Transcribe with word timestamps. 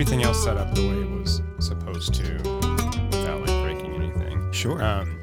Everything 0.00 0.22
else 0.22 0.42
set 0.42 0.56
up 0.56 0.74
the 0.74 0.80
way 0.80 0.94
it 0.94 1.10
was 1.10 1.42
supposed 1.58 2.14
to 2.14 2.32
without 3.10 3.38
like 3.46 3.62
breaking 3.62 3.94
anything. 3.96 4.50
Sure. 4.50 4.82
Um, 4.82 5.20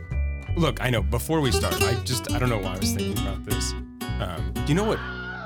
look, 0.55 0.79
I 0.83 0.91
know. 0.91 1.01
Before 1.01 1.41
we 1.41 1.51
start, 1.51 1.81
I 1.81 1.95
just 2.03 2.31
I 2.31 2.37
don't 2.37 2.49
know 2.49 2.59
why 2.59 2.75
I 2.75 2.77
was 2.77 2.91
thinking 2.91 3.17
about 3.23 3.43
this. 3.43 3.71
Um, 4.21 4.51
do 4.53 4.61
you 4.67 4.75
know 4.75 4.83
what 4.83 4.99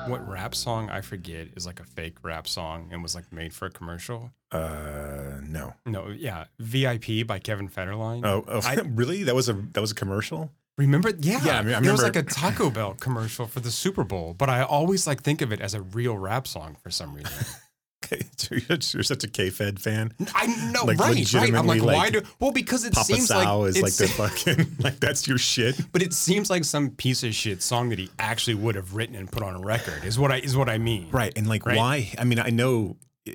what 0.09 0.27
rap 0.27 0.53
song 0.53 0.89
I 0.89 0.99
forget 0.99 1.47
is 1.55 1.65
like 1.65 1.79
a 1.79 1.85
fake 1.85 2.17
rap 2.23 2.45
song 2.45 2.89
and 2.91 3.01
was 3.01 3.15
like 3.15 3.31
made 3.31 3.53
for 3.53 3.67
a 3.67 3.71
commercial? 3.71 4.31
uh, 4.51 5.39
no. 5.47 5.75
No, 5.85 6.09
yeah, 6.09 6.47
VIP 6.59 7.25
by 7.25 7.39
Kevin 7.39 7.69
Federline. 7.69 8.25
Oh, 8.25 8.43
oh 8.49 8.59
I- 8.65 8.81
really? 8.85 9.23
That 9.23 9.33
was 9.33 9.47
a 9.47 9.53
that 9.53 9.79
was 9.79 9.91
a 9.91 9.95
commercial. 9.95 10.51
Remember? 10.77 11.09
Yeah, 11.17 11.41
Yeah, 11.45 11.59
I 11.59 11.61
mean, 11.61 11.75
I 11.75 11.77
It 11.77 11.89
was 11.89 12.03
like 12.03 12.17
a 12.17 12.23
Taco 12.23 12.69
Bell 12.69 12.95
commercial 12.95 13.45
for 13.45 13.61
the 13.61 13.71
Super 13.71 14.03
Bowl, 14.03 14.33
but 14.33 14.49
I 14.49 14.63
always 14.63 15.07
like 15.07 15.21
think 15.21 15.41
of 15.41 15.53
it 15.53 15.61
as 15.61 15.73
a 15.73 15.81
real 15.81 16.17
rap 16.17 16.47
song 16.47 16.75
for 16.83 16.91
some 16.91 17.13
reason. 17.13 17.31
Okay, 18.03 18.21
you're, 18.69 19.03
such 19.03 19.23
a 19.23 19.27
K-Fed 19.27 19.79
fan. 19.79 20.11
I 20.33 20.47
know, 20.71 20.85
Like, 20.85 20.97
right? 20.99 21.33
Right? 21.33 21.53
I'm 21.53 21.67
like, 21.67 21.81
legitimately, 21.81 21.81
why 21.81 22.09
do? 22.09 22.21
Well, 22.39 22.51
because 22.51 22.83
it 22.83 22.93
Papa 22.93 23.05
seems 23.05 23.27
Sal 23.27 23.59
like 23.61 23.69
is 23.75 23.81
like 23.81 23.93
the 23.93 24.07
fucking 24.07 24.75
like 24.79 24.99
that's 24.99 25.27
your 25.27 25.37
shit. 25.37 25.79
But 25.91 26.01
it 26.01 26.13
seems 26.13 26.49
like 26.49 26.63
some 26.63 26.89
piece 26.89 27.23
of 27.23 27.35
shit 27.35 27.61
song 27.61 27.89
that 27.89 27.99
he 27.99 28.09
actually 28.17 28.55
would 28.55 28.75
have 28.75 28.95
written 28.95 29.15
and 29.15 29.31
put 29.31 29.43
on 29.43 29.55
a 29.55 29.59
record 29.59 30.03
is 30.03 30.17
what 30.17 30.31
I 30.31 30.37
is 30.37 30.57
what 30.57 30.67
I 30.67 30.77
mean. 30.79 31.09
Right. 31.11 31.31
And 31.37 31.47
like 31.47 31.65
Right. 31.65 31.77
why? 31.77 32.13
I 32.17 32.23
mean, 32.23 32.39
I 32.39 32.49
know 32.49 32.97
eh, 33.27 33.33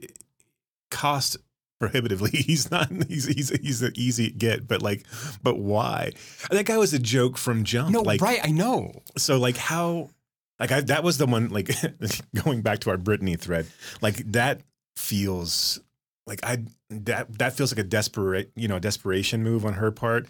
cost 0.91 1.37
prohibitively. 1.79 2.31
He's 2.33 2.71
not 2.71 2.91
he's 3.09 3.27
he's 3.27 3.51
he's 3.61 3.83
an 3.83 3.93
easy 3.95 4.31
get, 4.31 4.67
but 4.67 4.83
like 4.83 5.05
but 5.43 5.59
why? 5.59 6.13
That 6.51 6.67
guy 6.67 6.77
was 6.77 6.93
a 6.93 6.99
joke 6.99 7.37
from 7.39 7.65
jump. 7.65 7.91
No, 7.91 8.01
like 8.01 8.21
right? 8.21 8.41
I 8.43 8.51
know. 8.51 9.03
so 9.17 9.39
like 9.39 9.57
how 9.57 10.11
like 10.59 10.73
I 10.73 10.81
that 10.83 11.03
was 11.05 11.19
the 11.19 11.27
one 11.27 11.49
like 11.49 11.71
going 12.45 12.63
back 12.63 12.81
to 12.81 12.91
our 12.91 12.97
Britney 12.97 13.39
thread, 13.39 13.67
like 14.01 14.17
that 14.33 14.61
feels 14.97 15.81
like 16.27 16.41
I 16.43 16.65
that 16.91 17.39
that 17.39 17.55
feels 17.57 17.73
like 17.73 17.85
a 17.85 17.89
desperate, 17.89 18.51
you 18.57 18.69
know, 18.69 18.79
desperation 18.79 19.43
move 19.43 19.65
on 19.65 19.75
her 19.75 19.91
part. 19.91 20.27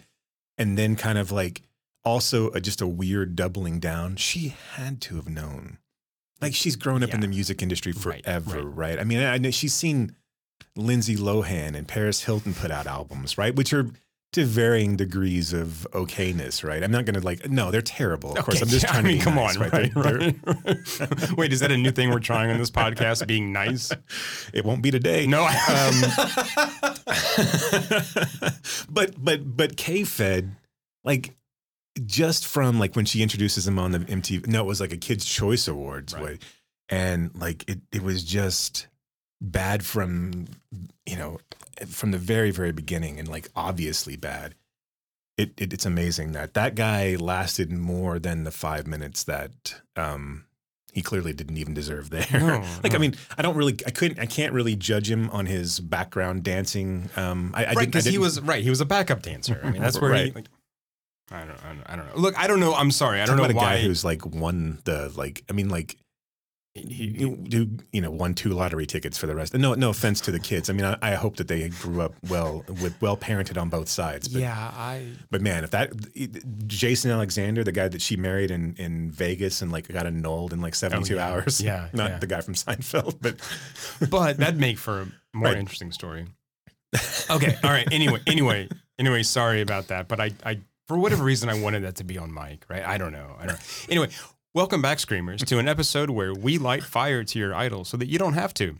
And 0.59 0.75
then 0.77 0.95
kind 0.95 1.19
of 1.19 1.31
like 1.31 1.61
also 2.03 2.49
a, 2.51 2.59
just 2.59 2.81
a 2.81 2.87
weird 2.87 3.35
doubling 3.35 3.79
down. 3.79 4.15
She 4.15 4.55
had 4.73 5.01
to 5.01 5.17
have 5.17 5.29
known. 5.29 5.77
Like 6.41 6.55
she's 6.55 6.75
grown 6.75 7.03
up 7.03 7.13
in 7.13 7.19
the 7.19 7.27
music 7.27 7.61
industry 7.61 7.91
Right, 7.91 8.23
forever, 8.23 8.63
right. 8.63 8.91
right? 8.91 8.99
I 8.99 9.03
mean, 9.03 9.19
I 9.19 9.37
know 9.37 9.51
she's 9.51 9.73
seen 9.73 10.15
Lindsay 10.75 11.15
Lohan 11.15 11.75
and 11.75 11.87
Paris 11.87 12.23
Hilton 12.23 12.53
put 12.53 12.71
out 12.71 12.87
albums, 12.87 13.37
right? 13.37 13.55
Which 13.55 13.73
are 13.73 13.89
to 14.33 14.43
varying 14.45 14.97
degrees 14.97 15.53
of 15.53 15.87
okayness, 15.93 16.63
right? 16.63 16.83
I'm 16.83 16.91
not 16.91 17.05
going 17.05 17.15
to 17.15 17.21
like, 17.21 17.49
no, 17.49 17.71
they're 17.71 17.81
terrible. 17.81 18.37
Of 18.37 18.43
course, 18.43 18.61
I'm 18.61 18.67
just 18.67 18.83
yeah, 18.83 18.91
trying 18.91 19.05
I 19.05 19.07
mean, 19.07 19.19
to 19.19 19.19
be 19.19 19.23
come 19.23 19.35
nice, 19.35 19.55
on, 19.57 19.61
right? 19.69 19.95
right? 19.95 19.95
They're- 19.95 20.35
right. 21.29 21.31
Wait, 21.37 21.53
is 21.53 21.61
that 21.61 21.71
a 21.71 21.77
new 21.77 21.91
thing 21.91 22.09
we're 22.11 22.19
trying 22.19 22.51
on 22.51 22.57
this 22.57 22.69
podcast? 22.69 23.25
Being 23.25 23.53
nice? 23.53 23.91
It 24.53 24.65
won't 24.65 24.81
be 24.83 24.91
today. 24.91 25.25
No. 25.27 25.47
Um, 25.69 26.01
but 28.89 29.13
but 29.23 29.57
but 29.57 29.77
K 29.77 30.03
Fed, 30.03 30.55
like 31.03 31.35
just 32.05 32.45
from 32.45 32.79
like 32.79 32.95
when 32.95 33.05
she 33.05 33.21
introduces 33.23 33.67
him 33.67 33.79
on 33.79 33.91
the 33.91 33.99
MTV, 33.99 34.47
no, 34.47 34.61
it 34.63 34.67
was 34.67 34.81
like 34.81 34.93
a 34.93 34.97
Kids 34.97 35.25
Choice 35.25 35.67
Awards 35.67 36.13
Right. 36.13 36.23
way, 36.23 36.39
and 36.89 37.31
like 37.35 37.67
it 37.69 37.79
it 37.91 38.01
was 38.03 38.23
just 38.23 38.87
bad 39.41 39.85
from 39.85 40.45
you 41.05 41.15
know 41.17 41.39
from 41.85 42.11
the 42.11 42.17
very 42.17 42.51
very 42.51 42.71
beginning 42.71 43.19
and 43.19 43.27
like 43.27 43.49
obviously 43.55 44.15
bad. 44.15 44.55
It, 45.37 45.53
it 45.57 45.71
it's 45.73 45.85
amazing 45.85 46.31
that 46.31 46.55
that 46.55 46.73
guy 46.75 47.15
lasted 47.15 47.71
more 47.71 48.17
than 48.17 48.43
the 48.43 48.51
five 48.51 48.87
minutes 48.87 49.23
that 49.25 49.81
um 49.95 50.47
he 50.97 51.03
clearly 51.03 51.31
didn't 51.31 51.57
even 51.57 51.75
deserve 51.75 52.09
there. 52.09 52.25
No, 52.33 52.65
like 52.83 52.95
I 52.95 52.97
mean, 52.97 53.13
I 53.37 53.43
don't 53.43 53.55
really, 53.55 53.77
I 53.85 53.91
couldn't, 53.91 54.19
I 54.19 54.25
can't 54.25 54.51
really 54.51 54.75
judge 54.75 55.11
him 55.11 55.29
on 55.29 55.45
his 55.45 55.79
background 55.79 56.41
dancing. 56.41 57.11
Um, 57.15 57.51
I, 57.55 57.65
I 57.65 57.73
right, 57.73 57.85
because 57.85 58.05
he 58.05 58.17
was 58.17 58.41
right. 58.41 58.63
He 58.63 58.71
was 58.71 58.81
a 58.81 58.85
backup 58.85 59.21
dancer. 59.21 59.61
I 59.63 59.69
mean, 59.69 59.79
that's 59.79 60.01
where 60.01 60.11
he. 60.15 60.21
Right. 60.21 60.35
Like, 60.35 60.45
I 61.29 61.41
don't, 61.41 61.63
I 61.63 61.67
don't. 61.67 61.83
I 61.85 61.95
don't 61.97 62.07
know. 62.07 62.13
Look, 62.15 62.39
I 62.39 62.47
don't 62.47 62.59
know. 62.59 62.73
I'm 62.73 62.89
sorry. 62.89 63.21
I 63.21 63.27
don't 63.27 63.37
know 63.37 63.43
about 63.43 63.53
a 63.53 63.57
why. 63.57 63.75
guy 63.75 63.81
who's 63.81 64.03
like 64.03 64.25
won 64.25 64.79
the 64.85 65.11
like. 65.15 65.43
I 65.47 65.53
mean, 65.53 65.69
like 65.69 65.91
he, 65.91 65.97
you, 66.85 67.35
do 67.37 67.69
you 67.91 68.01
know 68.01 68.11
won 68.11 68.33
two 68.33 68.49
lottery 68.49 68.85
tickets 68.85 69.17
for 69.17 69.27
the 69.27 69.35
rest. 69.35 69.53
No, 69.53 69.73
no 69.73 69.89
offense 69.89 70.21
to 70.21 70.31
the 70.31 70.39
kids. 70.39 70.69
I 70.69 70.73
mean, 70.73 70.85
I, 70.85 70.97
I 71.01 71.15
hope 71.15 71.37
that 71.37 71.47
they 71.47 71.67
grew 71.69 72.01
up 72.01 72.13
well 72.29 72.63
with 72.81 72.95
well 73.01 73.15
parented 73.17 73.59
on 73.61 73.69
both 73.69 73.89
sides. 73.89 74.27
But, 74.27 74.41
yeah, 74.41 74.71
I. 74.75 75.07
but 75.31 75.41
man, 75.41 75.63
if 75.63 75.71
that 75.71 75.91
Jason 76.67 77.11
Alexander, 77.11 77.63
the 77.63 77.71
guy 77.71 77.87
that 77.87 78.01
she 78.01 78.15
married 78.17 78.51
in 78.51 78.75
in 78.77 79.11
Vegas 79.11 79.61
and 79.61 79.71
like 79.71 79.87
got 79.87 80.05
annulled 80.05 80.53
in 80.53 80.61
like 80.61 80.75
seventy 80.75 81.03
two 81.05 81.15
Oh, 81.15 81.17
yeah. 81.17 81.27
hours. 81.31 81.61
Yeah, 81.61 81.89
not 81.93 82.09
yeah. 82.11 82.17
the 82.19 82.27
guy 82.27 82.41
from 82.41 82.53
Seinfeld, 82.53 83.17
but 83.21 83.37
But 84.09 84.37
that'd 84.37 84.59
make 84.59 84.77
for 84.77 85.01
a 85.01 85.05
more 85.37 85.45
Right. 85.49 85.57
interesting 85.57 85.91
story. 85.91 86.27
Okay. 87.29 87.57
All 87.63 87.69
right. 87.69 87.87
Anyway. 87.91 88.19
Anyway. 88.25 88.69
Anyway. 88.97 89.21
Sorry 89.23 89.59
about 89.61 89.89
that. 89.89 90.07
But 90.07 90.21
I. 90.21 90.31
I. 90.45 90.59
For 90.87 90.97
whatever 90.97 91.25
reason, 91.25 91.49
I 91.49 91.59
wanted 91.61 91.83
that 91.83 91.95
to 91.95 92.05
be 92.05 92.17
on 92.17 92.33
mic. 92.33 92.63
Right. 92.69 92.85
I 92.85 92.97
don't 92.97 93.11
know. 93.11 93.35
I 93.37 93.45
don't. 93.45 93.59
Anyway. 93.89 94.07
Welcome 94.57 94.81
back, 94.81 94.97
Screamers, 94.97 95.43
to 95.43 95.59
an 95.59 95.67
episode 95.67 96.09
where 96.09 96.33
we 96.33 96.57
light 96.57 96.81
fire 96.81 97.23
to 97.23 97.37
your 97.37 97.53
idol 97.53 97.85
so 97.85 97.95
that 97.95 98.07
you 98.07 98.17
don't 98.17 98.33
have 98.33 98.55
to. 98.55 98.75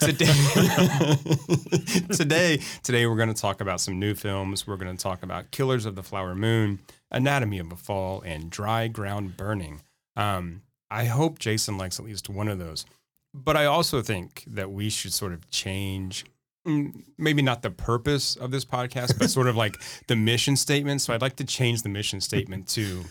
Today, 0.00 0.32
today, 2.16 2.62
today 2.82 3.06
we're 3.06 3.18
going 3.18 3.28
to 3.28 3.38
talk 3.38 3.60
about 3.60 3.82
some 3.82 3.98
new 3.98 4.14
films. 4.14 4.66
We're 4.66 4.78
going 4.78 4.96
to 4.96 5.02
talk 5.02 5.22
about 5.22 5.50
Killers 5.50 5.84
of 5.84 5.94
the 5.94 6.02
Flower 6.02 6.34
Moon, 6.34 6.80
Anatomy 7.10 7.58
of 7.58 7.70
a 7.70 7.76
Fall, 7.76 8.22
and 8.22 8.48
Dry 8.48 8.88
Ground 8.88 9.36
Burning. 9.36 9.82
Um, 10.16 10.62
I 10.90 11.04
hope 11.04 11.38
Jason 11.38 11.76
likes 11.76 12.00
at 12.00 12.06
least 12.06 12.30
one 12.30 12.48
of 12.48 12.58
those. 12.58 12.86
But 13.34 13.58
I 13.58 13.66
also 13.66 14.00
think 14.00 14.44
that 14.46 14.72
we 14.72 14.88
should 14.88 15.12
sort 15.12 15.34
of 15.34 15.50
change, 15.50 16.24
mm, 16.66 17.04
maybe 17.18 17.42
not 17.42 17.60
the 17.60 17.68
purpose 17.68 18.36
of 18.36 18.52
this 18.52 18.64
podcast, 18.64 19.18
but 19.18 19.28
sort 19.28 19.48
of 19.48 19.54
like 19.54 19.74
the 20.06 20.16
mission 20.16 20.56
statement. 20.56 21.02
So 21.02 21.12
I'd 21.12 21.20
like 21.20 21.36
to 21.36 21.44
change 21.44 21.82
the 21.82 21.90
mission 21.90 22.22
statement 22.22 22.68
to 22.68 23.04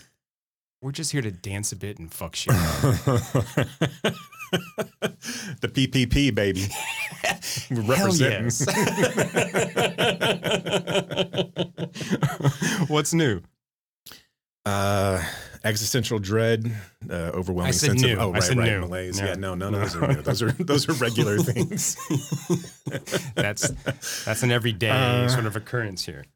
we're 0.84 0.92
just 0.92 1.10
here 1.12 1.22
to 1.22 1.30
dance 1.30 1.72
a 1.72 1.76
bit 1.76 1.98
and 1.98 2.12
fuck 2.12 2.36
shit. 2.36 2.52
the 5.62 5.68
PPP 5.68 6.34
baby. 6.34 6.60
Hell 7.22 7.82
representing. 7.86 8.44
yes. 8.44 8.66
What's 12.90 13.14
new? 13.14 13.40
Uh, 14.66 15.24
existential 15.64 16.18
dread, 16.18 16.70
uh, 17.08 17.14
overwhelming 17.32 17.68
I 17.68 17.70
said 17.70 17.90
sense 17.92 18.02
new. 18.02 18.12
of 18.12 18.18
oh 18.18 18.30
I 18.30 18.34
right 18.34 18.42
said 18.42 18.58
right 18.58 18.70
new. 18.72 18.80
malaise. 18.80 19.18
Yeah. 19.18 19.28
Yeah, 19.28 19.34
no, 19.36 19.54
none 19.54 19.74
of 19.74 19.80
those 19.80 19.96
are 19.96 20.06
new. 20.08 20.20
Those 20.20 20.42
are 20.42 20.52
those 20.52 20.86
are 20.90 20.92
regular 20.92 21.38
things. 21.38 21.96
That's 23.34 23.68
that's 24.24 24.42
an 24.42 24.52
everyday 24.52 24.90
Uh, 24.90 25.28
sort 25.28 25.46
of 25.46 25.56
occurrence 25.56 26.04
here. 26.04 26.26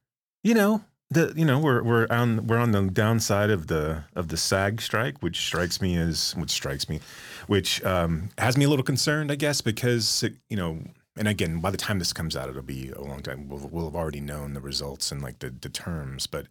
you 0.43 0.55
know 0.55 0.83
the 1.11 1.33
you 1.35 1.45
know 1.45 1.59
we're 1.59 1.83
we're 1.83 2.07
on 2.11 2.47
we're 2.47 2.59
on 2.59 2.73
the 2.73 2.83
downside 2.83 3.51
of 3.51 3.69
the 3.69 4.05
of 4.15 4.29
the 4.29 4.37
SAG 4.37 4.81
strike, 4.81 5.19
which 5.21 5.39
strikes 5.39 5.81
me 5.81 5.97
as 5.97 6.35
which 6.37 6.51
strikes 6.51 6.89
me, 6.89 7.01
which 7.47 7.83
um, 7.85 8.31
has 8.39 8.57
me 8.57 8.65
a 8.65 8.69
little 8.69 8.85
concerned, 8.85 9.33
I 9.33 9.37
guess, 9.37 9.61
because 9.61 10.23
it, 10.23 10.35
you 10.49 10.57
know. 10.57 10.79
And 11.17 11.27
again, 11.27 11.59
by 11.59 11.73
the 11.73 11.77
time 11.77 11.99
this 11.99 12.13
comes 12.13 12.37
out, 12.37 12.49
it'll 12.49 12.63
be 12.63 12.91
a 12.91 13.01
long 13.01 13.23
time. 13.23 13.49
We'll, 13.49 13.69
we'll 13.73 13.87
have 13.87 13.97
already 13.97 14.21
known 14.21 14.55
the 14.55 14.61
results 14.61 15.11
and 15.11 15.21
like 15.21 15.41
the, 15.41 15.51
the 15.51 15.69
terms, 15.69 16.29
but 16.29 16.47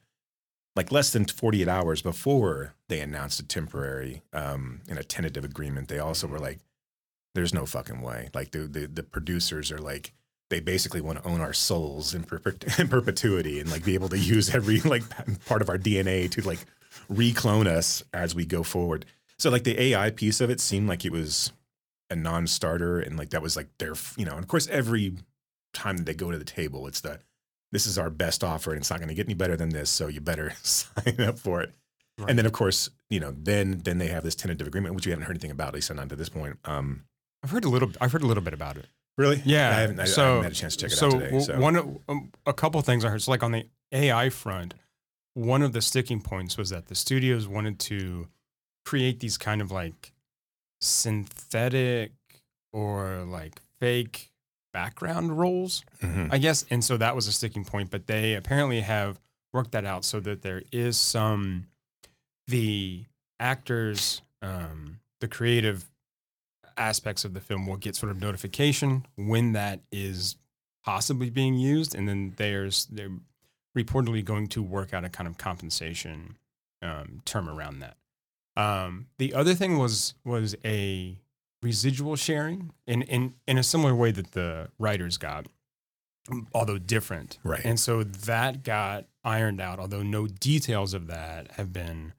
like 0.75 0.91
less 0.91 1.09
than 1.11 1.23
48 1.23 1.69
hours 1.69 2.01
before 2.01 2.75
they 2.89 2.99
announced 2.99 3.39
a 3.39 3.47
temporary 3.47 4.23
um, 4.33 4.81
and 4.89 4.99
a 4.99 5.05
tentative 5.05 5.45
agreement, 5.45 5.87
they 5.87 5.99
also 5.99 6.27
were 6.27 6.37
like, 6.37 6.59
"There's 7.33 7.53
no 7.53 7.65
fucking 7.65 8.01
way." 8.01 8.29
Like 8.33 8.51
the 8.51 8.59
the, 8.59 8.87
the 8.87 9.03
producers 9.03 9.71
are 9.71 9.79
like, 9.79 10.11
they 10.49 10.59
basically 10.59 11.01
want 11.01 11.21
to 11.21 11.27
own 11.29 11.41
our 11.41 11.53
souls 11.53 12.13
in, 12.13 12.23
perpet- 12.23 12.63
in 12.79 12.87
perpetuity 12.87 13.59
and 13.59 13.69
like 13.71 13.83
be 13.83 13.93
able 13.95 14.09
to 14.09 14.17
use 14.17 14.53
every 14.53 14.79
like 14.81 15.03
part 15.45 15.61
of 15.61 15.69
our 15.69 15.77
DNA 15.77 16.29
to 16.31 16.41
like 16.41 16.59
reclone 17.09 17.67
us 17.67 18.03
as 18.13 18.33
we 18.35 18.45
go 18.45 18.63
forward. 18.63 19.05
So 19.37 19.49
like 19.49 19.63
the 19.63 19.79
AI 19.81 20.09
piece 20.11 20.41
of 20.41 20.49
it 20.49 20.59
seemed 20.59 20.87
like 20.89 21.05
it 21.05 21.11
was 21.11 21.51
a 22.09 22.15
non-starter 22.15 22.99
and 22.99 23.17
like 23.17 23.31
that 23.31 23.41
was 23.41 23.55
like 23.57 23.67
their 23.79 23.93
you 24.15 24.23
know 24.25 24.31
and 24.31 24.39
of 24.39 24.47
course 24.47 24.67
every 24.69 25.13
time 25.73 25.97
that 25.97 26.05
they 26.05 26.13
go 26.13 26.31
to 26.31 26.37
the 26.37 26.45
table 26.45 26.87
it's 26.87 27.01
the 27.01 27.19
this 27.73 27.85
is 27.85 27.97
our 27.97 28.09
best 28.09 28.45
offer 28.45 28.71
and 28.71 28.79
it's 28.79 28.89
not 28.89 28.99
going 28.99 29.09
to 29.09 29.13
get 29.13 29.25
any 29.27 29.33
better 29.33 29.57
than 29.57 29.67
this 29.69 29.89
so 29.89 30.07
you 30.07 30.21
better 30.21 30.53
sign 30.63 31.19
up 31.19 31.37
for 31.37 31.61
it 31.61 31.73
Right. 32.17 32.29
and 32.29 32.39
then 32.39 32.45
of 32.47 32.53
course 32.53 32.89
you 33.11 33.19
know 33.19 33.35
then 33.37 33.81
then 33.83 33.97
they 33.99 34.07
have 34.07 34.23
this 34.23 34.33
tentative 34.35 34.65
agreement 34.65 34.95
which 34.95 35.05
we 35.05 35.11
haven't 35.11 35.25
heard 35.25 35.35
anything 35.35 35.51
about 35.51 35.67
at 35.67 35.73
least 35.75 35.93
not 35.93 36.07
to 36.09 36.15
this 36.15 36.29
point 36.29 36.57
um 36.65 37.03
I've 37.43 37.51
heard 37.51 37.65
a 37.65 37.69
little. 37.69 37.91
I've 38.01 38.11
heard 38.11 38.23
a 38.23 38.25
little 38.25 38.41
bit 38.41 38.53
about 38.55 38.77
it. 38.77 38.87
Really 39.17 39.41
Yeah. 39.45 39.69
i 39.69 39.81
haven't, 39.81 39.99
I, 39.99 40.03
I 40.03 40.05
so 40.05 40.23
haven't 40.23 40.43
had 40.43 40.51
a 40.51 40.55
chance 40.55 40.75
to 40.77 40.85
check 40.85 40.91
it 40.91 40.95
so 40.95 41.07
out 41.07 41.11
today 41.19 41.39
so 41.39 41.59
one, 41.59 41.75
of- 41.75 41.97
um, 42.07 42.31
a 42.45 42.53
couple 42.53 42.81
things 42.81 43.03
I 43.05 43.09
heard. 43.09 43.21
So 43.21 43.31
like 43.31 43.43
on 43.43 43.51
the 43.51 43.65
AI 43.91 44.29
front, 44.29 44.73
one 45.33 45.61
of 45.61 45.71
the 45.73 45.81
sticking 45.81 46.21
points 46.21 46.57
was 46.57 46.69
that 46.69 46.87
the 46.87 46.95
studios 46.95 47.47
wanted 47.47 47.79
to 47.79 48.27
create 48.85 49.19
these 49.19 49.37
kind 49.37 49.61
of 49.61 49.71
like 49.71 50.11
synthetic 50.81 52.11
or 52.73 53.23
like 53.27 53.61
fake 53.79 54.31
background 54.73 55.37
roles, 55.37 55.83
Mhm. 56.01 56.29
I 56.31 56.37
guess. 56.37 56.65
And 56.69 56.83
so 56.83 56.97
that 56.97 57.15
was 57.15 57.27
a 57.27 57.31
sticking 57.31 57.65
point. 57.65 57.89
But 57.91 58.07
they 58.07 58.35
apparently 58.35 58.81
have 58.81 59.19
worked 59.53 59.71
that 59.71 59.85
out 59.85 60.05
so 60.05 60.19
that 60.21 60.41
there 60.41 60.61
is 60.71 60.97
some 60.97 61.67
the 62.47 63.05
actors, 63.39 64.21
um, 64.41 64.99
the 65.19 65.27
creative 65.27 65.89
aspects 66.77 67.25
of 67.25 67.33
the 67.33 67.39
film 67.39 67.65
will 67.65 67.77
get 67.77 67.95
sort 67.95 68.11
of 68.11 68.21
notification 68.21 69.05
when 69.15 69.53
that 69.53 69.81
is 69.91 70.35
possibly 70.83 71.29
being 71.29 71.55
used, 71.55 71.95
and 71.95 72.07
then 72.07 72.33
there's 72.37 72.85
they're 72.85 73.11
reportedly 73.77 74.23
going 74.23 74.47
to 74.47 74.63
work 74.63 74.93
out 74.93 75.03
a 75.03 75.09
kind 75.09 75.27
of 75.27 75.37
compensation 75.37 76.37
um, 76.81 77.21
term 77.25 77.49
around 77.49 77.79
that. 77.79 77.97
Um, 78.55 79.07
the 79.17 79.33
other 79.33 79.53
thing 79.53 79.77
was 79.77 80.15
was 80.23 80.55
a 80.65 81.19
residual 81.61 82.15
sharing 82.15 82.71
in, 82.85 83.01
in 83.03 83.33
in 83.47 83.57
a 83.57 83.63
similar 83.63 83.93
way 83.93 84.11
that 84.11 84.31
the 84.31 84.69
writers 84.79 85.17
got, 85.17 85.47
although 86.53 86.77
different. 86.77 87.37
Right. 87.43 87.63
And 87.63 87.79
so 87.79 88.03
that 88.03 88.63
got 88.63 89.05
ironed 89.23 89.61
out, 89.61 89.79
although 89.79 90.03
no 90.03 90.27
details 90.27 90.93
of 90.93 91.07
that 91.07 91.51
have 91.53 91.73
been 91.73 92.13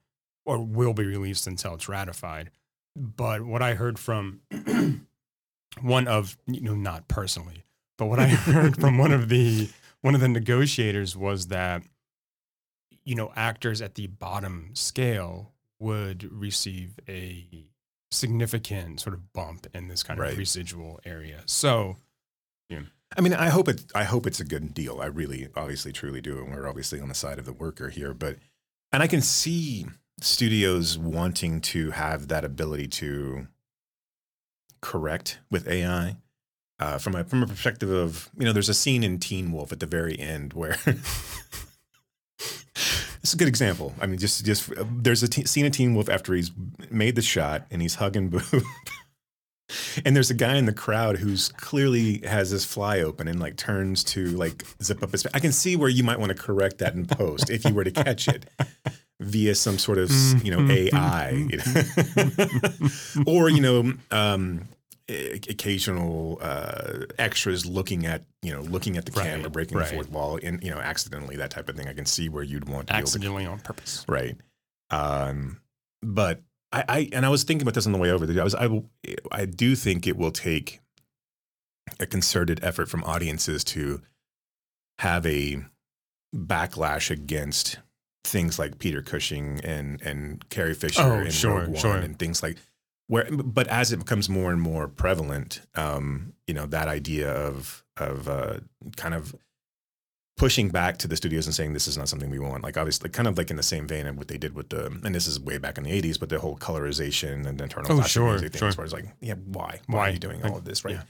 or 0.45 0.65
will 0.65 0.95
be 0.95 1.05
released 1.05 1.47
until 1.47 1.75
it's 1.75 1.89
ratified. 1.89 2.51
But 2.97 3.43
what 3.43 3.63
I 3.63 3.75
heard 3.75 3.99
from 3.99 4.41
one 5.81 6.09
of 6.09 6.37
you 6.47 6.61
know 6.61 6.75
not 6.75 7.09
personally, 7.09 7.65
but 7.97 8.07
what 8.07 8.19
I 8.19 8.29
heard 8.29 8.79
from 8.81 8.99
one 8.99 9.13
of 9.13 9.29
the 9.29 9.71
one 10.01 10.15
of 10.15 10.21
the 10.21 10.29
negotiators 10.29 11.17
was 11.17 11.49
that 11.49 11.83
you 13.05 13.15
know 13.15 13.33
actors 13.37 13.81
at 13.81 13.95
the 13.95 14.07
bottom 14.07 14.71
scale 14.75 15.53
would 15.81 16.25
receive 16.33 16.99
a 17.09 17.47
significant 18.11 19.01
sort 19.01 19.15
of 19.15 19.33
bump 19.33 19.67
in 19.75 19.87
this 19.89 20.03
kind 20.03 20.19
Right. 20.19 20.33
of 20.33 20.39
residual 20.39 20.99
area. 21.05 21.43
So 21.47 21.97
I 23.17 23.23
mean, 23.23 23.33
I 23.33 23.49
hope 23.49 23.69
it. 23.69 23.85
I 23.95 24.05
hope 24.05 24.27
it's 24.27 24.39
a 24.41 24.45
good 24.45 24.75
deal. 24.75 25.01
I 25.01 25.07
really, 25.07 25.49
obviously, 25.57 25.93
truly 25.93 26.21
do, 26.21 26.39
and 26.45 26.53
we're 26.55 26.69
obviously 26.69 27.01
on 27.01 27.09
the 27.09 27.15
side 27.15 27.39
of 27.39 27.47
the 27.47 27.55
worker 27.55 27.89
here. 27.89 28.13
But, 28.13 28.37
and 28.93 29.03
I 29.03 29.07
can 29.07 29.23
see 29.23 29.87
studios 30.21 30.99
wanting 30.99 31.61
to 31.61 31.91
have 31.93 32.29
that 32.29 32.45
ability 32.45 32.89
to 32.89 33.47
correct 34.81 35.39
with 35.51 35.69
AI. 35.69 36.17
Uh, 36.81 36.97
from 36.97 37.17
a 37.17 37.25
from 37.25 37.43
a 37.43 37.47
perspective 37.47 37.91
of 37.91 38.31
you 38.39 38.45
know, 38.45 38.53
there's 38.53 38.69
a 38.69 38.75
scene 38.75 39.03
in 39.03 39.19
Teen 39.19 39.51
Wolf 39.51 39.73
at 39.73 39.81
the 39.81 39.87
very 39.87 40.17
end 40.19 40.53
where 40.53 40.77
it's 42.39 43.35
a 43.35 43.37
good 43.37 43.49
example. 43.49 43.95
I 44.01 44.07
mean, 44.07 44.19
just 44.19 44.45
just 44.45 44.73
there's 44.89 45.25
a 45.25 45.29
t- 45.29 45.45
scene 45.45 45.65
in 45.65 45.73
Teen 45.73 45.95
Wolf 45.95 46.09
after 46.09 46.35
he's 46.35 46.53
made 46.89 47.17
the 47.17 47.23
shot 47.23 47.67
and 47.73 47.83
he's 47.83 47.97
hugging 47.97 48.29
Boo. 48.31 48.41
And 50.05 50.15
there's 50.15 50.31
a 50.31 50.35
guy 50.35 50.57
in 50.57 50.67
the 50.67 50.73
crowd 50.73 51.19
who's 51.19 51.49
clearly 51.49 52.19
has 52.21 52.51
his 52.51 52.65
fly 52.65 53.01
open 53.01 53.27
and 53.27 53.41
like 53.41 53.57
turns 53.57 54.05
to 54.05 54.27
like 54.29 54.65
zip 54.81 55.03
up 55.03 55.11
his. 55.11 55.27
I 55.35 55.41
can 55.41 55.53
see 55.53 55.75
where 55.75 55.89
you 55.89 56.05
might 56.05 56.21
want 56.21 56.31
to 56.31 56.39
correct 56.41 56.79
that 56.79 56.95
in 56.95 57.07
post 57.07 57.51
if 57.51 57.65
you 57.65 57.75
were 57.75 57.85
to 57.85 57.91
catch 57.91 58.29
it 58.29 58.49
via 59.21 59.55
some 59.55 59.79
sort 59.79 59.99
of 59.99 60.11
you 60.45 60.51
know 60.57 60.71
AI, 60.73 61.31
you 61.31 61.59
know? 61.59 63.23
or 63.27 63.49
you 63.49 63.61
know 63.61 63.93
um, 64.11 64.69
occasional 65.09 66.39
uh, 66.41 67.05
extras 67.19 67.67
looking 67.67 68.07
at 68.07 68.25
you 68.43 68.53
know 68.53 68.61
looking 68.63 68.97
at 68.97 69.07
the 69.07 69.13
Right, 69.13 69.27
camera, 69.27 69.51
breaking 69.51 69.77
right. 69.79 69.89
the 69.89 69.95
fourth 69.95 70.11
wall, 70.11 70.39
and 70.43 70.63
you 70.63 70.71
know 70.71 70.79
accidentally 70.79 71.37
that 71.37 71.51
type 71.51 71.69
of 71.69 71.77
thing. 71.77 71.89
I 71.89 71.95
can 71.95 72.07
see 72.07 72.29
where 72.29 72.43
you'd 72.43 72.69
want 72.69 72.89
to 72.89 72.93
be 72.95 72.99
able 72.99 73.07
to 73.07 73.11
accidentally 73.17 73.47
on 73.47 73.59
purpose. 73.61 74.05
right 74.09 74.37
um 74.91 75.61
but 76.01 76.41
I, 76.73 76.85
I 76.89 77.09
and 77.13 77.27
i 77.27 77.29
was 77.29 77.43
thinking 77.45 77.63
about 77.63 77.75
this 77.75 77.85
on 77.85 77.93
the 77.93 77.99
way 77.99 78.11
over 78.11 78.25
i 78.41 78.45
was 78.45 78.55
i 78.55 78.83
i 79.33 79.45
do 79.45 79.75
think 79.77 80.07
it 80.07 80.17
will 80.17 80.31
take 80.31 80.81
a 82.01 82.07
concerted 82.07 82.61
effort 82.63 82.89
from 82.89 83.05
audiences 83.05 83.65
to 83.65 84.01
have 85.01 85.27
a 85.27 85.63
backlash 86.35 87.11
against 87.11 87.79
things 88.29 88.59
like 88.59 88.79
peter 88.79 89.03
cushing 89.03 89.61
and 89.65 90.01
and 90.03 90.49
carrie 90.51 90.75
fisher 90.75 91.03
Oh, 91.03 91.15
and 91.15 91.33
sure, 91.33 91.61
Rogue 91.61 91.69
One 91.71 91.77
sure. 91.77 91.97
and 91.97 92.19
things 92.19 92.43
like 92.43 92.57
where 93.07 93.27
but 93.31 93.67
as 93.69 93.91
it 93.93 93.99
becomes 93.99 94.29
more 94.29 94.51
and 94.53 94.61
more 94.61 94.87
prevalent 94.89 95.61
um 95.75 96.35
you 96.47 96.55
know 96.55 96.67
that 96.67 96.89
idea 96.89 97.33
of 97.33 97.85
of 97.97 98.29
uh 98.29 98.59
kind 98.97 99.15
of 99.15 99.35
pushing 100.37 100.69
back 100.69 100.99
to 100.99 101.09
the 101.09 101.17
studios 101.17 101.47
and 101.47 101.55
saying 101.55 101.73
this 101.73 101.89
is 101.89 101.99
not 101.99 102.09
something 102.09 102.31
we 102.31 102.39
want. 102.39 102.63
Like 102.63 102.77
obviously, 102.77 103.11
kind 103.11 103.27
of 103.27 103.37
like 103.37 103.51
in 103.51 103.57
the 103.57 103.63
same 103.65 103.89
vein 103.89 104.07
of 104.07 104.17
what 104.19 104.29
they 104.29 104.39
did 104.39 104.55
with 104.55 104.69
the, 104.69 104.87
and 104.87 105.13
this 105.13 105.27
is 105.27 105.41
way 105.41 105.59
back 105.59 105.79
in 105.79 105.83
the 105.83 105.91
'80s, 105.91 106.17
but 106.21 106.29
the 106.29 106.39
whole 106.39 106.57
colorization 106.57 107.45
and 107.45 107.61
internal 107.61 107.91
Oh, 108.01 108.03
sure, 108.03 108.31
music 108.31 108.53
thing. 108.53 108.61
sure. 108.61 108.69
As 108.69 108.77
far 108.77 108.85
as 108.85 108.93
like, 108.93 109.07
yeah, 109.21 109.35
why? 109.35 109.81
Why, 109.89 110.11
are 110.11 110.13
you 110.13 110.21
doing 110.21 110.41
Like, 110.41 110.53
all 110.53 110.59
of 110.59 110.65
this? 110.65 110.85
Right? 110.85 110.95
yeah. 110.95 111.03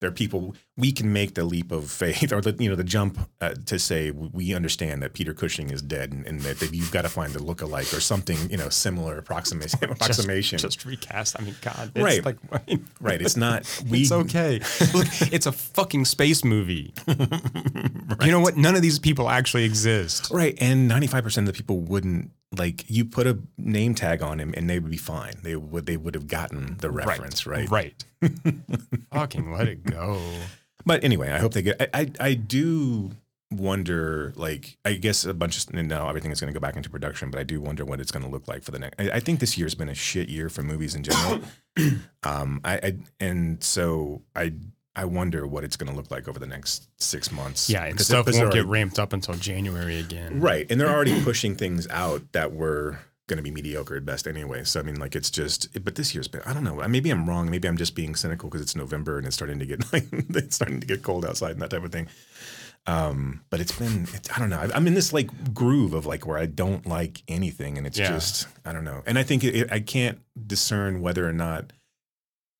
There 0.00 0.08
are 0.08 0.12
people 0.12 0.54
we 0.76 0.92
can 0.92 1.12
make 1.12 1.34
the 1.34 1.44
leap 1.44 1.70
of 1.72 1.90
faith 1.90 2.32
or 2.32 2.40
the 2.40 2.56
you 2.58 2.68
know 2.68 2.76
the 2.76 2.84
jump 2.84 3.18
uh, 3.40 3.54
to 3.66 3.78
say 3.78 4.10
we 4.10 4.54
understand 4.54 5.02
that 5.02 5.12
Peter 5.12 5.34
Cushing 5.34 5.70
is 5.70 5.82
dead 5.82 6.12
and, 6.12 6.26
and 6.26 6.40
that, 6.40 6.60
that 6.60 6.74
you've 6.74 6.90
got 6.90 7.02
to 7.02 7.08
find 7.08 7.32
the 7.32 7.42
look-alike 7.42 7.92
or 7.92 8.00
something 8.00 8.38
you 8.50 8.56
know 8.56 8.68
similar 8.68 9.18
approximation. 9.24 9.78
approximation. 9.82 10.58
Just, 10.58 10.78
just 10.78 10.86
recast. 10.86 11.36
I 11.38 11.44
mean, 11.44 11.54
God, 11.60 11.92
it's 11.94 12.02
Right. 12.02 12.24
Like, 12.24 12.38
I 12.52 12.60
mean, 12.66 12.86
right. 13.00 13.20
It's 13.20 13.36
not. 13.36 13.82
We, 13.88 14.02
it's 14.02 14.12
okay. 14.12 14.60
Look, 14.94 15.06
it's 15.32 15.46
a 15.46 15.52
fucking 15.52 16.04
space 16.06 16.44
movie. 16.44 16.94
You 18.22 18.30
know 18.30 18.40
what? 18.40 18.56
None 18.56 18.76
of 18.76 18.82
these 18.82 18.98
people 18.98 19.28
actually 19.28 19.64
exist. 19.64 20.30
Right. 20.30 20.56
And 20.60 20.90
95% 20.90 21.38
of 21.38 21.46
the 21.46 21.52
people 21.52 21.80
wouldn't 21.80 22.30
like 22.56 22.88
you 22.90 23.04
put 23.04 23.26
a 23.26 23.38
name 23.58 23.94
tag 23.94 24.22
on 24.22 24.40
him 24.40 24.52
and 24.56 24.68
they 24.68 24.78
would 24.78 24.90
be 24.90 24.96
fine. 24.96 25.34
They 25.42 25.56
would 25.56 25.86
they 25.86 25.96
would 25.96 26.14
have 26.14 26.26
gotten 26.26 26.76
the 26.78 26.90
reference, 26.90 27.46
right? 27.46 27.70
Right. 27.70 28.04
fucking 29.12 29.52
let 29.52 29.68
it 29.68 29.84
go. 29.84 30.20
But 30.84 31.04
anyway, 31.04 31.30
I 31.30 31.38
hope 31.38 31.52
they 31.52 31.62
get 31.62 31.80
I 31.80 31.88
I, 32.00 32.10
I 32.20 32.34
do 32.34 33.12
wonder 33.52 34.32
like 34.36 34.78
I 34.84 34.94
guess 34.94 35.24
a 35.24 35.34
bunch 35.34 35.58
of 35.58 35.72
now 35.72 36.08
everything 36.08 36.32
is 36.32 36.40
going 36.40 36.52
to 36.52 36.58
go 36.58 36.62
back 36.62 36.76
into 36.76 36.90
production, 36.90 37.30
but 37.30 37.38
I 37.38 37.44
do 37.44 37.60
wonder 37.60 37.84
what 37.84 38.00
it's 38.00 38.10
going 38.10 38.24
to 38.24 38.30
look 38.30 38.48
like 38.48 38.64
for 38.64 38.72
the 38.72 38.80
next 38.80 39.00
I, 39.00 39.10
I 39.16 39.20
think 39.20 39.38
this 39.38 39.56
year's 39.56 39.74
been 39.76 39.88
a 39.88 39.94
shit 39.94 40.28
year 40.28 40.48
for 40.48 40.62
movies 40.62 40.94
in 40.96 41.04
general. 41.04 41.40
um 42.24 42.60
I, 42.64 42.74
I 42.74 42.96
and 43.20 43.62
so 43.62 44.22
I 44.34 44.54
I 44.96 45.04
wonder 45.04 45.46
what 45.46 45.62
it's 45.64 45.76
going 45.76 45.90
to 45.90 45.96
look 45.96 46.10
like 46.10 46.26
over 46.28 46.38
the 46.38 46.46
next 46.46 46.88
6 47.00 47.30
months. 47.30 47.70
Yeah, 47.70 47.88
Because 47.88 48.06
stuff 48.06 48.26
won't 48.26 48.36
they're 48.36 48.50
get 48.50 48.66
ramped 48.66 48.98
up 48.98 49.12
until 49.12 49.34
January 49.34 49.98
again. 50.00 50.40
Right. 50.40 50.66
And 50.70 50.80
they're 50.80 50.90
already 50.90 51.22
pushing 51.22 51.54
things 51.54 51.86
out 51.88 52.22
that 52.32 52.52
were 52.52 52.98
going 53.28 53.36
to 53.36 53.42
be 53.44 53.52
mediocre 53.52 53.94
at 53.96 54.04
best 54.04 54.26
anyway. 54.26 54.64
So, 54.64 54.80
I 54.80 54.82
mean, 54.82 54.96
like, 54.98 55.14
it's 55.14 55.30
just, 55.30 55.68
but 55.84 55.94
this 55.94 56.12
year's 56.14 56.26
been, 56.26 56.42
I 56.44 56.52
don't 56.52 56.64
know. 56.64 56.76
Maybe 56.88 57.10
I'm 57.10 57.28
wrong. 57.28 57.48
Maybe 57.48 57.68
I'm 57.68 57.76
just 57.76 57.94
being 57.94 58.16
cynical 58.16 58.48
because 58.48 58.60
it's 58.60 58.74
November 58.74 59.16
and 59.18 59.26
it's 59.28 59.36
starting 59.36 59.60
to 59.60 59.66
get, 59.66 59.92
like, 59.92 60.06
it's 60.12 60.56
starting 60.56 60.80
to 60.80 60.86
get 60.86 61.04
cold 61.04 61.24
outside 61.24 61.52
and 61.52 61.62
that 61.62 61.70
type 61.70 61.84
of 61.84 61.92
thing. 61.92 62.08
Um, 62.86 63.42
but 63.50 63.60
it's 63.60 63.72
been, 63.78 64.08
it's, 64.14 64.28
I 64.34 64.38
don't 64.40 64.50
know. 64.50 64.58
I'm 64.74 64.86
in 64.86 64.94
this 64.94 65.12
like 65.12 65.54
groove 65.54 65.92
of 65.94 66.06
like 66.06 66.26
where 66.26 66.38
I 66.38 66.46
don't 66.46 66.86
like 66.86 67.22
anything 67.28 67.76
and 67.78 67.86
it's 67.86 67.98
Yeah. 67.98 68.08
just, 68.08 68.48
I 68.64 68.72
don't 68.72 68.84
know. 68.84 69.02
And 69.06 69.18
I 69.18 69.22
think 69.22 69.44
it, 69.44 69.54
it, 69.54 69.72
I 69.72 69.80
can't 69.80 70.18
discern 70.46 71.00
whether 71.02 71.28
or 71.28 71.32
not, 71.32 71.72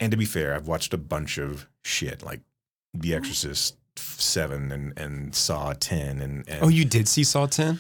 and 0.01 0.11
to 0.11 0.17
be 0.17 0.25
fair, 0.25 0.55
I've 0.55 0.67
watched 0.67 0.93
a 0.95 0.99
bunch 0.99 1.39
of 1.39 1.67
shit 1.85 2.23
like 2.25 2.41
The 2.95 3.15
Exorcist 3.15 3.77
7 3.97 4.73
and, 4.73 4.99
and 4.99 5.35
Saw 5.35 5.73
10 5.75 6.21
and, 6.21 6.49
and 6.49 6.63
Oh, 6.63 6.69
you 6.69 6.85
did 6.85 7.07
see 7.07 7.23
Saw 7.25 7.47
10? 7.47 7.79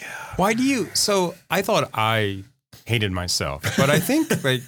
yeah. 0.00 0.34
Why 0.36 0.52
do 0.54 0.62
you? 0.62 0.88
So 0.94 1.34
I 1.50 1.62
thought 1.62 1.88
I 1.94 2.44
hated 2.84 3.12
myself, 3.12 3.62
but 3.76 3.88
I 3.90 4.00
think 4.00 4.42
like 4.44 4.62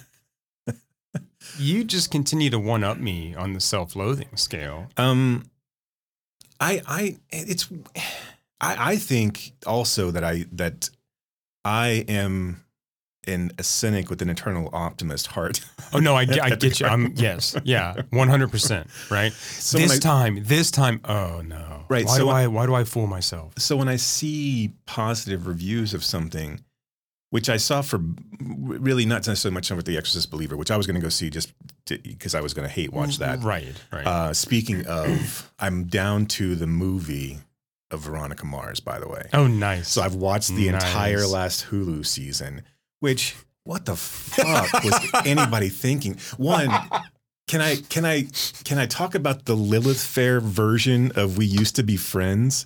you 1.57 1.83
just 1.83 2.11
continue 2.11 2.49
to 2.49 2.59
one 2.59 2.83
up 2.83 2.97
me 2.97 3.35
on 3.35 3.53
the 3.53 3.59
self 3.59 3.95
loathing 3.95 4.35
scale. 4.35 4.87
Um, 4.97 5.45
I 6.59 6.81
I 6.87 7.17
it's 7.31 7.67
I 8.61 8.91
I 8.93 8.95
think 8.97 9.53
also 9.65 10.11
that 10.11 10.23
I 10.23 10.45
that 10.53 10.89
I 11.63 12.05
am 12.07 12.63
an 13.27 13.51
a 13.57 13.63
cynic 13.63 14.09
with 14.09 14.21
an 14.21 14.29
eternal 14.29 14.69
optimist 14.73 15.27
heart. 15.27 15.61
Oh 15.93 15.99
no, 15.99 16.15
I, 16.15 16.25
get- 16.25 16.43
I 16.43 16.49
get 16.55 16.79
you. 16.79 16.87
I'm 16.87 17.13
yes, 17.15 17.55
yeah, 17.63 18.01
one 18.09 18.27
hundred 18.27 18.49
percent. 18.51 18.87
Right. 19.09 19.31
So 19.33 19.77
this 19.77 19.93
I- 19.97 19.99
time, 19.99 20.43
this 20.43 20.71
time. 20.71 20.99
Oh 21.05 21.41
no. 21.45 21.85
Right, 21.87 22.05
Why 22.05 22.17
so 22.17 22.23
do 22.25 22.29
I- 22.29 22.43
I? 22.43 22.47
Why 22.47 22.65
do 22.65 22.73
I 22.75 22.83
fool 22.83 23.07
myself? 23.07 23.53
So 23.57 23.77
when 23.77 23.87
I 23.87 23.95
see 23.95 24.73
positive 24.87 25.47
reviews 25.47 25.93
of 25.93 26.03
something, 26.03 26.59
which 27.29 27.49
I 27.49 27.57
saw 27.57 27.81
for 27.81 27.99
really 28.39 29.05
not 29.05 29.25
necessarily 29.27 29.53
much 29.53 29.71
over 29.71 29.81
The 29.81 29.95
Exorcist 29.97 30.31
Believer, 30.31 30.57
which 30.57 30.71
I 30.71 30.75
was 30.77 30.85
going 30.87 30.95
to 30.95 31.01
go 31.01 31.09
see 31.09 31.29
just 31.29 31.53
because 31.85 32.33
I 32.35 32.41
was 32.41 32.53
going 32.53 32.67
to 32.67 32.73
hate 32.73 32.91
watch 32.91 33.19
that. 33.19 33.41
Right. 33.43 33.73
Right. 33.93 34.05
Uh, 34.05 34.33
speaking 34.33 34.85
of, 34.87 35.51
I'm 35.59 35.85
down 35.85 36.25
to 36.27 36.55
the 36.55 36.67
movie 36.67 37.37
of 37.91 38.01
Veronica 38.01 38.45
Mars, 38.45 38.79
by 38.79 38.99
the 38.99 39.07
way. 39.07 39.29
oh, 39.33 39.47
nice. 39.47 39.87
So 39.89 40.01
I've 40.01 40.15
watched 40.15 40.49
the 40.55 40.71
Nice. 40.71 40.83
entire 40.83 41.27
last 41.27 41.67
Hulu 41.69 42.05
season, 42.05 42.63
which 43.05 43.35
what 43.65 43.85
the 43.85 43.95
fuck 43.95 44.73
was 44.83 44.99
anybody 45.25 45.69
thinking? 45.69 46.17
One, 46.37 46.69
can 47.47 47.61
I 47.61 47.75
can 47.89 48.03
I 48.03 48.25
can 48.63 48.77
I 48.79 48.87
talk 48.87 49.13
about 49.13 49.45
the 49.45 49.55
Lilith 49.55 50.01
Fair 50.03 50.39
version 50.41 51.11
of 51.15 51.37
We 51.37 51.45
Used 51.45 51.75
to 51.75 51.83
Be 51.83 51.97
Friends? 51.97 52.65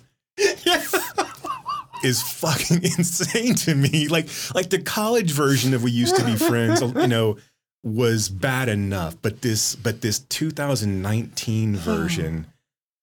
Is 2.02 2.22
fucking 2.22 2.82
insane 2.82 3.54
to 3.56 3.74
me. 3.74 4.08
Like 4.08 4.28
like 4.54 4.70
the 4.70 4.80
college 4.80 5.32
version 5.32 5.74
of 5.74 5.82
We 5.82 5.90
Used 5.90 6.16
to 6.16 6.24
Be 6.24 6.34
Friends, 6.36 6.80
you 6.80 7.06
know, 7.06 7.36
was 7.82 8.30
bad 8.30 8.70
enough, 8.70 9.16
but 9.20 9.42
this 9.42 9.74
but 9.76 10.00
this 10.00 10.20
2019 10.20 11.76
version 11.76 12.46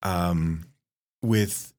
um 0.01 0.65
with 1.21 1.73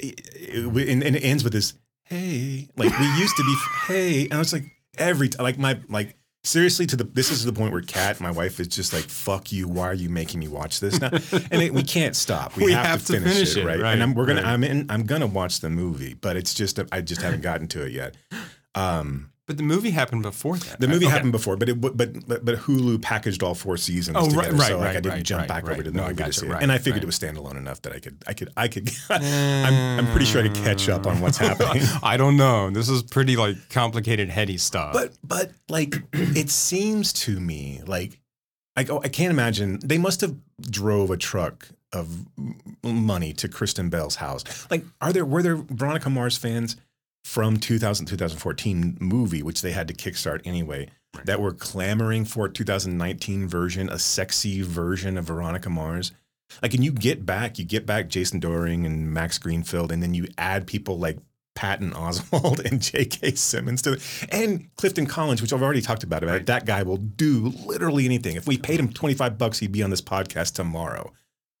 it, 0.00 0.20
it- 0.34 0.88
and, 0.88 1.02
and 1.04 1.14
it 1.14 1.20
ends 1.20 1.44
with 1.44 1.52
this 1.52 1.74
hey 2.04 2.68
like 2.76 2.96
we 2.98 3.06
used 3.18 3.36
to 3.36 3.42
be 3.44 3.56
hey 3.88 4.24
and 4.24 4.34
i 4.34 4.38
was 4.38 4.52
like 4.52 4.64
every 4.98 5.28
time 5.28 5.44
like 5.44 5.58
my 5.58 5.78
like 5.88 6.16
seriously 6.44 6.86
to 6.86 6.96
the 6.96 7.04
this 7.04 7.30
is 7.30 7.44
the 7.44 7.52
point 7.52 7.72
where 7.72 7.82
Kat, 7.82 8.20
my 8.20 8.30
wife, 8.30 8.60
is 8.60 8.68
just 8.68 8.92
like, 8.92 9.04
"Fuck 9.04 9.52
you! 9.52 9.66
Why 9.68 9.86
are 9.86 9.94
you 9.94 10.08
making 10.08 10.40
me 10.40 10.48
watch 10.48 10.80
this 10.80 11.00
now?" 11.00 11.10
And 11.50 11.62
it, 11.62 11.72
we 11.72 11.82
can't 11.82 12.14
stop. 12.14 12.56
We, 12.56 12.66
We 12.66 12.72
have, 12.72 12.86
have 12.86 13.04
to 13.06 13.14
finish, 13.14 13.32
finish 13.34 13.56
it, 13.56 13.60
it, 13.62 13.66
right? 13.66 13.80
right, 13.80 13.92
And 13.92 14.02
I'm 14.02 14.14
we're 14.14 14.26
gonna 14.26 14.42
right. 14.42 14.50
I'm 14.52 14.64
in 14.64 14.86
I'm 14.90 15.04
gonna 15.04 15.26
watch 15.26 15.60
the 15.60 15.70
movie, 15.70 16.14
but 16.14 16.36
it's 16.36 16.54
just 16.54 16.78
I 16.92 17.00
just 17.00 17.22
haven't 17.22 17.42
gotten 17.42 17.66
to 17.68 17.84
it 17.84 17.92
yet. 17.92 18.14
Um, 18.74 19.30
But 19.46 19.58
the 19.58 19.62
movie 19.62 19.90
happened 19.90 20.22
before 20.22 20.56
that. 20.56 20.80
the 20.80 20.86
right? 20.86 20.94
movie 20.94 21.04
Okay. 21.04 21.12
happened 21.12 21.32
before, 21.32 21.56
but 21.58 21.68
it 21.68 21.78
but 21.78 21.96
but 21.98 22.26
but 22.26 22.56
Hulu 22.60 23.02
packaged 23.02 23.42
all 23.42 23.54
four 23.54 23.76
seasons 23.76 24.16
Oh, 24.18 24.22
right, 24.30 24.30
together, 24.46 24.56
right, 24.56 24.68
so 24.68 24.78
like 24.78 24.88
I 24.88 24.92
didn't 24.94 25.10
right, 25.10 25.22
jump 25.22 25.40
right, 25.40 25.48
back 25.48 25.64
over 25.68 25.82
to 25.82 25.90
the 25.90 25.96
No, 25.96 26.04
movie 26.04 26.14
to 26.14 26.22
gotcha, 26.22 26.40
see 26.40 26.46
it, 26.46 26.56
and 26.62 26.72
I 26.72 26.78
figured 26.78 26.94
right. 26.96 27.02
it 27.02 27.06
was 27.06 27.18
standalone 27.18 27.56
enough 27.58 27.82
that 27.82 27.92
I 27.92 27.98
could 27.98 28.22
I 28.26 28.32
could 28.32 28.48
I 28.56 28.68
could. 28.68 28.90
I'm 29.10 29.22
I'm 29.98 30.06
mm. 30.06 30.10
pretty 30.12 30.24
sure 30.26 30.42
I 30.42 30.48
could 30.48 30.56
catch 30.56 30.88
up 30.88 31.06
on 31.06 31.20
what's 31.20 31.36
happening. 31.48 31.82
I 32.02 32.16
don't 32.16 32.38
know. 32.38 32.70
This 32.70 32.88
is 32.88 33.02
pretty 33.02 33.36
like 33.36 33.56
complicated, 33.68 34.30
heady 34.30 34.56
stuff. 34.56 34.94
But 34.94 35.12
but 35.22 35.50
like 35.68 35.94
it 36.14 36.48
seems 36.48 37.12
to 37.24 37.38
me 37.38 37.82
like 37.86 38.18
I 38.76 38.84
go 38.84 39.00
I 39.04 39.08
can't 39.08 39.30
imagine 39.30 39.78
they 39.84 39.98
must 39.98 40.22
have 40.22 40.34
drove 40.62 41.10
a 41.10 41.18
truck 41.18 41.68
of 41.92 42.26
money 42.82 43.32
to 43.34 43.48
Kristen 43.48 43.90
Bell's 43.90 44.16
house. 44.16 44.66
Like 44.70 44.84
are 45.02 45.12
there 45.12 45.24
were 45.26 45.42
there 45.42 45.56
Veronica 45.56 46.08
Mars 46.08 46.36
fans 46.38 46.76
from 47.24 47.56
2000 47.56 48.06
2014 48.06 48.98
movie 49.00 49.42
which 49.42 49.62
they 49.62 49.72
had 49.72 49.88
to 49.88 49.94
kickstart 49.94 50.40
anyway 50.44 50.88
that 51.24 51.40
were 51.40 51.52
clamoring 51.52 52.24
for 52.24 52.46
a 52.46 52.50
2019 52.50 53.48
version, 53.48 53.88
a 53.88 53.98
sexy 53.98 54.62
version 54.62 55.16
of 55.16 55.24
Veronica 55.24 55.70
Mars? 55.70 56.12
Like 56.62 56.74
and 56.74 56.84
you 56.84 56.92
get 56.92 57.24
back 57.24 57.58
you 57.58 57.64
get 57.64 57.86
back 57.86 58.08
Jason 58.08 58.40
Dohring 58.40 58.84
and 58.84 59.12
Max 59.12 59.38
Greenfield 59.38 59.90
and 59.90 60.02
then 60.02 60.12
you 60.14 60.26
add 60.38 60.66
people 60.66 60.98
like 60.98 61.18
Patton 61.54 61.92
Oswalt 61.92 62.64
and 62.64 62.82
J.K. 62.82 63.36
Simmons 63.36 63.80
to 63.82 63.92
it. 63.92 64.02
and 64.30 64.68
Clifton 64.76 65.06
Collins, 65.06 65.40
which 65.40 65.52
I've 65.52 65.62
already 65.62 65.80
talked 65.80 66.02
about. 66.02 66.24
About 66.24 66.36
it. 66.36 66.46
that 66.46 66.66
guy 66.66 66.82
will 66.82 66.96
do 66.96 67.52
literally 67.64 68.04
anything. 68.04 68.34
If 68.36 68.46
we 68.48 68.58
paid 68.58 68.80
him 68.80 68.92
twenty 68.92 69.14
five 69.14 69.38
bucks, 69.38 69.60
he'd 69.60 69.70
be 69.72 69.82
on 69.82 69.90
this 69.90 70.02
podcast 70.02 70.54
tomorrow. 70.54 71.12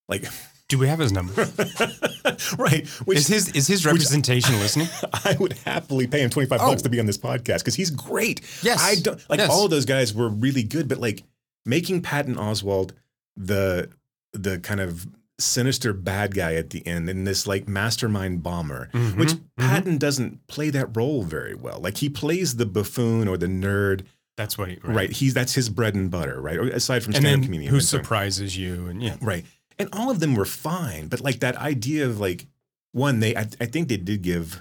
Like, 0.08 0.24
do 0.68 0.78
we 0.78 0.88
have 0.88 0.98
his 0.98 1.12
number? 1.12 1.32
right? 2.58 2.86
Which 3.04 3.18
is 3.18 3.26
his 3.28 3.48
is 3.50 3.66
his 3.66 3.84
representation 3.86 4.58
listening? 4.58 4.88
I 5.24 5.36
would 5.38 5.52
happily 5.64 6.06
pay 6.06 6.20
him 6.20 6.30
twenty 6.30 6.48
five 6.48 6.60
Oh. 6.62 6.68
bucks 6.70 6.82
to 6.82 6.88
be 6.88 7.00
on 7.00 7.06
this 7.06 7.18
podcast 7.18 7.58
because 7.58 7.74
he's 7.74 7.90
great. 7.90 8.40
Yes. 8.62 8.80
I 8.82 8.94
don't 8.96 9.18
like 9.28 9.40
Yes. 9.40 9.50
all 9.50 9.64
of 9.64 9.70
those 9.70 9.84
guys 9.84 10.14
were 10.14 10.28
really 10.28 10.62
good, 10.62 10.88
but 10.88 10.98
like 10.98 11.22
making 11.66 12.02
Patton 12.02 12.36
Oswalt 12.36 12.92
the 13.36 13.90
the 14.32 14.58
kind 14.58 14.80
of 14.80 15.06
sinister 15.38 15.92
bad 15.92 16.34
guy 16.34 16.54
at 16.54 16.70
the 16.70 16.86
end 16.86 17.08
and 17.08 17.26
this 17.26 17.46
like 17.46 17.66
mastermind 17.68 18.42
bomber, 18.42 18.88
Mhm, 18.92 19.16
which 19.16 19.30
mhm. 19.30 19.40
Patton 19.58 19.98
doesn't 19.98 20.46
play 20.46 20.70
that 20.70 20.96
role 20.96 21.24
very 21.24 21.54
well. 21.54 21.80
Like 21.80 21.98
he 21.98 22.08
plays 22.08 22.56
the 22.56 22.66
buffoon 22.66 23.26
or 23.28 23.36
the 23.36 23.46
nerd, 23.46 24.02
That's 24.36 24.56
what 24.56 24.68
he 24.70 24.78
right? 24.84 25.10
He's 25.10 25.34
that's 25.34 25.52
his 25.54 25.68
bread 25.68 25.94
and 25.94 26.10
butter, 26.10 26.40
right? 26.40 26.58
Aside 26.58 27.02
from 27.02 27.14
And 27.14 27.22
stand-up 27.22 27.44
comedian, 27.46 27.70
who 27.72 27.80
surprises 27.80 28.56
you? 28.56 28.86
And 28.86 29.02
yeah, 29.02 29.16
right? 29.20 29.44
And 29.78 29.88
all 29.92 30.10
of 30.10 30.20
them 30.20 30.34
were 30.34 30.44
fine, 30.44 31.08
but 31.08 31.20
like 31.20 31.40
that 31.40 31.56
idea 31.56 32.06
of 32.06 32.20
like 32.20 32.46
one, 32.92 33.20
they 33.20 33.36
I, 33.36 33.48
I 33.60 33.66
think 33.66 33.88
they 33.88 33.96
did 33.96 34.22
give 34.22 34.60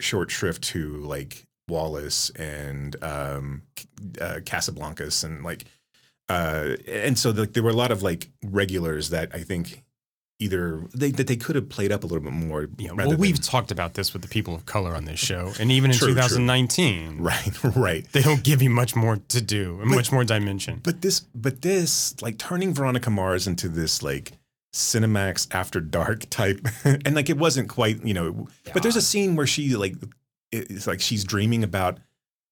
short 0.00 0.30
shrift 0.30 0.62
to 0.64 0.96
like 0.98 1.46
Wallace 1.68 2.30
and 2.30 2.94
um, 3.02 3.62
uh, 4.20 4.40
Casablancas 4.44 5.24
and 5.24 5.42
like 5.44 5.64
uh, 6.28 6.76
and 6.86 7.18
so 7.18 7.30
like 7.30 7.52
there 7.52 7.62
were 7.62 7.70
a 7.70 7.74
lot 7.74 7.90
of 7.90 8.02
like 8.02 8.28
regulars 8.42 9.10
that 9.10 9.30
I 9.34 9.40
think 9.40 9.82
either 10.40 10.82
they 10.94 11.10
that 11.12 11.26
they 11.26 11.36
could 11.36 11.54
have 11.56 11.68
played 11.68 11.92
up 11.92 12.02
a 12.04 12.06
little 12.06 12.22
bit 12.22 12.32
more. 12.32 12.68
yeah. 12.78 12.92
Well, 12.92 13.16
we've 13.16 13.40
talked 13.40 13.70
about 13.70 13.94
this 13.94 14.12
with 14.12 14.22
the 14.22 14.28
people 14.28 14.54
of 14.54 14.66
color 14.66 14.94
on 14.96 15.04
this 15.04 15.20
show, 15.20 15.52
and 15.60 15.70
even 15.70 15.90
in 15.90 15.96
True, 15.98 16.08
true. 16.08 16.14
2019, 16.14 17.18
right, 17.20 17.64
right. 17.76 18.06
they 18.12 18.22
don't 18.22 18.42
give 18.42 18.60
you 18.62 18.70
much 18.70 18.96
more 18.96 19.16
to 19.28 19.40
do 19.40 19.80
and 19.80 19.90
But- 19.90 19.96
much 19.96 20.12
more 20.12 20.24
dimension. 20.24 20.80
But 20.82 21.02
this, 21.02 21.20
but 21.34 21.62
this, 21.62 22.20
like 22.20 22.38
turning 22.38 22.74
Veronica 22.74 23.10
Mars 23.10 23.46
into 23.46 23.68
this 23.68 24.02
like 24.02 24.32
Cinemax 24.72 25.54
After 25.54 25.80
Dark 25.80 26.28
type, 26.30 26.66
and 26.84 27.14
like 27.14 27.30
it 27.30 27.38
wasn't 27.38 27.68
quite, 27.68 28.04
you 28.04 28.14
know. 28.14 28.48
But 28.72 28.82
there's 28.82 28.96
a 28.96 29.02
scene 29.02 29.36
where 29.36 29.46
she 29.46 29.76
like, 29.76 29.94
it's 30.50 30.86
like 30.88 31.00
she's 31.00 31.22
dreaming 31.24 31.62
about, 31.62 31.98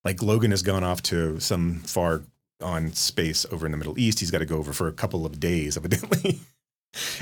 like 0.04 0.22
Logan 0.22 0.52
has 0.52 0.62
gone 0.62 0.84
off 0.84 1.02
to 1.04 1.40
some 1.40 1.80
far 1.80 2.22
on 2.60 2.92
space 2.92 3.44
over 3.50 3.66
in 3.66 3.72
the 3.72 3.78
Middle 3.78 3.98
East. 3.98 4.20
He's 4.20 4.30
got 4.30 4.38
to 4.38 4.46
go 4.46 4.56
over 4.58 4.72
for 4.72 4.86
a 4.86 4.92
couple 4.92 5.26
of 5.26 5.40
days, 5.40 5.76
evidently, 5.76 6.38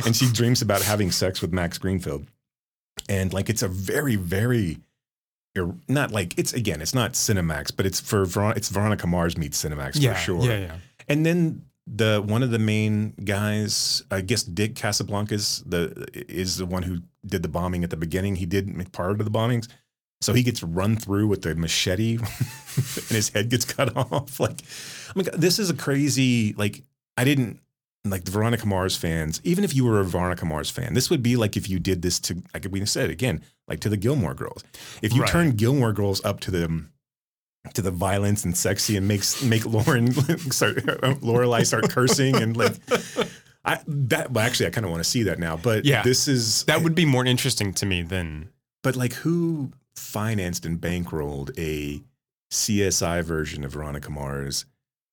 and 0.04 0.14
she 0.14 0.30
dreams 0.30 0.62
about 0.62 0.82
having 0.82 1.10
sex 1.10 1.40
with 1.40 1.52
Max 1.52 1.78
Greenfield, 1.78 2.26
and 3.08 3.32
like 3.32 3.48
it's 3.48 3.62
a 3.62 3.68
very, 3.68 4.16
very. 4.16 4.78
Not 5.88 6.12
like 6.12 6.38
it's 6.38 6.52
again, 6.52 6.80
it's 6.80 6.94
not 6.94 7.14
Cinemax, 7.14 7.74
but 7.76 7.84
it's 7.84 8.00
for 8.00 8.24
Veron- 8.24 8.56
it's 8.56 8.68
Veronica 8.68 9.06
Mars 9.08 9.36
meets 9.36 9.62
Cinemax 9.62 10.00
yeah, 10.00 10.14
for 10.14 10.20
sure. 10.20 10.42
yeah, 10.44 10.58
yeah. 10.58 10.76
And 11.08 11.26
then 11.26 11.64
the 11.88 12.22
one 12.24 12.44
of 12.44 12.52
the 12.52 12.58
main 12.58 13.14
guys, 13.24 14.04
I 14.12 14.20
guess 14.20 14.44
Dick 14.44 14.74
Casablancas, 14.74 15.68
the 15.68 16.06
is 16.14 16.58
the 16.58 16.66
one 16.66 16.84
who 16.84 17.00
did 17.26 17.42
the 17.42 17.48
bombing 17.48 17.82
at 17.82 17.90
the 17.90 17.96
beginning. 17.96 18.36
He 18.36 18.46
did 18.46 18.68
make 18.68 18.92
part 18.92 19.18
of 19.18 19.24
the 19.24 19.30
bombings. 19.30 19.66
So 20.20 20.34
he 20.34 20.42
gets 20.42 20.62
run 20.62 20.96
through 20.96 21.28
with 21.28 21.42
the 21.42 21.54
machete 21.54 22.16
and 22.18 22.26
his 23.08 23.30
head 23.30 23.48
gets 23.48 23.64
cut 23.64 23.96
off. 24.12 24.38
Like, 24.38 24.60
I 25.08 25.18
mean, 25.18 25.26
this 25.34 25.58
is 25.58 25.70
a 25.70 25.74
crazy, 25.74 26.52
like, 26.58 26.82
I 27.16 27.24
didn't 27.24 27.58
like 28.04 28.25
the 28.25 28.30
Veronica 28.30 28.66
Mars 28.66 28.97
fans, 28.97 29.40
even 29.45 29.62
if 29.64 29.75
you 29.75 29.85
were 29.85 30.00
a 30.00 30.04
Veronica 30.04 30.47
Mars 30.47 30.71
fan, 30.71 30.95
this 30.95 31.11
would 31.11 31.23
be 31.23 31.37
like 31.37 31.57
if 31.57 31.69
you 31.69 31.78
did 31.78 32.00
this 32.02 32.19
to, 32.21 32.42
like 32.54 32.66
we 32.71 32.85
said 32.87 33.11
again, 33.11 33.42
like 33.69 33.80
to 33.80 33.88
the 33.88 33.97
Gilmore 33.97 34.35
Girls. 34.35 34.64
If 35.02 35.12
you 35.12 35.23
Right. 35.23 35.30
turn 35.30 35.50
Gilmore 35.52 35.92
Girls 35.92 36.25
up 36.25 36.40
to 36.40 36.50
the 36.50 36.85
to 37.75 37.83
the 37.83 37.90
violence 37.90 38.42
and 38.42 38.57
sexy 38.57 38.97
and 38.97 39.07
makes 39.07 39.42
make 39.42 39.66
Lauren 39.66 40.12
start 40.50 40.76
Lorelai 41.21 41.66
start 41.66 41.90
cursing 41.90 42.37
and 42.37 42.57
like 42.57 42.75
I 43.66 43.80
that 43.87 44.30
well, 44.33 44.47
actually 44.47 44.66
I 44.69 44.71
kind 44.71 44.87
of 44.87 44.90
want 44.90 45.04
to 45.04 45.09
see 45.11 45.25
that 45.25 45.38
now. 45.38 45.59
But 45.59 45.85
Yeah. 45.85 46.02
this 46.02 46.26
is 46.26 46.64
That 46.64 46.83
would 46.83 46.95
be 46.95 47.04
more 47.04 47.26
interesting 47.26 47.75
to 47.75 47.85
me 47.87 48.00
than 48.02 48.49
but 48.83 48.97
like 48.97 49.12
who 49.12 49.73
financed 49.95 50.64
and 50.64 50.80
bankrolled 50.80 51.50
a 51.59 52.02
CSI 52.50 53.23
version 53.23 53.62
of 53.62 53.73
Veronica 53.73 54.11
Mars 54.11 54.64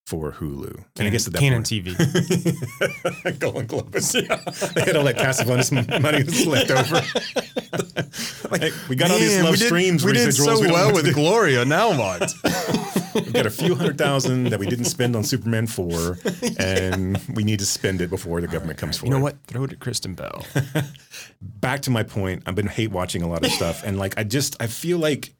for 0.08 0.32
Hulu? 0.32 0.86
and 0.98 1.06
I 1.08 1.10
guess 1.10 1.28
at 1.28 1.34
that 1.34 1.40
Canon 1.40 1.64
point, 1.64 1.68
TV. 1.68 3.40
Golden 3.40 3.68
Globus. 3.68 4.14
they 4.74 4.82
had 4.82 4.96
all 4.96 5.04
that 5.04 5.18
Casablanca's 5.18 5.70
money 5.74 6.22
that's 6.24 6.46
left 6.46 6.72
over. 6.72 7.02
like, 8.52 8.74
we 8.88 8.96
got 8.96 9.12
all 9.12 9.20
these 9.20 9.36
Man, 9.36 9.44
love 9.44 9.52
we 9.52 9.58
did- 9.58 9.66
streams. 9.68 10.06
We 10.06 10.14
did 10.14 10.34
so 10.34 10.46
don't 10.46 10.72
well 10.72 10.94
with 10.94 11.08
to. 11.08 11.12
Gloria. 11.14 11.66
Now 11.66 11.90
what? 11.98 12.34
We've 13.16 13.34
got 13.34 13.46
a 13.48 13.50
few 13.50 13.76
hundred 13.76 13.98
thousand 13.98 14.46
that 14.46 14.60
we 14.60 14.68
didn't 14.68 14.86
spend 14.86 15.16
on 15.16 15.24
Superman 15.26 15.66
4, 15.68 16.20
and 16.60 17.18
we 17.34 17.44
need 17.44 17.60
to 17.60 17.66
spend 17.66 18.00
it 18.00 18.10
before 18.12 18.40
the 18.42 18.48
government 18.48 18.78
comes 18.80 18.98
forward. 18.98 19.16
you 19.16 19.20
forward. 19.20 19.34
know 19.34 19.38
what? 19.40 19.48
Throw 19.48 19.64
it 19.66 19.74
at 19.74 19.80
Kristen 19.80 20.14
Bell. 20.14 20.46
Back 21.42 21.82
to 21.82 21.90
my 21.92 22.04
point, 22.04 22.44
I've 22.46 22.56
been 22.56 22.68
hate 22.68 22.92
watching 22.92 23.24
a 23.24 23.28
lot 23.28 23.44
of 23.44 23.52
stuff, 23.52 23.84
and 23.84 23.98
like 24.00 24.18
I 24.18 24.24
just 24.24 24.56
I 24.62 24.68
feel 24.68 25.00
like, 25.00 25.34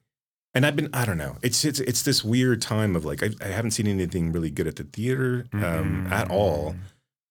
and 0.58 0.66
I've 0.66 0.76
been 0.76 0.90
I 0.92 1.06
don't 1.06 1.20
know, 1.20 1.38
it's 1.44 1.64
it's 1.64 1.80
it's 1.80 2.02
this 2.02 2.24
weird 2.24 2.64
time 2.64 2.96
of 2.96 3.06
like 3.06 3.22
I, 3.22 3.30
I 3.42 3.50
haven't 3.50 3.72
seen 3.72 3.86
anything 3.86 4.32
really 4.32 4.50
good 4.50 4.66
at 4.66 4.76
the 4.76 4.86
theater 4.86 5.46
um, 5.54 6.08
at 6.12 6.32
all. 6.32 6.76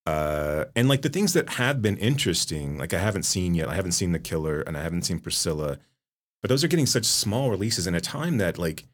Uh, 0.05 0.63
and 0.77 0.87
like 0.87 1.01
the 1.01 1.09
things 1.09 1.33
that 1.33 1.49
have 1.49 1.81
been 1.81 1.97
interesting, 1.97 2.77
like 2.77 2.93
I 2.93 2.99
haven't 2.99 3.23
seen 3.23 3.53
yet. 3.53 3.67
I 3.67 3.75
haven't 3.75 3.91
seen 3.91 4.13
The 4.13 4.19
Killer 4.19 4.61
and 4.61 4.77
I 4.77 4.81
haven't 4.81 5.01
seen 5.01 5.19
Priscilla, 5.19 5.77
but 6.41 6.47
those 6.47 6.63
are 6.63 6.69
getting 6.69 6.85
such 6.85 7.03
small 7.03 7.49
releases 7.49 7.85
in 7.85 7.95
a 7.95 7.99
time 7.99 8.37
that 8.37 8.57
like 8.57 8.85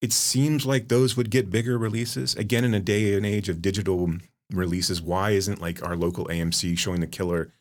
it 0.00 0.14
seems 0.14 0.64
like 0.64 0.88
those 0.88 1.14
would 1.14 1.30
get 1.30 1.50
bigger 1.50 1.76
releases 1.76 2.34
again 2.34 2.64
in 2.64 2.72
a 2.72 2.80
day 2.80 3.14
and 3.14 3.26
age 3.26 3.50
of 3.50 3.60
digital 3.60 4.10
releases. 4.50 5.02
Why 5.02 5.32
isn't 5.32 5.60
like 5.60 5.86
our 5.86 5.96
local 5.96 6.24
AMC 6.28 6.78
showing 6.78 7.02
The 7.02 7.06
Killer 7.06 7.52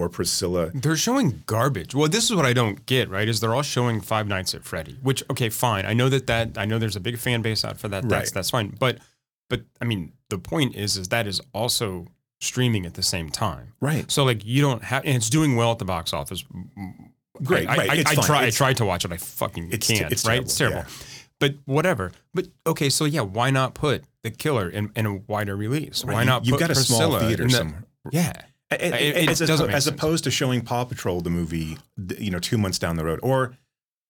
or 0.00 0.08
Priscilla? 0.08 0.70
They're 0.74 0.96
showing 0.96 1.42
garbage. 1.46 1.94
Well, 1.94 2.08
this 2.08 2.24
is 2.30 2.34
what 2.34 2.46
I 2.46 2.52
don't 2.52 2.84
get, 2.86 3.08
right? 3.10 3.28
Is 3.28 3.40
they're 3.40 3.54
all 3.54 3.62
showing 3.62 4.00
Five 4.00 4.26
Nights 4.26 4.54
at 4.54 4.64
Freddy, 4.64 4.96
which 5.02 5.22
okay, 5.30 5.48
fine. 5.48 5.86
I 5.86 5.92
know 5.92 6.08
that 6.08 6.26
that 6.26 6.56
I 6.58 6.64
know 6.64 6.78
there's 6.78 6.96
a 6.96 7.00
big 7.00 7.18
fan 7.18 7.42
base 7.42 7.64
out 7.64 7.78
for 7.78 7.88
that. 7.88 8.08
That's 8.08 8.28
Right. 8.30 8.34
that's 8.34 8.50
fine. 8.50 8.76
But 8.78 8.98
but 9.48 9.62
I 9.80 9.84
mean, 9.84 10.12
the 10.28 10.38
point 10.38 10.74
is 10.74 10.96
is 10.96 11.08
that 11.08 11.26
is 11.26 11.40
also 11.52 12.06
streaming 12.40 12.86
at 12.86 12.94
the 12.94 13.02
same 13.02 13.28
time. 13.30 13.74
Right. 13.80 14.10
So 14.10 14.24
like 14.24 14.44
you 14.44 14.62
don't 14.62 14.82
have, 14.84 15.04
and 15.04 15.14
it's 15.16 15.28
doing 15.30 15.56
well 15.56 15.72
at 15.72 15.78
the 15.78 15.84
box 15.84 16.12
office. 16.12 16.44
Great. 17.42 17.68
I, 17.68 17.76
right. 17.76 17.90
I, 17.90 17.94
I, 18.10 18.14
fine. 18.14 18.24
try, 18.24 18.44
I 18.46 18.50
tried 18.50 18.76
to 18.78 18.84
watch 18.84 19.04
it. 19.04 19.12
I 19.12 19.16
fucking 19.16 19.70
It's 19.72 19.86
can't. 19.86 20.12
it's 20.12 20.24
right? 20.26 20.34
terrible, 20.36 20.44
It's 20.46 20.56
terrible. 20.58 20.84
But 21.38 21.54
whatever. 21.64 22.12
But 22.34 22.48
okay, 22.66 22.90
so 22.90 23.06
yeah, 23.06 23.22
why 23.22 23.50
not 23.50 23.72
put 23.74 24.04
the 24.22 24.30
killer 24.30 24.68
in, 24.68 24.90
in 24.94 25.06
a 25.06 25.14
wider 25.26 25.56
release? 25.56 26.04
right, 26.04 26.14
Why 26.14 26.24
not? 26.24 26.44
You've 26.44 26.58
put 26.58 26.60
got 26.68 26.70
a 26.70 26.74
small 26.74 27.18
theater 27.18 27.44
the- 27.44 27.50
somewhere. 27.50 27.84
Yeah. 28.12 28.32
And- 28.70 28.94
It- 28.94 29.16
it 29.16 29.28
as, 29.30 29.38
doesn't 29.40 29.66
make 29.66 29.76
as 29.76 29.86
opposed 29.86 30.24
to 30.24 30.30
showing 30.30 30.60
Paw 30.60 30.84
Patrol 30.84 31.20
the 31.20 31.30
movie, 31.30 31.76
you 32.18 32.30
know, 32.30 32.38
two 32.38 32.56
months 32.58 32.78
down 32.78 32.96
the 32.96 33.04
road, 33.04 33.20
or 33.22 33.56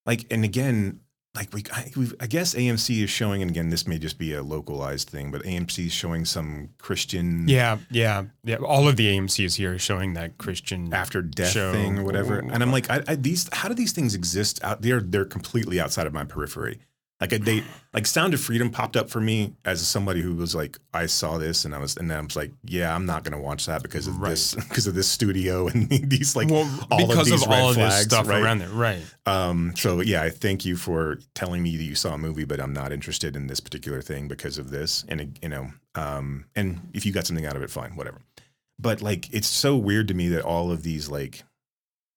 like, 0.06 0.26
and 0.30 0.44
again, 0.44 1.00
like 1.36 1.52
we, 1.54 1.62
I, 1.72 1.90
we've, 1.96 2.12
I 2.20 2.26
guess 2.26 2.54
AMC 2.54 3.04
is 3.04 3.08
showing, 3.10 3.40
and 3.40 3.50
again, 3.50 3.70
this 3.70 3.86
may 3.86 3.98
just 3.98 4.18
be 4.18 4.34
a 4.34 4.42
localized 4.42 5.08
thing, 5.08 5.30
but 5.30 5.42
AMC 5.44 5.86
is 5.86 5.92
showing 5.92 6.24
some 6.24 6.70
Christian 6.78 7.46
Yeah, 7.48 7.78
yeah, 7.90 8.24
yeah. 8.42 8.56
All 8.56 8.88
of 8.88 8.96
the 8.96 9.06
AMC's 9.16 9.54
here 9.54 9.74
is 9.74 9.80
showing 9.80 10.14
that 10.14 10.38
Christian 10.38 10.92
after 10.92 11.22
death 11.22 11.52
show. 11.52 11.72
thing 11.72 12.00
or 12.00 12.04
whatever, 12.04 12.40
and 12.40 12.62
I'm 12.62 12.72
like, 12.72 12.90
I, 12.90 13.02
I, 13.06 13.14
these, 13.14 13.48
how 13.52 13.68
do 13.68 13.74
these 13.74 13.92
things 13.92 14.14
exist 14.14 14.58
out 14.64 14.82
there? 14.82 15.00
They're 15.00 15.24
completely 15.24 15.78
outside 15.80 16.06
of 16.08 16.12
my 16.12 16.24
periphery. 16.24 16.80
Like 17.20 17.30
they 17.30 17.62
like 17.92 18.06
Sound 18.06 18.32
of 18.32 18.40
Freedom 18.40 18.70
popped 18.70 18.96
up 18.96 19.10
for 19.10 19.20
me 19.20 19.52
as 19.64 19.86
somebody 19.86 20.22
who 20.22 20.34
was 20.34 20.54
like, 20.54 20.78
I 20.94 21.04
saw 21.04 21.36
this 21.36 21.66
and 21.66 21.74
I 21.74 21.78
was 21.78 21.96
and 21.98 22.10
then 22.10 22.18
I 22.18 22.20
was 22.22 22.34
like, 22.34 22.50
yeah, 22.64 22.94
I'm 22.94 23.04
not 23.04 23.24
gonna 23.24 23.40
watch 23.40 23.66
that 23.66 23.82
because 23.82 24.06
of 24.06 24.18
Right. 24.18 24.30
this 24.30 24.54
because 24.54 24.86
of 24.86 24.94
this 24.94 25.06
studio 25.08 25.68
and 25.72 25.88
these 25.90 26.34
like 26.34 26.48
well, 26.48 26.68
all 26.90 27.06
because 27.06 27.30
of 27.30 27.38
these 27.40 27.46
red 27.46 27.60
all 27.60 27.68
of 27.70 27.74
flags, 27.76 27.94
this 27.96 28.04
stuff 28.04 28.26
right? 28.26 28.42
around 28.42 28.60
there, 28.60 28.70
right? 28.70 29.02
Um, 29.26 29.74
so 29.76 30.00
yeah, 30.00 30.22
I 30.22 30.30
thank 30.30 30.64
you 30.64 30.76
for 30.76 31.18
telling 31.34 31.62
me 31.62 31.76
that 31.76 31.84
you 31.84 31.94
saw 31.94 32.14
a 32.14 32.18
movie, 32.18 32.44
but 32.46 32.58
I'm 32.58 32.72
not 32.72 32.90
interested 32.92 33.36
in 33.36 33.48
this 33.48 33.60
particular 33.60 34.00
thing 34.00 34.26
because 34.26 34.56
of 34.56 34.70
this. 34.70 35.04
And 35.08 35.38
you 35.42 35.48
know, 35.50 35.70
um, 35.94 36.46
and 36.56 36.88
if 36.94 37.04
you 37.04 37.12
got 37.12 37.26
something 37.26 37.44
out 37.44 37.54
of 37.56 37.62
it, 37.62 37.70
fine, 37.70 37.96
whatever. 37.96 38.22
But 38.78 39.02
like, 39.02 39.30
it's 39.34 39.46
so 39.46 39.76
weird 39.76 40.08
to 40.08 40.14
me 40.14 40.28
that 40.28 40.42
all 40.42 40.72
of 40.72 40.82
these 40.84 41.10
like 41.10 41.42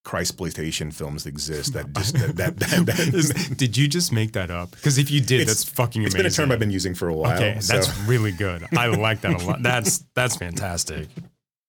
Christploitation 0.06 0.94
films 0.94 1.26
exist 1.26 1.74
that 1.74 1.94
just 1.98 2.14
that, 2.16 2.36
that, 2.38 2.58
that, 2.60 2.86
that- 2.86 3.54
did 3.58 3.78
you 3.78 3.88
just 3.88 4.12
make 4.12 4.34
that 4.34 4.52
up? 4.52 4.72
Because 4.72 4.98
if 4.98 5.10
you 5.10 5.22
did, 5.22 5.42
It's- 5.42 5.48
that's 5.48 5.64
fucking 5.70 6.04
it's 6.04 6.14
amazing. 6.14 6.24
been 6.24 6.32
a 6.32 6.36
term 6.36 6.52
I've 6.52 6.60
been 6.60 6.72
using 6.72 6.94
for 6.94 7.08
a 7.08 7.14
while. 7.16 7.36
Okay, 7.36 7.60
so- 7.60 7.74
that's 7.74 7.98
really 8.02 8.32
good. 8.32 8.66
I 8.78 8.88
like 8.96 9.22
that 9.22 9.42
a 9.42 9.46
lot. 9.46 9.64
That's 9.64 10.04
that's 10.16 10.36
fantastic. 10.36 11.08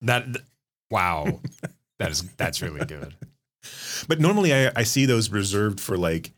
That 0.02 0.24
th- 0.26 0.44
wow, 0.90 1.40
that 1.98 2.10
is 2.10 2.22
that's 2.36 2.60
really 2.60 2.84
good. 2.84 3.14
but 4.08 4.20
normally 4.20 4.52
I, 4.52 4.72
I 4.76 4.82
see 4.82 5.06
those 5.06 5.30
reserved 5.30 5.80
for 5.80 5.96
like 5.96 6.32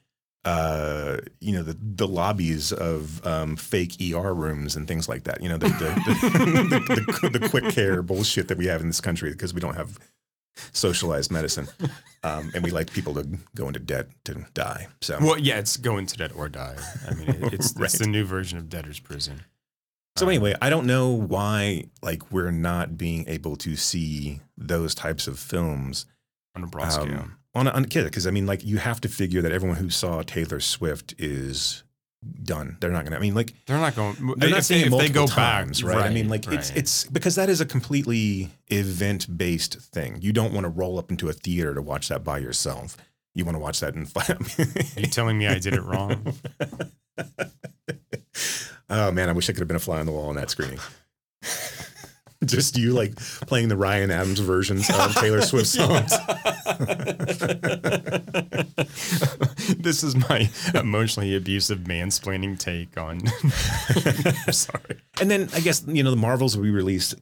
uh 0.44 1.16
you 1.40 1.52
know 1.52 1.62
the 1.64 1.76
the 1.80 2.06
lobbies 2.06 2.72
of 2.72 3.26
um 3.26 3.56
fake 3.56 3.96
ER 4.00 4.32
rooms 4.32 4.76
and 4.76 4.86
things 4.86 5.08
like 5.08 5.24
that 5.24 5.42
you 5.42 5.48
know 5.48 5.56
the 5.56 5.66
the, 5.66 5.88
the, 7.18 7.28
the, 7.32 7.38
the 7.40 7.48
quick 7.48 7.64
care 7.70 8.00
bullshit 8.00 8.46
that 8.46 8.56
we 8.56 8.66
have 8.66 8.80
in 8.80 8.86
this 8.86 9.00
country 9.00 9.30
because 9.32 9.52
we 9.52 9.60
don't 9.60 9.74
have 9.74 9.98
socialized 10.72 11.30
medicine 11.30 11.66
um 12.24 12.50
and 12.54 12.64
we 12.64 12.70
like 12.70 12.90
people 12.92 13.14
to 13.14 13.26
go 13.54 13.66
into 13.66 13.78
debt 13.80 14.08
to 14.24 14.34
die 14.54 14.88
so 15.00 15.18
Well, 15.20 15.38
yeah, 15.38 15.58
it's 15.58 15.76
going 15.76 16.06
to 16.06 16.16
debt 16.16 16.32
or 16.34 16.48
die. 16.48 16.76
I 17.08 17.14
mean, 17.14 17.28
it, 17.28 17.52
it's 17.54 17.74
Right. 17.76 17.84
it's 17.84 17.98
the 17.98 18.06
new 18.06 18.24
version 18.24 18.58
of 18.58 18.68
debtor's 18.68 18.98
prison. 19.00 19.42
so 20.16 20.24
Um, 20.26 20.30
anyway 20.30 20.54
I 20.62 20.70
don't 20.70 20.86
know 20.86 21.10
why 21.10 21.84
like 22.02 22.30
we're 22.32 22.50
not 22.50 22.96
being 22.96 23.28
able 23.28 23.56
to 23.56 23.76
see 23.76 24.40
those 24.56 24.94
types 24.94 25.26
of 25.26 25.38
films 25.38 26.06
on 26.54 26.64
a 26.64 26.66
broad 26.66 26.90
scale. 26.92 27.04
um, 27.18 27.36
on 27.54 27.66
a, 27.66 27.70
on 27.70 27.84
a 27.84 27.86
kid 27.86 28.04
because 28.04 28.26
I 28.26 28.30
mean 28.30 28.46
like 28.46 28.64
you 28.64 28.78
have 28.78 29.00
to 29.02 29.08
figure 29.08 29.42
that 29.42 29.52
everyone 29.52 29.76
who 29.78 29.90
saw 29.90 30.22
Taylor 30.22 30.60
Swift 30.60 31.14
is 31.18 31.82
done. 32.42 32.76
They're 32.80 32.90
not 32.90 33.04
gonna. 33.04 33.16
I 33.16 33.20
mean 33.20 33.34
like 33.34 33.52
They're 33.66 33.78
not 33.78 33.94
going. 33.94 34.16
they're 34.36 34.50
not 34.50 34.62
they, 34.62 34.76
if 34.76 34.84
they 34.84 34.88
multiple 34.88 35.26
go 35.26 35.26
times, 35.26 35.82
back, 35.82 35.94
right? 35.94 36.06
I 36.06 36.10
mean 36.10 36.28
like 36.28 36.46
it's 36.48 36.70
right. 36.70 36.78
it's 36.78 37.04
because 37.04 37.34
that 37.36 37.48
is 37.48 37.60
a 37.60 37.66
completely 37.66 38.50
event 38.68 39.36
based 39.36 39.78
thing. 39.80 40.18
You 40.20 40.32
don't 40.32 40.52
want 40.52 40.64
to 40.64 40.70
roll 40.70 40.98
up 40.98 41.10
into 41.10 41.28
a 41.28 41.32
theater 41.32 41.74
to 41.74 41.82
watch 41.82 42.08
that 42.08 42.24
by 42.24 42.38
yourself. 42.38 42.96
You 43.34 43.44
want 43.44 43.56
to 43.56 43.60
watch 43.60 43.80
that 43.80 43.94
in 43.94 44.06
Are 44.96 45.00
you 45.00 45.08
telling 45.08 45.36
me 45.36 45.46
I 45.46 45.58
did 45.58 45.74
it 45.74 45.82
wrong? 45.82 46.34
oh 48.88 49.12
man, 49.12 49.28
I 49.28 49.32
wish 49.32 49.50
I 49.50 49.52
could 49.52 49.60
have 49.60 49.68
been 49.68 49.76
a 49.76 49.80
fly 49.80 50.00
on 50.00 50.06
the 50.06 50.12
wall 50.12 50.30
on 50.30 50.36
that 50.36 50.50
screening. 50.50 50.78
Just 52.44 52.76
you 52.76 52.92
like 52.92 53.16
playing 53.46 53.68
the 53.68 53.76
Ryan 53.76 54.10
Adams 54.10 54.40
versions 54.40 54.90
of 54.90 55.14
Taylor 55.14 55.40
Swift 55.40 55.66
songs. 55.68 56.12
this 59.78 60.02
is 60.02 60.16
my 60.28 60.48
emotionally 60.74 61.34
abusive 61.34 61.80
mansplaining 61.80 62.58
take 62.58 62.96
on. 62.98 63.26
Sorry. 64.52 65.00
And 65.20 65.30
then 65.30 65.48
I 65.54 65.60
guess 65.60 65.84
you 65.86 66.02
know 66.02 66.10
the 66.10 66.16
Marvels 66.16 66.56
will 66.56 66.64
be 66.64 66.70
released. 66.70 67.14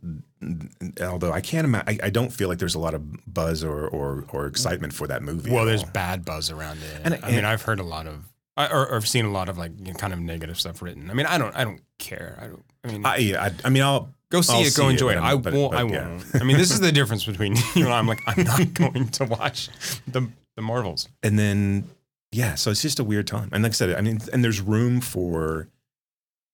Although 1.01 1.33
I 1.33 1.41
can't 1.41 1.65
imagine, 1.65 1.99
I, 2.03 2.07
I 2.07 2.11
don't 2.11 2.33
feel 2.33 2.49
like 2.49 2.59
there's 2.59 2.75
a 2.75 2.79
lot 2.81 2.95
of 2.95 3.03
buzz 3.33 3.65
or 3.65 3.87
or, 3.89 4.25
or 4.33 4.47
excitement 4.47 4.93
for 4.93 5.07
that 5.07 5.23
movie. 5.23 5.51
Well, 5.51 5.65
there's 5.65 5.85
all. 5.85 5.91
bad 5.91 6.25
buzz 6.25 6.51
around 6.51 6.79
it. 6.79 7.01
And- 7.05 7.15
I 7.23 7.29
mean, 7.29 7.39
and- 7.39 7.47
I've 7.47 7.63
heard 7.63 7.81
a 7.81 7.85
lot 7.85 8.07
of, 8.07 8.25
I- 8.57 8.69
or, 8.69 8.87
or 8.89 8.97
I've 8.97 9.09
seen 9.09 9.25
a 9.25 9.31
lot 9.31 9.49
of 9.49 9.59
like 9.59 9.73
you 9.79 9.87
know, 9.93 9.95
kind 9.95 10.13
of 10.13 10.21
negative 10.21 10.59
stuff 10.59 10.83
written. 10.83 11.11
I 11.11 11.15
mean, 11.15 11.27
I 11.27 11.39
don't, 11.39 11.55
I 11.57 11.65
don't 11.65 11.81
care. 11.99 12.39
I 12.41 12.47
don't. 12.49 12.65
I 12.85 12.89
mean, 12.89 13.07
I, 13.07 13.17
yeah, 13.17 13.43
I, 13.45 13.53
I 13.65 13.71
mean, 13.71 13.83
I'll 13.83 14.13
go 14.35 14.41
see 14.43 14.53
I'll 14.55 14.61
it, 14.61 14.75
go 14.77 14.85
see 14.85 14.91
enjoy 14.91 15.11
it. 15.13 15.19
I 15.19 15.37
but- 15.37 15.53
won't. 15.55 15.73
but, 15.73 15.81
I 15.81 15.85
won't. 15.85 16.25
I 16.41 16.45
mean, 16.45 16.57
this 16.59 16.71
is 16.71 16.81
the 16.81 16.93
difference 16.93 17.25
between 17.25 17.57
you 17.75 17.85
and 17.85 17.93
I. 17.93 17.99
I'm 17.99 18.07
like, 18.09 18.21
I'm 18.27 18.45
not 18.45 18.75
going 18.83 19.09
to 19.09 19.25
watch 19.25 19.69
the 20.07 20.29
the 20.57 20.63
Marvels. 20.63 21.09
And 21.23 21.39
then 21.39 21.85
yeah, 22.33 22.55
so 22.57 22.71
it's 22.71 22.83
just 22.83 22.99
a 22.99 23.05
weird 23.05 23.27
time. 23.27 23.49
And 23.53 23.63
like 23.63 23.71
I 23.71 23.75
said, 23.75 23.95
I 23.97 24.01
mean, 24.01 24.19
and 24.33 24.43
there's 24.45 24.61
room 24.61 25.01
for 25.01 25.69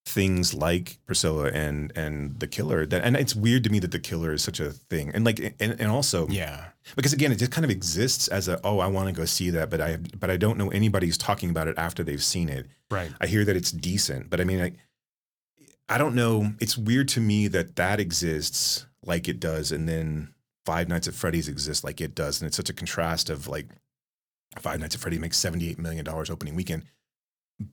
things 0.06 0.54
like 0.54 0.98
Priscilla 1.06 1.50
and 1.52 1.92
and 1.96 2.38
the 2.40 2.46
killer. 2.46 2.86
That 2.86 3.04
and 3.04 3.16
it's 3.16 3.34
weird 3.36 3.64
to 3.64 3.70
me 3.70 3.78
that 3.80 3.90
the 3.92 3.98
killer 3.98 4.32
is 4.32 4.42
such 4.42 4.58
a 4.60 4.70
thing. 4.70 5.10
And 5.14 5.24
like 5.24 5.38
and, 5.60 5.76
and 5.80 5.90
also 5.90 6.26
Yeah. 6.28 6.64
because 6.96 7.12
again, 7.12 7.32
it 7.32 7.36
just 7.36 7.50
kind 7.52 7.64
of 7.64 7.70
exists 7.70 8.28
as 8.28 8.48
a 8.48 8.58
oh, 8.64 8.78
I 8.80 8.86
want 8.88 9.08
to 9.08 9.12
go 9.14 9.24
see 9.24 9.50
that, 9.50 9.70
but 9.70 9.80
I 9.80 9.96
but 10.18 10.30
I 10.30 10.36
don't 10.36 10.58
know 10.58 10.70
anybody 10.70 11.06
who's 11.06 11.18
talking 11.18 11.50
about 11.50 11.68
it 11.68 11.76
after 11.78 12.02
they've 12.02 12.22
seen 12.24 12.48
it. 12.48 12.66
Right. 12.90 13.10
I 13.20 13.26
hear 13.26 13.44
that 13.44 13.56
it's 13.56 13.70
decent, 13.70 14.30
but 14.30 14.40
I 14.40 14.44
mean, 14.44 14.60
I, 14.60 14.72
I 15.90 15.98
don't 15.98 16.14
know. 16.14 16.52
It's 16.60 16.78
weird 16.78 17.08
to 17.08 17.20
me 17.20 17.48
that 17.48 17.76
that 17.76 18.00
exists 18.00 18.86
like 19.04 19.28
it 19.28 19.40
does, 19.40 19.72
and 19.72 19.88
then 19.88 20.32
Five 20.64 20.88
Nights 20.88 21.08
at 21.08 21.14
Freddy's 21.14 21.48
exists 21.48 21.82
like 21.84 22.00
it 22.00 22.14
does, 22.14 22.40
and 22.40 22.46
it's 22.46 22.56
such 22.56 22.70
a 22.70 22.72
contrast 22.74 23.28
of 23.28 23.48
like 23.48 23.66
Five 24.58 24.80
Nights 24.80 24.94
at 24.94 25.00
Freddy 25.00 25.18
makes 25.18 25.36
seventy 25.36 25.68
eight 25.68 25.78
million 25.78 26.04
dollars 26.04 26.30
opening 26.30 26.54
weekend, 26.54 26.84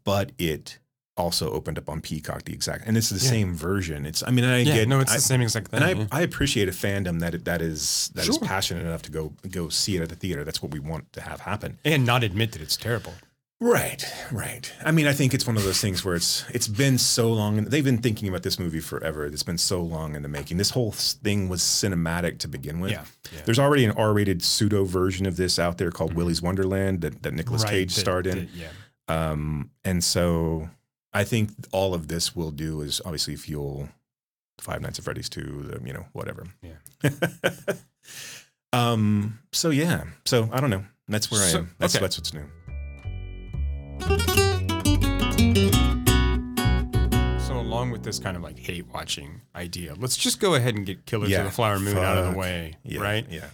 but 0.04 0.32
it 0.38 0.80
also 1.16 1.52
opened 1.52 1.78
up 1.80 1.90
on 1.90 2.00
Peacock 2.02 2.44
the 2.46 2.54
exact, 2.54 2.86
and 2.88 2.96
it's 2.98 3.10
the 3.10 3.24
Yeah. 3.24 3.30
same 3.30 3.56
version. 3.56 4.06
It's 4.06 4.24
I 4.26 4.30
mean, 4.32 4.46
I 4.46 4.60
Yeah. 4.60 4.76
get 4.76 4.88
no, 4.88 5.00
it's 5.00 5.12
I- 5.12 5.16
the 5.16 5.22
same 5.22 5.42
exact 5.42 5.70
thing. 5.70 5.82
and 5.82 5.86
I, 5.86 6.02
yeah. 6.02 6.08
I 6.12 6.22
appreciate 6.22 6.70
a 6.70 6.72
fandom 6.72 7.20
that 7.22 7.46
that 7.46 7.62
is 7.62 8.12
that 8.16 8.28
is 8.28 8.36
Sure. 8.36 8.48
passionate 8.48 8.82
enough 8.86 9.02
to 9.04 9.12
go 9.12 9.34
go 9.50 9.70
see 9.70 9.96
it 9.96 10.02
at 10.02 10.10
the 10.10 10.16
theater. 10.16 10.44
That's 10.44 10.62
what 10.62 10.72
we 10.72 10.80
want 10.80 11.12
to 11.14 11.22
have 11.22 11.42
happen. 11.42 11.80
and 11.86 12.06
not 12.06 12.24
admit 12.24 12.52
that 12.54 12.62
it's 12.62 12.78
terrible. 12.78 13.14
Right, 13.60 14.06
right. 14.32 14.72
I 14.86 14.92
mean, 14.92 15.08
I 15.08 15.14
think 15.14 15.34
it's 15.34 15.48
one 15.48 15.58
of 15.58 15.64
those 15.64 15.82
things 15.82 16.06
where 16.06 16.14
it's 16.16 16.46
it's 16.54 16.68
been 16.68 17.00
so 17.00 17.34
long, 17.34 17.58
and 17.58 17.66
they've 17.68 17.84
been 17.84 17.98
thinking 17.98 18.30
about 18.30 18.44
this 18.44 18.60
movie 18.60 18.80
forever. 18.80 19.26
It's 19.26 19.42
been 19.42 19.58
so 19.58 19.82
long 19.82 20.16
in 20.16 20.22
the 20.22 20.28
making. 20.30 20.58
This 20.58 20.70
whole 20.70 20.92
thing 20.92 21.50
was 21.50 21.62
cinematic 21.64 22.38
to 22.40 22.48
begin 22.48 22.80
with. 22.80 22.92
Yeah. 22.92 23.06
yeah. 23.34 23.40
There's 23.46 23.58
already 23.58 23.84
an 23.86 23.92
R-rated 23.92 24.44
pseudo 24.44 24.84
version 24.86 25.26
of 25.26 25.38
this 25.38 25.58
out 25.58 25.80
there 25.80 25.90
called 25.90 26.14
Willy's 26.14 26.40
Wonderland 26.40 27.02
that 27.02 27.24
that 27.24 27.34
Nicolas 27.34 27.64
Right, 27.64 27.72
Cage 27.72 27.94
starred 27.94 28.28
in. 28.28 28.48
yeah. 28.54 28.68
Um, 29.08 29.72
and 29.84 30.04
so 30.04 30.70
I 31.12 31.24
think 31.24 31.50
all 31.72 31.96
of 31.96 32.10
this 32.10 32.36
will 32.36 32.52
do 32.52 32.82
is 32.82 33.02
obviously 33.06 33.36
fuel 33.38 33.90
Five 34.60 34.82
Nights 34.82 35.00
at 35.00 35.06
Freddy's 35.06 35.30
2, 35.30 35.42
the, 35.80 35.88
you 35.88 35.94
know, 35.94 36.06
whatever. 36.14 36.46
Yeah. 36.62 37.10
um, 38.74 39.40
so 39.52 39.70
yeah. 39.72 40.04
So 40.26 40.50
I 40.52 40.60
don't 40.62 40.70
know. 40.70 40.84
That's 41.08 41.32
where 41.32 41.40
So- 41.42 41.58
I 41.58 41.62
am. 41.62 41.76
That's 41.80 41.96
okay. 41.96 42.04
that's 42.04 42.18
what's 42.20 42.34
new. 42.34 42.44
So 47.40 47.58
along 47.58 47.92
with 47.92 48.04
this 48.04 48.20
kind 48.20 48.36
of 48.36 48.44
like 48.44 48.58
hate 48.60 48.86
watching 48.94 49.42
idea, 49.56 49.94
let's 49.98 50.18
just 50.18 50.40
go 50.40 50.56
ahead 50.56 50.76
and 50.76 50.86
get 50.86 51.06
Killers 51.06 51.30
Yeah, 51.30 51.40
of 51.40 51.46
the 51.46 51.52
Flower 51.52 51.80
Moon 51.80 51.98
out 51.98 52.18
of 52.18 52.32
the 52.34 52.38
way, 52.38 52.76
Yeah. 52.84 53.02
right? 53.02 53.26
Yeah. 53.30 53.48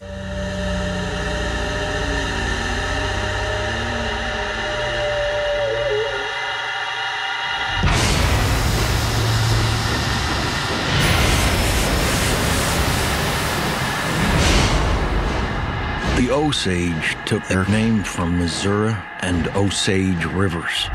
The 16.23 16.31
Osage 16.31 17.17
took 17.25 17.45
their 17.49 17.65
name 17.65 18.01
from 18.01 18.39
Missouri 18.39 18.95
and 19.19 19.49
Osage 19.57 20.23
rivers. 20.23 20.87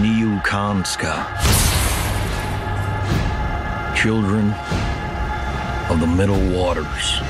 Niukanska. 0.00 1.26
Children 3.94 4.52
of 5.90 6.00
the 6.00 6.06
Middle 6.06 6.40
Waters. 6.48 7.20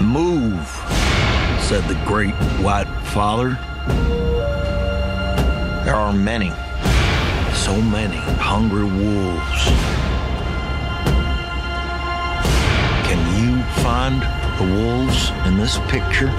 Move, 0.00 0.68
said 1.60 1.82
the 1.88 2.00
great 2.06 2.34
white 2.62 2.86
father. 3.06 3.58
There 5.84 5.96
are 5.96 6.12
many, 6.12 6.52
so 7.66 7.82
many 7.82 8.14
hungry 8.38 8.84
wolves. 8.84 9.62
Can 13.08 13.20
you 13.40 13.60
find 13.82 14.22
the 14.56 14.72
wolves 14.72 15.30
in 15.46 15.56
this 15.56 15.76
picture? 15.88 16.30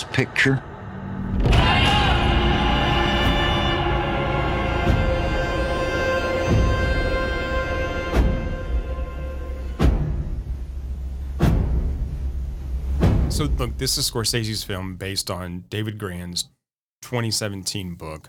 This 0.00 0.16
picture? 0.16 0.62
So 13.30 13.44
look, 13.44 13.78
this 13.78 13.96
is 13.96 14.10
Scorsese's 14.10 14.64
film 14.64 14.96
based 14.96 15.30
on 15.30 15.64
David 15.70 15.96
Grann's 15.98 16.44
2017 17.02 17.94
book. 17.94 18.28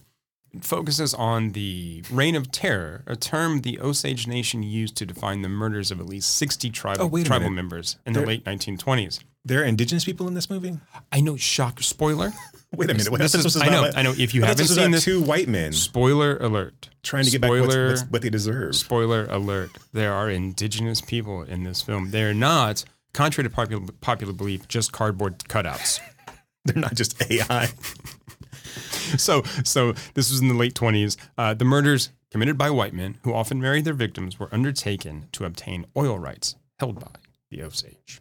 It 0.53 0.63
focuses 0.63 1.13
on 1.13 1.51
the 1.51 2.03
Reign 2.11 2.35
of 2.35 2.51
Terror, 2.51 3.03
a 3.07 3.15
term 3.15 3.61
the 3.61 3.79
Osage 3.79 4.27
Nation 4.27 4.63
used 4.63 4.95
to 4.97 5.05
define 5.05 5.41
the 5.41 5.49
murders 5.49 5.91
of 5.91 5.99
at 5.99 6.05
least 6.05 6.35
60 6.35 6.69
tribal, 6.69 7.05
Oh, 7.05 7.23
tribal 7.23 7.49
minute. 7.49 7.55
members 7.55 7.97
in 8.05 8.13
the 8.13 8.25
late 8.25 8.43
1920s. 8.45 9.19
There 9.43 9.61
are 9.61 9.65
indigenous 9.65 10.05
people 10.05 10.27
in 10.27 10.33
this 10.35 10.49
movie. 10.49 10.77
I 11.11 11.19
know, 11.21 11.35
shock, 11.35 11.81
spoiler. 11.81 12.31
Wait 12.75 12.89
a 12.89 12.93
minute. 12.93 13.09
What 13.09 13.19
This 13.19 13.31
this 13.31 13.43
is- 13.45 13.57
I 13.57 13.69
know, 13.69 13.79
about- 13.85 13.97
I 13.97 14.01
know. 14.03 14.13
If 14.17 14.33
you 14.35 14.41
haven't 14.41 14.57
this 14.57 14.75
seen 14.75 14.91
this- 14.91 15.03
two 15.03 15.19
white 15.21 15.47
men 15.47 15.73
Spoiler 15.73 16.37
alert. 16.37 16.89
trying 17.03 17.25
to 17.25 17.31
get 17.31 17.41
back 17.41 17.49
what's, 17.49 17.63
Spoiler- 17.65 17.89
what's, 17.89 18.03
what 18.03 18.21
they 18.21 18.29
deserve. 18.29 18.75
Spoiler 18.75 19.25
alert. 19.25 19.71
There 19.93 20.13
are 20.13 20.29
indigenous 20.29 21.01
people 21.01 21.41
in 21.43 21.63
this 21.63 21.81
film. 21.81 22.11
They're 22.11 22.33
not, 22.35 22.85
contrary 23.13 23.49
to 23.49 23.53
popular, 23.53 23.85
popular 23.99 24.31
belief, 24.33 24.67
just 24.67 24.91
cardboard 24.93 25.39
cutouts. 25.39 25.99
They're 26.65 26.79
not 26.81 26.93
just 26.95 27.19
AI. 27.31 27.69
so 29.17 29.41
so 29.63 29.93
this 30.13 30.29
was 30.31 30.39
in 30.39 30.47
the 30.47 30.53
late 30.53 30.73
20s 30.75 31.17
uh, 31.37 31.53
the 31.53 31.65
murders 31.65 32.11
committed 32.29 32.57
by 32.57 32.69
white 32.69 32.93
men 32.93 33.17
who 33.23 33.33
often 33.33 33.59
married 33.59 33.83
their 33.83 33.93
victims 33.95 34.39
were 34.39 34.47
undertaken 34.53 35.27
to 35.33 35.43
obtain 35.43 35.85
oil 35.97 36.17
rights 36.17 36.55
held 36.79 36.99
by 36.99 37.11
the 37.49 37.61
osage 37.63 38.20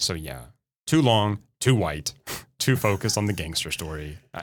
so 0.00 0.14
yeah 0.14 0.42
too 0.86 1.02
long 1.02 1.38
too 1.60 1.74
white 1.74 2.14
too 2.58 2.76
focused 2.76 3.16
on 3.18 3.26
the 3.26 3.32
gangster 3.32 3.70
story 3.70 4.18
I- 4.34 4.42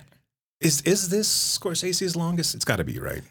Is 0.62 0.82
is 0.82 1.10
this 1.10 1.28
Scorsese's 1.60 2.16
longest? 2.16 2.56
It's 2.56 2.66
got 2.66 2.78
to 2.78 2.84
be 2.84 2.98
right. 3.00 3.24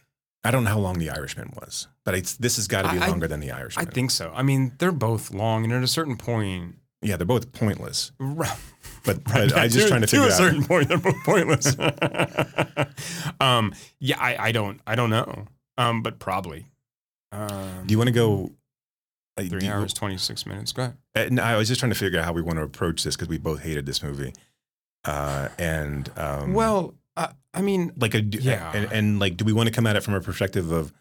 I 0.47 0.51
don't 0.51 0.63
know 0.65 0.71
how 0.71 0.79
long 0.79 0.99
The 0.99 1.09
Irishman 1.11 1.53
was, 1.59 1.89
but 2.05 2.15
it's 2.15 2.37
this 2.37 2.57
has 2.57 2.69
got 2.69 2.83
to 2.83 2.93
be 2.93 2.99
I- 2.99 3.07
I- 3.07 3.09
longer 3.09 3.27
than 3.27 3.41
The 3.41 3.51
Irishman. 3.51 3.89
i 3.89 3.91
think 3.91 4.11
so 4.11 4.31
i 4.35 4.43
mean 4.43 4.73
they're 4.79 4.93
both 4.93 5.33
long 5.33 5.65
and 5.65 5.73
at 5.73 5.83
a 5.83 5.87
certain 5.89 6.17
point 6.17 6.77
yeah, 7.03 7.17
they're 7.19 7.27
both 7.27 7.53
pointless. 7.53 8.13
right, 8.19 8.57
But, 9.05 9.25
but 9.33 9.55
I'm 9.55 9.69
just 9.69 9.87
to, 9.87 9.89
trying 9.89 10.01
to 10.01 10.07
figure 10.07 10.25
out. 10.25 10.29
To 10.29 10.35
a 10.35 10.37
certain 10.37 10.65
point 10.65 10.89
they're 10.89 10.97
both 10.99 11.23
pointless 11.25 11.77
um 13.41 13.73
yeah 14.01 14.17
I, 14.21 14.49
I 14.49 14.53
don't 14.53 14.81
i 14.87 14.95
don't 14.95 15.11
know 15.11 15.47
um 15.79 16.03
but 16.03 16.19
probably 16.19 16.67
um 17.33 17.85
Do 17.87 17.93
you 17.93 17.99
want 17.99 18.09
to 18.09 18.13
go? 18.15 18.53
Uh, 19.37 19.43
three 19.43 19.67
hours 19.69 19.93
26 19.93 20.47
minutes 20.47 20.73
go 20.73 20.83
ahead 20.83 20.97
Uh, 21.15 21.29
no, 21.35 21.43
I 21.43 21.57
was 21.57 21.69
just 21.69 21.81
trying 21.81 21.93
to 21.93 21.99
figure 21.99 22.19
out 22.19 22.25
how 22.25 22.33
we 22.33 22.43
want 22.43 22.59
to 22.59 22.63
approach 22.63 23.03
this 23.05 23.17
because 23.17 23.29
we 23.29 23.39
both 23.39 23.63
hated 23.63 23.87
this 23.87 24.03
movie. 24.03 24.33
Uh, 25.05 25.49
and 25.59 26.11
um, 26.17 26.55
Well, 26.55 26.95
uh, 27.17 27.29
I 27.53 27.61
mean, 27.63 27.93
like 27.97 28.15
a 28.15 28.23
Yeah. 28.23 28.71
and, 28.75 28.91
and 28.93 29.19
like, 29.21 29.37
do 29.37 29.45
we 29.45 29.53
want 29.53 29.69
to 29.69 29.73
come 29.75 29.87
at 29.87 29.97
it 29.97 30.03
from 30.03 30.15
a 30.15 30.21
perspective 30.21 30.71
of 30.73 30.93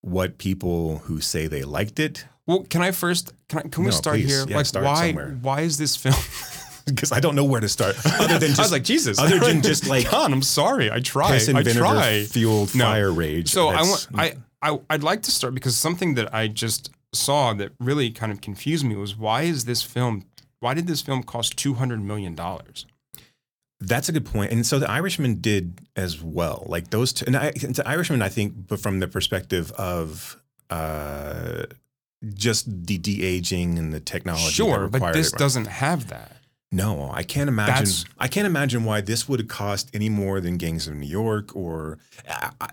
what 0.00 0.38
people 0.38 0.98
who 0.98 1.20
say 1.20 1.46
they 1.46 1.62
liked 1.64 1.98
it? 1.98 2.26
well, 2.46 2.64
can 2.64 2.80
I 2.80 2.92
first? 2.92 3.32
Can, 3.48 3.58
I, 3.58 3.62
can 3.62 3.82
we 3.84 3.90
No, 3.90 3.96
start 3.96 4.16
please. 4.16 4.28
here? 4.30 4.44
Yeah, 4.48 4.56
like, 4.56 4.66
start 4.66 4.84
why? 4.86 5.08
somewhere. 5.08 5.36
Why 5.42 5.60
is 5.62 5.76
this 5.78 5.96
film? 5.96 6.14
Because 6.86 7.12
I 7.12 7.20
don't 7.20 7.34
know 7.34 7.44
where 7.44 7.60
to 7.60 7.68
start. 7.68 7.96
Other 8.18 8.38
than 8.38 8.48
just 8.48 8.60
I 8.60 8.62
was 8.62 8.72
like, 8.72 8.82
Jesus. 8.82 9.18
other 9.18 9.38
than 9.38 9.60
just 9.70 9.86
like 9.86 10.10
God, 10.10 10.32
I'm 10.32 10.40
sorry. 10.40 10.90
I 10.90 11.00
try. 11.00 11.32
piss 11.32 11.48
and 11.48 11.58
I 11.58 11.62
vinegar 11.62 11.80
try. 11.80 12.24
fueled 12.24 12.74
No. 12.74 12.84
fire 12.84 13.12
rage. 13.12 13.50
So 13.50 13.68
I 13.68 13.72
That's- 13.82 14.08
want. 14.10 14.40
I, 14.62 14.70
I 14.72 14.80
I'd 14.88 15.02
like 15.02 15.20
to 15.24 15.30
start 15.30 15.52
because 15.52 15.76
something 15.76 16.14
that 16.14 16.32
I 16.34 16.48
just 16.48 16.90
saw 17.12 17.52
that 17.54 17.72
really 17.80 18.10
kind 18.10 18.32
of 18.32 18.40
confused 18.40 18.84
me 18.84 18.94
was 18.96 19.16
why 19.16 19.42
is 19.42 19.64
this 19.64 19.82
film? 19.82 20.24
Why 20.60 20.74
did 20.74 20.86
this 20.86 21.00
film 21.00 21.22
cost 21.22 21.56
two 21.56 21.74
hundred 21.74 22.02
million 22.02 22.34
dollars? 22.34 22.86
That's 23.80 24.08
a 24.08 24.12
good 24.12 24.26
point. 24.26 24.50
And 24.50 24.66
so 24.66 24.78
the 24.80 24.90
Irishman 24.90 25.36
did 25.36 25.80
as 25.94 26.20
well. 26.20 26.64
Like 26.66 26.90
those 26.90 27.12
two, 27.12 27.26
and 27.26 27.36
I, 27.36 27.52
the 27.52 27.84
Irishman, 27.86 28.22
I 28.22 28.28
think, 28.28 28.66
but 28.66 28.80
from 28.80 28.98
the 28.98 29.06
perspective 29.06 29.70
of 29.72 30.36
uh, 30.68 31.64
just 32.34 32.86
the 32.86 32.98
de 32.98 33.24
aging 33.24 33.78
and 33.78 33.92
the 33.92 34.00
technology. 34.00 34.50
Sure, 34.50 34.88
but 34.88 35.12
this 35.12 35.32
it. 35.32 35.38
doesn't 35.38 35.66
have 35.66 36.08
that. 36.08 36.32
No, 36.72 37.10
I 37.12 37.22
can't 37.22 37.48
imagine. 37.48 37.74
That's- 37.74 38.04
I 38.18 38.28
can't 38.28 38.46
imagine 38.46 38.84
why 38.84 39.00
this 39.00 39.28
would 39.28 39.38
have 39.40 39.48
cost 39.48 39.90
any 39.94 40.08
more 40.08 40.40
than 40.40 40.58
Gangs 40.58 40.88
of 40.88 40.94
New 40.94 41.06
York 41.06 41.54
or. 41.54 41.98
I, 42.28 42.50
I, 42.60 42.68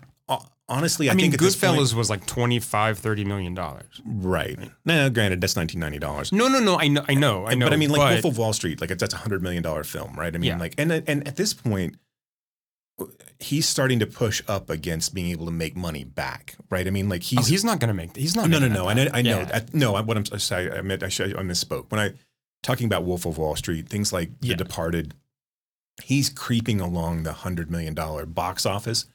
honestly, 0.67 1.09
I, 1.09 1.11
I, 1.11 1.15
mean, 1.15 1.29
think 1.31 1.41
this 1.41 1.55
point- 1.55 1.77
Goodfellas 1.77 1.93
was 1.93 2.09
like 2.09 2.25
25 2.25 2.97
30 2.99 3.25
million 3.25 3.53
dollars. 3.53 4.01
right? 4.05 4.57
No, 4.83 5.09
granted, 5.09 5.41
that's 5.41 5.55
nineteen 5.55 5.79
ninety 5.79 5.99
dollars. 5.99 6.31
No, 6.31 6.47
no, 6.47 6.59
no. 6.59 6.79
I 6.79 6.87
know, 6.87 7.05
I 7.07 7.13
know, 7.13 7.45
I 7.45 7.53
know. 7.55 7.65
but 7.67 7.73
I 7.73 7.77
mean, 7.77 7.89
like 7.91 7.99
but- 7.99 8.23
Wolf 8.23 8.33
of 8.33 8.37
Wall 8.39 8.53
Street, 8.53 8.81
like 8.81 8.89
that's 8.97 9.13
a 9.13 9.17
hundred 9.17 9.43
million 9.43 9.61
dollar 9.63 9.83
film, 9.83 10.15
right? 10.17 10.33
I 10.33 10.37
mean, 10.37 10.49
Yeah. 10.49 10.57
like, 10.57 10.73
and 10.77 10.91
and 10.91 11.27
at 11.27 11.35
this 11.35 11.53
point, 11.53 11.97
he's 13.39 13.67
starting 13.67 13.99
to 13.99 14.07
push 14.07 14.41
up 14.47 14.69
against 14.69 15.13
being 15.13 15.27
able 15.29 15.45
to 15.45 15.51
make 15.51 15.75
money 15.75 16.03
back, 16.03 16.55
right? 16.69 16.87
I 16.87 16.89
mean, 16.89 17.09
like 17.09 17.21
Oh, 17.21 17.25
he's, 17.41 17.47
he's 17.47 17.63
not 17.63 17.79
going 17.79 17.89
to 17.89 17.93
make. 17.93 18.15
He's 18.15 18.35
not. 18.35 18.49
no, 18.49 18.57
no, 18.59 18.67
no. 18.67 18.87
I 18.87 18.93
know. 18.93 19.07
I 19.13 19.21
know. 19.21 19.39
Yeah. 19.39 19.49
I, 19.53 19.65
no, 19.73 19.95
I, 19.95 20.01
what 20.01 20.17
I'm 20.17 20.25
sorry, 20.39 20.71
I 20.71 20.81
meant 20.81 21.03
I, 21.03 21.09
should, 21.09 21.35
I 21.35 21.41
misspoke 21.41 21.91
when 21.91 21.99
I 21.99 22.13
talking 22.63 22.85
about 22.85 23.03
Wolf 23.03 23.25
of 23.25 23.37
Wall 23.37 23.55
Street, 23.55 23.87
things 23.89 24.11
like 24.13 24.31
Yeah. 24.41 24.55
The 24.55 24.63
Departed. 24.63 25.13
He's 26.03 26.29
creeping 26.29 26.81
along 26.81 27.23
the 27.23 27.31
hundred 27.33 27.69
million 27.71 27.93
dollar 27.93 28.25
box 28.25 28.65
office 28.65 29.05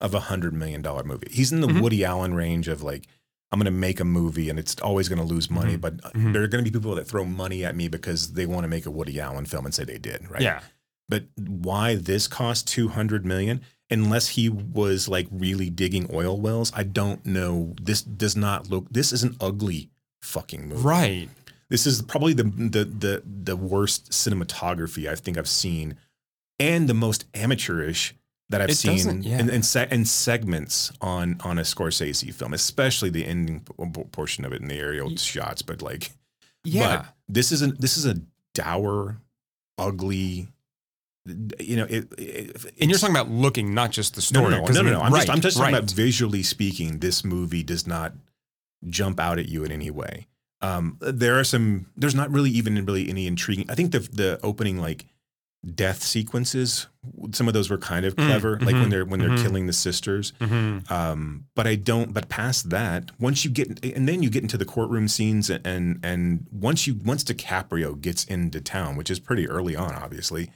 of 0.00 0.14
a 0.14 0.20
hundred 0.20 0.52
million 0.54 0.82
dollar 0.82 1.02
movie. 1.04 1.28
He's 1.30 1.52
in 1.52 1.60
the 1.60 1.68
Mhm. 1.68 1.80
Woody 1.82 2.04
Allen 2.04 2.34
range 2.34 2.68
of 2.68 2.82
like. 2.82 3.06
I'm 3.52 3.60
going 3.60 3.66
to 3.66 3.70
make 3.70 4.00
a 4.00 4.04
movie 4.04 4.50
and 4.50 4.58
it's 4.58 4.74
always 4.80 5.08
going 5.08 5.20
to 5.20 5.24
lose 5.24 5.48
money, 5.48 5.76
Mhm. 5.76 5.80
but 5.80 5.96
Mhm. 6.14 6.32
there 6.32 6.42
are 6.42 6.48
going 6.48 6.64
to 6.64 6.68
be 6.68 6.76
people 6.76 6.96
that 6.96 7.06
throw 7.06 7.24
money 7.24 7.64
at 7.64 7.76
me 7.76 7.86
because 7.86 8.32
they 8.32 8.44
want 8.44 8.64
to 8.64 8.68
make 8.68 8.86
a 8.86 8.90
Woody 8.90 9.20
Allen 9.20 9.46
film 9.46 9.64
and 9.64 9.72
say 9.72 9.84
they 9.84 9.98
did, 9.98 10.28
right? 10.28 10.42
Yeah. 10.42 10.62
But 11.08 11.26
why 11.36 11.94
this 11.94 12.26
cost 12.26 12.66
200 12.66 13.24
million 13.24 13.60
unless 13.88 14.30
he 14.30 14.48
was 14.48 15.06
like 15.08 15.28
really 15.30 15.70
digging 15.70 16.08
oil 16.12 16.40
wells, 16.40 16.72
I 16.74 16.82
don't 16.82 17.24
know. 17.24 17.76
This 17.80 18.02
does 18.02 18.34
not 18.34 18.68
look 18.68 18.88
this 18.92 19.12
is 19.12 19.22
an 19.22 19.36
ugly 19.40 19.90
fucking 20.22 20.68
movie. 20.68 20.82
Right. 20.82 21.28
This 21.70 21.86
is 21.86 22.02
probably 22.02 22.32
the 22.32 22.42
the 22.42 22.84
the 22.84 23.22
the 23.44 23.56
worst 23.56 24.10
cinematography 24.10 25.08
I 25.08 25.14
think 25.14 25.38
I've 25.38 25.48
seen 25.48 25.94
and 26.58 26.88
the 26.88 26.94
most 26.94 27.26
amateurish 27.32 28.12
that 28.50 28.60
I've 28.60 28.70
It 28.70 28.76
seen 28.76 29.22
yeah. 29.22 29.40
in, 29.40 29.50
in, 29.50 29.62
se- 29.62 29.88
in 29.90 30.04
segments 30.04 30.92
on 31.00 31.40
on 31.44 31.58
a 31.58 31.62
Scorsese 31.62 32.32
film, 32.32 32.52
especially 32.54 33.10
the 33.10 33.26
ending 33.26 33.60
p- 33.60 34.04
portion 34.12 34.44
of 34.44 34.52
it 34.52 34.62
in 34.62 34.68
the 34.68 34.76
aerial 34.76 35.08
Y- 35.08 35.16
shots. 35.16 35.62
But 35.62 35.82
like, 35.82 36.12
Yeah. 36.64 36.96
but 36.98 37.06
this 37.28 37.50
is 37.52 37.62
a 37.62 37.68
this 37.68 37.96
is 37.96 38.06
a 38.06 38.14
dour, 38.54 39.18
ugly. 39.78 40.48
You 41.58 41.76
know, 41.76 41.84
it. 41.90 42.06
it 42.18 42.72
and 42.80 42.88
you're 42.88 43.00
talking 43.00 43.16
about 43.16 43.28
looking, 43.30 43.74
not 43.74 43.90
just 43.90 44.14
the 44.14 44.22
story. 44.22 44.50
no, 44.50 44.60
no, 44.60 44.66
'cause 44.66 44.76
no, 44.76 44.80
I 44.80 44.84
no, 44.84 44.90
mean- 44.90 44.98
no. 45.00 45.04
I'm 45.04 45.12
right, 45.12 45.20
just, 45.26 45.30
I'm 45.32 45.40
just 45.40 45.56
talking 45.56 45.72
right. 45.74 45.78
about 45.82 45.90
visually 45.90 46.44
speaking. 46.44 47.00
This 47.00 47.24
movie 47.24 47.64
does 47.64 47.84
not 47.86 48.12
jump 48.88 49.18
out 49.18 49.38
at 49.40 49.48
you 49.48 49.64
in 49.64 49.72
any 49.72 49.90
way. 49.90 50.28
Um, 50.60 50.98
there 51.00 51.38
are 51.38 51.44
some. 51.44 51.86
There's 51.96 52.14
not 52.14 52.30
really 52.30 52.50
even 52.50 52.82
really 52.86 53.08
any 53.08 53.26
intriguing. 53.26 53.68
I 53.68 53.74
think 53.74 53.90
the 53.90 53.98
the 53.98 54.40
opening 54.44 54.78
like 54.78 55.04
death 55.74 56.02
sequences. 56.02 56.86
Some 57.32 57.48
of 57.48 57.54
those 57.54 57.70
were 57.70 57.78
kind 57.78 58.04
of 58.06 58.14
Mm, 58.16 58.26
clever, 58.26 58.52
like 58.60 58.74
when 58.74 58.86
mhm, 58.86 58.90
they're 58.90 59.04
when 59.04 59.20
they're 59.20 59.30
mhm. 59.30 59.42
killing 59.42 59.66
the 59.66 59.72
sisters. 59.72 60.32
Mhm. 60.40 60.88
Um, 60.90 61.46
but 61.54 61.66
I 61.66 61.74
don't. 61.76 62.12
But 62.12 62.28
past 62.28 62.70
that, 62.70 63.10
once 63.20 63.44
you 63.44 63.50
get, 63.50 63.84
and 63.84 64.08
then 64.08 64.22
you 64.22 64.30
get 64.30 64.42
into 64.42 64.58
the 64.58 64.64
courtroom 64.64 65.08
scenes, 65.08 65.50
and 65.50 65.98
and 66.04 66.46
once 66.50 66.86
you 66.86 66.94
once 67.04 67.24
DiCaprio 67.24 68.00
gets 68.00 68.24
into 68.24 68.60
town, 68.60 68.96
which 68.96 69.10
is 69.10 69.18
pretty 69.18 69.48
early 69.48 69.74
on, 69.76 69.94
obviously, 69.94 70.50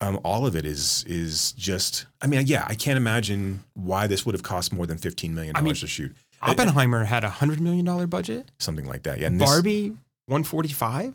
um, 0.00 0.18
all 0.24 0.46
of 0.46 0.54
it 0.56 0.64
is 0.66 1.04
is 1.06 1.52
just. 1.52 2.06
I 2.20 2.26
mean, 2.26 2.46
yeah, 2.46 2.64
I 2.68 2.74
can't 2.74 2.96
imagine 2.96 3.64
why 3.74 4.06
this 4.06 4.24
would 4.26 4.34
have 4.34 4.42
cost 4.42 4.72
more 4.72 4.86
than 4.86 4.98
fifteen 4.98 5.34
million 5.34 5.56
I 5.56 5.60
mean, 5.60 5.66
dollars 5.66 5.80
to 5.80 5.86
shoot, 5.86 6.14
Oppenheimer 6.42 7.04
had 7.04 7.24
a 7.24 7.30
hundred 7.30 7.60
million 7.60 7.84
dollar 7.84 8.06
budget. 8.06 8.50
something 8.58 8.86
like 8.86 9.04
that. 9.04 9.18
Yeah, 9.20 9.28
and 9.28 9.38
Barbie, 9.38 9.96
one 10.26 10.44
forty 10.44 10.68
five. 10.70 11.14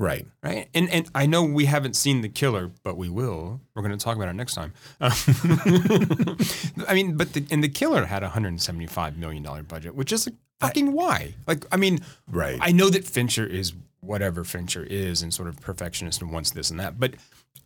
Right? 0.00 0.26
Right. 0.42 0.68
And 0.74 0.88
and 0.90 1.08
I 1.14 1.26
know 1.26 1.44
we 1.44 1.66
haven't 1.66 1.94
seen 1.94 2.20
the 2.22 2.28
killer, 2.28 2.70
but 2.82 2.96
we 2.96 3.08
will. 3.08 3.60
We're 3.74 3.82
going 3.82 3.96
to 3.96 4.04
talk 4.04 4.16
about 4.16 4.28
it 4.28 4.34
next 4.34 4.54
time. 4.54 4.72
I 5.00 6.94
mean, 6.94 7.16
but 7.16 7.32
the, 7.32 7.44
and 7.50 7.62
the 7.62 7.68
killer 7.68 8.06
had 8.06 8.22
a 8.22 8.26
175 8.26 9.16
million 9.18 9.42
dollar 9.42 9.62
budget, 9.62 9.94
which 9.94 10.12
is 10.12 10.26
like, 10.26 10.36
fucking 10.60 10.92
why? 10.92 11.34
Like, 11.46 11.64
I 11.72 11.76
mean, 11.76 12.00
Right. 12.30 12.58
I 12.60 12.72
know 12.72 12.88
that 12.90 13.04
Fincher 13.04 13.46
is 13.46 13.72
whatever 14.00 14.44
Fincher 14.44 14.82
is 14.84 15.22
and 15.22 15.32
sort 15.32 15.48
of 15.48 15.60
perfectionist 15.60 16.22
and 16.22 16.32
wants 16.32 16.50
this 16.50 16.70
and 16.70 16.80
that, 16.80 16.98
but 16.98 17.14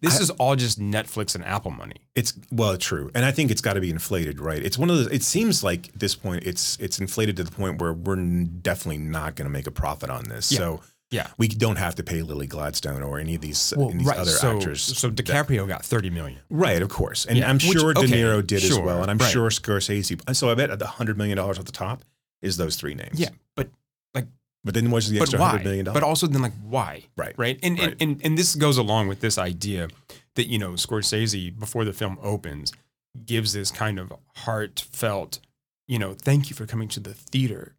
this 0.01 0.18
I- 0.18 0.23
is 0.23 0.31
all 0.31 0.57
just 0.57 0.81
Netflix 0.81 1.35
and 1.35 1.44
Apple 1.44 1.70
money. 1.70 1.97
It's 2.14 2.33
well, 2.53 2.77
true, 2.77 3.11
and 3.14 3.25
I 3.25 3.31
think 3.31 3.51
it's 3.51 3.61
got 3.61 3.75
to 3.75 3.81
be 3.81 3.90
inflated, 3.90 4.40
right? 4.40 4.62
It's 4.62 4.77
one 4.79 4.90
of 4.90 4.97
those. 4.97 5.07
It 5.09 5.23
seems 5.23 5.64
like 5.64 5.88
at 5.88 5.99
this 6.01 6.14
point, 6.14 6.44
it's 6.44 6.77
it's 6.81 6.99
inflated 7.01 7.37
to 7.38 7.44
the 7.44 7.51
point 7.51 7.81
where 7.81 7.92
we're 7.92 8.16
definitely 8.16 8.99
not 9.03 9.35
going 9.37 9.47
to 9.47 9.51
make 9.53 9.66
a 9.66 9.70
profit 9.70 10.11
on 10.11 10.25
this. 10.25 10.53
Yeah. 10.53 10.59
So 10.59 10.81
Yeah. 11.14 11.29
we 11.38 11.48
don't 11.48 11.77
have 11.77 11.94
to 11.96 12.03
pay 12.03 12.22
Lily 12.22 12.46
Gladstone 12.46 13.03
or 13.03 13.18
any 13.18 13.35
of 13.37 13.40
these 13.40 13.72
uh, 13.72 13.81
any 13.81 13.92
of 13.92 13.98
these 13.98 14.09
other 14.09 14.31
so, 14.31 14.57
actors. 14.57 14.83
So 14.83 15.11
DiCaprio 15.11 15.66
got 15.68 15.85
30 15.85 16.11
million. 16.11 16.40
Right, 16.50 16.83
of 16.83 16.88
course, 16.88 17.24
and 17.24 17.38
Yeah, 17.38 17.48
I'm 17.48 17.57
which- 17.57 17.79
sure 17.79 17.94
De 17.94 18.00
okay, 18.00 18.12
Niro 18.12 18.46
did 18.46 18.64
as 18.64 18.79
well, 18.79 19.03
and 19.03 19.11
I'm 19.11 19.18
right. 19.18 19.31
sure 19.31 19.48
Scorsese. 19.50 20.35
So 20.35 20.50
I 20.50 20.55
bet 20.55 20.77
the 20.79 20.87
hundred 20.87 21.16
million 21.16 21.37
dollars 21.37 21.59
at 21.59 21.66
the 21.66 21.72
top 21.72 22.05
is 22.42 22.57
those 22.57 22.77
three 22.77 22.94
names. 22.94 23.18
Yeah, 23.18 23.31
but 23.55 23.68
like 24.14 24.27
But 24.64 24.74
then 24.74 24.90
what's 24.90 25.09
the 25.09 25.20
extra 25.20 25.38
hundred 25.40 25.64
million 25.64 25.85
dollars? 25.85 26.00
But 26.00 26.07
also 26.07 26.27
then 26.27 26.42
like 26.42 26.55
why? 26.62 27.05
Right. 27.16 27.35
Right. 27.37 27.59
And, 27.62 27.79
Right. 27.79 27.88
And, 27.92 28.03
and 28.03 28.20
and 28.24 28.38
this 28.38 28.55
goes 28.55 28.77
along 28.79 29.09
with 29.09 29.20
this 29.20 29.38
idea 29.38 29.88
that 30.35 30.48
you 30.48 30.59
know 30.59 30.72
Scorsese 30.72 31.57
before 31.59 31.85
the 31.85 31.92
film 31.92 32.18
opens 32.22 32.72
gives 33.24 33.53
this 33.53 33.70
kind 33.70 33.98
of 33.98 34.12
heartfelt, 34.38 35.38
you 35.87 35.98
know, 35.98 36.14
thank 36.14 36.50
you 36.50 36.57
for 36.57 36.66
coming 36.66 36.88
to 36.88 37.00
the 37.00 37.14
theater 37.14 37.74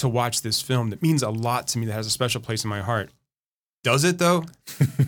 to 0.00 0.08
watch 0.08 0.42
this 0.42 0.60
film 0.60 0.90
that 0.90 1.00
means 1.02 1.22
a 1.22 1.30
lot 1.30 1.66
to 1.68 1.78
me 1.78 1.86
that 1.86 1.92
has 1.94 2.06
a 2.06 2.10
special 2.10 2.40
place 2.40 2.64
in 2.64 2.68
my 2.70 2.80
heart. 2.80 3.10
Does 3.82 4.04
it 4.04 4.18
though? 4.18 4.44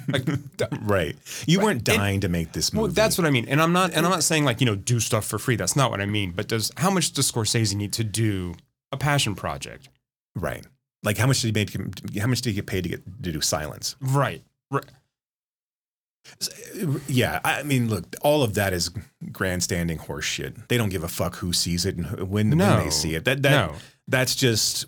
Like 0.09 0.27
right. 0.81 1.15
You 1.47 1.61
weren't 1.61 1.87
And- 1.89 1.99
dying 1.99 2.21
to 2.21 2.29
make 2.31 2.53
this 2.53 2.73
movie. 2.73 2.83
well, 2.85 2.93
that's 2.93 3.19
what 3.19 3.27
I 3.27 3.31
mean. 3.31 3.47
And 3.49 3.61
I'm 3.61 3.73
not 3.75 3.93
and 3.93 4.07
I'm 4.07 4.11
not 4.13 4.23
saying 4.25 4.47
like, 4.47 4.61
you 4.61 4.67
know, 4.67 4.75
do 4.77 4.99
stuff 4.99 5.27
for 5.27 5.39
free. 5.39 5.57
That's 5.57 5.77
not 5.77 5.91
what 5.91 6.01
I 6.01 6.07
mean. 6.07 6.31
But 6.33 6.49
does 6.49 6.71
how 6.79 6.91
much 6.91 7.13
does 7.13 7.31
Scorsese 7.31 7.75
need 7.75 7.93
to 7.95 8.05
do 8.05 8.55
a 8.91 8.97
passion 8.97 9.35
project? 9.35 9.89
right. 10.35 10.65
Like 11.05 11.19
how 11.19 11.27
much 11.27 11.43
did 11.43 11.49
he 11.49 11.61
make? 11.61 12.17
How 12.21 12.29
much 12.29 12.41
did 12.43 12.51
he 12.51 12.55
get 12.55 12.67
paid 12.67 12.85
to 12.85 12.89
get 12.89 13.05
to 13.25 13.33
do 13.33 13.41
silence? 13.41 13.97
Right. 14.01 14.43
Right. 14.71 14.85
Yeah, 17.09 17.41
I 17.45 17.63
mean, 17.65 17.89
look, 17.91 18.05
all 18.23 18.43
of 18.45 18.55
that 18.55 18.73
is 18.73 18.91
grandstanding 19.33 19.99
horseshit. 19.99 20.69
They 20.69 20.77
don't 20.79 20.89
give 20.89 21.03
a 21.03 21.09
fuck 21.09 21.37
who 21.37 21.53
sees 21.53 21.85
it 21.85 21.97
and 21.97 22.07
when, 22.31 22.57
when 22.57 22.59
they 22.85 22.91
see 22.91 23.15
it. 23.17 23.25
That 23.25 23.43
that 23.43 23.51
No. 23.51 23.75
That's 24.09 24.35
just 24.35 24.87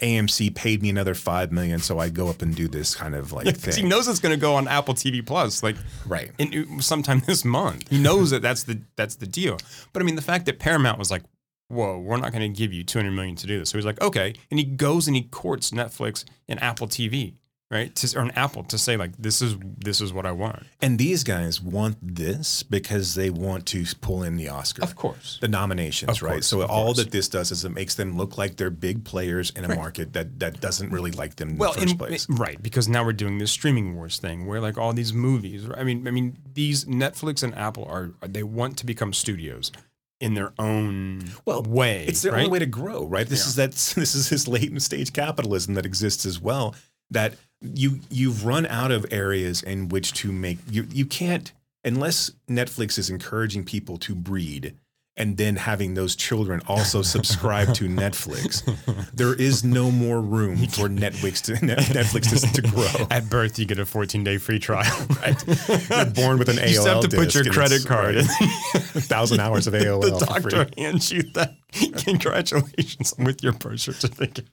AMC 0.00 0.54
paid 0.54 0.82
me 0.82 0.88
another 0.88 1.14
five 1.14 1.52
million, 1.52 1.78
so 1.80 1.98
I 1.98 2.08
go 2.08 2.28
up 2.28 2.40
and 2.42 2.54
do 2.54 2.66
this 2.68 2.94
kind 2.94 3.14
of 3.14 3.32
like 3.32 3.54
thing. 3.56 3.74
he 3.84 3.88
knows 3.88 4.08
it's 4.08 4.20
going 4.20 4.34
to 4.34 4.40
go 4.40 4.54
on 4.54 4.66
Apple 4.68 4.94
TV 4.94 5.24
Plus, 5.24 5.62
like 5.62 5.76
Right. 6.06 6.30
in, 6.38 6.80
sometime 6.80 7.20
this 7.26 7.44
month. 7.44 7.88
He 7.88 7.98
knows 7.98 8.30
that 8.30 8.42
that's 8.42 8.62
the 8.64 8.80
that's 8.96 9.16
the 9.16 9.26
deal. 9.26 9.58
But 9.92 10.02
I 10.02 10.06
mean, 10.06 10.16
the 10.16 10.22
fact 10.22 10.46
that 10.46 10.58
Paramount 10.58 10.98
was 10.98 11.10
like, 11.10 11.22
"Whoa, 11.68 11.98
we're 11.98 12.16
not 12.16 12.32
going 12.32 12.50
to 12.52 12.58
give 12.58 12.72
you 12.72 12.84
two 12.84 12.98
hundred 12.98 13.12
million 13.12 13.36
to 13.36 13.46
do 13.46 13.58
this," 13.58 13.68
so 13.70 13.76
he's 13.78 13.84
like, 13.86 14.00
"Okay," 14.00 14.34
and 14.50 14.58
he 14.58 14.64
goes 14.64 15.06
and 15.06 15.14
he 15.16 15.22
courts 15.24 15.70
Netflix 15.72 16.24
and 16.48 16.62
Apple 16.62 16.86
TV, 16.88 17.34
right, 17.70 17.94
to, 17.96 18.18
or 18.18 18.22
an 18.22 18.30
Apple 18.32 18.64
to 18.64 18.78
say 18.78 18.96
like, 18.96 19.12
"This 19.18 19.42
is 19.42 19.56
this 19.78 20.00
is 20.00 20.12
what 20.12 20.26
I 20.26 20.32
want." 20.32 20.64
And 20.80 20.98
these 20.98 21.24
guys 21.24 21.60
want 21.60 21.96
this 22.00 22.62
because 22.62 23.14
they 23.14 23.30
want 23.30 23.66
to 23.66 23.84
pull 24.00 24.22
in 24.22 24.36
the 24.36 24.48
Oscar. 24.48 24.82
Of 24.82 24.96
course, 24.96 25.38
the 25.40 25.48
nominations, 25.48 26.10
Of 26.10 26.22
right? 26.22 26.32
course, 26.34 26.46
so 26.46 26.62
all 26.62 26.86
course. 26.86 26.98
that 26.98 27.10
this 27.10 27.28
does 27.28 27.50
is 27.50 27.64
it 27.64 27.70
makes 27.70 27.94
them 27.94 28.16
look 28.16 28.38
like 28.38 28.56
they're 28.56 28.70
big 28.70 29.04
players 29.04 29.50
in 29.50 29.64
a 29.64 29.74
market 29.74 30.12
that 30.12 30.38
that 30.40 30.60
doesn't 30.60 30.90
really 30.90 31.10
like 31.10 31.36
them 31.36 31.50
in 31.50 31.56
well, 31.58 31.72
the 31.72 31.80
first 31.80 31.90
and- 31.92 31.98
place. 31.98 32.26
right, 32.30 32.62
because 32.62 32.88
now 32.88 33.04
we're 33.04 33.12
doing 33.12 33.38
this 33.38 33.50
streaming 33.50 33.94
wars 33.94 34.18
thing 34.18 34.46
where 34.46 34.60
like 34.60 34.78
all 34.78 34.92
these 34.92 35.12
movies. 35.12 35.66
I 35.76 35.84
mean, 35.84 36.06
I 36.06 36.10
mean, 36.10 36.36
these 36.54 36.84
Netflix 36.84 37.42
and 37.42 37.54
Apple 37.54 37.84
are 37.86 38.12
they 38.26 38.42
want 38.42 38.76
to 38.78 38.86
become 38.86 39.12
studios 39.12 39.72
in 40.18 40.32
their 40.32 40.54
own 40.58 41.22
Well, 41.44 41.62
way. 41.62 42.06
It's 42.08 42.22
their 42.22 42.32
right? 42.32 42.38
only 42.38 42.50
way 42.50 42.58
to 42.60 42.66
grow, 42.66 43.04
right? 43.06 43.26
This 43.28 43.46
is 43.46 43.56
that 43.56 43.72
this 43.96 44.14
is 44.14 44.30
this 44.30 44.48
latent 44.48 44.80
stage 44.82 45.12
capitalism 45.12 45.74
that 45.74 45.84
exists 45.84 46.24
as 46.24 46.40
well. 46.40 46.74
That 47.10 47.34
you 47.60 48.00
you've 48.10 48.44
run 48.44 48.66
out 48.66 48.90
of 48.90 49.06
areas 49.10 49.62
in 49.62 49.88
which 49.88 50.12
to 50.12 50.30
make 50.32 50.58
you 50.70 50.86
you 50.92 51.06
can't 51.06 51.52
unless 51.84 52.30
Netflix 52.48 52.98
is 52.98 53.10
encouraging 53.10 53.64
people 53.64 53.96
to 53.98 54.14
breed 54.14 54.74
and 55.16 55.36
then 55.38 55.56
having 55.56 55.94
those 55.94 56.14
children 56.14 56.60
also 56.68 57.00
subscribe 57.00 57.72
to 57.74 57.88
Netflix. 57.88 58.62
There 59.14 59.34
is 59.34 59.64
no 59.64 59.90
more 59.90 60.20
room 60.20 60.58
for 60.58 60.88
Netflix 60.88 61.40
to 61.44 61.52
Netflix 61.66 62.52
to, 62.52 62.60
to 62.60 62.68
grow. 62.68 63.06
At 63.10 63.30
birth, 63.30 63.58
you 63.58 63.64
get 63.64 63.78
a 63.78 63.86
14 63.86 64.22
day 64.24 64.36
free 64.36 64.58
trial. 64.58 65.06
Right. 65.22 65.42
You're 65.88 66.04
born 66.06 66.38
with 66.38 66.50
an 66.50 66.56
AOL 66.56 66.68
You 66.68 66.74
just 66.74 66.86
have 66.86 67.00
to 67.08 67.16
put 67.16 67.34
your 67.34 67.44
credit 67.44 67.86
card 67.86 68.16
in. 68.16 68.24
thousand 68.26 69.40
hours 69.40 69.66
of 69.66 69.72
AOL. 69.72 70.02
the 70.02 70.26
doctor 70.26 70.66
hands 70.76 71.10
you 71.10 71.22
that. 71.32 71.56
Congratulations 72.04 73.14
with 73.18 73.42
your 73.42 73.52
birth 73.52 73.80
certificate. 73.80 74.46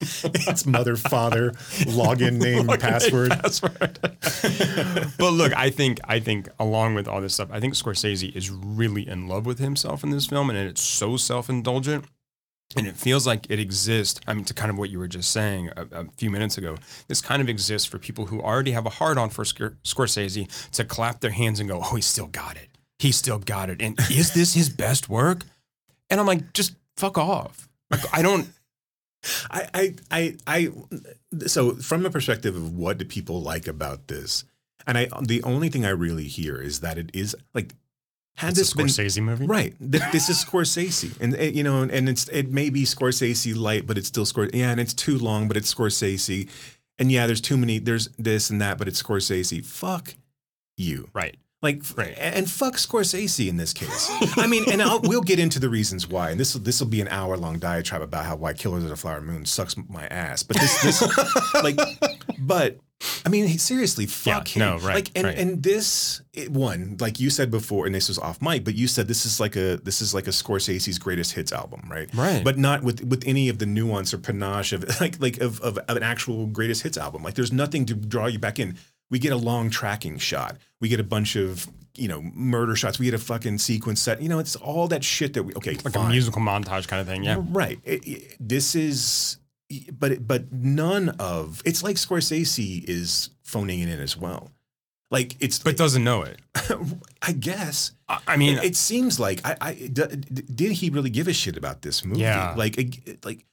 it's 0.00 0.66
mother, 0.66 0.96
father, 0.96 1.52
login 1.86 2.38
name, 2.38 2.66
Login 2.66 2.80
password. 2.80 3.30
password. 3.30 3.98
but 5.18 5.30
look, 5.30 5.56
I 5.56 5.70
think 5.70 6.00
I 6.04 6.20
think 6.20 6.48
along 6.58 6.94
with 6.94 7.08
all 7.08 7.20
this 7.20 7.34
stuff, 7.34 7.48
I 7.52 7.60
think 7.60 7.74
Scorsese 7.74 8.34
is 8.34 8.50
really 8.50 9.08
in 9.08 9.28
love 9.28 9.46
with 9.46 9.58
himself 9.58 10.02
in 10.02 10.10
this 10.10 10.26
film, 10.26 10.50
and 10.50 10.58
it's 10.58 10.80
so 10.80 11.16
self 11.16 11.48
indulgent. 11.48 12.04
And 12.76 12.86
it 12.88 12.96
feels 12.96 13.24
like 13.24 13.46
it 13.50 13.60
exists. 13.60 14.20
I 14.26 14.34
mean, 14.34 14.44
to 14.46 14.54
kind 14.54 14.70
of 14.70 14.78
what 14.78 14.90
you 14.90 14.98
were 14.98 15.06
just 15.06 15.30
saying 15.30 15.70
a, 15.76 15.86
a 15.92 16.04
few 16.16 16.28
minutes 16.28 16.58
ago, 16.58 16.76
this 17.06 17.20
kind 17.20 17.40
of 17.40 17.48
exists 17.48 17.86
for 17.86 17.98
people 17.98 18.26
who 18.26 18.40
already 18.40 18.72
have 18.72 18.84
a 18.84 18.90
hard 18.90 19.16
on 19.16 19.30
for 19.30 19.44
Scor- 19.44 19.76
Scorsese 19.84 20.70
to 20.72 20.84
clap 20.84 21.20
their 21.20 21.30
hands 21.30 21.60
and 21.60 21.68
go, 21.68 21.80
"Oh, 21.84 21.94
he 21.94 22.02
still 22.02 22.26
got 22.26 22.56
it. 22.56 22.68
He 22.98 23.12
still 23.12 23.38
got 23.38 23.70
it." 23.70 23.80
And 23.80 23.96
is 24.10 24.32
this 24.34 24.54
his 24.54 24.70
best 24.70 25.08
work? 25.08 25.44
And 26.10 26.18
I'm 26.18 26.26
like, 26.26 26.52
just 26.52 26.74
fuck 26.96 27.16
off. 27.16 27.68
Like, 27.90 28.00
I 28.12 28.22
don't. 28.22 28.48
I, 29.50 29.68
I, 29.74 29.94
I, 30.10 30.36
I, 30.46 30.68
so 31.46 31.74
from 31.76 32.04
a 32.06 32.10
perspective 32.10 32.56
of 32.56 32.74
what 32.74 32.98
do 32.98 33.04
people 33.04 33.42
like 33.42 33.66
about 33.66 34.08
this, 34.08 34.44
and 34.86 34.98
I, 34.98 35.08
the 35.22 35.42
only 35.42 35.68
thing 35.68 35.84
I 35.84 35.90
really 35.90 36.24
hear 36.24 36.60
is 36.60 36.80
that 36.80 36.98
it 36.98 37.10
is 37.14 37.36
like, 37.54 37.74
had 38.36 38.50
It's 38.50 38.74
this 38.74 39.08
a 39.08 39.22
been 39.22 39.24
movie, 39.24 39.46
right, 39.46 39.74
th- 39.78 40.02
this 40.10 40.28
is 40.28 40.44
Scorsese, 40.44 41.20
and 41.20 41.34
it, 41.34 41.54
you 41.54 41.62
know, 41.62 41.82
and 41.82 42.08
it's 42.08 42.28
it 42.28 42.50
may 42.50 42.68
be 42.68 42.82
Scorsese 42.82 43.56
light, 43.56 43.86
but 43.86 43.96
it's 43.96 44.08
still 44.08 44.24
Scor, 44.24 44.52
yeah, 44.52 44.70
and 44.70 44.80
it's 44.80 44.92
too 44.94 45.18
long, 45.18 45.46
but 45.46 45.56
it's 45.56 45.72
Scorsese, 45.72 46.48
and 46.98 47.12
yeah, 47.12 47.26
there's 47.26 47.40
too 47.40 47.56
many, 47.56 47.78
there's 47.78 48.08
this 48.18 48.50
and 48.50 48.60
that, 48.60 48.76
but 48.76 48.88
it's 48.88 49.00
Scorsese. 49.00 49.64
Fuck 49.64 50.16
you. 50.76 51.08
Right. 51.14 51.36
Like, 51.64 51.82
Right. 51.96 52.14
and 52.18 52.48
fuck 52.48 52.74
Scorsese 52.74 53.48
in 53.48 53.56
this 53.56 53.72
case. 53.72 54.08
I 54.36 54.46
mean, 54.46 54.64
and 54.70 54.80
I'll, 54.82 55.00
we'll 55.00 55.22
get 55.22 55.38
into 55.38 55.58
the 55.58 55.68
reasons 55.70 56.06
why. 56.06 56.30
And 56.30 56.38
this 56.38 56.52
this 56.52 56.78
will 56.80 56.88
be 56.88 57.00
an 57.00 57.08
hour 57.08 57.36
long 57.36 57.58
diatribe 57.58 58.02
about 58.02 58.26
how 58.26 58.36
why 58.36 58.52
Killers 58.52 58.84
of 58.84 58.90
the 58.90 58.96
Flower 58.96 59.20
Moon 59.22 59.44
sucks 59.46 59.74
my 59.88 60.06
ass. 60.08 60.42
But 60.42 60.58
this 60.58 60.82
this 60.82 61.54
like, 61.64 61.78
but 62.38 62.78
I 63.24 63.28
mean, 63.28 63.48
seriously, 63.58 64.06
fuck 64.06 64.54
Yeah, 64.56 64.74
him. 64.74 64.80
no, 64.80 64.86
right, 64.86 64.94
Like, 64.96 65.10
and 65.16 65.24
right. 65.26 65.38
and 65.38 65.62
this 65.62 66.22
it, 66.32 66.50
one, 66.50 66.96
like 67.00 67.18
you 67.20 67.28
said 67.30 67.50
before, 67.50 67.86
and 67.86 67.94
this 67.94 68.08
was 68.08 68.18
off 68.18 68.40
mic, 68.40 68.64
but 68.64 68.74
you 68.74 68.86
said 68.86 69.08
this 69.08 69.26
is 69.26 69.40
like 69.40 69.56
a 69.56 69.76
this 69.78 70.00
is 70.00 70.14
like 70.14 70.26
a 70.26 70.30
Scorsese's 70.30 70.98
greatest 70.98 71.32
hits 71.32 71.52
album, 71.52 71.88
right? 71.90 72.08
Right. 72.14 72.42
But 72.44 72.56
not 72.58 72.82
with 72.82 73.02
with 73.04 73.22
any 73.26 73.48
of 73.48 73.58
the 73.58 73.66
nuance 73.66 74.12
or 74.14 74.18
panache 74.18 74.72
of 74.72 74.84
like 75.00 75.20
like 75.20 75.38
of, 75.40 75.60
of 75.60 75.78
an 75.88 76.02
actual 76.02 76.46
greatest 76.46 76.82
hits 76.82 76.96
album. 76.98 77.22
Like, 77.22 77.34
there's 77.34 77.52
nothing 77.52 77.84
to 77.86 77.94
draw 77.94 78.26
you 78.26 78.38
back 78.38 78.58
in. 78.58 78.76
We 79.10 79.18
get 79.18 79.32
a 79.32 79.36
long 79.36 79.70
tracking 79.70 80.18
shot. 80.18 80.56
We 80.80 80.88
get 80.88 81.00
a 81.00 81.04
bunch 81.04 81.36
of 81.36 81.68
you 81.96 82.08
know 82.08 82.22
murder 82.22 82.74
shots. 82.74 82.98
We 82.98 83.04
get 83.04 83.14
a 83.14 83.18
fucking 83.18 83.58
sequence 83.58 84.00
set. 84.00 84.20
You 84.20 84.28
know, 84.28 84.38
it's 84.38 84.56
all 84.56 84.88
that 84.88 85.04
shit 85.04 85.34
that 85.34 85.42
we 85.44 85.54
okay. 85.54 85.72
like 85.84 85.94
fine. 85.94 86.06
a 86.06 86.10
musical 86.10 86.42
montage 86.42 86.88
kind 86.88 87.00
of 87.00 87.06
thing. 87.06 87.22
Yeah. 87.24 87.42
Right. 87.48 87.78
It- 87.84 88.06
it- 88.06 88.36
this 88.40 88.74
is, 88.74 89.36
but 89.92 90.12
it- 90.12 90.26
but 90.26 90.52
none 90.52 91.10
of 91.20 91.62
it's 91.64 91.82
like 91.82 91.96
Scorsese 91.96 92.82
is 92.84 93.30
phoning 93.42 93.80
it 93.80 93.88
in 93.88 94.00
as 94.00 94.16
well. 94.16 94.50
Like 95.10 95.36
it's, 95.38 95.60
But 95.60 95.76
doesn't 95.76 96.02
know 96.02 96.22
it. 96.22 96.40
I 97.22 97.30
guess. 97.32 97.92
I 98.26 98.36
mean, 98.36 98.58
it, 98.58 98.64
it 98.64 98.76
seems 98.76 99.20
like 99.20 99.40
I, 99.44 99.56
I 99.60 99.74
d- 99.74 100.16
did 100.52 100.72
he 100.72 100.90
really 100.90 101.10
give 101.10 101.28
a 101.28 101.32
shit 101.32 101.56
about 101.56 101.82
this 101.82 102.04
movie? 102.04 102.22
Yeah. 102.22 102.54
Like 102.56 102.76
it- 102.78 103.24
like. 103.24 103.44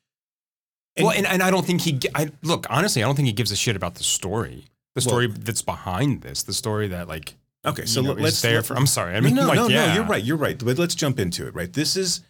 well, 0.99 1.11
and, 1.11 1.27
and 1.27 1.43
I 1.43 1.51
don't 1.51 1.65
think 1.65 1.81
he. 1.81 1.99
I 2.15 2.31
look 2.41 2.65
honestly, 2.69 3.03
I 3.03 3.05
don't 3.05 3.15
think 3.15 3.27
he 3.27 3.33
gives 3.33 3.51
a 3.51 3.55
shit 3.55 3.75
about 3.75 3.93
the 3.95 4.03
story, 4.03 4.65
the 4.95 4.99
Well- 4.99 5.07
story 5.09 5.27
that's 5.27 5.61
behind 5.61 6.21
this, 6.21 6.43
the 6.43 6.53
story 6.53 6.87
that 6.89 7.07
like. 7.07 7.35
Okay, 7.63 7.85
so 7.85 8.01
know, 8.01 8.13
let's- 8.13 8.41
there 8.41 8.63
for. 8.63 8.75
I'm 8.75 8.87
sorry. 8.87 9.15
I 9.15 9.19
mean, 9.19 9.35
no, 9.35 9.45
like, 9.47 9.55
no, 9.55 9.67
yeah. 9.67 9.87
no. 9.87 9.93
You're 9.95 10.03
right. 10.05 10.23
You're 10.23 10.37
right. 10.37 10.57
But 10.57 10.79
let's 10.79 10.95
jump 10.95 11.19
into 11.19 11.45
it. 11.47 11.53
Right. 11.53 11.71
This 11.71 11.95
is 11.95 12.21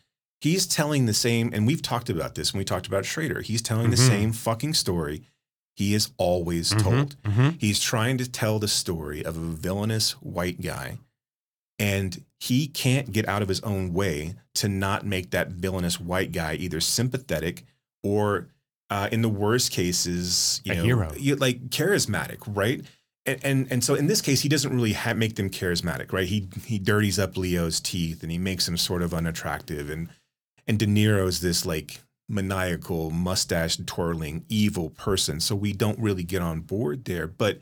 he's 0.42 0.68
telling 0.68 1.06
the 1.06 1.14
same, 1.14 1.52
and 1.54 1.66
we've 1.66 1.82
talked 1.82 2.10
about 2.10 2.36
this 2.36 2.52
when 2.54 2.60
we 2.60 2.66
talked 2.66 2.88
about 2.88 3.06
Schrader. 3.06 3.42
He's 3.42 3.62
telling 3.62 3.92
the 3.92 3.96
Mhm. 3.96 4.08
same 4.08 4.34
fucking 4.34 4.74
story. 4.74 5.22
He 5.78 5.94
is 5.94 6.10
always 6.18 6.72
told. 6.72 7.16
Mhm. 7.24 7.60
He's 7.62 7.80
trying 7.80 8.18
to 8.18 8.30
tell 8.30 8.60
the 8.60 8.68
story 8.68 9.24
of 9.24 9.38
a 9.38 9.40
villainous 9.40 10.12
white 10.22 10.60
guy, 10.62 10.98
and 11.80 12.24
he 12.40 12.68
can't 12.68 13.12
get 13.14 13.28
out 13.28 13.42
of 13.42 13.48
his 13.48 13.62
own 13.62 13.94
way 13.94 14.36
to 14.56 14.68
not 14.68 15.06
make 15.06 15.32
that 15.32 15.50
villainous 15.52 16.00
white 16.00 16.32
guy 16.34 16.56
either 16.56 16.82
sympathetic 16.82 17.66
or, 18.04 18.50
uh, 18.92 19.08
in 19.12 19.22
the 19.24 19.30
worst 19.30 19.72
cases, 19.72 20.62
you 20.64 20.74
A 20.74 20.76
know, 20.76 20.84
hero. 20.84 21.14
you- 21.18 21.36
like 21.38 21.70
charismatic, 21.70 22.38
right? 22.48 22.82
And, 23.26 23.40
and 23.44 23.68
and 23.72 23.84
so 23.84 23.96
in 23.96 24.08
this 24.08 24.22
case, 24.22 24.42
he 24.42 24.50
doesn't 24.50 24.74
really 24.74 24.94
ha- 24.94 25.14
make 25.14 25.36
them 25.36 25.50
charismatic, 25.50 26.12
right? 26.14 26.28
He 26.28 26.48
he 26.66 26.78
dirties 26.80 27.18
up 27.20 27.38
Leo's 27.38 27.80
teeth 27.80 28.22
and 28.24 28.32
he 28.32 28.38
makes 28.38 28.68
him 28.68 28.78
sort 28.78 29.02
of 29.02 29.14
unattractive, 29.14 29.90
and 29.90 30.10
and 30.68 30.78
De 30.80 30.86
Niro's 30.88 31.40
this 31.40 31.66
like 31.66 32.02
maniacal, 32.28 33.12
mustache 33.12 33.78
twirling, 33.86 34.44
evil 34.50 34.90
person. 34.90 35.40
So 35.40 35.56
we 35.56 35.72
don't 35.74 36.00
really 36.00 36.24
get 36.24 36.42
on 36.42 36.62
board 36.62 37.06
there. 37.06 37.28
But 37.28 37.60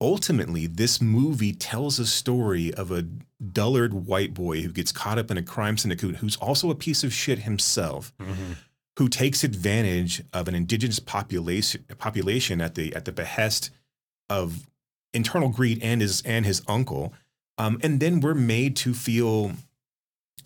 ultimately, 0.00 0.66
this 0.66 1.00
movie 1.00 1.52
tells 1.52 1.98
a 1.98 2.06
story 2.06 2.72
of 2.74 2.90
a 2.90 3.06
dullard 3.52 3.94
white 3.94 4.34
boy 4.34 4.62
who 4.62 4.70
gets 4.72 4.92
caught 4.92 5.18
up 5.18 5.30
in 5.30 5.38
a 5.38 5.42
crime 5.42 5.76
syndicate 5.78 6.16
who's 6.16 6.36
also 6.36 6.70
a 6.70 6.74
piece 6.74 7.02
of 7.04 7.12
shit 7.12 7.40
himself, 7.40 8.12
Mhm. 8.20 8.56
Who 8.98 9.08
takes 9.08 9.42
advantage 9.42 10.22
of 10.32 10.48
an 10.48 10.54
indigenous 10.54 10.98
population 10.98 11.84
population 11.98 12.60
at 12.60 12.74
the 12.74 12.94
at 12.94 13.04
the 13.04 13.12
behest 13.12 13.70
of 14.28 14.66
internal 15.14 15.48
greed 15.48 15.82
and 15.82 16.00
his 16.00 16.22
and 16.22 16.44
his 16.44 16.62
uncle. 16.68 17.12
Um, 17.58 17.78
and 17.82 18.00
then 18.00 18.20
we're 18.20 18.34
made 18.34 18.76
to 18.76 18.94
feel 18.94 19.52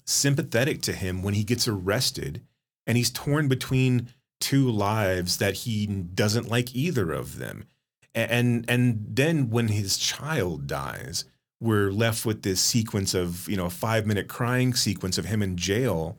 sympathetic 0.05 0.83
to 0.83 0.93
him 0.93 1.23
when 1.23 1.35
he 1.35 1.45
gets 1.45 1.67
arrested 1.67 2.43
and 2.87 2.97
he's 2.97 3.11
torn 3.11 3.49
between 3.49 4.09
two 4.41 4.71
lives 4.71 5.39
that 5.39 5.55
he 5.55 5.87
doesn't 5.87 6.49
like 6.49 6.75
either 6.75 7.13
of 7.13 7.39
them. 7.39 7.65
And 8.15 8.65
and 8.69 9.05
then 9.09 9.51
when 9.51 9.69
his 9.69 9.99
child 9.99 10.67
dies, 10.67 11.25
we're 11.61 11.91
left 11.91 12.25
with 12.25 12.43
this 12.43 12.61
sequence 12.61 13.15
of, 13.15 13.49
you 13.49 13.57
know, 13.57 13.67
a 13.67 13.71
5-minute 13.71 14.29
crying 14.29 14.75
sequence 14.75 15.19
of 15.19 15.27
him 15.27 15.43
in 15.43 15.57
jail. 15.57 16.19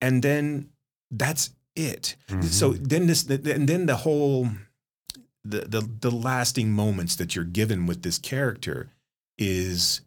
And 0.00 0.22
then 0.22 0.70
that's 1.12 1.50
it. 1.76 2.16
So 2.42 2.72
mm-hmm. 2.72 2.84
then 2.84 3.06
this 3.06 3.26
and 3.28 3.68
then 3.68 3.86
the 3.86 3.96
whole 3.96 4.48
the, 5.44 5.60
the 5.60 5.88
the 6.00 6.10
lasting 6.10 6.72
moments 6.72 7.16
that 7.16 7.34
you're 7.34 7.44
given 7.44 7.86
with 7.86 8.02
this 8.02 8.18
character 8.18 8.90
is 9.38 10.00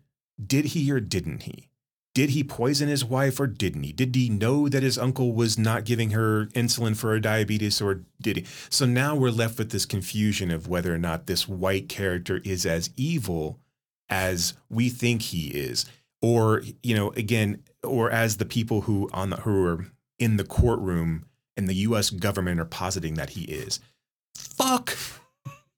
did 0.43 0.65
he 0.65 0.91
or 0.91 0.99
didn't 0.99 1.43
he? 1.43 1.69
Did 2.13 2.29
he 2.29 2.45
poison 2.45 2.87
his 2.87 3.03
wife 3.03 3.41
or 3.41 3.47
didn't 3.47 3.83
he? 3.83 3.91
Did 3.91 4.15
he 4.15 4.29
know 4.29 4.69
that 4.69 4.83
his 4.83 4.97
uncle 4.97 5.33
was 5.33 5.57
not 5.57 5.83
giving 5.83 6.11
her 6.11 6.45
insulin 6.53 6.95
for 6.95 7.09
her 7.09 7.19
diabetes 7.19 7.81
or 7.81 8.03
did 8.21 8.37
he? 8.37 8.45
So 8.69 8.85
now 8.85 9.15
we're 9.15 9.31
left 9.31 9.57
with 9.57 9.71
this 9.71 9.85
confusion 9.85 10.49
of 10.49 10.69
whether 10.69 10.95
or 10.95 10.97
not 10.97 11.27
this 11.27 11.45
white 11.45 11.89
character 11.89 12.39
is 12.45 12.65
as 12.65 12.89
evil 12.95 13.59
as 14.09 14.53
we 14.69 14.87
think 14.87 15.23
he 15.23 15.47
is. 15.47 15.85
Or, 16.21 16.63
you 16.81 16.95
know, 16.95 17.09
again, 17.11 17.63
or 17.83 18.09
as 18.09 18.37
the 18.37 18.45
people 18.45 18.81
who 18.81 19.09
on 19.11 19.31
the 19.31 19.35
who 19.37 19.65
are 19.65 19.85
in 20.19 20.37
the 20.37 20.43
courtroom 20.43 21.25
and 21.57 21.67
the 21.67 21.75
US 21.75 22.09
government 22.09 22.59
are 22.59 22.65
positing 22.65 23.15
that 23.15 23.31
he 23.31 23.43
is. 23.43 23.79
Fuck 24.35 24.97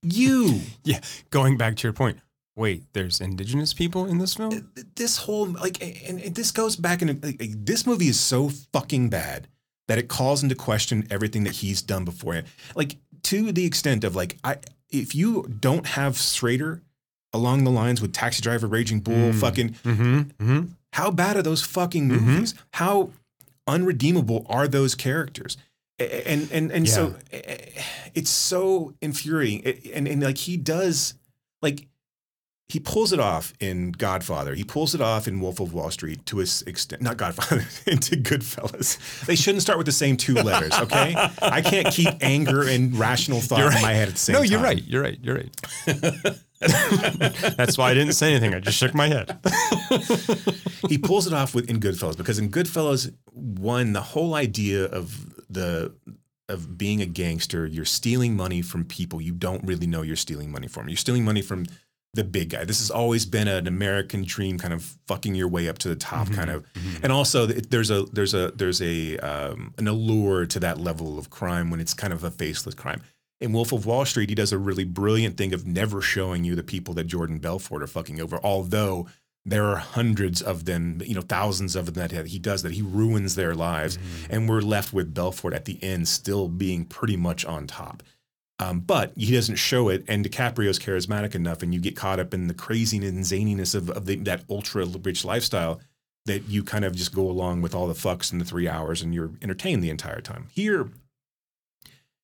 you. 0.02 0.62
Yeah, 0.84 1.02
going 1.32 1.58
back 1.58 1.76
to 1.78 1.84
your 1.84 1.94
point. 1.94 2.20
Wait, 2.56 2.84
there's 2.94 3.22
indigenous 3.22 3.74
people 3.74 4.06
in 4.06 4.18
this 4.18 4.34
film? 4.36 4.72
this 4.96 5.18
whole 5.18 5.46
like 5.48 5.82
and, 5.82 6.20
and 6.22 6.34
this 6.36 6.52
goes 6.52 6.76
back 6.76 7.02
into 7.02 7.14
like, 7.26 7.38
this 7.66 7.86
movie 7.86 8.08
is 8.08 8.20
so 8.20 8.50
fucking 8.74 9.10
bad 9.10 9.48
that 9.88 9.98
it 10.00 10.08
calls 10.08 10.42
into 10.44 10.56
question 10.56 11.06
everything 11.12 11.44
that 11.44 11.56
he's 11.58 11.82
done 11.84 12.04
before 12.04 12.42
like 12.76 12.96
to 13.24 13.52
the 13.52 13.66
extent 13.66 14.04
of 14.04 14.16
like 14.16 14.38
i 14.44 14.58
if 14.90 15.14
you 15.14 15.44
don't 15.60 15.86
have 15.86 16.18
Schrader 16.18 16.82
along 17.32 17.64
the 17.64 17.70
lines 17.72 18.02
with 18.02 18.12
taxi 18.12 18.42
driver 18.42 18.66
raging 18.68 19.02
bull 19.02 19.14
Mm. 19.32 19.36
fucking 19.40 19.70
Mm-hmm. 19.84 20.18
Mm-hmm. 20.20 20.62
how 20.94 21.12
bad 21.12 21.38
are 21.38 21.44
those 21.44 21.62
fucking 21.64 22.10
Mhm. 22.10 22.22
movies 22.22 22.56
how 22.74 23.12
unredeemable 23.68 24.46
are 24.50 24.68
those 24.68 24.96
characters 24.96 25.58
and 26.00 26.50
and 26.52 26.72
and 26.72 26.88
so 26.88 27.16
eh, 27.32 27.58
it's 28.14 28.30
so 28.30 28.94
infuriating 29.02 29.66
and 29.94 30.08
and 30.08 30.22
like 30.24 30.38
he 30.38 30.56
does 30.58 31.16
like 31.62 31.88
he 32.70 32.82
pulls 32.82 33.14
it 33.14 33.20
off 33.22 33.54
in 33.62 33.94
Godfather. 33.94 34.54
He 34.54 34.66
pulls 34.66 34.94
it 34.94 35.00
off 35.00 35.26
in 35.26 35.40
Wolf 35.40 35.62
of 35.62 35.74
Wall 35.74 35.90
Street 35.90 36.26
to 36.26 36.40
his 36.40 36.64
extent. 36.64 37.02
Not 37.02 37.16
Godfather, 37.16 37.66
into 37.88 38.18
Goodfellas. 38.18 39.26
They 39.26 39.38
shouldn't 39.38 39.62
start 39.62 39.78
with 39.78 39.86
the 39.86 39.94
same 39.94 40.18
two 40.18 40.34
letters, 40.34 40.74
okay? 40.74 41.16
I 41.42 41.62
can't 41.62 41.88
keep 41.88 42.10
anger 42.20 42.64
and 42.68 42.94
rational 43.00 43.40
thought 43.40 43.60
You're 43.60 43.72
in 43.74 43.82
my 43.82 43.94
head 43.94 44.10
at 44.10 44.16
the 44.16 44.20
same 44.20 44.34
No, 44.34 44.40
time. 44.42 44.52
you're 44.52 44.60
right. 44.62 44.84
You're 44.84 45.02
right. 45.02 45.18
You're 45.22 45.36
right. 45.36 46.40
That's 46.60 47.78
why 47.78 47.92
I 47.92 47.94
didn't 47.94 48.14
say 48.14 48.32
anything. 48.32 48.54
I 48.54 48.60
just 48.60 48.78
shook 48.78 48.94
my 48.94 49.08
head. 49.08 49.38
he 50.90 50.98
pulls 50.98 51.28
it 51.28 51.34
off 51.34 51.54
with 51.54 51.70
in 51.70 51.80
Goodfellas 51.80 52.18
because 52.18 52.40
in 52.40 52.50
Goodfellas, 52.50 53.14
one 53.34 53.94
the 53.94 54.02
whole 54.02 54.34
idea 54.36 54.86
of 54.86 55.36
the 55.50 55.94
of 56.50 56.78
being 56.78 57.02
a 57.02 57.06
gangster, 57.06 57.66
you're 57.66 57.86
stealing 57.86 58.36
money 58.36 58.62
from 58.62 58.86
people 58.86 59.22
you 59.22 59.34
don't 59.34 59.64
really 59.66 59.86
know 59.88 60.02
you're 60.02 60.16
stealing 60.16 60.52
money 60.52 60.68
from. 60.68 60.88
You're 60.88 60.98
stealing 60.98 61.26
money 61.26 61.42
from 61.42 61.66
the 62.14 62.24
big 62.24 62.50
guy. 62.50 62.64
This 62.64 62.80
has 62.80 62.90
always 62.90 63.26
been 63.26 63.48
an 63.48 63.68
American 63.68 64.24
dream, 64.24 64.58
kind 64.58 64.74
of 64.74 64.98
fucking 65.08 65.36
your 65.36 65.48
way 65.48 65.68
up 65.70 65.78
to 65.80 65.90
the 65.90 65.96
top, 65.96 66.32
kind 66.32 66.50
of. 66.50 66.66
And 67.04 67.12
also, 67.12 67.46
there's 67.46 67.92
a 67.92 68.04
there's 68.06 68.34
a 68.34 68.52
there's 68.52 68.82
a 68.82 69.18
um, 69.20 69.74
an 69.78 69.88
allure 69.88 70.46
to 70.48 70.60
that 70.62 70.80
level 70.80 71.20
of 71.20 71.30
crime 71.30 71.70
when 71.70 71.80
it's 71.80 71.94
kind 71.94 72.14
of 72.14 72.24
a 72.24 72.32
faceless 72.32 72.74
crime. 72.76 73.02
In 73.40 73.54
Wolf 73.54 73.72
of 73.72 73.86
Wall 73.86 74.04
Street, 74.06 74.30
he 74.30 74.36
does 74.36 74.52
a 74.52 74.58
really 74.58 74.84
brilliant 74.84 75.38
thing 75.38 75.54
of 75.54 75.68
never 75.68 76.02
showing 76.02 76.44
you 76.44 76.56
the 76.56 76.64
people 76.64 76.94
that 76.96 77.06
Jordan 77.06 77.38
Belfort 77.38 77.84
are 77.84 77.88
fucking 77.88 78.20
over, 78.20 78.40
although 78.44 79.08
there 79.46 79.66
are 79.66 79.78
hundreds 79.78 80.42
of 80.42 80.66
them, 80.66 81.02
you 81.06 81.14
know, 81.14 81.22
thousands 81.22 81.76
of 81.76 81.94
them 81.94 82.08
that 82.08 82.26
he 82.28 82.40
does 82.40 82.64
that 82.64 82.74
he 82.74 82.82
ruins 82.82 83.36
their 83.36 83.54
lives, 83.56 84.00
and 84.30 84.50
we're 84.50 84.62
left 84.62 84.92
with 84.92 85.14
Belfort 85.14 85.54
at 85.54 85.66
the 85.66 85.82
end 85.84 86.08
still 86.08 86.50
being 86.50 86.84
pretty 86.84 87.16
much 87.16 87.46
on 87.46 87.68
top. 87.68 88.04
Um, 88.60 88.80
but 88.80 89.14
he 89.16 89.32
doesn't 89.32 89.56
show 89.56 89.88
it, 89.88 90.04
and 90.08 90.26
DiCaprio's 90.26 90.80
charismatic 90.80 91.36
enough, 91.36 91.62
and 91.62 91.74
you 91.74 91.80
get 91.80 91.96
caught 91.96 92.20
up 92.20 92.34
in 92.34 92.48
the 92.48 92.56
craziness 92.56 93.12
and 93.12 93.24
zaniness 93.24 93.76
of, 93.76 93.92
of 93.92 94.06
the, 94.06 94.16
that 94.16 94.44
ultra 94.50 94.84
rich 94.84 95.24
lifestyle 95.24 95.80
that 96.26 96.46
you 96.50 96.64
kind 96.64 96.84
of 96.84 96.96
just 96.96 97.14
go 97.14 97.30
along 97.30 97.62
with 97.62 97.76
all 97.76 97.88
the 97.88 97.94
fucks 97.94 98.34
in 98.34 98.40
the 98.40 98.46
three 98.46 98.68
hours, 98.68 99.04
and 99.04 99.14
you're 99.14 99.32
entertained 99.44 99.84
the 99.84 99.92
entire 99.92 100.22
time. 100.22 100.48
Here, 100.52 100.90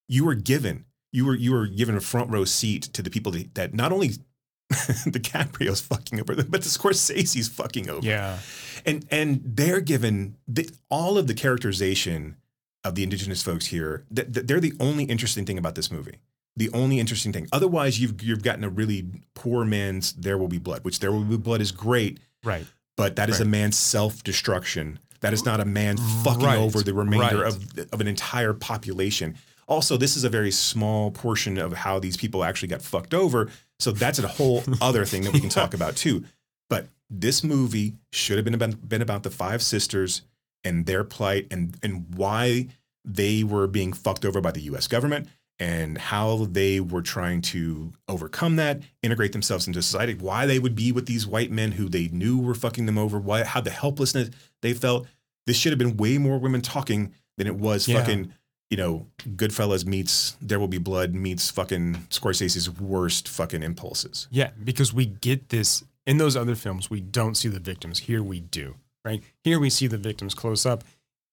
you 0.08 0.26
were 0.26 0.36
given 0.36 0.86
you 1.14 1.26
were 1.26 1.36
you 1.36 1.52
were 1.54 1.68
given 1.68 1.96
a 1.96 2.02
front 2.02 2.30
row 2.30 2.44
seat 2.44 2.84
to 2.94 3.02
the 3.02 3.10
people 3.10 3.32
that, 3.32 3.56
that 3.56 3.74
not 3.74 3.92
only 3.94 4.10
DiCaprio's 4.74 5.82
fucking 5.82 6.20
over, 6.20 6.36
but 6.36 6.62
the 6.64 6.70
Scorsese's 6.70 7.48
fucking 7.48 7.90
over 7.90 8.06
Yeah. 8.06 8.40
and 8.86 9.06
and 9.12 9.42
they're 9.46 9.82
given 9.82 10.36
the, 10.48 10.70
all 10.90 11.18
of 11.18 11.28
the 11.28 11.34
characterization 11.34 12.38
of 12.84 12.96
the 12.96 13.04
indigenous 13.04 13.42
folks 13.44 13.68
here. 13.68 14.04
th- 14.14 14.34
th- 14.34 14.46
they're 14.48 14.60
the 14.60 14.74
only 14.80 15.06
interesting 15.06 15.46
thing 15.46 15.58
about 15.58 15.76
this 15.76 15.92
movie. 15.92 16.18
The 16.56 16.70
only 16.72 17.00
interesting 17.00 17.34
thing. 17.34 17.48
Otherwise, 17.52 18.00
you've 18.00 18.22
you've 18.22 18.44
gotten 18.44 18.64
a 18.64 18.70
really 18.70 19.06
poor 19.34 19.66
man's 19.66 20.14
"There 20.14 20.38
Will 20.38 20.48
Be 20.48 20.60
Blood," 20.60 20.84
which 20.84 21.00
"There 21.00 21.12
Will 21.12 21.24
Be 21.24 21.38
Blood" 21.38 21.62
is 21.62 21.72
great, 21.72 22.20
Right. 22.44 22.66
but 22.96 23.16
that 23.16 23.30
is 23.30 23.40
a 23.40 23.46
man's 23.46 23.78
self 23.78 24.24
destruction. 24.24 25.00
That 25.22 25.34
is 25.34 25.46
not 25.46 25.60
a 25.62 25.66
man 25.66 25.98
fucking 26.24 26.44
Right, 26.46 26.58
over 26.60 26.82
the 26.84 26.94
remainder 26.94 27.40
right. 27.44 27.48
of 27.48 27.80
of 27.92 28.02
an 28.02 28.08
entire 28.08 28.54
population. 28.54 29.36
Also, 29.68 29.98
this 29.98 30.16
is 30.16 30.24
a 30.24 30.30
very 30.30 30.52
small 30.52 31.12
portion 31.12 31.58
of 31.58 31.74
how 31.74 32.00
these 32.00 32.18
people 32.18 32.44
actually 32.44 32.68
got 32.68 32.82
fucked 32.82 33.14
over. 33.14 33.50
So 33.80 33.92
that's 33.92 34.20
a 34.20 34.28
whole 34.28 34.64
other 34.82 35.06
thing 35.06 35.24
that 35.24 35.34
we 35.34 35.40
can 35.40 35.50
talk 35.50 35.74
about 35.74 35.96
too. 35.96 36.24
But 36.70 36.88
this 37.10 37.44
movie 37.44 37.94
should 38.12 38.38
have 38.38 38.46
been 38.46 38.54
about, 38.54 38.88
been 38.88 39.02
about 39.02 39.24
the 39.24 39.30
five 39.32 39.62
sisters 39.62 40.22
and 40.64 40.86
their 40.86 41.04
plight 41.04 41.48
and 41.52 41.76
and 41.84 42.06
why 42.16 42.68
they 43.06 43.44
were 43.44 43.68
being 43.68 43.92
fucked 43.92 44.24
over 44.26 44.40
by 44.40 44.52
the 44.52 44.62
U.S. 44.62 44.88
government 44.88 45.28
and 45.60 45.98
how 45.98 46.46
they 46.46 46.80
were 46.80 47.02
trying 47.02 47.42
to 47.42 47.92
overcome 48.08 48.56
that, 48.56 48.82
integrate 49.04 49.34
themselves 49.34 49.68
into 49.68 49.82
society. 49.82 50.14
Why 50.16 50.46
they 50.46 50.58
would 50.58 50.74
be 50.74 50.92
with 50.92 51.06
these 51.06 51.28
white 51.28 51.52
men 51.52 51.74
who 51.74 51.90
they 51.90 52.08
knew 52.08 52.40
were 52.40 52.56
fucking 52.56 52.86
them 52.86 52.98
over. 52.98 53.20
Why 53.20 53.44
how 53.44 53.62
the 53.62 53.70
helplessness 53.70 54.30
they 54.62 54.74
felt. 54.74 55.06
This 55.46 55.58
should 55.58 55.74
have 55.74 55.80
been 55.80 55.98
way 55.98 56.18
more 56.18 56.38
women 56.40 56.62
talking 56.62 57.14
than 57.38 57.48
it 57.48 57.56
was 57.56 57.88
Yeah. 57.88 58.00
fucking. 58.00 58.34
You 58.74 58.78
know, 58.78 59.06
Goodfellas 59.36 59.86
meets 59.86 60.36
There 60.42 60.60
Will 60.60 60.68
Be 60.68 60.80
Blood 60.80 61.14
meets 61.14 61.52
fucking 61.52 61.94
Scorsese's 62.10 62.72
worst 62.72 63.30
fucking 63.30 63.62
impulses. 63.62 64.28
Yeah, 64.32 64.50
because 64.64 64.92
we 64.92 65.06
get 65.06 65.50
this 65.50 65.84
in 66.08 66.18
those 66.18 66.36
other 66.36 66.56
films, 66.56 66.90
we 66.90 67.00
don't 67.00 67.36
see 67.36 67.50
the 67.50 67.60
victims. 67.60 68.00
Here 68.00 68.24
we 68.24 68.40
do, 68.40 68.74
right? 69.06 69.22
Here 69.44 69.60
we 69.60 69.70
see 69.70 69.86
the 69.86 70.00
victims 70.00 70.34
close 70.34 70.66
up. 70.66 70.84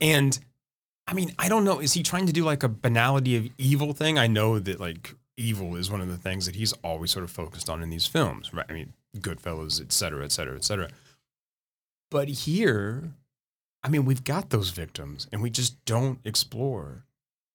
And 0.00 0.38
I 1.06 1.14
mean, 1.14 1.32
I 1.38 1.48
don't 1.48 1.64
know, 1.64 1.78
is 1.78 1.94
he 1.94 2.02
trying 2.02 2.26
to 2.26 2.32
do 2.34 2.44
like 2.44 2.62
a 2.62 2.68
banality 2.68 3.38
of 3.38 3.48
evil 3.56 3.94
thing? 3.94 4.18
I 4.18 4.26
know 4.26 4.58
that 4.58 4.78
like 4.78 5.14
evil 5.38 5.76
is 5.76 5.90
one 5.90 6.02
of 6.02 6.08
the 6.08 6.18
things 6.18 6.44
that 6.44 6.56
he's 6.56 6.74
always 6.84 7.10
sort 7.10 7.24
of 7.24 7.30
focused 7.30 7.70
on 7.70 7.82
in 7.82 7.88
these 7.88 8.04
films, 8.06 8.52
right? 8.52 8.66
I 8.68 8.74
mean, 8.74 8.92
Goodfellas, 9.16 9.80
et 9.80 9.92
cetera, 9.92 10.26
et 10.26 10.32
cetera, 10.32 10.56
et 10.56 10.64
cetera. 10.64 10.90
But 12.10 12.28
here, 12.28 13.14
I 13.82 13.88
mean, 13.88 14.04
we've 14.04 14.24
got 14.24 14.50
those 14.50 14.68
victims 14.68 15.26
and 15.32 15.40
we 15.40 15.48
just 15.48 15.82
don't 15.86 16.18
explore 16.22 17.06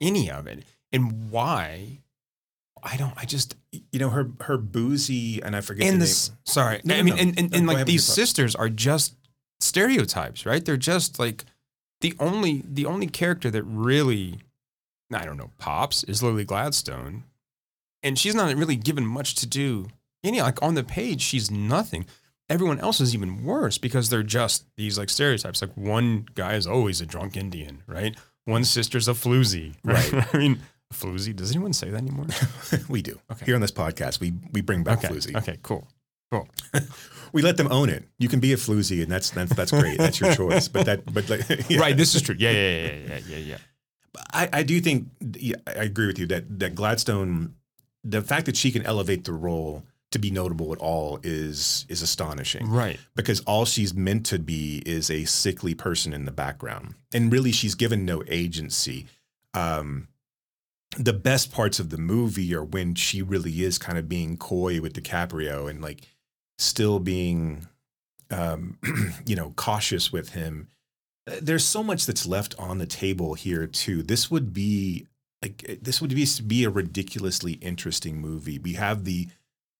any 0.01 0.29
of 0.31 0.47
it. 0.47 0.63
And 0.91 1.29
why? 1.29 1.99
I 2.83 2.97
don't, 2.97 3.13
I 3.17 3.25
just, 3.25 3.55
You 3.71 3.99
know, 3.99 4.09
her 4.11 4.29
her 4.41 4.57
boozy 4.57 5.41
and 5.41 5.55
I 5.55 5.61
forget 5.61 5.87
and 5.87 5.99
the 6.01 6.05
this 6.05 6.29
name. 6.29 6.37
sorry 6.45 6.81
No, 6.83 6.93
i 6.93 6.97
no, 6.97 7.03
mean 7.03 7.15
no. 7.15 7.21
and, 7.21 7.39
and, 7.39 7.55
and 7.55 7.67
like 7.67 7.85
these 7.87 8.03
sisters 8.05 8.55
are 8.55 8.69
just 8.69 9.15
stereotypes 9.59 10.45
right 10.45 10.63
they're 10.63 10.77
just 10.77 11.17
like 11.17 11.45
the 12.01 12.13
only 12.19 12.63
the 12.67 12.85
only 12.85 13.07
character 13.07 13.49
that 13.49 13.63
really 13.63 14.39
i 15.13 15.25
don't 15.25 15.37
know 15.37 15.49
pops 15.57 16.03
is 16.03 16.21
lily 16.21 16.43
gladstone 16.43 17.23
and 18.03 18.19
she's 18.19 18.35
not 18.35 18.53
really 18.55 18.75
given 18.75 19.05
much 19.05 19.33
to 19.33 19.47
do 19.47 19.87
any 20.23 20.41
like 20.41 20.61
on 20.61 20.75
the 20.75 20.83
page 20.83 21.21
she's 21.21 21.49
nothing 21.49 22.05
everyone 22.49 22.79
else 22.79 22.99
is 23.01 23.15
even 23.15 23.43
worse 23.43 23.77
because 23.77 24.09
they're 24.09 24.21
just 24.23 24.65
these 24.75 24.97
like 24.99 25.09
stereotypes 25.09 25.61
like 25.61 25.75
one 25.75 26.25
guy 26.35 26.53
is 26.53 26.67
always 26.67 27.01
a 27.01 27.05
drunk 27.05 27.35
indian 27.35 27.81
right 27.87 28.15
one 28.45 28.63
sister's 28.63 29.07
a 29.07 29.13
floozy 29.13 29.73
right, 29.83 30.13
i 30.33 30.37
mean 30.37 30.59
floozy 30.93 31.35
does 31.35 31.51
anyone 31.51 31.73
say 31.73 31.89
that 31.89 31.97
anymore 31.97 32.25
we 32.89 33.01
do. 33.01 33.19
Okay. 33.31 33.45
Here 33.45 33.55
on 33.55 33.61
this 33.61 33.71
podcast, 33.71 34.19
we 34.19 34.33
we 34.53 34.61
bring 34.61 34.83
back 34.83 34.99
okay 34.99 35.09
floozy. 35.09 35.35
okay 35.35 35.57
cool 35.61 35.87
cool 36.31 36.47
We 37.35 37.41
let 37.41 37.57
them 37.57 37.69
own 37.69 37.89
it. 37.89 38.05
You 38.17 38.29
can 38.29 38.39
be 38.39 38.53
a 38.53 38.55
floozy, 38.55 39.03
and 39.03 39.11
that's 39.11 39.29
that's 39.31 39.53
that's 39.53 39.71
great. 39.71 39.97
That's 39.97 40.21
your 40.21 40.33
choice. 40.33 40.69
But 40.69 40.85
that 40.85 41.13
but 41.13 41.29
like, 41.29 41.69
yeah. 41.69 41.79
Right, 41.79 41.97
this 41.97 42.15
is 42.15 42.21
true. 42.21 42.35
Yeah, 42.39 42.51
yeah, 42.51 42.77
yeah, 42.77 42.93
yeah, 43.07 43.19
yeah, 43.27 43.37
yeah. 43.37 43.57
I, 44.31 44.49
I 44.53 44.63
do 44.63 44.79
think 44.79 45.09
yeah, 45.37 45.57
I 45.67 45.83
agree 45.83 46.07
with 46.07 46.17
you 46.17 46.27
that 46.27 46.59
that 46.59 46.75
Gladstone, 46.75 47.55
the 48.05 48.21
fact 48.21 48.45
that 48.45 48.55
she 48.55 48.71
can 48.71 48.85
elevate 48.85 49.25
the 49.25 49.33
role 49.33 49.83
to 50.15 50.19
be 50.19 50.31
notable 50.31 50.73
at 50.73 50.79
all 50.79 51.19
is 51.23 51.85
is 51.87 52.01
astonishing. 52.01 52.69
Right. 52.69 52.99
because 53.15 53.39
all 53.41 53.65
she's 53.65 53.93
meant 53.93 54.25
to 54.27 54.39
be 54.39 54.81
is 54.85 55.09
a 55.09 55.25
sickly 55.25 55.75
person 55.75 56.13
in 56.13 56.25
the 56.25 56.31
background 56.31 56.95
and 57.13 57.31
really 57.31 57.51
she's 57.51 57.75
given 57.75 58.03
no 58.05 58.23
agency 58.27 59.05
um 59.53 60.07
the 60.97 61.13
best 61.13 61.51
parts 61.51 61.79
of 61.79 61.89
the 61.89 61.97
movie 61.97 62.53
are 62.53 62.63
when 62.63 62.95
she 62.95 63.21
really 63.21 63.63
is 63.63 63.77
kind 63.77 63.97
of 63.97 64.07
being 64.07 64.37
coy 64.37 64.79
with 64.81 64.93
DiCaprio 64.93 65.69
and 65.69 65.81
like 65.81 66.01
still 66.57 66.99
being, 66.99 67.67
um, 68.31 68.77
you 69.25 69.35
know, 69.35 69.53
cautious 69.55 70.11
with 70.11 70.29
him. 70.29 70.69
There's 71.41 71.65
so 71.65 71.83
much 71.83 72.05
that's 72.05 72.25
left 72.25 72.55
on 72.59 72.77
the 72.77 72.85
table 72.85 73.33
here 73.33 73.67
too. 73.67 74.03
This 74.03 74.29
would 74.29 74.53
be 74.53 75.07
like 75.41 75.79
this 75.81 76.01
would 76.01 76.13
be 76.15 76.27
be 76.45 76.63
a 76.63 76.69
ridiculously 76.69 77.53
interesting 77.53 78.21
movie. 78.21 78.59
We 78.59 78.73
have 78.73 79.03
the 79.03 79.27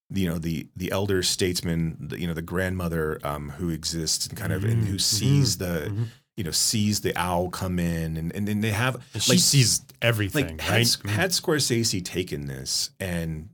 you 0.10 0.28
know 0.30 0.38
the 0.38 0.68
the 0.76 0.92
elder 0.92 1.24
statesman, 1.24 1.98
the, 2.00 2.20
you 2.20 2.28
know 2.28 2.34
the 2.34 2.42
grandmother 2.42 3.20
um, 3.24 3.50
who 3.52 3.70
exists 3.70 4.28
and 4.28 4.38
kind 4.38 4.54
of 4.54 4.64
and 4.64 4.86
who 4.86 4.96
Mhm, 4.96 5.02
sees 5.02 5.58
the 5.58 5.90
mhm. 5.92 6.06
you 6.38 6.44
know 6.44 6.52
sees 6.52 7.02
the 7.02 7.16
owl 7.18 7.50
come 7.50 7.80
in 7.80 8.18
and 8.18 8.34
and 8.36 8.48
then 8.48 8.62
they 8.62 8.72
have 8.72 8.96
And 9.14 9.24
she 9.24 9.32
like 9.34 9.40
sees 9.40 9.82
everything, 10.02 10.58
like 10.58 10.70
right? 10.70 10.86
Mm-hmm. 10.86 11.10
had 11.10 11.32
Scorsese 11.32 12.04
taken 12.06 12.46
this 12.48 12.92
and 13.00 13.50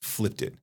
flipped 0.00 0.42
it 0.42 0.54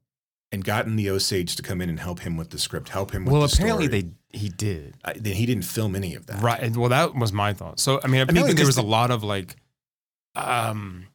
and 0.51 0.63
gotten 0.63 0.95
the 0.95 1.09
Osage 1.09 1.55
to 1.57 1.61
come 1.61 1.79
in 1.81 1.89
and 1.89 1.99
help 1.99 2.21
him 2.21 2.35
with 2.37 2.49
the 2.49 2.57
script, 2.57 2.89
help 2.89 3.11
him 3.11 3.25
with 3.25 3.33
well, 3.33 3.41
the 3.47 3.53
apparently 3.53 3.87
story, 3.87 4.01
they 4.01 4.09
he 4.37 4.49
did. 4.49 4.95
I, 5.03 5.13
then 5.13 5.33
he 5.33 5.45
didn't 5.45 5.65
film 5.65 5.95
any 5.95 6.15
of 6.15 6.25
that. 6.27 6.41
Right. 6.41 6.75
Well, 6.75 6.89
that 6.89 7.15
was 7.15 7.33
my 7.33 7.53
thought. 7.53 7.79
So, 7.79 7.99
I 8.03 8.07
mean, 8.07 8.21
apparently 8.21 8.53
there 8.53 8.55
because 8.55 8.67
was 8.67 8.77
a 8.77 8.81
lot 8.83 9.11
of 9.11 9.23
like, 9.23 9.55
um, 10.35 11.07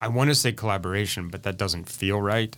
I 0.00 0.08
want 0.08 0.30
to 0.30 0.34
say 0.34 0.52
collaboration, 0.52 1.28
but 1.28 1.42
that 1.44 1.56
doesn't 1.58 1.88
feel 1.88 2.20
right. 2.20 2.56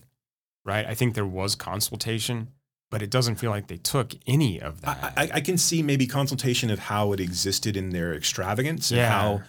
Right. 0.68 0.86
I 0.86 0.94
think 0.94 1.14
there 1.14 1.26
was 1.26 1.54
consultation, 1.54 2.48
but 2.90 3.00
it 3.02 3.10
doesn't 3.10 3.36
feel 3.36 3.50
like 3.50 3.66
they 3.68 3.78
took 3.78 4.12
any 4.26 4.60
of 4.60 4.82
that. 4.82 5.14
I, 5.16 5.22
I, 5.24 5.30
I 5.34 5.40
can 5.40 5.56
see 5.58 5.82
maybe 5.82 6.06
consultation 6.06 6.70
of 6.70 6.78
how 6.78 7.12
it 7.14 7.20
existed 7.20 7.76
in 7.76 7.90
their 7.90 8.12
extravagance 8.14 8.90
and 8.90 9.00
how 9.08 9.42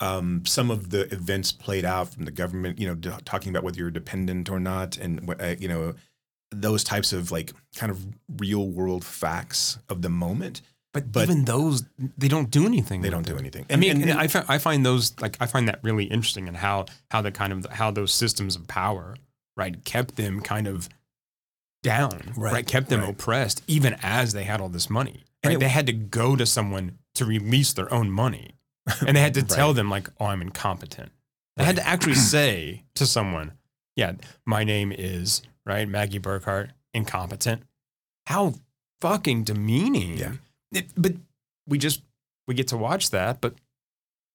um, 0.00 0.44
some 0.44 0.70
of 0.70 0.90
the 0.90 1.02
events 1.14 1.52
played 1.52 1.84
out 1.84 2.08
from 2.12 2.24
the 2.24 2.32
government, 2.32 2.78
you 2.80 2.88
know, 2.88 2.94
d- 2.96 3.10
talking 3.24 3.50
about 3.50 3.62
whether 3.62 3.78
you're 3.78 3.90
dependent 3.92 4.50
or 4.50 4.58
not, 4.58 4.96
and 4.98 5.10
uh, 5.40 5.54
you 5.58 5.68
know, 5.68 5.94
those 6.50 6.82
types 6.84 7.12
of 7.12 7.30
like 7.30 7.52
kind 7.76 7.90
of 7.90 8.04
real 8.38 8.68
world 8.68 9.04
facts 9.04 9.78
of 9.88 10.02
the 10.02 10.08
moment. 10.08 10.60
but, 10.92 11.10
but- 11.12 11.24
even 11.24 11.44
those, 11.44 11.84
they 12.18 12.28
don't 12.28 12.50
do 12.50 12.66
anything. 12.66 13.02
They 13.02 13.10
don't 13.10 13.26
do 13.26 13.36
anything. 13.38 13.66
I 13.70 13.76
mean, 13.76 13.92
and, 13.92 14.02
and 14.02 14.10
and- 14.10 14.20
I, 14.20 14.26
find, 14.26 14.44
I 14.48 14.58
find 14.58 14.84
those 14.84 15.14
like 15.20 15.36
I 15.40 15.46
find 15.46 15.68
that 15.68 15.78
really 15.82 16.04
interesting 16.04 16.48
and 16.48 16.56
how 16.56 16.86
how 17.12 17.22
the 17.22 17.30
kind 17.32 17.52
of 17.52 17.64
how 17.70 17.90
those 17.92 18.12
systems 18.12 18.56
of 18.56 18.66
power 18.66 19.14
right 19.56 19.84
kept 19.84 20.16
them 20.16 20.40
kind 20.40 20.66
of 20.66 20.88
down 21.82 22.32
right, 22.36 22.52
Right, 22.52 22.66
kept 22.66 22.88
them 22.88 23.00
right. 23.00 23.10
oppressed 23.10 23.62
even 23.66 23.96
as 24.02 24.32
they 24.32 24.44
had 24.44 24.60
all 24.60 24.68
this 24.70 24.88
money 24.88 25.24
And 25.42 25.50
right? 25.50 25.56
it- 25.56 25.60
they 25.60 25.68
had 25.68 25.86
to 25.86 25.92
go 25.92 26.34
to 26.36 26.46
someone 26.46 26.98
to 27.16 27.24
release 27.24 27.72
their 27.72 27.92
own 27.92 28.10
money 28.10 28.52
and 29.06 29.16
they 29.16 29.20
had 29.20 29.34
to 29.34 29.42
tell 29.42 29.72
them 29.74 29.88
like 29.90 30.08
oh 30.20 30.26
I'm 30.26 30.42
incompetent. 30.42 31.10
They 31.56 31.64
had 31.64 31.76
to 31.76 31.86
actually 31.86 32.14
say 32.34 32.84
to 32.94 33.06
someone 33.06 33.52
yeah 33.96 34.12
my 34.46 34.64
name 34.64 34.92
is 34.92 35.42
right 35.66 35.88
Maggie 35.88 36.18
Burkhart 36.20 36.70
incompetent. 36.92 37.62
How 38.26 38.54
fucking 39.00 39.44
demeaning. 39.44 40.16
Yeah. 40.18 40.32
It- 40.72 40.90
but 40.96 41.12
we 41.66 41.78
just 41.78 42.02
we 42.48 42.54
get 42.54 42.68
to 42.68 42.76
watch 42.76 43.10
that 43.10 43.40
but 43.40 43.54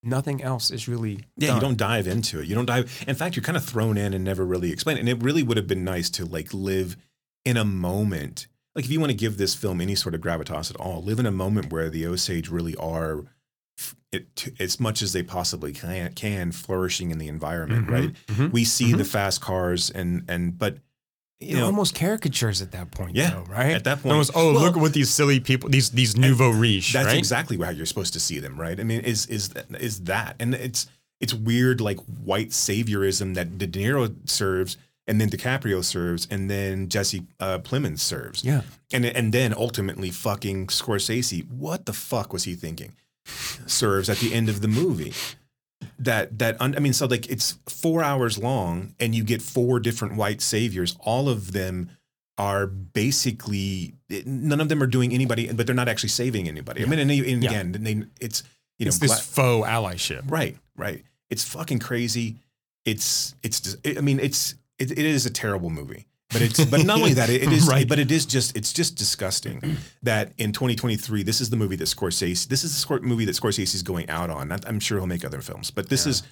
nothing 0.04 0.42
else 0.42 0.72
is 0.72 0.88
really 0.88 1.26
Yeah, 1.38 1.48
done. 1.50 1.56
you 1.58 1.62
don't 1.62 1.78
dive 1.78 2.08
into 2.08 2.40
it. 2.40 2.48
You 2.48 2.56
don't 2.56 2.66
dive. 2.66 3.04
In 3.08 3.16
fact, 3.16 3.36
you're 3.36 3.44
kind 3.44 3.58
of 3.58 3.66
thrown 3.66 3.98
in 3.98 4.14
and 4.14 4.24
never 4.24 4.46
really 4.46 4.72
explain 4.72 4.98
it. 4.98 5.02
And 5.02 5.10
it 5.10 5.22
really 5.22 5.44
would 5.44 5.58
have 5.58 5.68
been 5.68 5.84
nice 5.84 6.10
to 6.12 6.26
like 6.26 6.54
live 6.54 6.96
in 7.46 7.58
a 7.58 7.66
moment. 7.66 8.48
Like 8.76 8.86
if 8.86 8.92
you 8.92 9.00
want 9.00 9.12
to 9.12 9.18
give 9.18 9.38
this 9.38 9.56
film 9.56 9.82
any 9.82 9.96
sort 9.96 10.16
of 10.16 10.22
gravitas 10.22 10.70
at 10.70 10.78
all, 10.78 11.02
live 11.04 11.20
in 11.20 11.26
a 11.26 11.32
moment 11.32 11.72
where 11.72 11.90
the 11.90 12.06
Osage 12.06 12.50
really 12.50 12.76
are, 12.78 13.24
it, 14.12 14.52
as 14.60 14.80
much 14.80 15.02
as 15.02 15.14
they 15.14 15.24
possibly 15.24 15.74
can, 15.74 16.14
can 16.14 16.52
flourishing 16.52 17.12
in 17.12 17.18
the 17.18 17.28
environment. 17.28 17.88
Mhm, 17.88 17.92
Right. 17.92 18.14
mhm. 18.28 18.52
We 18.52 18.64
see 18.66 18.94
the 18.94 19.04
Mhm. 19.04 19.08
fast 19.08 19.42
cars 19.42 19.90
and 19.90 20.24
and 20.28 20.58
but 20.58 20.78
you 21.40 21.56
know 21.58 21.66
almost 21.66 21.96
caricatures 21.96 22.62
at 22.62 22.72
that 22.72 22.92
point, 22.92 23.16
Yeah, 23.16 23.30
though, 23.32 23.44
right? 23.52 23.72
at 23.72 23.84
that 23.86 24.02
point. 24.02 24.12
almost. 24.14 24.32
Oh, 24.36 24.54
Well- 24.54 24.62
look 24.64 24.76
at 24.76 24.82
what 24.82 24.94
these 24.94 25.10
silly 25.10 25.40
people, 25.40 25.70
these 25.70 25.90
these 25.92 26.18
nouveau 26.18 26.50
riche, 26.50 26.94
That's 26.94 27.08
right? 27.08 27.18
exactly 27.18 27.58
how 27.58 27.70
you're 27.70 27.86
supposed 27.86 28.14
to 28.14 28.20
see 28.20 28.40
them, 28.40 28.60
right? 28.60 28.80
I 28.80 28.84
mean, 28.84 29.02
is 29.02 29.26
is 29.28 29.50
is 29.80 30.02
that, 30.02 30.36
and 30.40 30.54
it's 30.54 30.88
it's 31.22 31.34
weird, 31.34 31.82
like 31.82 31.98
white 32.24 32.50
saviorism 32.50 33.36
that 33.36 33.58
De 33.58 33.68
Niro 33.68 34.14
serves, 34.30 34.78
and 35.08 35.20
then 35.20 35.30
DiCaprio 35.30 35.84
serves, 35.84 36.28
and 36.32 36.50
then 36.50 36.88
Jesse 36.90 37.24
uh, 37.40 37.60
Plemons 37.60 38.00
serves, 38.00 38.44
Yeah, 38.44 38.62
and 38.92 39.06
and 39.06 39.34
then 39.34 39.54
ultimately 39.54 40.12
fucking 40.12 40.68
Scorsese. 40.68 41.50
What 41.50 41.86
the 41.86 41.94
fuck 41.94 42.32
was 42.34 42.44
he 42.44 42.56
thinking? 42.56 42.94
Serves 43.66 44.10
at 44.10 44.18
the 44.18 44.34
end 44.34 44.50
of 44.50 44.62
the 44.62 44.68
movie. 44.68 45.14
That 46.00 46.40
that 46.40 46.60
un, 46.62 46.76
I 46.76 46.80
mean, 46.80 46.94
so 46.94 47.06
like 47.08 47.30
it's 47.30 47.58
four 47.68 48.02
hours 48.04 48.38
long, 48.38 48.96
and 49.00 49.14
you 49.14 49.24
get 49.24 49.42
four 49.42 49.80
different 49.82 50.16
white 50.16 50.42
saviors. 50.42 50.96
All 51.02 51.28
of 51.28 51.52
them 51.52 51.90
are 52.38 52.68
basically 52.68 53.96
none 54.26 54.62
of 54.62 54.70
them 54.70 54.82
are 54.82 54.88
doing 54.88 55.14
anybody, 55.14 55.52
but 55.52 55.66
they're 55.68 55.76
not 55.76 55.90
actually 55.90 56.10
saving 56.10 56.48
anybody. 56.48 56.84
I 56.84 56.86
mean, 56.86 57.00
and, 57.00 57.12
and 57.12 57.44
Yeah. 57.44 57.50
again, 57.50 57.72
they, 57.74 58.04
it's 58.22 58.44
you 58.78 58.86
know, 58.86 58.90
it's 58.90 59.00
this 59.00 59.20
faux 59.20 59.68
allyship. 59.68 60.22
right, 60.32 60.58
right. 60.78 61.04
It's 61.30 61.44
fucking 61.44 61.80
crazy. 61.80 62.38
It's 62.86 63.36
it's. 63.44 63.60
just- 63.60 63.86
I 63.86 64.00
mean, 64.02 64.20
it's 64.22 64.56
it, 64.78 64.92
it 64.92 65.00
is 65.00 65.26
a 65.26 65.30
terrible 65.30 65.70
movie. 65.70 66.06
But 66.32 66.42
it's 66.44 66.64
but 66.66 66.86
not 66.86 66.98
only 67.00 67.14
that 67.14 67.30
it, 67.30 67.42
it 67.44 67.52
is 67.52 67.68
Right. 67.70 67.88
but 67.88 67.98
it 67.98 68.12
is 68.12 68.26
just 68.26 68.56
it's 68.56 68.72
just 68.72 68.96
disgusting 68.96 69.78
that 70.04 70.32
in 70.38 70.52
2023 70.52 71.24
this 71.24 71.42
is 71.42 71.50
the 71.50 71.56
movie 71.58 71.76
that 71.78 71.86
Scorsese 71.86 72.48
this 72.48 72.64
is 72.64 72.80
the 72.80 72.88
Scor- 72.88 73.02
movie 73.02 73.26
that 73.26 73.32
Scorsese 73.36 73.74
is 73.74 73.82
going 73.84 74.08
out 74.10 74.30
on. 74.30 74.52
I'm 74.52 74.80
sure 74.80 75.00
he'll 75.00 75.08
make 75.08 75.26
other 75.26 75.42
films, 75.42 75.72
but 75.72 75.90
this 75.90 76.06
Yeah. 76.06 76.12
is 76.12 76.24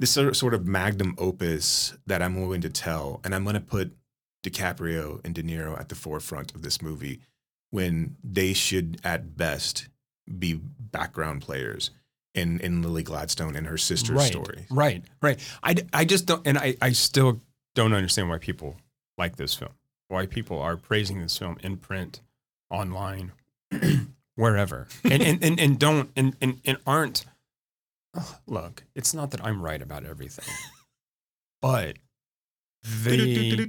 this 0.00 0.10
sort 0.12 0.54
of, 0.54 0.64
magnum 0.66 1.14
opus 1.18 1.96
that 2.06 2.22
I'm 2.22 2.40
willing 2.40 2.60
to 2.60 2.68
tell, 2.70 3.20
and 3.24 3.34
I'm 3.34 3.42
going 3.42 3.54
to 3.54 3.60
put 3.60 3.96
DiCaprio 4.44 5.20
and 5.24 5.34
De 5.34 5.42
Niro 5.42 5.78
at 5.78 5.88
the 5.88 5.96
forefront 5.96 6.54
of 6.54 6.62
this 6.62 6.80
movie 6.80 7.20
when 7.70 8.16
they 8.22 8.52
should 8.52 9.00
at 9.04 9.36
best 9.36 9.88
be 10.38 10.54
background 10.78 11.42
players 11.42 11.90
in 12.34 12.60
in 12.60 12.82
Lily 12.82 13.02
Gladstone 13.02 13.56
and 13.56 13.66
her 13.66 13.78
sister's 13.78 14.16
right, 14.16 14.26
story. 14.32 14.66
right, 14.70 15.02
right. 15.22 15.40
I, 15.62 15.74
I 15.92 16.04
just 16.04 16.26
don't, 16.26 16.46
and 16.46 16.56
I, 16.58 16.76
I 16.80 16.92
still 16.92 17.40
don't 17.74 17.92
understand 17.92 18.28
why 18.28 18.38
people 18.38 18.76
like 19.18 19.36
this 19.36 19.54
film. 19.54 19.72
Why 20.08 20.26
people 20.26 20.58
are 20.58 20.76
praising 20.76 21.20
this 21.20 21.36
film 21.36 21.58
in 21.62 21.76
print, 21.76 22.22
online, 22.70 23.32
wherever, 24.36 24.88
and 25.04 25.22
and, 25.22 25.44
and, 25.44 25.60
and 25.60 25.78
don't 25.78 26.10
and, 26.16 26.34
and, 26.40 26.60
and 26.64 26.78
aren't. 26.86 27.26
Ugh, 28.16 28.36
Look, 28.46 28.84
it's 28.94 29.12
not 29.12 29.32
that 29.32 29.44
I'm 29.44 29.60
right 29.60 29.82
about 29.82 30.06
everything, 30.06 30.46
but 31.60 31.98
they 32.82 33.66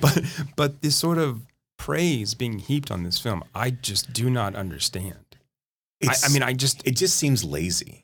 but 0.00 0.24
but 0.56 0.80
this 0.80 0.96
sort 0.96 1.18
of 1.18 1.42
praise 1.76 2.34
being 2.34 2.58
heaped 2.58 2.90
on 2.90 3.02
this 3.04 3.18
film, 3.18 3.44
I 3.54 3.70
just 3.70 4.12
do 4.12 4.30
not 4.30 4.54
understand. 4.54 5.36
I, 6.02 6.14
I 6.24 6.28
mean, 6.32 6.42
I 6.42 6.52
just 6.52 6.86
it 6.86 6.96
just 6.96 7.16
seems 7.16 7.44
lazy. 7.44 8.03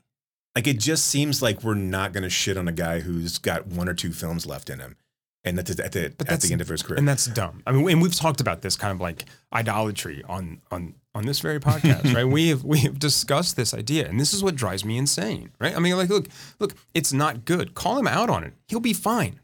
Like 0.57 0.66
it 0.66 0.78
just 0.80 1.07
seems 1.07 1.40
like 1.42 1.62
we're 1.62 1.74
not 1.74 2.12
going 2.12 2.24
to 2.24 2.30
shit 2.30 2.57
on 2.57 2.66
a 2.68 2.72
guy 2.72 3.01
who's 3.01 3.38
got 3.38 3.66
one 3.66 3.88
or 3.88 3.94
two 3.94 4.12
films 4.12 4.46
left 4.46 4.68
in 4.68 4.80
him, 4.80 4.96
and 5.44 5.59
at 5.59 5.66
the 5.66 5.84
at 5.84 5.92
the, 5.92 6.01
But 6.01 6.05
at 6.05 6.18
that's- 6.18 6.42
the 6.42 6.53
end 6.53 6.61
of 6.61 6.68
his 6.68 6.82
career. 6.82 6.98
and 6.98 7.07
that's 7.09 7.26
dumb. 7.26 7.62
I 7.66 7.72
mean, 7.72 7.88
and 7.88 8.03
we've 8.03 8.14
talked 8.14 8.40
about 8.40 8.62
this 8.62 8.76
kind 8.76 8.92
of 8.92 9.01
like 9.01 9.24
idolatry 9.53 10.22
on 10.28 10.61
on 10.70 10.94
on 11.14 11.26
this 11.26 11.40
very 11.40 11.61
podcast, 11.61 12.12
right? 12.14 12.24
We 12.24 12.48
have 12.48 12.64
we 12.64 12.78
have 12.80 12.98
discussed 12.98 13.57
this 13.57 13.72
idea, 13.74 14.09
and 14.09 14.18
this 14.18 14.32
is 14.34 14.42
what 14.42 14.57
drives 14.57 14.84
me 14.84 14.96
insane, 14.98 15.51
right? 15.61 15.74
I 15.76 15.78
mean, 15.78 15.96
like, 15.96 16.09
look, 16.09 16.26
look, 16.59 16.74
it's 16.94 17.12
not 17.12 17.44
good. 17.44 17.74
Call 17.74 17.98
him 17.98 18.07
out 18.09 18.28
on 18.30 18.42
it. 18.44 18.55
He'll 18.68 18.80
be 18.80 18.92
fine. 18.92 19.38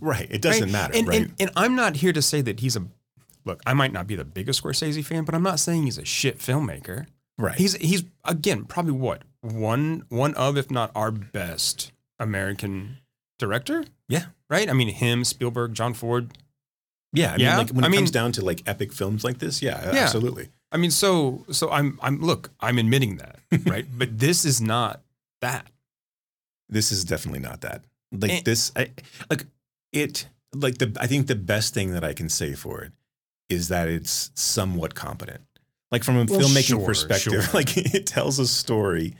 right. 0.00 0.28
It 0.30 0.40
doesn't 0.40 0.64
right? 0.64 0.72
matter, 0.72 0.92
And, 0.96 1.08
right? 1.08 1.20
and 1.22 1.34
and 1.40 1.50
I'm 1.56 1.74
not 1.74 1.96
here 1.96 2.12
to 2.12 2.22
say 2.22 2.40
that 2.42 2.60
he's 2.60 2.76
a 2.76 2.84
look. 3.44 3.60
I 3.66 3.74
might 3.74 3.92
not 3.92 4.06
be 4.06 4.14
the 4.14 4.24
biggest 4.24 4.62
Scorsese 4.62 5.04
fan, 5.04 5.24
but 5.24 5.34
I'm 5.34 5.42
not 5.42 5.58
saying 5.58 5.82
he's 5.82 5.98
a 5.98 6.04
shit 6.04 6.38
filmmaker. 6.38 7.06
right. 7.38 7.56
He's 7.56 7.74
he's 7.76 8.04
again 8.24 8.64
probably 8.66 8.92
what 8.92 9.22
one 9.52 10.04
one 10.08 10.34
of 10.34 10.56
if 10.56 10.70
not 10.70 10.90
our 10.94 11.10
best 11.10 11.92
American 12.18 12.98
director. 13.38 13.84
Yeah. 14.08 14.26
Right. 14.48 14.68
I 14.68 14.72
mean, 14.72 14.88
him, 14.88 15.24
Spielberg, 15.24 15.74
John 15.74 15.94
Ford. 15.94 16.36
yeah. 17.12 17.32
I 17.32 17.36
yeah, 17.36 17.48
mean, 17.50 17.58
like 17.58 17.70
when 17.70 17.84
I 17.84 17.86
it 17.88 17.90
mean- 17.90 18.00
comes 18.00 18.10
down 18.10 18.32
to 18.32 18.44
like 18.44 18.62
epic 18.66 18.92
films 18.92 19.24
like 19.24 19.38
this, 19.38 19.62
yeah, 19.62 19.92
Yeah. 19.92 20.00
absolutely. 20.04 20.48
I 20.72 20.76
mean, 20.76 20.90
so 20.90 21.44
so 21.50 21.70
I'm 21.70 21.98
I'm 22.02 22.20
look, 22.20 22.50
I'm 22.60 22.78
admitting 22.78 23.16
that, 23.18 23.36
right? 23.66 23.86
but 23.96 24.18
this 24.18 24.44
is 24.44 24.60
not 24.60 25.02
that. 25.40 25.66
This 26.68 26.90
is 26.90 27.04
definitely 27.04 27.40
not 27.40 27.60
that. 27.60 27.84
Like 28.12 28.30
And- 28.32 28.44
this, 28.44 28.72
I, 28.76 28.90
like 29.30 29.46
it. 29.92 30.26
Like 30.56 30.78
the, 30.78 30.96
I 31.00 31.08
think 31.08 31.26
the 31.26 31.34
best 31.34 31.74
thing 31.74 31.90
that 31.94 32.04
I 32.04 32.12
can 32.12 32.28
say 32.28 32.54
for 32.54 32.82
it 32.82 32.92
is 33.48 33.66
that 33.68 33.88
it's 33.88 34.30
somewhat 34.34 34.94
competent. 34.94 35.40
Like 35.90 36.04
from 36.04 36.14
a 36.16 36.24
Well, 36.24 36.38
filmmaking 36.40 36.64
sure, 36.78 36.86
perspective, 36.86 37.32
sure. 37.44 37.52
like 37.52 37.76
it 37.76 38.06
tells 38.06 38.38
a 38.38 38.46
story. 38.46 39.16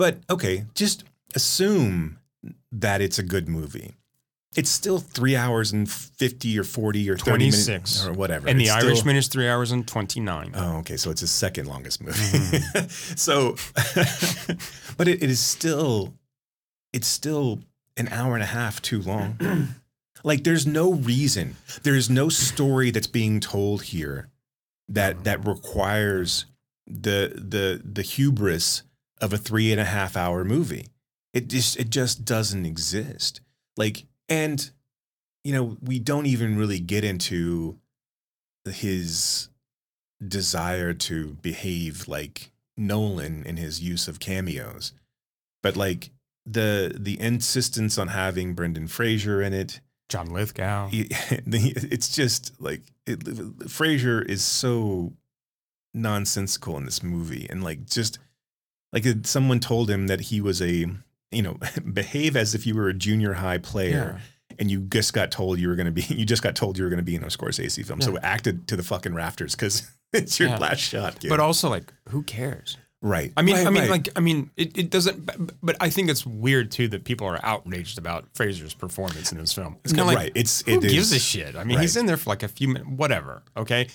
But 0.00 0.16
okay, 0.30 0.64
just 0.74 1.04
assume 1.34 2.20
that 2.72 3.02
it's 3.02 3.18
a 3.18 3.22
good 3.22 3.50
movie. 3.50 3.92
it's 4.56 4.70
still 4.70 4.98
three 4.98 5.36
hours 5.36 5.72
and 5.72 5.86
fifty 5.90 6.58
or 6.58 6.64
forty 6.64 7.10
or 7.10 7.18
thirty 7.18 7.50
26. 7.50 7.68
minutes 7.68 8.06
or 8.06 8.14
whatever. 8.14 8.48
And 8.48 8.58
The 8.58 8.68
still- 8.68 8.86
Irishman 8.86 9.16
is 9.16 9.28
three 9.28 9.46
hours 9.46 9.72
and 9.72 9.86
29. 9.86 10.52
Oh, 10.54 10.78
okay. 10.78 10.96
So 10.96 11.10
it's 11.10 11.20
his 11.20 11.30
second 11.30 11.66
longest 11.66 12.02
movie. 12.02 12.16
Mm-hmm. 12.18 12.88
so, 13.16 13.56
but 14.96 15.06
it, 15.06 15.22
it 15.22 15.28
is 15.28 15.38
still, 15.38 16.14
it's 16.94 17.06
still 17.06 17.60
an 17.98 18.08
hour 18.08 18.32
and 18.32 18.42
a 18.42 18.46
half 18.46 18.80
too 18.80 19.02
long. 19.02 19.36
like, 20.24 20.44
there's 20.44 20.66
no 20.66 20.94
reason, 20.94 21.56
there's 21.82 22.08
no 22.08 22.30
story 22.30 22.90
that's 22.90 23.06
being 23.06 23.38
told 23.38 23.82
here 23.82 24.30
that 24.88 25.24
that 25.24 25.46
requires 25.46 26.46
the 26.86 27.32
the 27.36 27.82
the 27.84 28.02
hubris 28.02 28.82
of 29.20 29.32
a 29.32 29.38
three 29.38 29.70
and 29.72 29.80
a 29.80 29.84
half 29.84 30.16
hour 30.16 30.44
movie. 30.44 30.86
It 31.32 31.48
just 31.48 31.78
it 31.78 31.90
just 31.90 32.24
doesn't 32.24 32.66
exist. 32.66 33.40
Like, 33.76 34.04
and 34.28 34.70
you 35.44 35.52
know, 35.52 35.76
we 35.80 35.98
don't 35.98 36.26
even 36.26 36.56
really 36.58 36.80
get 36.80 37.04
into 37.04 37.78
his 38.70 39.48
desire 40.26 40.92
to 40.92 41.34
behave 41.40 42.06
like 42.08 42.50
Nolan 42.76 43.44
in 43.44 43.56
his 43.56 43.80
use 43.80 44.08
of 44.08 44.20
cameos. 44.20 44.92
But 45.62 45.76
like 45.76 46.10
the 46.46 46.94
the 46.98 47.20
insistence 47.20 47.96
on 47.98 48.08
having 48.08 48.54
Brendan 48.54 48.88
Fraser 48.88 49.40
in 49.40 49.52
it, 49.52 49.80
John 50.08 50.30
Lithgow. 50.30 50.88
he- 50.88 51.08
it's 51.46 52.08
just 52.14 52.60
like 52.60 52.82
it, 53.06 53.22
Fraser 53.70 54.20
is 54.22 54.42
so 54.44 55.12
nonsensical 55.94 56.76
in 56.76 56.84
this 56.84 57.02
movie, 57.02 57.46
and 57.48 57.62
like 57.62 57.86
just 57.86 58.18
like 58.92 59.06
uh, 59.06 59.14
someone 59.24 59.60
told 59.60 59.88
him 59.90 60.06
that 60.08 60.20
he 60.20 60.40
was 60.40 60.60
a 60.62 60.86
you 61.30 61.42
know 61.42 61.58
behave 61.92 62.36
as 62.36 62.54
if 62.54 62.66
you 62.66 62.74
were 62.74 62.88
a 62.88 62.94
junior 62.94 63.34
high 63.34 63.58
player 63.58 64.20
and 64.58 64.70
you 64.70 64.80
just 64.80 65.12
got 65.12 65.30
told 65.30 65.58
you 65.58 65.68
were 65.68 65.76
going 65.76 65.86
to 65.86 65.92
be 65.92 66.02
you 66.14 66.24
just 66.26 66.42
got 66.42 66.54
told 66.56 66.76
you 66.76 66.84
were 66.84 66.90
going 66.90 66.98
to 66.98 67.04
be 67.04 67.14
in 67.14 67.22
a 67.22 67.28
Scorsese 67.28 67.84
film. 67.86 68.00
So 68.00 68.18
acted 68.18 68.66
to 68.68 68.76
the 68.76 68.82
fucking 68.82 69.14
rafters 69.14 69.54
because 69.54 69.88
it's 70.12 70.38
your 70.40 70.48
Yeah. 70.50 70.58
last 70.58 70.80
shot. 70.80 71.20
Kid. 71.20 71.28
But 71.30 71.40
also, 71.40 71.68
like, 71.70 71.92
who 72.08 72.22
cares? 72.22 72.76
right. 73.02 73.32
I 73.36 73.40
mean, 73.42 73.54
Right, 73.54 73.66
I 73.66 73.70
mean, 73.70 73.82
right. 73.82 73.90
like, 73.90 74.08
I 74.16 74.20
mean, 74.20 74.50
it, 74.58 74.76
it 74.76 74.90
doesn't. 74.90 75.24
But, 75.24 75.36
but 75.62 75.76
I 75.80 75.88
think 75.88 76.10
it's 76.10 76.26
weird 76.26 76.70
too 76.70 76.88
that 76.88 77.04
people 77.04 77.26
are 77.28 77.38
outraged 77.42 77.96
about 77.96 78.26
Fraser's 78.34 78.74
performance 78.74 79.32
in 79.32 79.38
this 79.38 79.52
film. 79.54 79.78
It's 79.84 79.92
kind 79.94 80.00
of 80.02 80.06
like, 80.08 80.16
right. 80.18 80.32
It's 80.34 80.62
who 80.66 80.72
it 80.72 80.82
gives 80.82 81.10
is- 81.10 81.12
a 81.12 81.18
shit? 81.18 81.56
I 81.56 81.64
mean, 81.64 81.78
he's 81.78 81.96
in 81.96 82.04
there 82.06 82.18
for 82.18 82.28
like 82.28 82.42
a 82.42 82.48
few 82.48 82.68
minutes, 82.68 82.90
whatever. 82.90 83.42
Okay, 83.56 83.86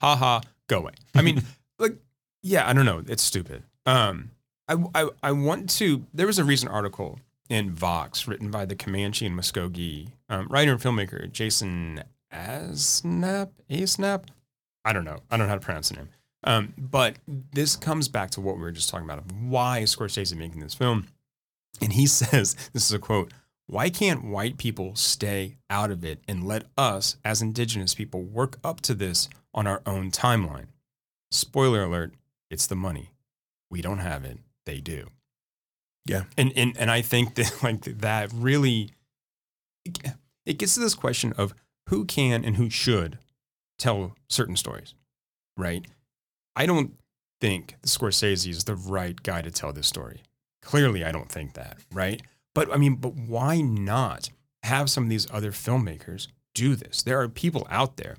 ha 0.00 0.16
ha, 0.16 0.40
go 0.66 0.78
away. 0.78 0.92
I 1.14 1.22
mean, 1.22 1.42
like, 1.78 1.96
yeah, 2.42 2.68
I 2.68 2.72
don't 2.72 2.86
know. 2.86 3.02
It's 3.06 3.22
stupid. 3.22 3.62
Um, 3.86 4.30
I, 4.68 4.76
I, 4.94 5.08
I 5.22 5.32
want 5.32 5.68
to. 5.70 6.06
There 6.12 6.26
was 6.26 6.38
a 6.38 6.44
recent 6.44 6.72
article 6.72 7.20
in 7.48 7.70
Vox 7.70 8.26
written 8.26 8.50
by 8.50 8.64
the 8.64 8.74
Comanche 8.74 9.26
and 9.26 9.38
Muskogee 9.38 10.08
um, 10.28 10.46
writer 10.48 10.72
and 10.72 10.80
filmmaker 10.80 11.30
Jason 11.30 12.02
Asnap. 12.32 13.50
Asnap. 13.70 14.24
I 14.84 14.92
don't 14.92 15.04
know. 15.04 15.18
I 15.30 15.36
don't 15.36 15.46
know 15.46 15.50
how 15.50 15.54
to 15.54 15.60
pronounce 15.60 15.90
the 15.90 15.96
name. 15.96 16.08
Um, 16.44 16.74
but 16.76 17.16
this 17.26 17.74
comes 17.74 18.08
back 18.08 18.30
to 18.30 18.40
what 18.40 18.56
we 18.56 18.62
were 18.62 18.70
just 18.70 18.90
talking 18.90 19.06
about 19.06 19.18
of 19.18 19.42
why 19.42 19.78
is 19.78 20.34
making 20.34 20.60
this 20.60 20.74
film. 20.74 21.08
And 21.80 21.92
he 21.92 22.06
says, 22.08 22.54
this 22.72 22.86
is 22.86 22.92
a 22.92 22.98
quote, 22.98 23.32
why 23.66 23.88
can't 23.88 24.24
white 24.24 24.58
people 24.58 24.94
stay 24.94 25.56
out 25.70 25.90
of 25.90 26.04
it 26.04 26.20
and 26.28 26.46
let 26.46 26.64
us, 26.76 27.16
as 27.24 27.40
indigenous 27.40 27.94
people, 27.94 28.22
work 28.22 28.58
up 28.62 28.82
to 28.82 28.94
this 28.94 29.30
on 29.54 29.66
our 29.66 29.80
own 29.86 30.10
timeline? 30.10 30.66
Spoiler 31.30 31.84
alert, 31.84 32.12
it's 32.50 32.66
the 32.66 32.76
money. 32.76 33.13
We 33.74 33.82
don't 33.82 33.98
have 33.98 34.24
it, 34.24 34.38
they 34.66 34.78
do. 34.78 35.08
Yeah. 36.06 36.26
And 36.38 36.52
and 36.54 36.76
and 36.78 36.92
I 36.92 37.02
think 37.02 37.34
that 37.34 37.52
like 37.64 37.82
that 37.82 38.30
really 38.32 38.90
it 40.46 40.58
gets 40.58 40.74
to 40.74 40.80
this 40.80 40.94
question 40.94 41.32
of 41.32 41.54
who 41.88 42.04
can 42.04 42.44
and 42.44 42.54
who 42.54 42.70
should 42.70 43.18
tell 43.76 44.14
certain 44.28 44.54
stories, 44.54 44.94
right? 45.56 45.84
I 46.54 46.66
don't 46.66 46.94
think 47.40 47.74
Scorsese 47.84 48.48
is 48.48 48.62
the 48.62 48.76
right 48.76 49.20
guy 49.20 49.42
to 49.42 49.50
tell 49.50 49.72
this 49.72 49.88
story. 49.88 50.22
Clearly, 50.62 51.04
I 51.04 51.10
don't 51.10 51.28
think 51.28 51.54
that, 51.54 51.78
right? 51.92 52.22
But 52.54 52.72
I 52.72 52.76
mean, 52.76 52.94
but 52.94 53.16
why 53.16 53.60
not 53.60 54.30
have 54.62 54.88
some 54.88 55.02
of 55.02 55.10
these 55.10 55.28
other 55.32 55.50
filmmakers 55.50 56.28
do 56.54 56.76
this? 56.76 57.02
There 57.02 57.20
are 57.20 57.28
people 57.28 57.66
out 57.68 57.96
there. 57.96 58.14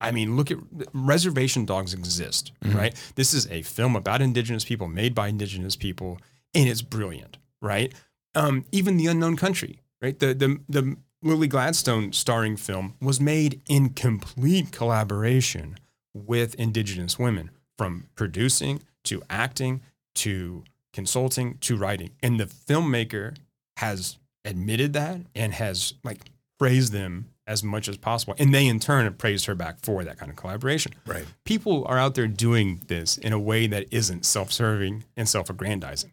I 0.00 0.10
mean, 0.12 0.36
look 0.36 0.50
at 0.50 0.58
Reservation 0.92 1.64
Dogs 1.66 1.92
exist, 1.94 2.52
Mhm. 2.64 2.74
right? 2.74 3.12
This 3.16 3.34
is 3.34 3.46
a 3.48 3.62
film 3.62 3.96
about 3.96 4.22
indigenous 4.22 4.64
people, 4.64 4.88
made 4.88 5.14
by 5.14 5.28
indigenous 5.28 5.76
people, 5.76 6.18
and 6.54 6.68
it's 6.68 6.82
brilliant, 6.82 7.36
right? 7.60 7.92
Um, 8.34 8.64
even 8.72 8.96
The 8.96 9.06
Unknown 9.06 9.36
Country, 9.36 9.80
right? 10.00 10.18
The 10.18 10.34
the 10.34 10.60
the 10.68 10.96
Lily 11.22 11.48
Gladstone 11.48 12.12
starring 12.14 12.56
film 12.56 12.94
was 13.00 13.20
made 13.20 13.60
in 13.68 13.90
complete 13.90 14.72
collaboration 14.72 15.76
with 16.14 16.54
indigenous 16.54 17.18
women, 17.18 17.50
from 17.76 18.08
producing 18.14 18.82
to 19.04 19.22
acting 19.28 19.82
to 20.14 20.64
consulting 20.92 21.58
to 21.58 21.76
writing. 21.76 22.10
And 22.22 22.40
the 22.40 22.46
filmmaker 22.46 23.36
has 23.76 24.16
admitted 24.44 24.92
that 24.94 25.20
and 25.34 25.52
has 25.54 25.94
like 26.02 26.30
praised 26.58 26.92
them 26.92 27.26
as 27.50 27.62
much 27.64 27.88
as 27.88 27.96
possible. 27.96 28.34
And 28.38 28.54
they 28.54 28.66
in 28.66 28.78
turn 28.80 29.04
have 29.04 29.18
praised 29.18 29.46
her 29.46 29.54
back 29.54 29.80
for 29.82 30.04
that 30.04 30.16
kind 30.18 30.30
of 30.30 30.36
collaboration. 30.36 30.92
right. 31.06 31.26
People 31.44 31.84
are 31.86 31.98
out 31.98 32.14
there 32.14 32.28
doing 32.28 32.80
this 32.86 33.18
in 33.18 33.32
a 33.32 33.38
way 33.38 33.66
that 33.66 33.86
isn't 33.90 34.24
self-serving 34.24 35.04
and 35.16 35.28
self-aggrandizing. 35.28 36.12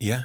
Yeah. 0.00 0.22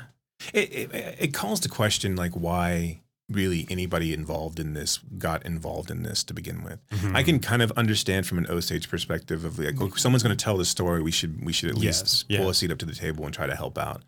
It, 0.53 0.73
it 0.73 1.15
it 1.25 1.33
calls 1.33 1.59
to 1.61 1.69
question 1.69 2.15
like 2.15 2.31
why 2.33 3.01
really 3.29 3.67
anybody 3.69 4.11
involved 4.13 4.59
in 4.59 4.73
this 4.73 4.97
got 5.19 5.45
involved 5.45 5.91
in 5.91 6.01
this 6.01 6.23
to 6.23 6.33
begin 6.33 6.63
with. 6.63 6.79
Mm-hmm. 6.89 7.15
I 7.15 7.21
can 7.23 7.39
kind 7.39 7.61
of 7.61 7.71
understand 7.73 8.25
from 8.25 8.39
an 8.39 8.47
Osage 8.49 8.89
perspective 8.89 9.45
of 9.45 9.59
like, 9.59 9.79
oh, 9.79 9.91
someone's 9.95 10.23
going 10.23 10.35
to 10.35 10.43
tell 10.43 10.57
the 10.57 10.65
story. 10.65 11.01
We 11.03 11.11
should 11.11 11.45
we 11.45 11.53
should 11.53 11.69
at 11.69 11.77
Yes, 11.77 12.01
least 12.01 12.25
yeah. 12.29 12.39
pull 12.39 12.49
a 12.49 12.53
seat 12.55 12.71
up 12.71 12.79
to 12.79 12.85
the 12.85 12.95
table 12.95 13.25
and 13.25 13.33
try 13.33 13.45
to 13.47 13.55
help 13.55 13.77
out. 13.77 14.01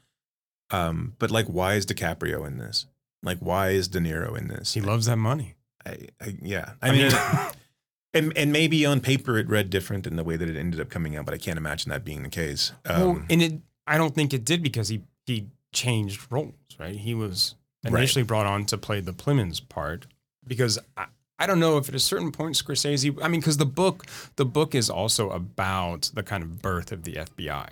Um, 0.71 1.15
but 1.19 1.29
like, 1.31 1.45
why 1.47 1.75
is 1.75 1.85
DiCaprio 1.85 2.47
in 2.47 2.57
this? 2.57 2.87
Like, 3.21 3.37
why 3.39 3.69
is 3.69 3.87
De 3.89 3.99
Niro 3.99 4.35
in 4.37 4.47
this? 4.47 4.73
He 4.73 4.81
loves 4.81 5.05
that 5.05 5.17
money. 5.17 5.55
I, 5.85 5.97
I, 6.21 6.35
yeah, 6.41 6.73
I, 6.81 6.89
I 6.89 6.91
mean, 6.91 7.01
mean- 7.07 7.51
and 8.13 8.37
and 8.37 8.51
maybe 8.51 8.85
on 8.85 8.99
paper 9.01 9.37
it 9.37 9.47
read 9.47 9.69
different 9.69 10.05
in 10.07 10.15
the 10.15 10.23
way 10.23 10.37
that 10.37 10.49
it 10.49 10.57
ended 10.57 10.79
up 10.79 10.89
coming 10.89 11.15
out, 11.15 11.25
but 11.25 11.33
I 11.33 11.37
can't 11.37 11.57
imagine 11.57 11.89
that 11.89 12.03
being 12.03 12.23
the 12.23 12.29
case. 12.29 12.71
well, 12.87 13.11
Um, 13.11 13.25
and 13.29 13.41
it 13.41 13.53
I 13.87 13.97
don't 13.97 14.13
think 14.15 14.33
it 14.33 14.45
did 14.45 14.61
because 14.63 14.89
he 14.89 15.03
he 15.25 15.47
changed 15.73 16.27
roles, 16.31 16.53
right? 16.79 16.95
He 16.95 17.13
was 17.13 17.55
Right. 17.83 17.95
initially 17.95 18.21
brought 18.23 18.45
on 18.45 18.65
to 18.65 18.77
play 18.77 18.99
the 18.99 19.11
Plemons 19.13 19.59
part 19.67 20.05
because 20.45 20.77
I, 20.95 21.05
I 21.39 21.47
don't 21.47 21.59
know 21.59 21.77
if 21.77 21.89
at 21.89 21.95
a 21.95 21.99
certain 21.99 22.31
point 22.31 22.55
Scorsese 22.55 23.17
I 23.23 23.27
mean 23.27 23.41
because 23.41 23.57
the 23.57 23.65
book 23.65 24.05
the 24.35 24.45
book 24.45 24.75
is 24.75 24.87
also 24.89 25.31
about 25.31 26.11
the 26.13 26.21
kind 26.21 26.43
of 26.43 26.61
birth 26.61 26.91
of 26.91 27.03
the 27.03 27.13
FBI. 27.13 27.69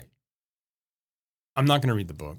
I'm 1.55 1.65
not 1.65 1.81
going 1.81 1.89
to 1.89 1.93
read 1.95 2.07
the 2.07 2.13
book. 2.13 2.37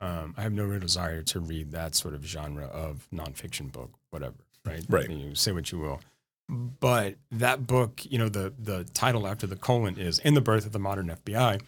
Um, 0.00 0.34
I 0.36 0.42
have 0.42 0.52
no 0.52 0.64
real 0.64 0.80
desire 0.80 1.22
to 1.22 1.38
read 1.40 1.70
that 1.72 1.94
sort 1.94 2.14
of 2.14 2.24
genre 2.24 2.64
of 2.66 3.06
nonfiction 3.14 3.70
book, 3.70 3.92
whatever. 4.10 4.34
Right. 4.64 4.84
Right. 4.88 5.10
You 5.10 5.34
say 5.34 5.52
what 5.52 5.70
you 5.72 5.78
will. 5.78 6.00
But 6.48 7.14
that 7.30 7.66
book, 7.66 8.02
you 8.04 8.18
know, 8.18 8.28
the 8.28 8.52
the 8.58 8.84
title 8.94 9.26
after 9.26 9.46
the 9.46 9.56
colon 9.56 9.98
is 9.98 10.18
"In 10.18 10.34
the 10.34 10.40
Birth 10.40 10.66
of 10.66 10.72
the 10.72 10.78
Modern 10.78 11.08
FBI." 11.08 11.60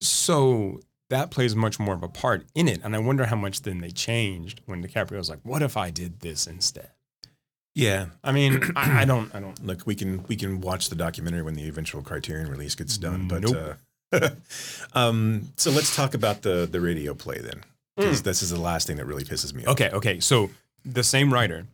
So 0.00 0.80
that 1.10 1.30
plays 1.30 1.56
much 1.56 1.78
more 1.78 1.94
of 1.94 2.02
a 2.02 2.08
part 2.08 2.44
in 2.54 2.68
it, 2.68 2.80
and 2.84 2.94
I 2.94 2.98
wonder 2.98 3.26
how 3.26 3.36
much 3.36 3.62
then 3.62 3.80
they 3.80 3.90
changed 3.90 4.60
when 4.66 4.82
DiCaprio 4.86 5.16
was 5.18 5.30
like, 5.30 5.40
"What 5.42 5.62
if 5.62 5.76
I 5.76 5.90
did 5.90 6.20
this 6.20 6.46
instead?" 6.46 6.90
yeah, 7.74 8.06
I 8.22 8.32
mean, 8.32 8.60
I, 8.76 9.02
I 9.02 9.04
don't, 9.04 9.34
I 9.34 9.40
don't. 9.40 9.64
Look, 9.64 9.86
we 9.86 9.94
can 9.94 10.24
we 10.28 10.36
can 10.36 10.60
watch 10.60 10.88
the 10.90 10.96
documentary 10.96 11.42
when 11.42 11.54
the 11.54 11.66
eventual 11.68 12.02
Criterion 12.02 12.50
release 12.50 12.74
gets 12.74 12.98
done. 12.98 13.28
But 13.28 13.42
Nope. 13.42 13.78
uh, 14.12 14.28
um, 14.94 15.52
so 15.56 15.70
let's 15.70 15.94
talk 15.96 16.14
about 16.14 16.42
the 16.42 16.68
the 16.70 16.80
radio 16.80 17.14
play 17.14 17.38
then, 17.38 17.62
because 17.96 18.20
Mm. 18.20 18.24
this 18.24 18.42
is 18.42 18.50
the 18.50 18.60
last 18.60 18.86
thing 18.86 18.96
that 18.98 19.06
really 19.06 19.24
pisses 19.24 19.54
me 19.54 19.64
off. 19.64 19.72
Okay, 19.72 19.90
okay. 19.90 20.20
So 20.20 20.50
the 20.84 21.02
same 21.02 21.32
writer 21.32 21.66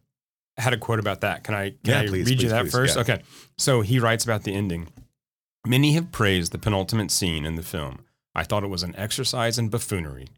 had 0.57 0.72
a 0.72 0.76
quote 0.78 0.98
about 1.00 1.20
that. 1.22 1.44
Can 1.44 1.55
I 1.55 1.70
can 1.70 1.78
Yeah, 1.84 2.00
I 2.00 2.07
please, 2.07 2.26
read 2.26 2.40
you 2.42 2.48
please, 2.48 2.50
that 2.50 2.62
please, 2.62 2.72
first? 2.72 2.96
yeah. 2.96 3.02
Okay. 3.02 3.22
So 3.59 3.80
he 3.80 3.98
writes 3.98 4.24
about 4.24 4.44
the 4.44 4.55
ending. 4.55 4.88
Many 5.66 5.92
have 5.94 6.12
praised 6.12 6.52
the 6.52 6.59
penultimate 6.59 7.11
scene 7.11 7.44
in 7.46 7.55
the 7.57 7.62
film. 7.62 8.05
I 8.34 8.44
thought 8.44 8.64
it 8.64 8.68
was 8.68 8.82
an 8.82 8.94
exercise 8.96 9.59
in 9.59 9.68
buffoonery, 9.68 10.28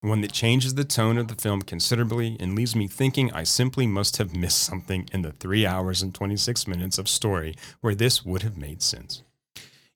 one 0.00 0.20
that 0.22 0.32
changes 0.32 0.74
the 0.74 0.84
tone 0.84 1.18
of 1.18 1.28
the 1.28 1.34
film 1.34 1.62
considerably 1.62 2.36
and 2.40 2.54
leaves 2.54 2.74
me 2.74 2.86
thinking 2.88 3.30
I 3.32 3.42
simply 3.42 3.86
must 3.86 4.16
have 4.16 4.34
missed 4.34 4.62
something 4.62 5.08
in 5.12 5.22
the 5.22 5.32
three 5.32 5.66
hours 5.66 6.00
and 6.00 6.14
26 6.14 6.66
minutes 6.66 6.96
of 6.96 7.08
story 7.08 7.54
where 7.80 7.94
this 7.94 8.24
would 8.24 8.42
have 8.42 8.56
made 8.56 8.82
sense. 8.82 9.22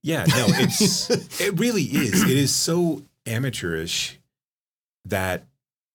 Yeah, 0.03 0.25
no, 0.25 0.45
it's 0.49 1.09
it 1.41 1.59
really 1.59 1.83
is. 1.83 2.21
It 2.23 2.37
is 2.37 2.53
so 2.53 3.01
amateurish 3.25 4.19
that 5.05 5.43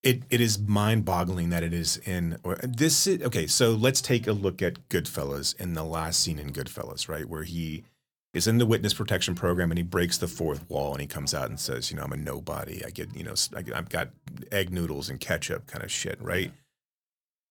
it 0.02 0.22
it 0.30 0.40
is 0.40 0.58
mind 0.58 1.04
boggling 1.04 1.50
that 1.50 1.62
it 1.62 1.72
is 1.74 1.98
in 1.98 2.38
or 2.42 2.56
this. 2.62 3.06
is- 3.06 3.22
Okay, 3.22 3.46
so 3.46 3.72
let's 3.72 4.00
take 4.00 4.26
a 4.26 4.32
look 4.32 4.62
at 4.62 4.88
Goodfellas 4.88 5.58
in 5.60 5.74
the 5.74 5.84
last 5.84 6.20
scene 6.20 6.38
in 6.38 6.52
Goodfellas, 6.52 7.08
right, 7.08 7.28
where 7.28 7.42
he 7.44 7.84
is 8.32 8.46
in 8.46 8.58
the 8.58 8.64
witness 8.66 8.94
protection 8.94 9.34
program 9.34 9.70
and 9.72 9.78
he 9.78 9.82
breaks 9.82 10.16
the 10.16 10.28
fourth 10.28 10.68
wall 10.70 10.92
and 10.92 11.00
he 11.00 11.06
comes 11.06 11.34
out 11.34 11.50
and 11.50 11.58
says, 11.58 11.90
you 11.90 11.96
know, 11.96 12.04
I'm 12.04 12.12
a 12.12 12.16
nobody. 12.16 12.82
I 12.84 12.90
get, 12.90 13.14
you 13.14 13.24
know, 13.24 13.34
I, 13.54 13.64
I've 13.76 13.88
got 13.88 14.10
egg 14.52 14.70
noodles 14.72 15.10
and 15.10 15.18
ketchup 15.18 15.66
kind 15.66 15.82
of 15.84 15.90
shit, 15.90 16.20
right? 16.22 16.52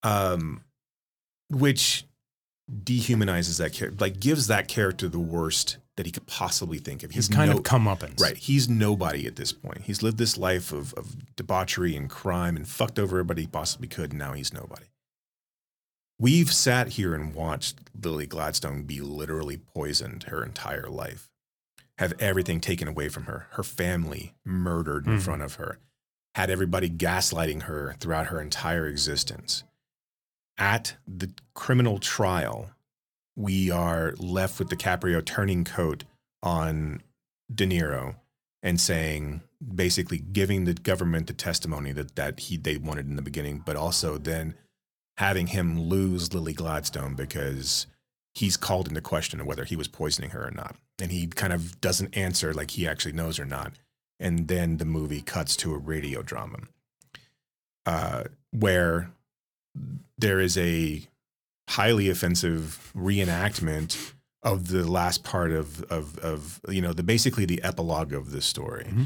Um, 0.03 0.63
which 1.49 2.05
dehumanizes 2.71 3.57
that 3.59 3.73
character, 3.73 3.97
like 3.99 4.19
gives 4.19 4.47
that 4.47 4.67
character 4.67 5.09
the 5.09 5.19
worst 5.19 5.77
that 5.99 6.05
he 6.05 6.13
could 6.13 6.25
possibly 6.27 6.77
think 6.77 7.03
of. 7.03 7.11
He's 7.11 7.27
kind 7.27 7.51
no- 7.51 7.57
of 7.57 7.63
comeuppance. 7.63 8.21
Right. 8.21 8.37
He's 8.37 8.69
nobody 8.69 9.27
at 9.27 9.35
this 9.35 9.51
point. 9.51 9.81
He's 9.81 10.01
lived 10.01 10.17
this 10.17 10.37
life 10.37 10.71
of, 10.71 10.93
of 10.93 11.35
debauchery 11.35 11.93
and 11.93 12.09
crime 12.09 12.55
and 12.55 12.65
fucked 12.65 12.97
over 12.97 13.17
everybody 13.17 13.41
he 13.41 13.47
possibly 13.49 13.89
could, 13.89 14.11
and 14.11 14.19
now 14.19 14.31
he's 14.31 14.53
nobody. 14.53 14.85
We've 16.17 16.53
sat 16.53 16.89
here 16.89 17.13
and 17.13 17.33
watched 17.33 17.79
Lily 18.01 18.27
Gladstone 18.27 18.83
be 18.83 19.01
literally 19.01 19.57
poisoned 19.57 20.23
her 20.23 20.41
entire 20.41 20.87
life, 20.87 21.29
have 21.97 22.13
everything 22.17 22.61
taken 22.61 22.87
away 22.87 23.09
from 23.09 23.23
her, 23.23 23.47
her 23.51 23.63
family 23.63 24.35
murdered 24.45 25.05
in 25.05 25.17
Mhm. 25.17 25.21
front 25.21 25.41
of 25.41 25.55
her, 25.55 25.79
had 26.35 26.49
everybody 26.49 26.89
gaslighting 26.89 27.63
her 27.63 27.97
throughout 27.99 28.27
her 28.27 28.39
entire 28.39 28.87
existence. 28.87 29.65
At 30.57 30.95
the 31.05 31.33
criminal 31.53 31.99
trial, 31.99 32.69
we 33.39 33.71
are 33.71 34.13
left 34.17 34.59
with 34.59 34.67
DiCaprio 34.67 35.23
turning 35.23 35.63
coat 35.63 36.03
on 36.43 37.01
De 37.53 37.65
Niro 37.65 38.15
and 38.61 38.81
saying, 38.81 39.41
basically 39.73 40.17
giving 40.17 40.65
the 40.65 40.73
government 40.73 41.27
the 41.27 41.33
testimony 41.33 41.93
that, 41.93 42.17
that 42.17 42.41
he 42.41 42.57
they 42.57 42.75
wanted 42.75 43.07
in 43.07 43.15
the 43.15 43.21
beginning, 43.21 43.63
but 43.65 43.77
also 43.77 44.17
then 44.17 44.55
having 45.17 45.47
him 45.47 45.79
lose 45.79 46.33
Lily 46.33 46.51
Gladstone 46.51 47.15
because 47.15 47.87
he's 48.33 48.57
called 48.57 48.89
into 48.89 48.99
question 48.99 49.45
whether 49.45 49.63
he 49.63 49.77
was 49.77 49.87
poisoning 49.87 50.31
her 50.31 50.45
or 50.45 50.51
not. 50.51 50.75
And 51.01 51.09
he 51.09 51.27
kind 51.27 51.53
of 51.53 51.79
doesn't 51.79 52.17
answer 52.17 52.53
like 52.53 52.71
he 52.71 52.85
actually 52.85 53.13
knows 53.13 53.39
or 53.39 53.45
not. 53.45 53.71
And 54.19 54.49
then 54.49 54.77
the 54.77 54.85
movie 54.85 55.21
cuts 55.21 55.55
to 55.57 55.73
a 55.73 55.77
radio 55.77 56.21
drama 56.21 56.59
uh, 57.85 58.25
where 58.51 59.11
there 60.17 60.41
is 60.41 60.57
a 60.57 61.07
highly 61.69 62.09
offensive 62.09 62.91
reenactment 62.95 64.13
of 64.43 64.69
the 64.69 64.89
last 64.89 65.23
part 65.23 65.51
of 65.51 65.83
of 65.83 66.17
of 66.19 66.59
you 66.69 66.81
know 66.81 66.93
the 66.93 67.03
basically 67.03 67.45
the 67.45 67.61
epilogue 67.63 68.13
of 68.13 68.31
this 68.31 68.45
story 68.45 68.85
Mhm. 68.89 69.05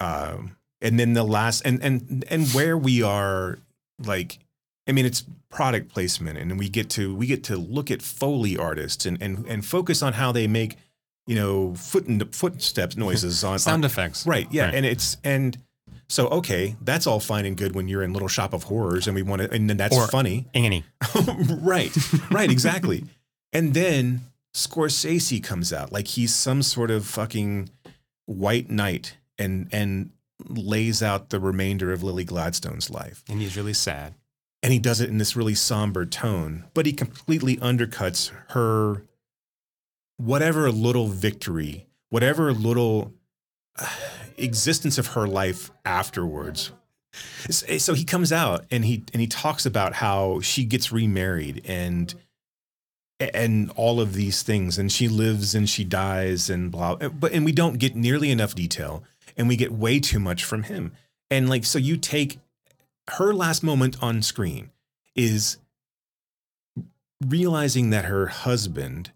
um 0.00 0.56
and 0.80 0.98
then 0.98 1.12
the 1.14 1.22
last 1.24 1.62
and 1.64 1.82
and 1.82 2.24
and 2.28 2.48
where 2.48 2.76
we 2.76 3.00
are 3.02 3.58
like 4.04 4.38
i 4.88 4.92
mean 4.92 5.06
it's 5.06 5.24
product 5.48 5.88
placement 5.92 6.36
and 6.38 6.58
we 6.58 6.68
get 6.68 6.90
to 6.90 7.14
we 7.14 7.26
get 7.26 7.44
to 7.44 7.56
look 7.56 7.90
at 7.90 8.02
foley 8.02 8.56
artists 8.58 9.06
and 9.06 9.16
and 9.22 9.46
and 9.46 9.64
focus 9.64 10.02
on 10.02 10.14
how 10.14 10.32
they 10.32 10.46
make 10.48 10.76
you 11.28 11.36
know 11.36 11.74
foot 11.76 12.06
and 12.06 12.34
footsteps 12.34 12.96
noises 13.06 13.44
on 13.44 13.58
Sound 13.60 13.84
on, 13.84 13.90
effects. 13.90 14.26
right 14.26 14.48
yeah 14.50 14.64
Right. 14.66 14.74
and 14.74 14.84
it's 14.84 15.16
and 15.22 15.56
so 16.08 16.28
okay 16.28 16.76
that's 16.82 17.06
all 17.06 17.20
fine 17.20 17.46
and 17.46 17.56
good 17.56 17.74
when 17.74 17.88
you're 17.88 18.02
in 18.02 18.12
little 18.12 18.28
shop 18.28 18.52
of 18.52 18.64
horrors 18.64 19.06
and 19.06 19.14
we 19.14 19.22
want 19.22 19.40
to 19.42 19.50
and 19.50 19.68
then 19.68 19.76
that's 19.76 19.96
Or- 19.96 20.06
funny 20.08 20.46
Annie. 20.54 20.84
right, 21.60 21.96
right, 22.30 22.50
exactly. 22.50 23.04
and 23.52 23.74
then 23.74 24.22
Scorsese 24.54 25.42
comes 25.42 25.72
out 25.72 25.92
like 25.92 26.06
he's 26.08 26.34
some 26.34 26.62
sort 26.62 26.90
of 26.90 27.06
fucking 27.06 27.70
white 28.26 28.70
knight 28.70 29.16
and 29.38 29.68
and 29.72 30.10
lays 30.48 31.02
out 31.02 31.30
the 31.30 31.40
remainder 31.40 31.92
of 31.92 32.02
Lily 32.02 32.24
Gladstone's 32.24 32.90
life. 32.90 33.22
And 33.28 33.40
he's 33.40 33.56
really 33.56 33.72
sad. 33.72 34.14
And 34.62 34.72
he 34.72 34.78
does 34.78 35.00
it 35.00 35.08
in 35.08 35.18
this 35.18 35.36
really 35.36 35.54
somber 35.54 36.04
tone, 36.06 36.64
but 36.74 36.86
he 36.86 36.92
completely 36.92 37.56
undercuts 37.58 38.30
her 38.50 39.02
whatever 40.16 40.70
little 40.72 41.08
victory, 41.08 41.86
whatever 42.10 42.52
little 42.52 43.12
existence 44.36 44.98
of 44.98 45.08
her 45.08 45.26
life 45.26 45.70
afterwards. 45.84 46.72
Eh, 47.68 47.78
so 47.78 47.94
he 47.94 48.04
comes 48.04 48.32
out 48.32 48.64
and 48.70 48.84
he 48.84 49.04
and 49.12 49.20
he 49.20 49.26
talks 49.26 49.66
about 49.66 49.94
how 49.94 50.40
she 50.40 50.64
gets 50.64 50.92
remarried 50.92 51.62
and 51.64 52.14
and 53.20 53.70
all 53.76 54.00
of 54.00 54.14
these 54.14 54.42
things 54.42 54.78
and 54.78 54.90
she 54.90 55.08
lives 55.08 55.54
and 55.54 55.70
she 55.70 55.84
dies 55.84 56.50
and 56.50 56.72
blah 56.72 56.96
eh, 57.00 57.08
but 57.08 57.32
and 57.32 57.44
we 57.44 57.52
don't 57.52 57.78
get 57.78 57.94
nearly 57.94 58.30
enough 58.30 58.54
detail 58.54 59.04
and 59.36 59.48
we 59.48 59.56
get 59.56 59.72
way 59.72 60.00
too 60.00 60.18
much 60.18 60.44
from 60.44 60.64
him. 60.64 60.92
And 61.30 61.48
like 61.48 61.64
so 61.64 61.78
you 61.78 61.96
take 61.96 62.38
her 63.10 63.32
last 63.32 63.62
moment 63.62 64.02
on 64.02 64.22
screen 64.22 64.70
is 65.14 65.58
realizing 67.24 67.90
that 67.90 68.06
her 68.06 68.26
husband, 68.26 69.12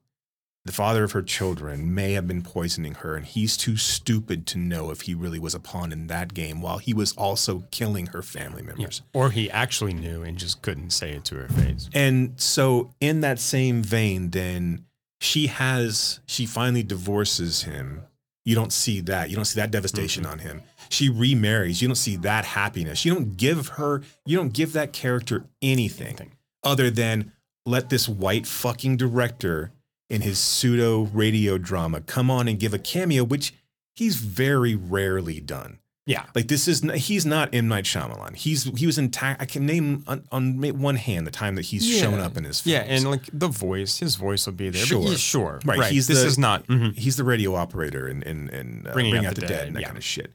the 0.69 0.73
father 0.73 1.03
of 1.03 1.13
her 1.13 1.23
children, 1.23 1.95
may 1.95 2.13
have 2.13 2.29
been 2.29 2.43
poisoning 2.43 2.95
her, 2.97 3.17
and 3.17 3.25
he's 3.25 3.57
too 3.57 3.79
stupid 3.79 4.47
to 4.49 4.59
know 4.59 4.91
if 4.91 5.01
he 5.01 5.15
really 5.15 5.39
was 5.39 5.55
a 5.55 5.59
pawn 5.59 5.93
in 5.93 6.09
that 6.09 6.35
game 6.35 6.61
while 6.61 6.77
he 6.77 6.93
was 6.93 7.13
also 7.15 7.65
killing 7.71 8.09
her 8.09 8.21
family 8.21 8.61
members. 8.63 9.01
Or 9.15 9.31
he 9.31 9.51
actually 9.51 9.95
knew 9.95 10.23
and 10.23 10.37
just 10.37 10.61
couldn't 10.61 10.91
say 10.91 11.13
it 11.13 11.25
to 11.25 11.37
her 11.37 11.49
face. 11.49 11.89
And 11.95 12.35
so, 12.37 12.91
in 13.01 13.23
that 13.23 13.39
same 13.41 13.83
vein, 13.83 14.29
then 14.31 14.85
she 15.23 15.47
has, 15.47 16.21
she 16.27 16.45
finally 16.45 16.83
divorces 16.83 17.63
him. 17.63 18.03
You 18.45 18.55
don't 18.55 18.73
see 18.73 19.01
that. 19.01 19.31
You 19.31 19.37
don't 19.37 19.47
see 19.47 19.61
that 19.61 19.71
devastation 19.71 20.27
on 20.27 20.39
him. 20.39 20.63
She 20.91 21.09
remarries. 21.09 21.81
You 21.81 21.89
don't 21.89 21.95
see 21.95 22.17
that 22.17 22.45
happiness. 22.45 23.07
You 23.07 23.15
don't 23.15 23.37
give 23.39 23.69
her, 23.69 24.03
you 24.27 24.37
don't 24.37 24.53
give 24.53 24.75
that 24.75 24.93
character 24.93 25.47
anything 25.63 26.09
Anything. 26.09 26.33
other 26.63 26.91
than 26.91 27.33
let 27.67 27.89
this 27.89 28.07
white 28.09 28.47
fucking 28.47 28.97
director 28.99 29.73
in 30.11 30.23
his 30.23 30.39
pseudo 30.39 31.03
radio 31.13 31.59
drama 31.59 32.01
come 32.01 32.31
on 32.31 32.49
and 32.49 32.59
give 32.59 32.73
a 32.75 32.79
cameo, 32.79 33.25
which 33.25 33.55
he's 33.95 34.17
very 34.17 34.75
rarely 34.75 35.41
done. 35.41 35.79
Yeah. 36.07 36.25
Like 36.35 36.49
this 36.49 36.67
is 36.67 36.81
he's 36.95 37.27
not 37.27 37.55
M 37.55 37.69
Night 37.69 37.85
Shyamalan. 37.85 38.35
He's 38.35 38.65
he 38.79 38.87
was 38.87 38.97
in 38.97 39.11
ta- 39.11 39.37
I 39.39 39.45
can 39.45 39.67
name 39.67 40.05
on, 40.07 40.25
on 40.33 40.59
one 40.79 40.97
hand 40.97 41.27
the 41.27 41.31
time 41.31 41.55
that 41.57 41.67
he's 41.67 41.87
shown 41.87 42.19
up 42.19 42.39
in 42.39 42.45
his 42.45 42.63
films. 42.63 42.73
Yeah, 42.73 42.81
and 42.95 43.11
like 43.11 43.29
the 43.31 43.49
voice, 43.49 43.99
his 43.99 44.17
voice 44.17 44.47
will 44.47 44.55
be 44.55 44.71
there. 44.71 44.81
Sure. 44.87 45.07
Yeah, 45.07 45.17
sure. 45.17 45.61
Right, 45.67 45.79
Right. 45.79 45.93
he's 45.93 46.07
this 46.07 46.23
the- 46.23 46.27
is 46.27 46.39
not. 46.39 46.67
mhm. 46.67 46.97
he's 46.97 47.17
the 47.19 47.25
radio 47.25 47.55
operator 47.55 48.07
and 48.07 48.25
and 48.25 48.49
and 48.49 48.87
uh, 48.89 48.95
Bringing 48.95 49.27
Out 49.27 49.35
the 49.35 49.43
Dead, 49.43 49.67
and 49.67 49.77
that 49.77 49.81
yeah. 49.81 49.87
kind 49.89 49.99
of 49.99 50.05
shit. 50.05 50.33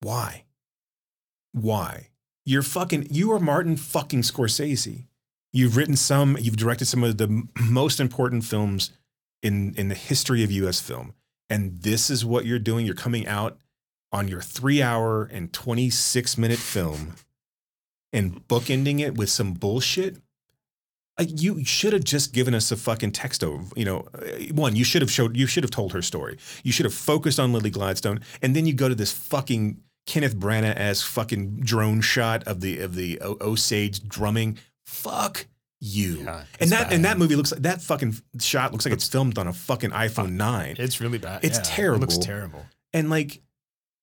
Why? 0.00 0.42
Why? 1.52 2.08
You're 2.44 2.62
fucking. 2.62 3.06
You 3.10 3.30
are 3.32 3.38
Martin 3.40 3.76
fucking 3.76 4.22
Scorsese. 4.22 5.06
You've 5.54 5.76
written 5.76 5.96
some. 5.96 6.36
You've 6.40 6.56
directed 6.56 6.86
some 6.86 7.04
of 7.04 7.16
the 7.16 7.44
most 7.60 8.00
important 8.00 8.44
films 8.44 8.90
in 9.40 9.72
in 9.76 9.88
the 9.88 9.94
history 9.94 10.42
of 10.42 10.50
U.S. 10.50 10.80
film, 10.80 11.14
and 11.48 11.78
this 11.80 12.10
is 12.10 12.24
what 12.24 12.44
you're 12.44 12.58
doing. 12.58 12.84
You're 12.84 12.96
coming 12.96 13.26
out 13.28 13.58
on 14.12 14.26
your 14.26 14.40
three 14.40 14.82
hour 14.82 15.24
and 15.24 15.52
26 15.52 16.38
minute 16.38 16.58
film 16.58 17.14
and 18.12 18.46
bookending 18.48 19.00
it 19.00 19.16
with 19.16 19.28
some 19.28 19.52
bullshit. 19.52 20.16
Like 21.18 21.40
you 21.40 21.64
should 21.64 21.92
have 21.92 22.04
just 22.04 22.32
given 22.32 22.54
us 22.54 22.72
a 22.72 22.76
fucking 22.76 23.12
text 23.12 23.44
over, 23.44 23.64
you 23.76 23.84
know, 23.84 24.08
uh, 24.14 24.52
one, 24.52 24.74
you 24.74 24.84
should 24.84 25.02
have 25.02 25.10
showed, 25.10 25.36
you 25.36 25.46
should 25.46 25.62
have 25.62 25.70
told 25.70 25.92
her 25.92 26.02
story. 26.02 26.38
You 26.64 26.72
should 26.72 26.86
have 26.86 26.94
focused 26.94 27.38
on 27.38 27.52
Lily 27.52 27.70
Gladstone. 27.70 28.20
And 28.42 28.56
then 28.56 28.66
you 28.66 28.72
go 28.72 28.88
to 28.88 28.94
this 28.96 29.12
fucking 29.12 29.80
Kenneth 30.06 30.36
Branagh 30.36 30.74
as 30.74 31.02
fucking 31.02 31.60
drone 31.60 32.00
shot 32.00 32.42
of 32.44 32.60
the, 32.60 32.80
of 32.80 32.96
the 32.96 33.20
Osage 33.22 34.08
drumming. 34.08 34.58
Fuck 34.84 35.46
you. 35.80 36.18
Yeah, 36.24 36.38
and 36.38 36.46
it's 36.60 36.70
that, 36.70 36.92
and 36.92 37.04
that 37.04 37.18
movie 37.18 37.36
looks 37.36 37.52
like, 37.52 37.62
that 37.62 37.82
fucking 37.82 38.14
shot 38.40 38.72
looks 38.72 38.84
like 38.84 38.94
it's 38.94 39.08
filmed 39.08 39.38
on 39.38 39.46
a 39.46 39.52
fucking 39.52 39.90
iPhone 39.90 40.32
9. 40.32 40.76
It's 40.78 41.00
really 41.00 41.18
bad. 41.18 41.44
It's 41.44 41.56
Yeah, 41.56 41.60
It 41.62 41.64
terrible. 41.64 42.00
looks 42.00 42.18
terrible. 42.18 42.64
And 42.92 43.10
like, 43.10 43.40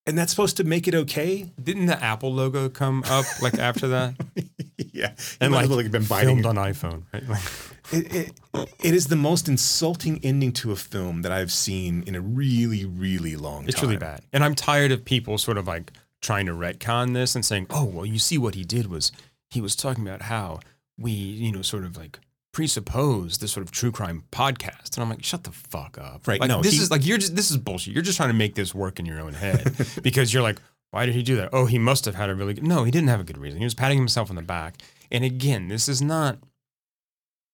and 0.08 0.18
that's 0.18 0.32
supposed 0.32 0.58
to 0.58 0.64
make 0.64 0.88
it 0.88 0.96
okay? 0.96 1.52
Didn't 1.64 1.86
the 1.86 2.02
Apple 2.04 2.34
logo 2.34 2.70
come 2.70 3.04
up 3.08 3.26
like 3.42 3.58
after 3.60 3.88
that? 3.90 4.16
yeah. 4.94 5.14
and 5.40 5.52
might 5.52 5.58
like 5.58 5.64
as 5.66 5.70
well 5.70 5.84
been 5.90 6.04
filmed 6.04 6.40
it. 6.42 6.46
on 6.48 6.56
iPhone, 6.56 7.04
right? 7.14 7.28
Like, 7.28 7.42
it, 7.92 8.16
it, 8.16 8.70
it 8.84 8.94
is 8.96 9.08
the 9.08 9.16
most 9.16 9.48
insulting 9.48 10.20
ending 10.24 10.52
to 10.54 10.72
a 10.72 10.76
film 10.76 11.22
that 11.22 11.32
I've 11.32 11.52
seen 11.52 12.04
in 12.08 12.16
a 12.16 12.22
really, 12.22 12.86
really 12.86 13.36
long 13.36 13.62
time. 13.62 13.70
it's 13.70 13.80
time. 13.80 13.90
really 13.90 14.00
bad. 14.00 14.22
And 14.34 14.44
I'm 14.44 14.56
tired 14.56 14.92
of 14.92 15.06
people 15.06 15.38
sort 15.38 15.58
of 15.58 15.68
like 15.68 15.92
trying 16.22 16.48
to 16.48 16.52
retcon 16.54 17.14
this 17.14 17.34
and 17.36 17.44
saying, 17.46 17.68
"Oh, 17.70 17.86
well, 17.86 18.06
you 18.06 18.20
see 18.20 18.38
what 18.40 18.56
he 18.56 18.64
did 18.64 18.88
was 18.88 19.12
he 19.52 19.62
was 19.62 19.76
talking 19.76 20.08
about 20.08 20.24
how 20.24 20.60
we, 20.97 21.12
you 21.12 21.52
know, 21.52 21.62
sort 21.62 21.84
of 21.84 21.95
like 21.97 22.20
presuppose 22.54 23.38
this 23.38 23.52
sort 23.52 23.66
of 23.66 23.72
true 23.72 23.91
crime 23.91 24.24
podcast." 24.32 24.95
And 24.95 25.04
I'm 25.04 25.10
like, 25.10 25.24
"Shut 25.24 25.43
the 25.43 25.52
fuck 25.52 25.97
up!" 25.97 26.28
Right, 26.28 26.39
Like, 26.39 26.49
no, 26.49 26.62
this 26.62 26.74
he- 26.74 26.80
is 26.80 26.91
like 26.91 27.06
you're 27.06 27.18
just 27.18 27.36
this 27.36 27.52
is 27.52 27.58
bullshit. 27.58 27.93
You're 27.93 28.04
just 28.04 28.18
trying 28.18 28.30
to 28.30 28.36
make 28.36 28.56
this 28.56 28.74
work 28.76 28.99
in 28.99 29.06
your 29.06 29.20
own 29.20 29.34
head 29.34 29.74
because 30.04 30.34
you're 30.34 30.43
like, 30.43 30.60
"Why 30.91 31.06
did 31.06 31.16
he 31.16 31.24
do 31.24 31.36
that?" 31.38 31.49
Oh, 31.54 31.66
he 31.66 31.78
must 31.80 32.06
have 32.06 32.16
had 32.16 32.30
a 32.30 32.36
really 32.36 32.54
good. 32.56 32.64
No, 32.66 32.84
he 32.84 32.91
didn't 32.91 33.10
have 33.10 33.20
a 33.20 33.24
good 33.26 33.38
reason. 33.38 33.60
He 33.60 33.66
was 33.66 33.74
patting 33.76 33.97
himself 33.97 34.30
on 34.30 34.36
the 34.36 34.41
back. 34.41 34.76
And 35.12 35.24
again, 35.24 35.68
this 35.68 35.88
is 35.89 36.02
not 36.02 36.39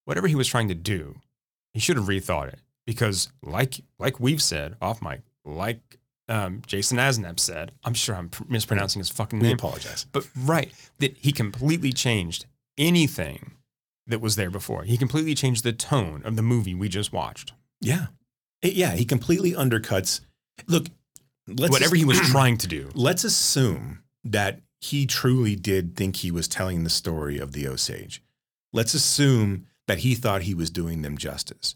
whatever 0.06 0.28
he 0.28 0.36
was 0.36 0.48
trying 0.48 0.68
to 0.68 0.76
do. 0.76 1.16
He 1.74 1.80
should 1.80 1.98
have 1.98 2.06
rethought 2.08 2.48
it 2.50 2.60
because, 2.86 3.30
like 3.44 3.82
like 4.00 4.20
we've 4.20 4.42
said 4.42 4.76
off 4.82 5.02
mic, 5.02 5.22
like 5.46 5.97
um, 6.30 6.62
Jason 6.68 6.98
Asnap 6.98 7.40
said, 7.40 7.72
I'm 7.84 7.94
sure 7.94 8.16
I'm 8.16 8.30
mispronouncing 8.50 9.00
his 9.00 9.10
fucking 9.10 9.40
We 9.40 9.48
name, 9.48 9.56
apologize. 9.56 10.06
but 10.12 10.28
right 10.36 10.72
that 11.00 11.18
he 11.18 11.32
completely 11.32 11.92
changed 11.94 12.46
anything 12.78 13.54
that 14.08 14.22
was 14.22 14.36
there 14.36 14.50
before. 14.50 14.84
He 14.84 14.98
completely 14.98 15.36
changed 15.36 15.64
the 15.64 15.74
tone 15.74 16.22
of 16.26 16.36
the 16.36 16.42
movie 16.42 16.74
we 16.76 16.90
just 16.90 17.12
watched. 17.14 17.54
Yeah. 17.82 18.08
It- 18.62 18.74
yeah, 18.74 18.92
he 18.96 19.06
completely 19.06 19.52
undercuts. 19.54 20.22
Look, 20.68 20.88
let's 21.48 21.72
Whatever 21.72 21.96
he 21.96 22.06
was 22.06 22.20
trying 22.32 22.58
to 22.58 22.68
do. 22.68 22.90
let's 22.94 23.24
assume 23.24 24.04
that 24.24 24.62
he 24.82 25.06
truly 25.06 25.56
did 25.56 25.96
think 25.96 26.18
he 26.18 26.32
was 26.32 26.48
telling 26.48 26.84
the 26.84 26.90
story 26.90 27.38
of 27.40 27.52
the 27.54 27.68
Osage. 27.68 28.22
let's 28.74 28.94
assume 28.94 29.66
that 29.88 30.00
he 30.00 30.14
thought 30.16 30.42
he 30.44 30.54
was 30.54 30.70
doing 30.70 31.02
them 31.02 31.18
justice. 31.18 31.76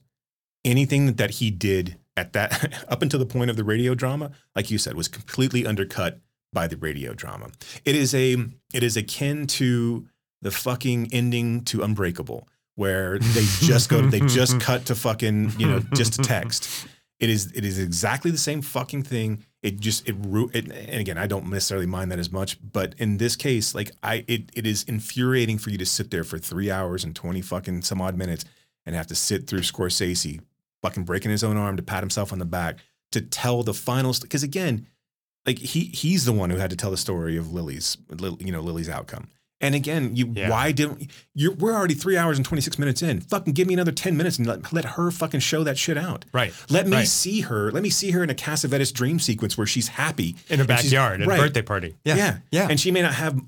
Anything 0.65 1.13
that 1.13 1.31
he 1.31 1.49
did 1.49 1.97
at 2.17 2.33
that 2.33 2.85
up 2.89 3.01
until 3.01 3.19
the 3.19 3.25
point 3.25 3.49
of 3.49 3.55
the 3.55 3.63
radio 3.63 3.95
drama, 3.95 4.31
like 4.55 4.71
you 4.71 4.77
said, 4.77 4.95
was 4.95 5.07
completely 5.07 5.65
undercut 5.65 6.19
by 6.53 6.67
the 6.67 6.77
radio 6.77 7.13
drama. 7.13 7.49
It 7.85 7.95
is 7.95 8.13
a 8.13 8.37
it 8.73 8.83
is 8.83 8.97
akin 8.97 9.47
to 9.47 10.07
the 10.41 10.51
fucking 10.51 11.09
ending 11.11 11.63
to 11.65 11.83
Unbreakable, 11.83 12.47
where 12.75 13.19
they 13.19 13.45
just 13.59 13.89
go 13.89 14.01
they 14.01 14.19
just 14.21 14.59
cut 14.61 14.85
to 14.87 14.95
fucking 14.95 15.53
you 15.57 15.67
know 15.67 15.79
just 15.93 16.19
a 16.19 16.23
text. 16.23 16.87
It 17.19 17.29
is 17.29 17.51
it 17.53 17.63
is 17.63 17.77
exactly 17.77 18.31
the 18.31 18.37
same 18.37 18.61
fucking 18.61 19.03
thing. 19.03 19.45
It 19.61 19.79
just 19.79 20.09
it, 20.09 20.15
it 20.53 20.71
and 20.71 20.99
again 20.99 21.17
I 21.17 21.27
don't 21.27 21.47
necessarily 21.49 21.85
mind 21.85 22.11
that 22.11 22.19
as 22.19 22.31
much, 22.31 22.57
but 22.71 22.95
in 22.97 23.17
this 23.17 23.35
case, 23.35 23.75
like 23.75 23.91
I 24.01 24.25
it 24.27 24.51
it 24.53 24.65
is 24.65 24.83
infuriating 24.83 25.59
for 25.59 25.69
you 25.69 25.77
to 25.77 25.85
sit 25.85 26.11
there 26.11 26.23
for 26.23 26.39
three 26.39 26.71
hours 26.71 27.03
and 27.03 27.15
twenty 27.15 27.41
fucking 27.41 27.83
some 27.83 28.01
odd 28.01 28.17
minutes 28.17 28.43
and 28.85 28.95
have 28.95 29.07
to 29.07 29.15
sit 29.15 29.47
through 29.47 29.59
Scorsese 29.59 30.41
fucking 30.81 31.03
breaking 31.03 31.31
his 31.31 31.43
own 31.43 31.57
arm 31.57 31.77
to 31.77 31.83
pat 31.83 32.01
himself 32.01 32.31
on 32.33 32.39
the 32.39 32.45
back 32.45 32.79
to 33.11 33.21
tell 33.21 33.63
the 33.63 33.73
final 33.73 34.13
because 34.21 34.43
again 34.43 34.87
like 35.45 35.57
he 35.57 35.85
he's 35.85 36.25
the 36.25 36.31
one 36.31 36.49
who 36.49 36.57
had 36.57 36.69
to 36.69 36.75
tell 36.75 36.91
the 36.91 36.97
story 36.97 37.37
of 37.37 37.51
Lily's 37.51 37.97
you 38.39 38.51
know 38.51 38.61
Lily's 38.61 38.89
outcome. 38.89 39.29
And 39.61 39.75
again, 39.75 40.15
you 40.15 40.31
Yeah. 40.35 40.49
why 40.49 40.71
didn't 40.71 41.09
you 41.33 41.51
we're 41.53 41.73
already 41.73 41.93
3 41.93 42.17
hours 42.17 42.37
and 42.37 42.45
26 42.45 42.77
minutes 42.79 43.01
in. 43.01 43.21
Fucking 43.21 43.53
give 43.53 43.67
me 43.67 43.73
another 43.73 43.91
10 43.91 44.17
minutes 44.17 44.37
and 44.37 44.47
let, 44.47 44.73
let 44.73 44.83
her 44.85 45.11
fucking 45.11 45.39
show 45.39 45.63
that 45.63 45.77
shit 45.77 45.97
out. 45.97 46.25
Right. 46.33 46.53
Let 46.69 46.87
me 46.87 46.97
Right. 46.97 47.07
see 47.07 47.41
her. 47.41 47.71
Let 47.71 47.83
me 47.83 47.89
see 47.89 48.11
her 48.11 48.23
in 48.23 48.29
a 48.29 48.33
Cassavetes 48.33 48.91
dream 48.91 49.19
sequence 49.19 49.57
where 49.57 49.67
she's 49.67 49.87
happy 49.89 50.35
in 50.49 50.59
a 50.59 50.63
and 50.63 50.69
she's- 50.71 50.83
backyard 50.91 51.21
at 51.21 51.27
right. 51.27 51.39
a 51.39 51.43
birthday 51.43 51.61
party. 51.61 51.95
Yeah. 52.03 52.15
Yeah. 52.15 52.37
Yeah. 52.51 52.67
And 52.69 52.79
she 52.79 52.91
may 52.91 53.01
not 53.01 53.13
have 53.13 53.39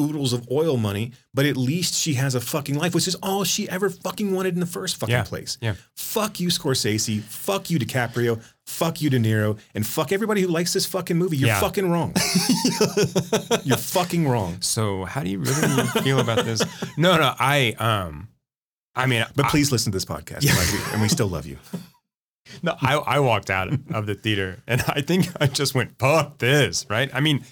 oodles 0.00 0.32
of 0.32 0.46
oil 0.50 0.76
money, 0.76 1.12
but 1.34 1.46
at 1.46 1.56
least 1.56 1.94
she 1.94 2.14
has 2.14 2.34
a 2.34 2.40
fucking 2.40 2.76
life, 2.78 2.94
which 2.94 3.08
is 3.08 3.14
all 3.16 3.44
she 3.44 3.68
ever 3.68 3.88
fucking 3.90 4.32
wanted 4.32 4.54
in 4.54 4.60
the 4.60 4.66
first 4.66 4.96
fucking 4.96 5.12
Yeah. 5.12 5.22
place. 5.24 5.58
Yeah. 5.60 5.74
Fuck 5.96 6.38
you, 6.40 6.48
Scorsese. 6.48 7.22
Fuck 7.22 7.70
you, 7.70 7.78
DiCaprio. 7.78 8.40
Fuck 8.72 9.00
you, 9.02 9.10
De 9.10 9.18
Niro. 9.18 9.58
And 9.74 9.86
fuck 9.86 10.12
everybody 10.12 10.40
who 10.40 10.48
likes 10.48 10.72
this 10.72 10.86
fucking 10.86 11.16
movie. 11.16 11.36
You're 11.36 11.48
Yeah. 11.48 11.60
fucking 11.60 11.88
wrong. 11.90 12.12
You're 13.64 13.76
fucking 13.76 14.26
wrong. 14.28 14.56
So 14.60 15.04
how 15.04 15.22
do 15.22 15.30
you 15.30 15.38
really 15.38 15.86
feel 16.02 16.18
about 16.20 16.44
this? 16.44 16.62
No, 16.96 17.16
no, 17.16 17.34
I 17.38 17.74
um 17.78 18.28
I 18.94 19.06
mean 19.06 19.24
But 19.36 19.46
I- 19.46 19.48
please 19.50 19.70
listen 19.72 19.92
to 19.92 19.96
this 19.96 20.04
podcast. 20.04 20.44
like, 20.46 20.92
and 20.92 21.00
we 21.02 21.08
still 21.08 21.28
love 21.28 21.46
you. 21.46 21.58
No, 22.62 22.74
I, 22.82 22.94
I 22.96 23.20
walked 23.20 23.48
out 23.50 23.68
of 23.94 24.04
the 24.06 24.14
theater 24.14 24.58
and 24.66 24.82
I 24.88 25.00
think 25.00 25.28
I 25.40 25.46
just 25.46 25.74
went, 25.74 25.98
fuck 25.98 26.36
this, 26.38 26.84
right? 26.90 27.08
I 27.14 27.20
mean, 27.20 27.44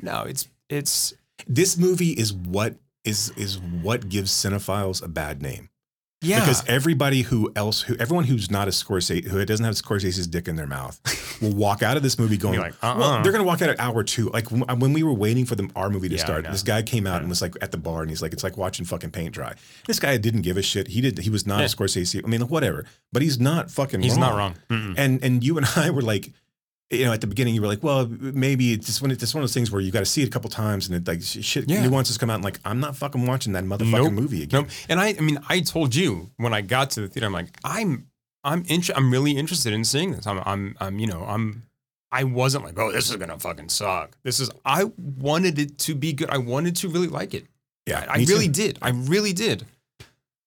no, 0.00 0.22
it's 0.22 0.48
it's 0.70 1.12
This 1.46 1.76
movie 1.76 2.12
is 2.12 2.32
what 2.32 2.76
is 3.04 3.30
is 3.36 3.58
what 3.58 4.08
gives 4.08 4.30
cinephiles 4.32 5.02
a 5.02 5.08
bad 5.08 5.42
name. 5.42 5.68
Yeah. 6.20 6.40
Because 6.40 6.64
everybody 6.66 7.22
who 7.22 7.52
else, 7.54 7.80
who 7.82 7.94
everyone 7.96 8.24
who's 8.24 8.50
not 8.50 8.66
a 8.66 8.72
Scorsese, 8.72 9.24
who 9.26 9.44
doesn't 9.44 9.64
have 9.64 9.74
Scorsese's 9.74 10.26
dick 10.26 10.48
in 10.48 10.56
their 10.56 10.66
mouth, 10.66 11.00
will 11.40 11.54
walk 11.54 11.82
out 11.82 11.96
of 11.96 12.02
this 12.02 12.18
movie 12.18 12.36
going, 12.36 12.58
like, 12.58 12.74
uh-uh. 12.82 12.96
well, 12.98 13.22
they're 13.22 13.30
going 13.32 13.42
to 13.44 13.46
walk 13.46 13.62
out 13.62 13.68
at 13.70 13.78
hour 13.78 14.02
two. 14.02 14.28
Like 14.30 14.50
when 14.50 14.64
uh, 14.68 14.74
when 14.76 14.92
we 14.92 15.02
were 15.02 15.12
waiting 15.14 15.44
for 15.44 15.54
the, 15.54 15.70
our 15.76 15.90
movie 15.90 16.08
to 16.08 16.16
Yeah, 16.16 16.24
start, 16.24 16.44
this 16.44 16.62
guy 16.62 16.82
came 16.82 17.06
out 17.06 17.20
and 17.20 17.28
was 17.28 17.40
like 17.40 17.54
at 17.60 17.70
the 17.70 17.78
bar 17.78 18.00
and 18.02 18.10
he's 18.10 18.20
like, 18.22 18.32
it's 18.32 18.42
like 18.42 18.56
watching 18.56 18.84
fucking 18.84 19.10
paint 19.10 19.32
dry. 19.34 19.54
This 19.86 20.00
guy 20.00 20.16
didn't 20.16 20.42
give 20.42 20.56
a 20.56 20.62
shit. 20.62 20.88
He 20.88 21.00
did. 21.00 21.18
He 21.18 21.30
was 21.30 21.46
not 21.46 21.60
Yeah. 21.60 21.66
a 21.66 21.68
Scorsese. 21.68 22.24
I 22.24 22.26
mean, 22.28 22.40
whatever. 22.42 22.84
But 23.12 23.22
he's 23.22 23.38
not 23.38 23.70
fucking. 23.70 24.00
he's 24.02 24.12
wrong. 24.12 24.20
not 24.20 24.36
wrong. 24.36 24.54
Mm-mm. 24.70 24.94
And 24.98 25.22
and 25.22 25.44
you 25.44 25.56
and 25.56 25.66
I 25.76 25.90
were 25.90 26.02
like, 26.02 26.32
you 26.90 27.04
know, 27.04 27.12
at 27.12 27.20
the 27.20 27.26
beginning, 27.26 27.54
you 27.54 27.60
were 27.60 27.66
like, 27.66 27.82
well, 27.82 28.06
maybe 28.08 28.72
it's 28.72 28.86
just 28.86 29.02
one. 29.02 29.10
It's 29.10 29.20
just 29.20 29.34
one 29.34 29.42
of 29.42 29.48
those 29.48 29.54
things 29.54 29.70
where 29.70 29.80
you 29.80 29.90
got 29.90 30.00
to 30.00 30.06
see 30.06 30.22
it 30.22 30.28
a 30.28 30.30
couple 30.30 30.48
times, 30.50 30.88
and 30.88 30.96
it 30.96 31.06
like 31.06 31.22
shit 31.22 31.68
Yeah. 31.68 31.86
nuances 31.86 32.16
come 32.18 32.30
out. 32.30 32.36
And 32.36 32.44
like, 32.44 32.58
I'm 32.64 32.80
not 32.80 32.96
fucking 32.96 33.26
watching 33.26 33.52
that 33.52 33.64
motherfucking 33.64 33.90
Nope. 33.90 34.12
movie 34.12 34.42
again. 34.42 34.62
Nope. 34.62 34.70
And 34.88 34.98
I, 35.00 35.08
I 35.18 35.20
mean, 35.20 35.38
I 35.48 35.60
told 35.60 35.94
you 35.94 36.30
when 36.38 36.54
I 36.54 36.60
got 36.62 36.90
to 36.92 37.02
the 37.02 37.08
theater, 37.08 37.26
I'm 37.26 37.32
like, 37.32 37.48
I'm, 37.62 38.06
I'm, 38.44 38.64
inter- 38.68 38.94
I'm 38.96 39.10
really 39.10 39.32
interested 39.36 39.72
in 39.74 39.84
seeing 39.84 40.12
this. 40.12 40.26
I'm, 40.26 40.40
I'm, 40.46 40.76
I'm, 40.80 40.98
you 40.98 41.06
know, 41.06 41.24
I'm, 41.24 41.64
I 42.10 42.24
wasn't 42.24 42.64
like, 42.64 42.78
oh, 42.78 42.90
this 42.90 43.10
is 43.10 43.16
gonna 43.16 43.38
fucking 43.38 43.68
suck. 43.68 44.16
This 44.22 44.40
is. 44.40 44.48
I 44.64 44.84
wanted 44.96 45.58
it 45.58 45.76
to 45.80 45.94
be 45.94 46.14
good. 46.14 46.30
I 46.30 46.38
wanted 46.38 46.74
to 46.76 46.88
really 46.88 47.08
like 47.08 47.34
it. 47.34 47.44
Yeah, 47.84 48.06
I 48.08 48.24
too. 48.24 48.32
really 48.32 48.48
did. 48.48 48.78
I 48.80 48.90
really 48.90 49.34
did. 49.34 49.66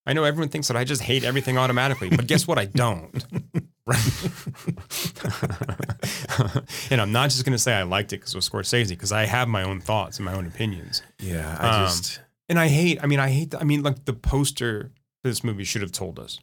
I 0.08 0.14
know 0.14 0.24
everyone 0.24 0.50
thinks 0.50 0.70
that 0.70 0.78
I 0.78 0.84
just 0.86 1.04
hate 1.04 1.24
everything 1.24 1.60
automatically, 1.60 2.10
but 2.10 2.26
guess 2.26 2.48
what? 2.48 2.58
I 2.58 2.66
don't. 2.66 3.24
Right? 3.88 4.00
and 6.92 7.02
I'm 7.02 7.12
not 7.12 7.30
just 7.30 7.44
going 7.46 7.54
to 7.54 7.58
say 7.60 7.74
I 7.74 7.84
liked 7.84 8.14
it 8.14 8.18
because 8.18 8.34
it 8.34 8.38
was 8.38 8.50
Scorsese, 8.50 8.90
because 8.90 9.12
I 9.12 9.26
have 9.26 9.48
my 9.48 9.64
own 9.64 9.82
thoughts 9.82 10.18
and 10.18 10.26
my 10.26 10.34
own 10.34 10.46
opinions. 10.48 11.02
Yeah, 11.20 11.58
I 11.60 11.82
Um, 11.82 11.88
just. 11.88 12.22
And 12.50 12.60
I 12.60 12.68
hate. 12.68 13.00
I 13.04 13.08
mean, 13.08 13.20
I 13.20 13.30
hate. 13.30 13.52
The, 13.52 13.60
I 13.60 13.64
mean, 13.64 13.84
like 13.84 14.06
the 14.06 14.14
poster 14.14 14.92
for 15.24 15.30
this 15.30 15.44
movie 15.44 15.64
should 15.64 15.82
have 15.82 15.92
told 15.92 16.20
us 16.20 16.40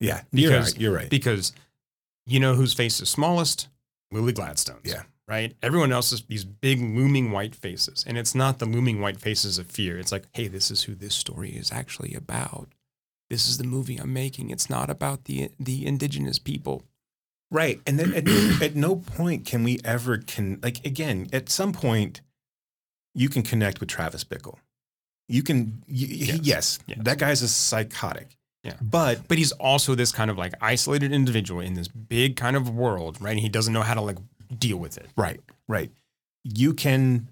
Yeah, 0.00 0.22
you're 0.32 0.50
because- 0.50 0.72
right. 0.72 0.80
You're 0.80 0.94
right. 0.94 1.10
because 1.10 1.52
you 2.26 2.40
know 2.40 2.54
whose 2.54 2.74
face 2.74 3.00
is 3.00 3.08
smallest? 3.08 3.68
Lily 4.12 4.32
Gladstone's. 4.32 4.80
Yeah. 4.84 5.02
Right. 5.28 5.54
Everyone 5.62 5.92
else 5.92 6.10
is 6.12 6.22
these 6.22 6.44
big 6.44 6.80
looming 6.80 7.30
white 7.30 7.54
faces, 7.54 8.04
and 8.06 8.18
it's 8.18 8.34
not 8.34 8.58
the 8.58 8.66
looming 8.66 9.00
white 9.00 9.20
faces 9.20 9.58
of 9.58 9.68
fear. 9.68 9.96
It's 9.98 10.10
like, 10.10 10.24
hey, 10.32 10.48
this 10.48 10.70
is 10.72 10.82
who 10.84 10.94
this 10.96 11.14
story 11.14 11.50
is 11.50 11.70
actually 11.70 12.14
about. 12.14 12.68
This 13.30 13.48
is 13.48 13.58
the 13.58 13.64
movie 13.64 13.96
I'm 13.96 14.12
making. 14.12 14.50
It's 14.50 14.68
not 14.68 14.90
about 14.90 15.24
the 15.24 15.50
the 15.58 15.86
indigenous 15.86 16.38
people. 16.38 16.82
Right. 17.52 17.80
And 17.86 17.98
then 17.98 18.12
at, 18.14 18.28
at 18.62 18.76
no 18.76 18.96
point 18.96 19.44
can 19.46 19.64
we 19.64 19.80
ever 19.84 20.18
can 20.18 20.58
like 20.62 20.84
again, 20.84 21.28
at 21.32 21.48
some 21.48 21.72
point 21.72 22.20
you 23.14 23.28
can 23.28 23.42
connect 23.42 23.80
with 23.80 23.88
Travis 23.88 24.24
Bickle. 24.24 24.58
You 25.28 25.42
can 25.42 25.82
y- 25.88 25.94
y- 25.94 26.06
Yes. 26.10 26.40
yes, 26.42 26.78
Yes. 26.86 26.98
that 27.02 27.18
guy's 27.18 27.42
a 27.42 27.48
psychotic. 27.48 28.36
Yeah. 28.62 28.74
But 28.80 29.26
But 29.28 29.38
he's 29.38 29.52
also 29.52 29.94
this 29.94 30.12
kind 30.12 30.30
of 30.30 30.36
like 30.36 30.52
isolated 30.60 31.12
individual 31.12 31.60
in 31.60 31.74
this 31.74 31.88
big 31.88 32.36
kind 32.36 32.56
of 32.56 32.68
world, 32.68 33.20
right? 33.20 33.30
And 33.32 33.40
he 33.40 33.48
doesn't 33.48 33.72
know 33.72 33.82
how 33.82 33.94
to 33.94 34.00
like 34.00 34.18
deal 34.58 34.76
with 34.76 34.98
it. 34.98 35.08
right, 35.16 35.40
right. 35.68 35.90
You 36.44 36.74
can 36.74 37.28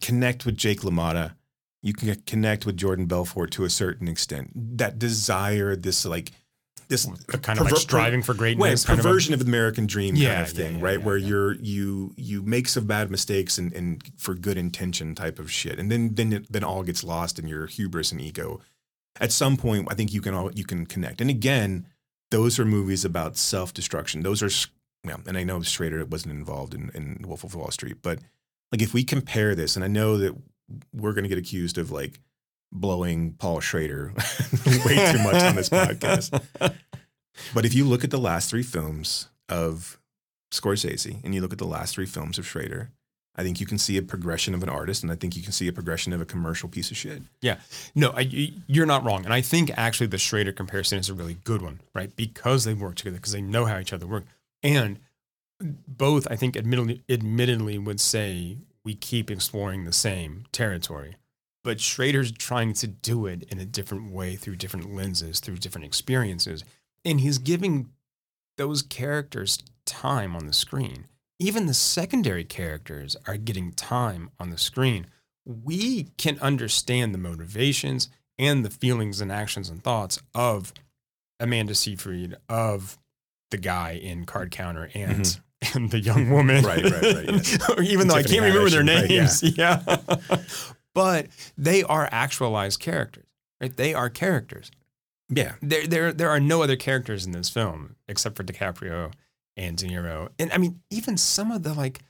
connect 0.00 0.44
with 0.46 0.56
Jake 0.56 0.80
LaMotta. 0.80 1.34
You 1.82 1.92
can 1.92 2.14
connect 2.26 2.64
with 2.64 2.76
Jordan 2.76 3.06
Belfort 3.06 3.50
to 3.52 3.64
a 3.64 3.70
certain 3.70 4.06
extent. 4.08 4.52
That 4.78 4.98
desire, 4.98 5.74
this 5.74 6.04
like 6.04 6.30
this 6.88 7.08
A 7.32 7.38
kind 7.38 7.58
of 7.58 7.64
like 7.66 7.76
striving 7.76 8.22
for 8.22 8.32
Wait, 8.32 8.38
greatness. 8.56 8.84
kind 8.84 8.98
of 9.00 9.04
a- 9.04 9.08
perversion 9.08 9.32
of, 9.34 9.40
the 9.40 9.46
American 9.46 9.86
dream 9.86 10.14
Yeah, 10.14 10.34
kind 10.34 10.46
of 10.46 10.52
thing, 10.52 10.76
yeah, 10.78 10.84
right? 10.84 10.98
yeah, 11.00 11.04
Where 11.04 11.16
yeah. 11.16 11.26
you're 11.28 11.52
you 11.54 12.12
you 12.16 12.42
make 12.42 12.68
some 12.68 12.86
bad 12.86 13.10
mistakes 13.10 13.58
and, 13.58 13.72
and 13.72 14.02
for 14.16 14.34
good 14.34 14.56
intention 14.58 15.14
type 15.14 15.38
of 15.38 15.50
shit, 15.50 15.78
and 15.78 15.90
then 15.90 16.14
then 16.14 16.32
it 16.32 16.52
then 16.52 16.62
all 16.64 16.82
gets 16.82 17.02
lost 17.02 17.38
in 17.38 17.48
your 17.48 17.66
hubris 17.66 18.12
and 18.12 18.20
ego. 18.20 18.60
At 19.20 19.32
some 19.32 19.56
point, 19.56 19.88
I 19.90 19.94
think 19.94 20.12
you 20.12 20.20
can 20.20 20.34
all 20.34 20.52
you 20.52 20.64
can 20.64 20.86
connect. 20.86 21.20
And 21.20 21.30
again, 21.30 21.86
those 22.30 22.58
are 22.58 22.64
movies 22.64 23.04
about 23.04 23.36
self 23.36 23.74
destruction. 23.74 24.22
Those 24.22 24.42
are 24.42 24.50
well, 25.04 25.20
and 25.26 25.36
I 25.36 25.42
know 25.44 25.62
Schrader 25.62 26.04
wasn't 26.04 26.34
involved 26.34 26.74
in, 26.74 26.90
in 26.94 27.24
Wolf 27.26 27.42
of 27.42 27.54
Wall 27.56 27.70
Street, 27.72 27.96
but 28.02 28.20
like 28.70 28.82
if 28.82 28.94
we 28.94 29.02
compare 29.02 29.54
this, 29.54 29.74
and 29.76 29.84
I 29.84 29.88
know 29.88 30.16
that 30.18 30.34
we're 30.92 31.12
going 31.12 31.24
to 31.24 31.28
get 31.28 31.38
accused 31.38 31.78
of 31.78 31.90
like 31.90 32.20
blowing 32.72 33.34
Paul 33.34 33.60
Schrader 33.60 34.12
way 34.86 35.12
too 35.12 35.18
much 35.18 35.42
on 35.42 35.56
this 35.56 35.68
podcast. 35.68 36.40
But 37.54 37.64
if 37.64 37.74
you 37.74 37.84
look 37.84 38.04
at 38.04 38.10
the 38.10 38.18
last 38.18 38.50
three 38.50 38.62
films 38.62 39.28
of 39.48 39.98
Scorsese 40.52 41.22
and 41.24 41.34
you 41.34 41.40
look 41.40 41.52
at 41.52 41.58
the 41.58 41.66
last 41.66 41.94
three 41.94 42.06
films 42.06 42.38
of 42.38 42.46
Schrader, 42.46 42.90
I 43.34 43.42
think 43.42 43.60
you 43.60 43.66
can 43.66 43.78
see 43.78 43.96
a 43.96 44.02
progression 44.02 44.54
of 44.54 44.62
an 44.62 44.68
artist, 44.68 45.02
and 45.02 45.10
I 45.10 45.14
think 45.14 45.36
you 45.36 45.42
can 45.42 45.52
see 45.52 45.66
a 45.66 45.72
progression 45.72 46.12
of 46.12 46.20
a 46.20 46.26
commercial 46.26 46.68
piece 46.68 46.90
of 46.90 46.98
shit. 46.98 47.22
Yeah, 47.40 47.56
no, 47.94 48.10
I, 48.10 48.52
you're 48.66 48.86
not 48.86 49.04
wrong. 49.04 49.24
And 49.24 49.32
I 49.32 49.40
think 49.40 49.70
actually 49.74 50.08
the 50.08 50.18
Schrader 50.18 50.52
comparison 50.52 50.98
is 50.98 51.08
a 51.08 51.14
really 51.14 51.38
good 51.44 51.62
one, 51.62 51.80
right? 51.94 52.14
Because 52.14 52.64
they 52.64 52.74
work 52.74 52.96
together, 52.96 53.16
because 53.16 53.32
they 53.32 53.40
know 53.40 53.64
how 53.64 53.78
each 53.78 53.94
other 53.94 54.06
work. 54.06 54.24
And 54.62 54.98
both, 55.88 56.26
I 56.30 56.36
think, 56.36 56.56
admittedly, 56.56 57.02
admittedly 57.08 57.78
would 57.78 58.00
say 58.00 58.58
we 58.84 58.94
keep 58.94 59.30
exploring 59.30 59.84
the 59.84 59.92
same 59.92 60.44
territory. 60.52 61.16
But 61.64 61.80
Schrader's 61.80 62.32
trying 62.32 62.72
to 62.74 62.86
do 62.86 63.26
it 63.26 63.44
in 63.44 63.58
a 63.58 63.64
different 63.64 64.10
way 64.10 64.34
through 64.34 64.56
different 64.56 64.92
lenses, 64.92 65.38
through 65.38 65.58
different 65.58 65.86
experiences. 65.86 66.64
And 67.04 67.20
he's 67.20 67.38
giving 67.38 67.90
those 68.58 68.82
characters 68.82 69.58
time 69.86 70.34
on 70.34 70.46
the 70.46 70.52
screen. 70.52 71.06
Even 71.38 71.66
the 71.66 71.74
secondary 71.74 72.44
characters 72.44 73.16
are 73.26 73.36
getting 73.36 73.72
time 73.72 74.30
on 74.38 74.50
the 74.50 74.58
screen 74.58 75.06
we 75.44 76.04
can 76.18 76.38
understand 76.40 77.14
the 77.14 77.18
motivations 77.18 78.08
and 78.38 78.64
the 78.64 78.70
feelings 78.70 79.20
and 79.20 79.30
actions 79.30 79.68
and 79.68 79.82
thoughts 79.82 80.20
of 80.34 80.72
Amanda 81.40 81.74
Seyfried, 81.74 82.36
of 82.48 82.98
the 83.50 83.58
guy 83.58 83.92
in 83.92 84.24
Card 84.24 84.50
Counter, 84.50 84.90
and 84.94 85.22
mm-hmm. 85.22 85.42
and 85.74 85.90
the 85.90 86.00
young 86.00 86.30
woman, 86.30 86.64
Right, 86.64 86.82
right, 86.82 87.02
right, 87.02 87.28
yes. 87.28 87.70
Even 87.82 88.08
though 88.08 88.14
I 88.14 88.22
can't 88.22 88.42
remember 88.42 88.70
their 88.70 88.82
Haddish, 88.82 89.00
right, 89.02 89.10
yeah. 89.10 89.20
names, 89.20 89.42
yeah. 90.28 90.38
but 90.94 91.26
they 91.56 91.82
are 91.82 92.08
actualized 92.10 92.80
characters, 92.80 93.26
right? 93.60 93.76
They 93.76 93.94
are 93.94 94.08
characters. 94.10 94.70
Yeah. 95.28 95.54
There, 95.62 95.86
there, 95.86 96.12
there 96.12 96.30
are 96.30 96.40
no 96.40 96.62
other 96.62 96.76
characters 96.76 97.24
in 97.24 97.32
this 97.32 97.48
film 97.48 97.96
except 98.08 98.36
for 98.36 98.44
DiCaprio 98.44 99.12
and 99.56 99.76
De 99.76 99.86
Niro, 99.86 100.28
and 100.38 100.52
I 100.52 100.58
mean, 100.58 100.80
even 100.90 101.16
some 101.16 101.50
of 101.50 101.62
the 101.62 101.74
like 101.74 102.00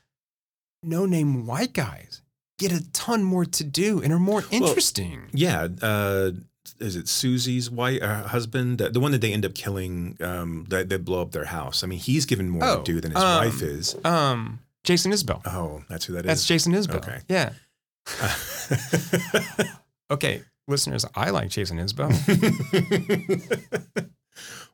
no-name 0.81 1.45
white 1.45 1.73
guys 1.73 2.21
get 2.59 2.71
a 2.71 2.89
ton 2.91 3.23
more 3.23 3.45
to 3.45 3.63
do 3.63 4.01
and 4.01 4.13
are 4.13 4.19
more 4.19 4.43
interesting. 4.51 5.23
Yeah. 5.33 5.67
Uh, 5.81 6.31
is 6.79 6.95
it 6.95 7.07
Susie's 7.07 7.69
wife 7.69 8.01
uh, 8.01 8.23
husband 8.23 8.77
the, 8.77 8.89
the 8.89 8.99
one 8.99 9.11
that 9.11 9.21
they 9.21 9.33
end 9.33 9.45
up 9.45 9.53
killing 9.53 10.17
um 10.21 10.65
that 10.69 10.89
they 10.89 10.97
blow 10.97 11.21
up 11.21 11.31
their 11.31 11.45
house 11.45 11.83
I 11.83 11.87
mean 11.87 11.99
he's 11.99 12.25
given 12.25 12.49
more 12.49 12.63
Oh, 12.63 12.77
to 12.77 12.83
do 12.83 13.01
than 13.01 13.11
his 13.11 13.21
um, 13.23 13.45
wife 13.45 13.61
is 13.61 13.95
Um, 14.05 14.59
Jason 14.83 15.11
Isbell. 15.11 15.41
oh 15.45 15.83
that's 15.89 16.05
who 16.05 16.13
that 16.13 16.25
is. 16.25 16.27
That's 16.27 16.45
Jason 16.45 16.73
Isbell. 16.73 16.95
Okay. 16.97 17.19
Yeah. 17.27 17.51
Okay, 20.11 20.43
listeners, 20.67 21.05
I 21.15 21.31
like 21.31 21.49
Jason 21.49 21.79
Isbell. 21.79 22.11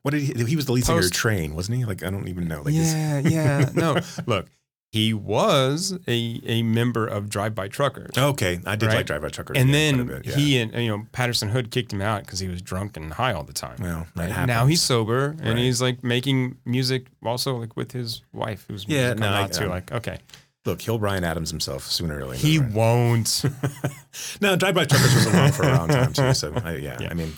what 0.02 0.10
did 0.12 0.22
he 0.22 0.44
he 0.44 0.56
was 0.56 0.66
the 0.66 0.72
lead 0.72 0.84
singer 0.84 0.98
of 1.00 1.10
Train 1.12 1.54
wasn't 1.54 1.78
he 1.78 1.84
like 1.84 2.02
I 2.02 2.10
don't 2.10 2.28
even 2.28 2.46
know 2.48 2.62
like 2.62 2.74
yeah, 2.74 3.20
yeah. 3.20 3.70
No, 3.74 3.98
look, 4.26 4.46
he 4.92 5.14
was 5.14 5.96
a 6.08 6.40
a 6.44 6.62
member 6.62 7.06
of 7.06 7.28
Drive 7.28 7.54
By 7.54 7.68
Truckers. 7.68 8.10
okay 8.18 8.60
I 8.66 8.76
did 8.76 8.86
Right. 8.86 8.96
like 8.96 9.06
Drive 9.06 9.22
By 9.22 9.28
Truckers 9.28 9.56
and 9.56 9.68
yeah, 9.70 9.74
then 9.74 10.06
bit, 10.06 10.26
yeah. 10.26 10.34
he 10.36 10.58
and 10.58 10.72
you 10.74 10.88
know 10.88 11.06
Patterson 11.12 11.48
Hood 11.48 11.70
kicked 11.70 11.92
him 11.92 12.02
out 12.02 12.22
because 12.24 12.38
he 12.40 12.48
was 12.48 12.60
drunk 12.60 12.96
and 12.96 13.12
high 13.12 13.32
all 13.32 13.44
the 13.44 13.52
time. 13.52 13.76
well 13.80 14.06
that 14.16 14.36
Right? 14.36 14.46
Now 14.46 14.66
he's 14.66 14.82
sober 14.82 15.36
and 15.40 15.40
Right. 15.50 15.58
he's 15.58 15.80
like 15.80 16.02
making 16.02 16.56
music 16.64 17.06
also 17.24 17.56
like 17.56 17.76
with 17.76 17.92
his 17.92 18.22
wife 18.32 18.64
who's 18.68 18.84
Yeah, 18.88 19.14
no, 19.14 19.28
I- 19.28 19.42
out 19.42 19.52
to 19.52 19.64
um, 19.64 19.70
like 19.70 19.92
okay 19.92 20.18
look 20.66 20.82
he'll 20.82 20.98
Brian 20.98 21.24
Adams 21.24 21.50
himself 21.50 21.84
sooner 21.86 22.18
or 22.18 22.26
later 22.26 22.46
he 22.46 22.58
won't 22.58 23.44
no, 24.40 24.56
Drive 24.56 24.74
By 24.74 24.84
Truckers 24.84 25.14
was 25.14 25.26
around 25.28 25.54
for 25.54 25.62
a 25.62 25.76
long 25.76 25.88
time 25.88 26.12
too. 26.12 26.34
So 26.34 26.52
I, 26.64 26.76
yeah, 26.76 26.98
Yeah. 27.00 27.08
I 27.10 27.14
mean, 27.14 27.32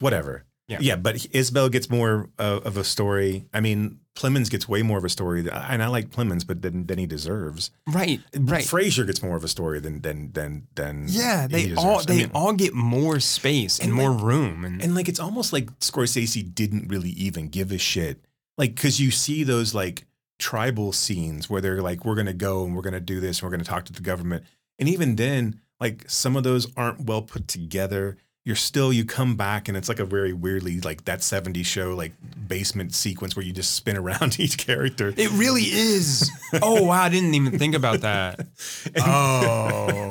whatever. 0.00 0.44
Yeah. 0.68 0.78
Yeah, 0.80 0.96
but 0.96 1.14
Isbell 1.16 1.70
gets 1.70 1.88
more 1.88 2.28
uh, 2.40 2.60
of 2.64 2.76
a 2.76 2.82
story. 2.82 3.44
I 3.54 3.60
mean, 3.60 4.00
Plemons 4.16 4.50
gets 4.50 4.68
way 4.68 4.82
more 4.82 4.98
of 4.98 5.04
a 5.04 5.08
story, 5.08 5.42
than, 5.42 5.52
and 5.52 5.80
I 5.80 5.86
like 5.86 6.10
Plemons, 6.10 6.44
but 6.44 6.60
than, 6.62 6.86
than 6.86 6.98
he 6.98 7.06
deserves. 7.06 7.70
right 7.86 8.20
right 8.36 8.64
Fraser 8.64 9.04
gets 9.04 9.22
more 9.22 9.36
of 9.36 9.44
a 9.44 9.48
story 9.48 9.78
than 9.78 10.00
than 10.02 10.32
than 10.32 10.66
than. 10.74 11.04
yeah 11.08 11.46
he 11.46 11.68
they 11.68 11.74
all 11.76 11.98
deserves. 11.98 12.06
I 12.06 12.12
they 12.12 12.18
mean, 12.22 12.30
all 12.34 12.52
get 12.54 12.74
more 12.74 13.20
space 13.20 13.78
and, 13.78 13.88
and 13.90 13.96
more 13.96 14.10
like- 14.10 14.24
room 14.24 14.64
and, 14.64 14.82
and 14.82 14.94
like 14.96 15.08
it's 15.08 15.20
almost 15.20 15.52
like 15.52 15.66
Scorsese 15.78 16.52
didn't 16.54 16.88
really 16.88 17.10
even 17.10 17.48
give 17.48 17.70
a 17.70 17.78
shit. 17.78 18.24
Like, 18.58 18.74
because 18.74 18.98
you 19.00 19.10
see 19.12 19.44
those 19.44 19.72
like 19.74 20.06
tribal 20.38 20.92
scenes 20.92 21.48
where 21.48 21.60
they're 21.60 21.82
like, 21.82 22.04
we're 22.04 22.14
gonna 22.16 22.32
go 22.32 22.64
and 22.64 22.74
we're 22.74 22.82
gonna 22.82 23.00
do 23.00 23.20
this 23.20 23.38
and 23.38 23.44
we're 23.44 23.50
gonna 23.56 23.64
talk 23.64 23.84
to 23.84 23.92
the 23.92 24.00
government, 24.02 24.44
and 24.80 24.88
even 24.88 25.14
then, 25.16 25.60
like 25.78 26.04
some 26.08 26.34
of 26.36 26.42
those 26.42 26.66
aren't 26.76 27.02
well 27.02 27.22
put 27.22 27.46
together. 27.46 28.16
You're 28.46 28.54
still 28.54 28.92
you 28.92 29.04
come 29.04 29.34
back 29.34 29.66
and 29.66 29.76
it's 29.76 29.88
like 29.88 29.98
a 29.98 30.04
very 30.04 30.32
weirdly 30.32 30.80
like 30.80 31.04
that 31.06 31.18
70s 31.18 31.66
show 31.66 31.96
like 31.96 32.12
basement 32.46 32.94
sequence 32.94 33.34
where 33.34 33.44
you 33.44 33.52
just 33.52 33.74
spin 33.74 33.96
around 33.96 34.38
each 34.40 34.56
character. 34.56 35.12
it 35.16 35.32
really 35.32 35.62
is 35.64 36.30
oh 36.62 36.84
wow 36.84 37.02
I 37.02 37.08
didn't 37.08 37.34
even 37.34 37.58
think 37.58 37.74
about 37.74 38.02
that 38.02 38.46
oh 39.04 40.10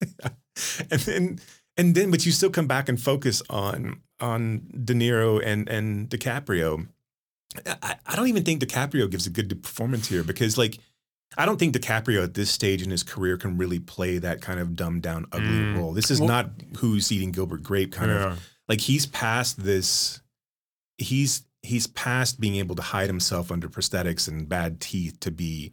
and 0.90 1.00
then 1.02 1.38
and 1.76 1.94
then 1.94 2.10
but 2.10 2.24
you 2.24 2.32
still 2.32 2.48
come 2.48 2.66
back 2.66 2.88
and 2.88 2.98
focus 2.98 3.42
on 3.50 4.00
on 4.20 4.62
De 4.82 4.94
Niro 4.94 5.38
and 5.44 5.68
and 5.68 6.08
DiCaprio. 6.08 6.88
I, 7.66 7.96
I 8.06 8.16
don't 8.16 8.28
even 8.28 8.42
think 8.44 8.62
DiCaprio 8.62 9.10
gives 9.10 9.26
a 9.26 9.30
good 9.30 9.62
performance 9.62 10.08
here 10.08 10.24
because 10.24 10.56
like 10.56 10.78
I 11.36 11.46
don't 11.46 11.58
think 11.58 11.74
DiCaprio 11.76 12.22
at 12.22 12.34
this 12.34 12.50
stage 12.50 12.82
in 12.82 12.90
his 12.90 13.02
career 13.02 13.36
can 13.36 13.56
really 13.58 13.78
play 13.78 14.18
that 14.18 14.40
kind 14.40 14.60
of 14.60 14.76
dumbed 14.76 15.02
down 15.02 15.26
ugly 15.32 15.48
Mm. 15.48 15.76
role. 15.76 15.92
This 15.92 16.10
is 16.10 16.20
Well- 16.20 16.28
not 16.28 16.50
who's 16.78 17.10
eating 17.12 17.32
Gilbert 17.32 17.62
Grape 17.62 17.92
kind 17.92 18.10
of 18.10 18.40
like 18.68 18.80
he's 18.80 19.06
past 19.06 19.62
this 19.62 20.20
he's 20.98 21.42
he's 21.62 21.86
past 21.86 22.38
being 22.40 22.56
able 22.56 22.76
to 22.76 22.82
hide 22.82 23.08
himself 23.08 23.50
under 23.50 23.68
prosthetics 23.68 24.28
and 24.28 24.48
bad 24.48 24.80
teeth 24.80 25.18
to 25.20 25.30
be 25.30 25.72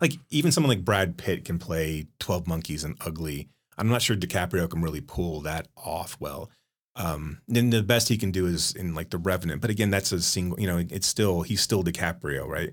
like 0.00 0.14
even 0.30 0.52
someone 0.52 0.68
like 0.68 0.84
Brad 0.84 1.16
Pitt 1.16 1.44
can 1.44 1.58
play 1.58 2.06
12 2.18 2.46
monkeys 2.46 2.84
and 2.84 2.96
ugly. 3.00 3.48
I'm 3.76 3.88
not 3.88 4.02
sure 4.02 4.16
DiCaprio 4.16 4.68
can 4.68 4.82
really 4.82 5.00
pull 5.00 5.40
that 5.42 5.68
off 5.76 6.16
well. 6.20 6.50
Um, 6.96 7.40
then 7.46 7.70
the 7.70 7.82
best 7.84 8.08
he 8.08 8.18
can 8.18 8.32
do 8.32 8.46
is 8.46 8.74
in 8.74 8.92
like 8.94 9.10
The 9.10 9.18
Revenant, 9.18 9.60
but 9.60 9.70
again, 9.70 9.90
that's 9.90 10.10
a 10.10 10.20
single. 10.20 10.58
You 10.60 10.66
know, 10.66 10.78
it's 10.78 11.06
still 11.06 11.42
he's 11.42 11.60
still 11.60 11.84
DiCaprio, 11.84 12.44
right? 12.46 12.72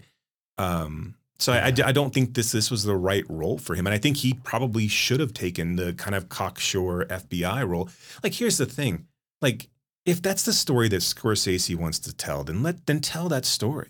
Um, 0.58 1.16
so 1.38 1.52
I, 1.54 1.66
I, 1.66 1.92
don't 1.92 2.14
think 2.14 2.34
this 2.34 2.52
this 2.52 2.72
was 2.72 2.84
the 2.84 2.96
right 2.96 3.26
role 3.30 3.58
for 3.58 3.76
him, 3.76 3.86
and 3.86 3.94
I 3.94 3.98
think 3.98 4.18
he 4.18 4.36
probably 4.36 4.88
should 4.88 5.20
have 5.20 5.34
taken 5.34 5.76
the 5.76 5.94
kind 5.94 6.16
of 6.16 6.30
cocksure 6.30 7.06
FBI 7.06 7.68
role. 7.68 7.90
Like, 8.24 8.34
here's 8.34 8.58
the 8.58 8.66
thing: 8.66 9.08
like, 9.42 9.68
if 10.06 10.22
that's 10.22 10.44
the 10.44 10.54
story 10.54 10.88
that 10.90 11.02
Scorsese 11.02 11.76
wants 11.76 12.00
to 12.00 12.14
tell, 12.16 12.44
then 12.44 12.64
let 12.64 12.86
then 12.86 13.02
tell 13.02 13.28
that 13.30 13.46
story, 13.46 13.90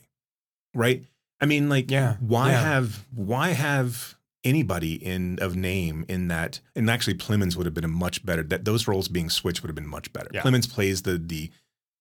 right? 0.74 1.04
I 1.40 1.46
mean, 1.46 1.70
like, 1.70 1.92
Yeah, 1.92 2.16
why 2.20 2.50
yeah. 2.50 2.62
have 2.62 3.06
why 3.14 3.50
have 3.50 4.16
anybody 4.44 4.94
in 4.94 5.38
of 5.40 5.56
name 5.56 6.06
in 6.08 6.30
that? 6.30 6.62
And 6.76 6.90
actually, 6.90 7.16
Plemons 7.16 7.56
would 7.56 7.66
have 7.66 7.76
been 7.76 7.84
a 7.84 7.90
much 7.90 8.26
better. 8.26 8.42
That 8.42 8.66
those 8.66 8.88
roles 8.88 9.08
being 9.08 9.30
switched 9.30 9.62
would 9.62 9.70
have 9.70 9.76
been 9.76 9.88
much 9.88 10.12
better. 10.14 10.30
Yeah. 10.34 10.42
Plemons 10.42 10.72
plays 10.72 11.04
the 11.04 11.18
the 11.20 11.52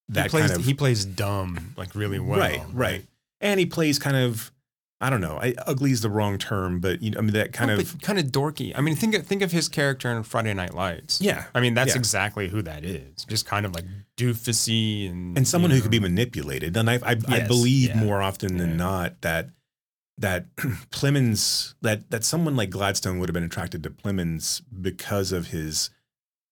that 0.09 0.25
he 0.25 0.29
plays 0.31 0.47
kind 0.47 0.61
of 0.61 0.65
he 0.65 0.75
plays 0.75 1.05
dumb 1.05 1.75
like 1.77 1.95
really 1.95 2.19
well 2.19 2.39
right, 2.39 2.63
right, 2.73 3.05
and 3.41 3.61
he 3.61 3.67
plays 3.67 3.99
kind 3.99 4.17
of. 4.17 4.51
I 5.05 5.11
don't 5.11 5.21
know. 5.21 5.39
I, 5.41 5.55
ugly 5.67 5.91
is 5.93 6.01
the 6.01 6.09
wrong 6.09 6.39
term, 6.39 6.81
but 6.81 7.03
you 7.03 7.11
know, 7.11 7.19
I 7.19 7.21
mean 7.23 7.33
that 7.35 7.53
kind 7.53 7.71
No, 7.71 7.79
of 7.79 8.01
kind 8.01 8.19
of 8.19 8.27
dorky. 8.27 8.73
I 8.75 8.81
mean, 8.81 8.97
think 8.97 9.15
of, 9.15 9.27
think 9.27 9.43
of 9.43 9.53
his 9.53 9.69
character 9.69 10.11
in 10.11 10.23
Friday 10.23 10.55
Night 10.55 10.73
Lights. 10.75 11.21
yeah. 11.21 11.45
I 11.55 11.61
mean, 11.61 11.75
that's 11.75 11.91
Yeah. 11.93 11.99
exactly 11.99 12.49
who 12.49 12.63
that 12.63 12.85
is. 12.85 13.25
Just 13.27 13.45
kind 13.47 13.67
of 13.67 13.75
like 13.75 13.85
doofusy 14.17 15.11
and 15.11 15.37
and 15.37 15.47
someone 15.47 15.71
you 15.71 15.77
who 15.77 15.83
could 15.83 15.91
be 15.91 16.01
manipulated. 16.01 16.77
And 16.77 16.89
I, 16.89 16.95
I, 17.05 17.17
I 17.29 17.41
believe 17.47 17.91
yeah. 17.91 18.01
more 18.03 18.23
often 18.23 18.57
than 18.57 18.71
Yeah. 18.71 18.77
not 18.77 19.21
that 19.21 19.51
that 20.19 20.55
Plemons 20.91 21.75
that 21.83 22.11
that 22.11 22.25
someone 22.25 22.57
like 22.57 22.71
Gladstone 22.71 23.19
would 23.19 23.29
have 23.29 23.35
been 23.35 23.45
attracted 23.45 23.83
to 23.83 23.91
Plemons 23.91 24.63
because 24.81 25.33
of 25.33 25.49
his 25.49 25.91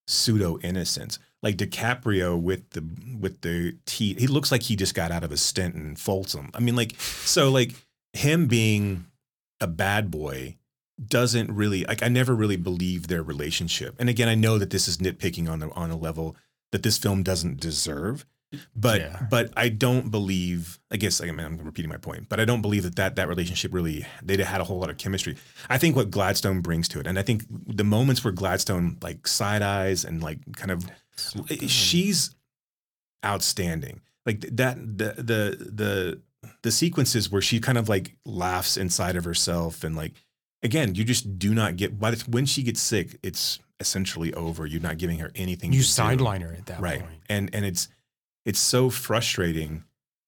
pseudo 0.07 0.59
innocence. 0.61 1.19
Like 1.43 1.57
DiCaprio 1.57 2.41
with 2.41 2.71
the 2.71 2.85
with 3.19 3.41
the 3.41 3.77
teeth, 3.87 4.19
he 4.19 4.27
looks 4.29 4.53
like 4.53 4.63
he 4.63 4.77
just 4.77 4.95
got 4.95 5.11
out 5.11 5.25
of 5.25 5.33
a 5.33 5.37
stint 5.37 5.75
in 5.75 5.97
Folsom. 5.97 6.51
I 6.55 6.61
mean, 6.61 6.77
like 6.77 6.95
so, 7.01 7.51
like 7.51 7.75
him 8.13 8.47
being 8.47 9.07
a 9.61 9.67
bad 9.67 10.11
boy 10.11 10.57
doesn't 11.05 11.51
really 11.51 11.85
like 11.85 12.03
I 12.03 12.09
never 12.09 12.35
really 12.35 12.57
believed 12.57 13.09
their 13.09 13.23
relationship. 13.23 13.97
And 13.99 14.09
again, 14.09 14.29
I 14.29 14.35
know 14.35 14.59
that 14.59 14.71
this 14.71 14.87
is 14.89 14.99
nitpicking 14.99 15.49
on 15.49 15.59
the 15.61 15.71
on 15.71 15.91
a 15.91 15.97
level 15.97 16.37
that 16.71 16.83
this 16.83 16.99
film 16.99 17.23
doesn't 17.23 17.61
deserve. 17.61 18.25
But 18.77 19.01
Yeah. 19.01 19.27
but 19.31 19.51
I 19.57 19.71
don't 19.71 20.11
believe. 20.11 20.79
I 20.91 20.99
guess 20.99 21.23
I 21.23 21.27
mean, 21.27 21.41
I'm 21.41 21.57
repeating 21.57 21.89
my 21.89 21.97
point, 21.97 22.29
but 22.29 22.39
I 22.39 22.45
don't 22.45 22.61
believe 22.61 22.83
that, 22.83 22.97
that 22.97 23.17
that 23.17 23.27
relationship 23.29 23.73
really 23.73 24.05
they 24.23 24.37
had 24.43 24.61
a 24.61 24.65
whole 24.65 24.79
lot 24.79 24.91
of 24.91 24.99
chemistry. 24.99 25.37
I 25.71 25.79
think 25.79 25.97
what 25.97 26.11
Gladstone 26.11 26.61
brings 26.61 26.87
to 26.89 27.01
it, 27.01 27.07
and 27.07 27.19
I 27.19 27.23
think 27.23 27.45
the 27.49 27.85
moments 27.85 28.23
where 28.23 28.33
Gladstone 28.33 28.99
like 29.01 29.27
side 29.27 29.63
eyes 29.63 30.05
and 30.05 30.23
like 30.23 30.39
kind 30.55 30.71
of 30.71 30.85
eh, 31.51 31.67
she's 31.67 32.35
outstanding. 33.25 34.03
Like 34.27 34.41
that 34.53 34.77
the 34.77 35.15
the 35.17 35.71
the 35.73 36.21
the 36.63 36.71
sequences 36.71 37.31
where 37.31 37.43
she 37.43 37.61
kind 37.61 37.79
of 37.79 37.89
like 37.89 38.17
laughs 38.25 38.77
inside 38.77 39.17
of 39.17 39.25
herself 39.25 39.85
and 39.85 39.97
like 39.97 40.13
again, 40.63 40.95
you 40.95 41.05
just 41.05 41.39
do 41.39 41.55
not 41.55 41.77
get 41.77 41.99
by 41.99 42.11
the 42.11 42.25
when 42.31 42.47
she 42.47 42.63
gets 42.63 42.81
sick, 42.81 43.19
it's 43.23 43.59
essentially 43.81 44.33
over. 44.35 44.67
You're 44.67 44.81
not 44.81 44.99
giving 44.99 45.19
her 45.19 45.33
anything. 45.35 45.73
you 45.73 45.81
to 45.81 45.85
do. 45.85 45.91
sideline 45.91 46.41
her 46.43 46.53
at 46.55 46.67
that 46.67 46.81
right, 46.81 47.01
point. 47.01 47.21
and 47.29 47.51
and 47.53 47.65
it's 47.65 47.89
it's 48.45 48.61
so 48.61 48.91
frustrating 48.91 49.85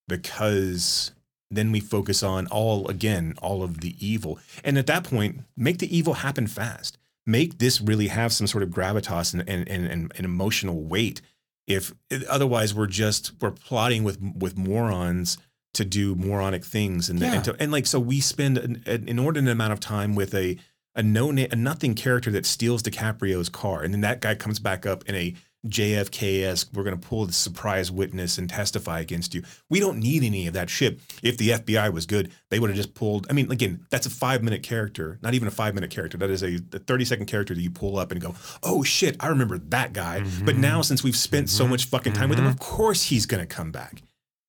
because 0.09 1.13
then 1.51 1.73
we 1.73 1.81
focus 1.81 2.23
on 2.23 2.47
all 2.49 2.89
again 2.89 3.35
all 3.41 3.63
of 3.63 3.81
the 3.81 3.95
evil, 4.05 4.39
and 4.63 4.77
at 4.77 4.87
that 4.87 5.05
point, 5.05 5.43
make 5.57 5.79
the 5.79 5.97
evil 5.97 6.15
happen 6.15 6.47
fast. 6.47 6.99
Make 7.27 7.59
this 7.59 7.81
really 7.81 8.09
have 8.09 8.35
some 8.35 8.47
sort 8.47 8.63
of 8.63 8.71
gravitas 8.71 9.33
and 9.33 9.49
and 9.49 9.69
and, 9.69 9.87
and, 9.87 10.13
and 10.17 10.25
emotional 10.25 10.83
weight. 10.83 11.23
If 11.67 11.95
otherwise, 12.29 12.75
we're 12.75 12.87
just 12.87 13.33
we're 13.41 13.53
plotting 13.53 14.05
with 14.05 14.21
with 14.21 14.59
morons 14.59 15.39
to 15.75 15.85
do 15.85 16.15
moronic 16.15 16.65
things, 16.65 17.09
and 17.09 17.21
Yeah. 17.21 17.35
and, 17.35 17.45
to, 17.45 17.57
and 17.59 17.71
like 17.71 17.87
so 17.87 18.01
we 18.01 18.21
spend 18.21 18.59
an, 18.59 18.83
an 18.87 19.09
inordinate 19.09 19.53
amount 19.53 19.73
of 19.73 19.81
time 19.81 20.15
with 20.15 20.35
a 20.35 20.57
a 20.97 21.03
no 21.03 21.31
na- 21.31 21.47
a 21.51 21.57
nothing 21.57 21.95
character 21.95 22.31
that 22.31 22.47
steals 22.47 22.83
DiCaprio's 22.83 23.49
car, 23.49 23.83
and 23.83 23.93
then 23.93 24.01
that 24.01 24.21
guy 24.21 24.35
comes 24.35 24.59
back 24.59 24.87
up 24.87 25.09
in 25.09 25.15
a 25.15 25.35
JFK 25.67 26.45
esque. 26.45 26.71
We're 26.75 26.85
going 26.85 26.99
to 26.99 27.09
pull 27.09 27.27
the 27.27 27.33
surprise 27.33 27.91
witness 27.91 28.39
and 28.39 28.49
testify 28.49 29.01
against 29.01 29.35
you. 29.35 29.43
We 29.71 29.81
don't 29.81 29.99
need 29.99 30.23
any 30.23 30.47
of 30.47 30.55
that 30.55 30.69
shit. 30.69 31.01
If 31.23 31.39
the 31.39 31.51
FBI 31.51 31.93
was 31.93 32.07
good, 32.07 32.31
they 32.51 32.59
would 32.59 32.71
have 32.71 32.77
just 32.77 32.95
pulled. 32.95 33.27
I 33.31 33.33
mean, 33.33 33.51
again, 33.51 33.87
that's 33.91 34.07
a 34.07 34.11
five 34.11 34.43
minute 34.43 34.63
character, 34.63 35.19
not 35.23 35.35
even 35.35 35.49
a 35.49 35.51
five 35.51 35.75
minute 35.75 35.91
character. 35.91 36.19
That 36.19 36.31
is 36.31 36.43
a, 36.43 36.57
a 36.73 36.79
thirty 36.79 37.05
second 37.05 37.27
character 37.27 37.55
that 37.55 37.63
you 37.63 37.71
pull 37.71 37.99
up 37.99 38.13
and 38.13 38.21
go, 38.21 38.35
oh 38.63 38.83
shit, 38.83 39.17
I 39.21 39.29
remember 39.29 39.59
that 39.59 39.93
guy. 39.93 40.21
But 40.21 40.53
mm-hmm. 40.53 40.61
now 40.61 40.83
since 40.83 41.03
we've 41.03 41.17
spent 41.17 41.49
so 41.51 41.65
mm-hmm. 41.65 41.73
much 41.73 41.87
fucking 41.87 42.13
time 42.13 42.29
with 42.29 42.39
him, 42.39 42.45
mm-hmm. 42.45 42.53
of 42.53 42.61
course 42.61 43.05
he's 43.05 43.27
going 43.27 43.41
to 43.41 43.47
come 43.53 43.73
back. 43.73 44.03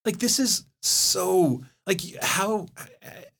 Like 0.03 0.19
this 0.19 0.39
is 0.39 0.65
so 0.86 1.63
like 1.88 2.01
how 2.21 2.67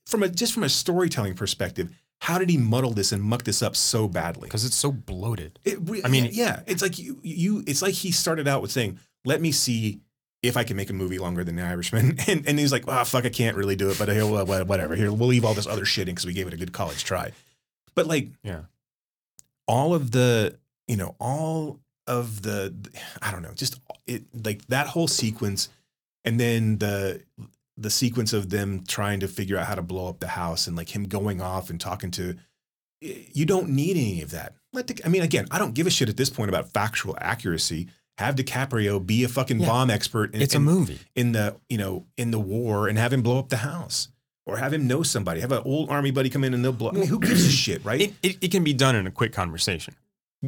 from 0.06 0.24
a 0.24 0.30
just 0.30 0.54
from 0.54 0.64
a 0.64 0.70
storytelling 0.70 1.36
perspective. 1.36 1.90
How 2.22 2.40
did 2.40 2.50
he 2.50 2.58
muddle 2.58 2.92
this 2.92 3.12
and 3.12 3.22
muck 3.22 3.44
this 3.44 3.62
up 3.62 3.76
so 3.76 4.08
badly? 4.08 4.48
because 4.48 4.66
it's 4.66 4.76
so 4.76 4.92
bloated. 4.92 5.60
It 5.64 5.78
I 6.04 6.08
mean- 6.08 6.30
yeah, 6.32 6.62
it's 6.66 6.82
like 6.82 6.98
you, 6.98 7.20
you, 7.22 7.64
it's 7.68 7.82
like 7.84 7.94
he 7.94 8.12
started 8.12 8.48
out 8.48 8.62
with 8.64 8.72
saying, 8.72 8.98
"Let 9.26 9.42
me 9.42 9.52
see 9.52 10.00
if 10.42 10.58
I 10.58 10.64
can 10.64 10.76
make 10.76 10.90
a 10.90 10.94
movie 10.94 11.20
longer 11.20 11.44
than 11.44 11.56
The 11.58 11.62
Irishman," 11.62 12.18
and 12.28 12.48
and 12.48 12.58
he's 12.58 12.72
like, 12.72 12.86
"Ah, 12.88 13.04
fuck, 13.04 13.26
I 13.26 13.30
can't 13.30 13.56
really 13.58 13.76
do 13.76 13.90
it, 13.92 14.00
but 14.00 14.08
here, 14.10 14.26
wha- 14.26 14.64
whatever. 14.64 14.96
Here, 14.96 15.12
we'll 15.12 15.28
leave 15.28 15.46
all 15.46 15.54
this 15.54 15.68
other 15.68 15.86
shit 15.86 16.08
in 16.08 16.16
because 16.16 16.26
we 16.26 16.34
gave 16.34 16.48
it 16.48 16.54
a 16.54 16.58
good 16.58 16.72
college 16.74 17.04
try." 17.04 17.32
But 17.94 18.08
like, 18.08 18.30
Yeah. 18.44 18.62
all 19.68 19.94
of 19.94 20.10
the, 20.12 20.58
you 20.88 20.96
know, 20.96 21.16
all 21.20 21.80
of 22.08 22.42
the 22.42 22.74
I 23.22 23.32
don't 23.32 23.42
know, 23.44 23.54
just 23.54 23.80
it 24.08 24.24
like 24.34 24.66
that 24.68 24.88
whole 24.88 25.08
sequence, 25.10 25.70
and 26.26 26.40
then 26.40 26.78
the 26.80 27.22
the 27.78 27.90
sequence 27.90 28.34
of 28.34 28.50
them 28.50 28.84
trying 28.88 29.20
to 29.22 29.28
figure 29.28 29.58
out 29.58 29.68
how 29.68 29.76
to 29.76 29.82
blow 29.82 30.08
up 30.08 30.20
the 30.20 30.28
house 30.30 30.66
and 30.68 30.76
like 30.78 30.96
him 30.96 31.04
going 31.06 31.42
off 31.42 31.70
and 31.70 31.80
talking 31.80 32.10
to 32.12 32.36
you 33.02 33.46
don't 33.46 33.70
need 33.70 33.98
any 33.98 34.22
of 34.22 34.32
that. 34.32 34.56
Let 34.74 34.88
the, 34.88 35.00
I 35.06 35.10
mean, 35.10 35.22
again, 35.22 35.46
I 35.52 35.60
don't 35.60 35.74
give 35.76 35.86
a 35.86 35.90
shit 35.90 36.10
at 36.10 36.18
this 36.18 36.30
point 36.30 36.50
about 36.50 36.72
factual 36.74 37.16
accuracy. 37.20 37.88
Have 38.18 38.36
DiCaprio 38.36 39.06
be 39.06 39.24
a 39.26 39.28
fucking 39.28 39.60
Yeah. 39.60 39.68
bomb 39.68 39.90
expert 39.90 40.34
in, 40.34 40.42
It's 40.42 40.54
a 40.54 40.58
in- 40.58 40.64
movie. 40.64 41.00
in 41.16 41.34
the 41.34 41.58
you 41.70 41.78
know 41.78 42.06
in 42.18 42.32
the 42.32 42.40
war 42.40 42.88
and 42.88 42.98
have 42.98 43.12
him 43.14 43.22
blow 43.22 43.38
up 43.40 43.50
the 43.50 43.58
house 43.58 44.08
or 44.46 44.58
have 44.58 44.74
him 44.74 44.88
know 44.88 45.04
somebody. 45.04 45.42
Have 45.42 45.52
an 45.52 45.62
old 45.66 45.90
army 45.90 46.12
buddy 46.12 46.30
come 46.30 46.44
in 46.46 46.54
and 46.54 46.64
they'll 46.64 46.72
blow. 46.72 46.90
I 46.90 46.94
mean, 46.94 47.08
who 47.08 47.20
gives 47.20 47.46
a 47.46 47.52
shit, 47.52 47.84
right? 47.84 48.00
It, 48.02 48.14
it, 48.24 48.38
it 48.46 48.52
can 48.52 48.64
be 48.64 48.74
done 48.74 48.96
in 48.96 49.06
a 49.06 49.12
quick 49.12 49.34
conversation. 49.34 49.96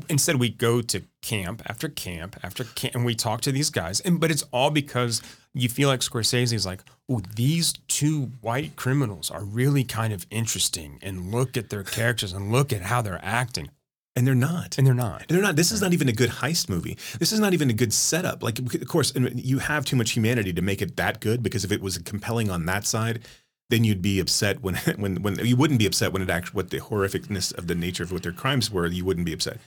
Instead, 0.09 0.37
we 0.37 0.49
go 0.49 0.81
to 0.81 1.01
camp 1.21 1.61
after 1.65 1.89
camp 1.89 2.35
after 2.43 2.63
camp, 2.63 2.95
and 2.95 3.05
we 3.05 3.15
talk 3.15 3.41
to 3.41 3.51
these 3.51 3.69
guys. 3.69 3.99
And 4.01 4.19
but 4.19 4.31
it's 4.31 4.43
all 4.51 4.69
because 4.69 5.21
you 5.53 5.69
feel 5.69 5.89
like 5.89 6.01
Scorsese's 6.01 6.65
like, 6.65 6.81
oh, 7.09 7.21
these 7.35 7.73
two 7.87 8.31
white 8.41 8.75
criminals 8.75 9.31
are 9.31 9.43
really 9.43 9.83
kind 9.83 10.13
of 10.13 10.27
interesting, 10.29 10.99
and 11.01 11.31
look 11.31 11.57
at 11.57 11.69
their 11.69 11.83
characters 11.83 12.33
and 12.33 12.51
look 12.51 12.71
at 12.71 12.83
how 12.83 13.01
they're 13.01 13.23
acting, 13.23 13.69
and 14.15 14.27
they're 14.27 14.35
not. 14.35 14.77
and 14.77 14.85
they're 14.85 14.93
not. 14.93 15.25
They're 15.27 15.41
not. 15.41 15.55
This 15.55 15.71
is 15.71 15.81
not 15.81 15.93
even 15.93 16.09
a 16.09 16.13
good 16.13 16.29
heist 16.29 16.69
movie. 16.69 16.97
This 17.19 17.31
is 17.31 17.39
not 17.39 17.53
even 17.53 17.69
a 17.69 17.73
good 17.73 17.93
setup. 17.93 18.43
Like, 18.43 18.59
of 18.59 18.87
course, 18.87 19.13
you 19.15 19.59
have 19.59 19.85
too 19.85 19.95
much 19.95 20.11
humanity 20.11 20.53
to 20.53 20.61
make 20.61 20.81
it 20.81 20.95
that 20.97 21.19
good. 21.19 21.41
Because 21.41 21.63
if 21.63 21.71
it 21.71 21.81
was 21.81 21.97
compelling 21.99 22.49
on 22.49 22.65
that 22.65 22.85
side, 22.85 23.21
then 23.69 23.83
you'd 23.83 24.01
be 24.01 24.19
upset 24.19 24.61
when 24.61 24.75
when 24.97 25.21
when 25.23 25.45
you 25.45 25.55
wouldn't 25.55 25.79
be 25.79 25.85
upset 25.85 26.13
when 26.13 26.21
it 26.21 26.29
actually 26.29 26.55
what 26.55 26.69
the 26.69 26.79
horrificness 26.79 27.55
of 27.57 27.67
the 27.67 27.75
nature 27.75 28.03
of 28.03 28.11
what 28.11 28.23
their 28.23 28.31
crimes 28.31 28.71
were. 28.71 28.85
You 28.87 29.05
wouldn't 29.05 29.25
be 29.25 29.33
upset. 29.33 29.57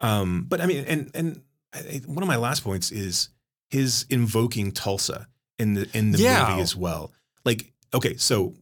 Um, 0.00 0.46
but 0.48 0.60
I 0.60 0.66
mean, 0.66 0.84
and 0.86 1.10
and 1.14 1.42
I, 1.74 2.00
one 2.06 2.22
of 2.22 2.28
my 2.28 2.36
last 2.36 2.62
points 2.64 2.90
is 2.90 3.28
his 3.70 4.06
invoking 4.10 4.72
Tulsa 4.72 5.28
in 5.58 5.74
the 5.74 5.88
in 5.94 6.12
the 6.12 6.18
Yeah. 6.18 6.48
movie 6.48 6.62
as 6.62 6.74
well. 6.76 7.12
Like, 7.44 7.72
okay, 7.92 8.16
so 8.16 8.54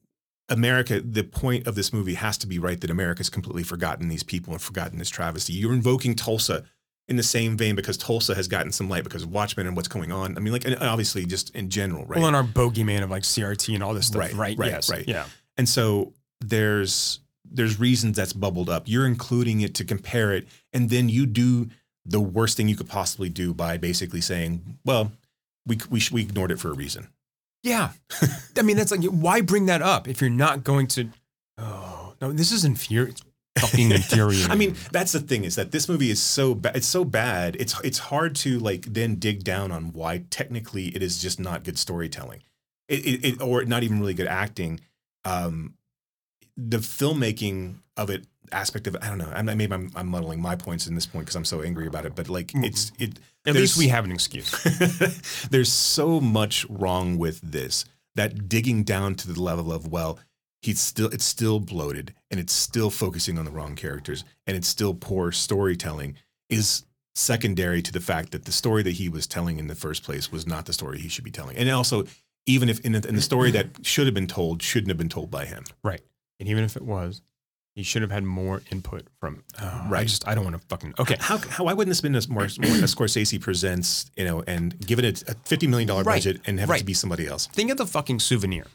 America, 0.49 1.01
the 1.01 1.23
point 1.25 1.67
of 1.67 1.75
this 1.75 1.93
movie 1.93 2.15
has 2.15 2.37
to 2.39 2.47
be 2.47 2.59
right 2.59 2.81
that 2.81 2.91
America's 2.91 3.31
completely 3.31 3.63
forgotten 3.63 4.09
these 4.09 4.23
people 4.23 4.53
and 4.53 4.61
forgotten 4.61 4.99
this 4.99 5.09
travesty. 5.09 5.53
You're 5.55 5.73
invoking 5.73 6.15
Tulsa 6.15 6.65
in 7.09 7.17
the 7.17 7.23
same 7.23 7.57
vein 7.57 7.75
because 7.75 7.97
Tulsa 7.97 8.35
has 8.35 8.49
gotten 8.49 8.71
some 8.73 8.89
light 8.89 9.05
because 9.05 9.23
of 9.25 9.31
Watchmen 9.31 9.67
and 9.67 9.75
what's 9.77 9.89
going 9.89 10.13
on. 10.13 10.37
I 10.37 10.41
mean, 10.41 10.53
like, 10.53 10.65
and 10.65 10.77
obviously 10.77 11.27
just 11.27 11.55
in 11.55 11.69
general, 11.69 12.05
right? 12.07 12.19
Well, 12.19 12.29
and 12.29 12.37
our 12.37 12.45
bogeyman 12.45 13.03
of 13.03 13.11
like 13.11 13.25
CRT 13.25 13.75
and 13.75 13.83
all 13.83 13.93
this 13.95 14.07
stuff, 14.07 14.21
Right, 14.21 14.35
right? 14.35 14.59
right, 14.59 14.71
yes, 14.71 14.89
right. 14.91 15.07
Yeah, 15.07 15.27
And 15.57 15.69
so 15.69 16.13
there's 16.41 17.21
there's 17.55 17.79
reasons 17.79 18.17
that's 18.17 18.33
bubbled 18.33 18.71
up. 18.71 18.85
You're 18.87 19.07
including 19.07 19.61
it 19.61 19.75
to 19.75 19.85
compare 19.85 20.33
it, 20.33 20.49
and 20.73 20.89
then 20.91 21.09
you 21.09 21.27
do 21.27 21.69
the 22.07 22.21
worst 22.21 22.57
thing 22.57 22.67
you 22.69 22.77
could 22.77 22.89
possibly 22.89 23.29
do 23.29 23.53
by 23.53 23.77
basically 23.77 24.21
saying, 24.23 24.79
"Well, 24.85 25.13
we 25.67 25.79
we 25.91 26.01
we 26.11 26.23
ignored 26.23 26.51
it 26.51 26.59
for 26.61 26.71
a 26.71 26.75
reason." 26.75 27.09
yeah. 27.65 27.91
I 28.57 28.63
mean, 28.63 28.77
that's 28.77 28.91
like, 28.91 29.05
why 29.05 29.41
bring 29.41 29.67
that 29.67 29.83
up 29.83 30.09
if 30.09 30.21
you're 30.21 30.31
not 30.31 30.65
going 30.65 30.87
to? 30.89 31.11
Oh 31.59 32.15
no, 32.21 32.33
this 32.33 32.53
is 32.53 32.65
infuriating. 32.65 33.27
Fucking 33.59 33.91
infuriating. 33.93 34.51
I 34.51 34.55
mean, 34.55 34.77
that's 34.91 35.13
the 35.13 35.21
thing 35.21 35.45
is 35.45 35.57
that 35.57 35.73
this 35.73 35.89
movie 35.89 36.11
is 36.11 36.23
so 36.23 36.55
bad. 36.55 36.77
It's 36.77 36.87
so 36.87 37.05
bad. 37.05 37.57
It's 37.57 37.79
it's 37.81 37.99
hard 37.99 38.35
to 38.37 38.59
like 38.59 38.87
then 38.87 39.17
dig 39.17 39.45
down 39.45 39.71
on 39.71 39.93
why 39.93 40.25
technically 40.31 40.89
it 40.89 41.03
is 41.03 41.21
just 41.21 41.39
not 41.39 41.65
good 41.65 41.79
storytelling, 41.79 42.43
it, 42.89 43.07
it, 43.07 43.25
it 43.25 43.43
or 43.43 43.65
not 43.65 43.83
even 43.83 44.01
really 44.01 44.15
good 44.15 44.27
acting. 44.27 44.81
Um, 45.25 45.75
the 46.57 46.79
filmmaking 46.79 47.77
of 47.97 48.11
it 48.11 48.27
aspect 48.53 48.87
of 48.87 48.95
it, 48.95 49.03
I 49.03 49.09
don't 49.09 49.19
know. 49.19 49.33
I'm, 49.35 49.47
maybe 49.47 49.73
I'm, 49.73 49.91
I'm 49.95 50.09
muddling 50.09 50.41
my 50.41 50.57
points 50.57 50.87
in 50.87 50.95
this 50.95 51.07
point 51.07 51.27
because 51.27 51.37
I'm 51.37 51.45
so 51.45 51.63
angry 51.63 51.87
about 51.87 52.07
it. 52.07 52.15
But 52.15 52.29
like, 52.29 52.53
it's 52.55 52.93
it. 52.99 53.19
at 53.47 53.55
least 53.55 53.79
we 53.79 53.89
have 53.89 54.05
an 54.05 54.13
excuse. 54.13 54.51
there's 55.51 55.73
so 55.73 56.21
much 56.21 56.67
wrong 56.69 57.19
with 57.19 57.41
this 57.41 57.85
that 58.15 58.49
digging 58.49 58.85
down 58.85 59.15
to 59.17 59.33
the 59.33 59.41
level 59.41 59.73
of 59.73 59.89
well 59.91 60.19
he's 60.63 60.81
still 60.81 61.09
it's 61.09 61.25
still 61.25 61.61
bloated 61.61 62.15
and 62.31 62.41
it's 62.41 62.53
still 62.53 62.89
focusing 62.91 63.39
on 63.39 63.45
the 63.45 63.51
wrong 63.51 63.75
characters 63.75 64.25
and 64.47 64.57
it's 64.57 64.69
still 64.69 64.95
poor 64.95 65.31
storytelling 65.33 66.15
is 66.49 66.85
secondary 67.15 67.83
to 67.83 67.93
the 67.93 68.01
fact 68.01 68.33
that 68.33 68.45
the 68.47 68.53
story 68.53 68.83
that 68.83 68.93
he 68.93 69.09
was 69.09 69.27
telling 69.27 69.59
in 69.59 69.67
the 69.67 69.75
first 69.75 70.03
place 70.03 70.33
was 70.33 70.47
not 70.47 70.65
the 70.67 70.73
story 70.73 70.99
he 70.99 71.09
should 71.09 71.25
be 71.25 71.31
telling 71.31 71.57
and 71.57 71.69
also 71.71 72.05
even 72.47 72.69
if 72.69 72.81
in 72.81 72.93
the, 72.93 73.07
in 73.07 73.15
the 73.15 73.21
story 73.23 73.51
that 73.51 73.67
should 73.83 74.07
have 74.07 74.15
been 74.15 74.27
told 74.27 74.63
shouldn't 74.63 74.89
have 74.89 74.97
been 74.99 75.09
told 75.09 75.31
by 75.31 75.45
him 75.45 75.65
Right. 75.85 76.01
And 76.41 76.49
even 76.49 76.65
if 76.65 76.75
it 76.75 76.83
was, 76.83 77.23
he 77.77 77.83
should 77.85 78.03
have 78.03 78.11
had 78.11 78.25
more 78.25 78.63
input 78.73 79.07
from. 79.21 79.45
Oh, 79.61 79.83
I 79.85 79.89
Right. 79.89 80.07
just 80.09 80.27
I 80.27 80.35
don't 80.35 80.43
want 80.45 80.61
to 80.61 80.67
fucking. 80.69 80.95
Okay. 80.99 81.17
how, 81.21 81.39
how 81.39 81.65
why 81.65 81.73
wouldn't 81.73 81.89
this 81.91 81.99
have 82.03 82.11
been 82.11 82.17
a 82.17 82.29
more, 82.33 82.49
more 82.61 82.79
a 82.85 82.89
Scorsese 82.89 83.41
presents 83.41 84.11
you 84.17 84.25
know 84.25 84.43
and 84.47 84.79
give 84.85 84.99
it 84.99 85.23
a, 85.23 85.31
a 85.31 85.35
50 85.45 85.67
million 85.69 85.87
dollar 85.87 86.03
Right, 86.03 86.17
budget 86.17 86.41
and 86.47 86.59
have 86.59 86.69
it 86.71 86.79
to 86.79 86.85
be 86.85 86.95
somebody 86.95 87.27
else 87.29 87.47
Think 87.47 87.71
of 87.71 87.77
the 87.77 87.87
fucking 87.87 88.19
souvenir, 88.19 88.67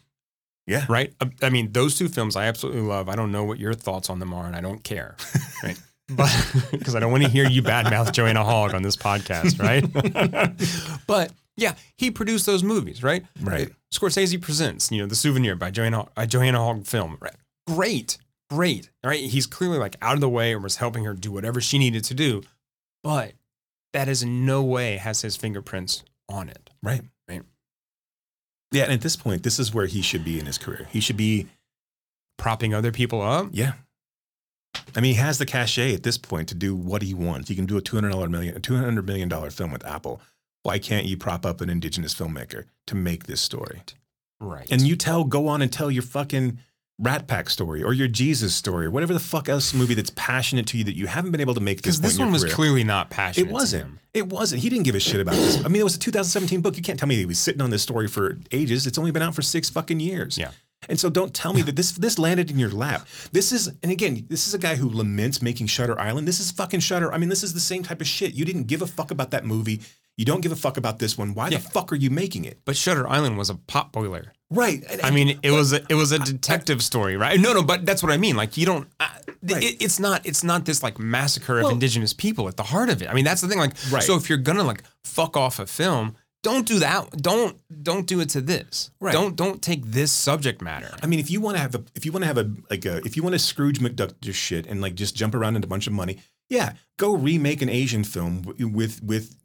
yeah 0.67 0.85
right? 0.89 1.13
I- 1.41 1.49
mean, 1.49 1.71
those 1.71 1.97
two 1.97 2.07
films 2.09 2.35
I 2.35 2.45
absolutely 2.45 2.81
love. 2.81 3.09
I 3.09 3.15
don't 3.15 3.31
know 3.31 3.43
what 3.43 3.57
your 3.59 3.73
thoughts 3.73 4.09
on 4.09 4.19
them 4.19 4.33
are, 4.33 4.45
and 4.45 4.55
I 4.55 4.61
don't 4.61 4.83
care, 4.83 5.15
right? 5.63 5.79
But 6.09 6.31
because 6.71 6.95
I 6.95 7.01
don't 7.01 7.11
want 7.11 7.23
to 7.25 7.29
hear 7.29 7.45
you 7.49 7.61
badmouth 7.61 8.13
Joanna 8.13 8.41
Hogg 8.41 8.73
on 8.73 8.81
this 8.81 8.95
podcast, 8.95 9.59
right? 9.59 9.83
but 11.07 11.33
yeah, 11.57 11.73
he 11.97 12.11
produced 12.11 12.45
those 12.45 12.63
movies, 12.63 13.03
right? 13.03 13.25
Right. 13.41 13.69
Scorsese 13.93 14.41
presents, 14.41 14.89
you 14.89 15.01
know, 15.01 15.05
the 15.07 15.15
souvenir 15.15 15.57
by 15.57 15.69
Joanna 15.69 16.07
uh, 16.15 16.25
Joanna 16.25 16.59
Hogg 16.59 16.85
film. 16.85 17.17
Right. 17.19 17.35
Great, 17.67 18.17
great. 18.49 18.89
All 19.03 19.09
right, 19.09 19.19
he's 19.19 19.45
clearly 19.47 19.79
like 19.79 19.97
out 20.01 20.13
of 20.15 20.21
the 20.21 20.29
way 20.29 20.53
and 20.53 20.63
was 20.63 20.77
helping 20.77 21.03
her 21.03 21.13
do 21.13 21.29
whatever 21.29 21.59
she 21.59 21.77
needed 21.77 22.05
to 22.05 22.13
do, 22.13 22.41
but 23.03 23.33
that 23.91 24.07
is 24.07 24.23
in 24.23 24.45
no 24.45 24.63
way 24.63 24.95
has 24.95 25.23
his 25.23 25.35
fingerprints 25.35 26.03
on 26.29 26.47
it. 26.47 26.69
Right. 26.81 27.01
Yeah, 28.71 28.83
and 28.83 28.93
at 28.93 29.01
this 29.01 29.15
point, 29.15 29.43
this 29.43 29.59
is 29.59 29.73
where 29.73 29.85
he 29.85 30.01
should 30.01 30.25
be 30.25 30.39
in 30.39 30.45
his 30.45 30.57
career. 30.57 30.87
He 30.91 30.99
should 30.99 31.17
be, 31.17 31.47
Propping 32.37 32.73
other 32.73 32.91
people 32.91 33.21
up. 33.21 33.47
yeah. 33.51 33.73
I 34.95 34.99
mean, 35.01 35.15
he 35.15 35.19
has 35.19 35.39
the 35.39 35.45
cachet 35.45 35.95
at 35.95 36.03
this 36.03 36.19
point 36.19 36.47
to 36.49 36.55
do 36.55 36.75
what 36.75 37.01
he 37.01 37.13
wants. 37.15 37.49
He 37.49 37.55
can 37.55 37.65
do 37.65 37.77
a 37.77 37.81
two 37.81 37.95
hundred 37.97 38.11
dollar 38.11 38.29
million, 38.29 38.55
a 38.55 38.59
two 38.59 38.75
hundred 38.75 39.07
million 39.07 39.27
dollar 39.27 39.49
film 39.49 39.71
with 39.71 39.83
Apple. 39.85 40.21
Why 40.61 40.77
can't 40.77 41.07
you 41.07 41.17
prop 41.17 41.45
up 41.47 41.61
an 41.61 41.69
indigenous 41.69 42.13
filmmaker 42.13 42.65
to 42.85 42.95
make 42.95 43.23
this 43.25 43.41
story? 43.41 43.81
Right. 44.39 44.67
And 44.69 44.81
you 44.83 44.95
tell, 44.95 45.23
go 45.23 45.47
on 45.47 45.63
and 45.63 45.73
tell 45.73 45.89
your 45.89 46.03
fucking 46.03 46.59
Rat 46.99 47.27
Pack 47.27 47.49
story 47.49 47.83
or 47.83 47.93
your 47.93 48.07
Jesus 48.07 48.55
story 48.55 48.87
or 48.87 48.91
whatever 48.91 49.13
the 49.13 49.19
fuck 49.19 49.47
else 49.49 49.71
movie 49.73 49.93
that's 49.93 50.09
passionate 50.15 50.65
to 50.67 50.77
you 50.79 50.83
that 50.85 50.95
you 50.95 51.05
haven't 51.05 51.29
been 51.31 51.41
able 51.41 51.53
to 51.53 51.59
make 51.61 51.77
because 51.77 52.01
this, 52.01 52.11
this 52.13 52.17
point 52.17 52.21
in 52.21 52.25
one 52.27 52.33
was 52.33 52.43
career. 52.43 52.55
clearly 52.55 52.83
not 52.83 53.09
passionate. 53.11 53.49
It 53.49 53.53
wasn't. 53.53 53.99
It 54.15 54.27
wasn't. 54.29 54.63
He 54.63 54.69
didn't 54.69 54.85
give 54.85 54.95
a 54.95 54.99
shit 54.99 55.21
about 55.21 55.35
this. 55.35 55.63
I 55.63 55.67
mean, 55.67 55.79
it 55.79 55.83
was 55.83 55.95
a 55.95 55.99
2017 55.99 56.61
book. 56.61 56.75
You 56.75 56.81
can't 56.81 56.97
tell 56.99 57.07
me 57.07 57.15
he 57.15 57.25
was 57.27 57.37
sitting 57.37 57.61
on 57.61 57.69
this 57.69 57.83
story 57.83 58.07
for 58.07 58.39
ages. 58.51 58.87
It's 58.87 58.97
only 58.97 59.11
been 59.11 59.21
out 59.21 59.35
for 59.35 59.43
six 59.43 59.69
fucking 59.69 59.99
years. 59.99 60.37
Yeah. 60.39 60.51
And 60.89 60.99
so 60.99 61.09
don't 61.09 61.33
tell 61.33 61.53
me 61.53 61.61
that 61.63 61.75
this 61.75 61.91
this 61.91 62.17
landed 62.17 62.49
in 62.49 62.57
your 62.57 62.69
lap. 62.69 63.07
This 63.31 63.51
is, 63.51 63.67
and 63.83 63.91
again, 63.91 64.25
this 64.29 64.47
is 64.47 64.53
a 64.53 64.59
guy 64.59 64.75
who 64.75 64.89
laments 64.89 65.41
making 65.41 65.67
Shutter 65.67 65.99
Island. 65.99 66.27
This 66.27 66.39
is 66.39 66.51
fucking 66.51 66.79
Shutter. 66.79 67.11
I 67.13 67.17
mean, 67.17 67.29
this 67.29 67.43
is 67.43 67.53
the 67.53 67.59
same 67.59 67.83
type 67.83 67.99
of 68.01 68.07
shit. 68.07 68.33
You 68.33 68.45
didn't 68.45 68.65
give 68.65 68.81
a 68.81 68.87
fuck 68.87 69.11
about 69.11 69.31
that 69.31 69.43
movie. 69.45 69.81
You 70.17 70.25
don't 70.25 70.41
give 70.41 70.51
a 70.51 70.55
fuck 70.55 70.77
about 70.77 70.97
this 70.99 71.15
one. 71.17 71.33
Why 71.35 71.49
Yeah. 71.49 71.57
the 71.57 71.69
fuck 71.69 71.91
are 71.91 71.95
you 71.95 72.09
making 72.09 72.45
it? 72.45 72.59
But 72.65 72.75
Shutter 72.75 73.07
Island 73.07 73.37
was 73.37 73.49
a 73.51 73.55
pot 73.55 73.91
boiler. 73.91 74.33
Right. 74.49 74.83
I 75.03 75.11
mean, 75.11 75.39
it 75.43 75.51
was 75.51 75.73
a, 75.73 75.81
it 75.89 75.95
was 75.95 76.11
a 76.13 76.19
detective 76.19 76.81
story, 76.81 77.17
right? 77.17 77.37
No, 77.39 77.51
no, 77.53 77.63
but 77.63 77.85
that's 77.85 78.01
what 78.01 78.11
I 78.13 78.17
mean. 78.17 78.35
Like 78.37 78.55
you 78.57 78.65
don't. 78.65 78.87
Uh, 78.99 79.07
Right. 79.43 79.63
it, 79.63 79.81
it's 79.83 79.99
not. 79.99 80.25
It's 80.25 80.43
not 80.43 80.65
this 80.65 80.81
like 80.81 80.97
massacre 80.99 81.59
of 81.59 81.63
Well- 81.65 81.73
indigenous 81.73 82.11
people 82.11 82.47
at 82.47 82.57
the 82.57 82.63
heart 82.63 82.89
of 82.89 83.01
it. 83.01 83.09
I 83.09 83.13
mean, 83.13 83.23
that's 83.23 83.39
the 83.41 83.47
thing. 83.47 83.59
Like, 83.59 83.73
Right. 83.91 84.01
so 84.03 84.15
if 84.15 84.29
you're 84.29 84.39
gonna 84.39 84.63
like 84.63 84.83
fuck 85.03 85.37
off 85.37 85.59
a 85.59 85.65
film, 85.67 86.15
don't 86.43 86.65
do 86.65 86.79
that. 86.79 87.11
Don't 87.21 87.57
don't 87.83 88.07
do 88.07 88.19
it 88.19 88.29
to 88.29 88.41
this. 88.41 88.89
Right. 88.99 89.13
Don't 89.13 89.35
don't 89.35 89.61
take 89.61 89.85
this 89.85 90.11
subject 90.11 90.61
matter. 90.61 90.89
I 91.03 91.07
mean, 91.07 91.19
if 91.19 91.29
you 91.29 91.39
want 91.39 91.55
to 91.57 91.61
have 91.61 91.75
a, 91.75 91.83
if 91.93 92.05
you 92.05 92.11
want 92.11 92.23
to 92.23 92.27
have 92.27 92.37
a, 92.39 92.51
like 92.69 92.83
a, 92.85 92.97
if 93.05 93.15
you 93.15 93.21
want 93.23 93.33
to 93.33 93.39
Scrooge 93.39 93.79
McDuck 93.79 94.13
just 94.21 94.39
shit 94.39 94.65
and 94.65 94.81
like 94.81 94.95
just 94.95 95.15
jump 95.15 95.35
around 95.35 95.55
into 95.55 95.67
a 95.67 95.69
bunch 95.69 95.87
of 95.87 95.93
money, 95.93 96.19
yeah, 96.49 96.73
go 96.97 97.13
remake 97.13 97.61
an 97.61 97.69
Asian 97.69 98.03
film 98.03 98.43
with, 98.57 99.03
with, 99.03 99.35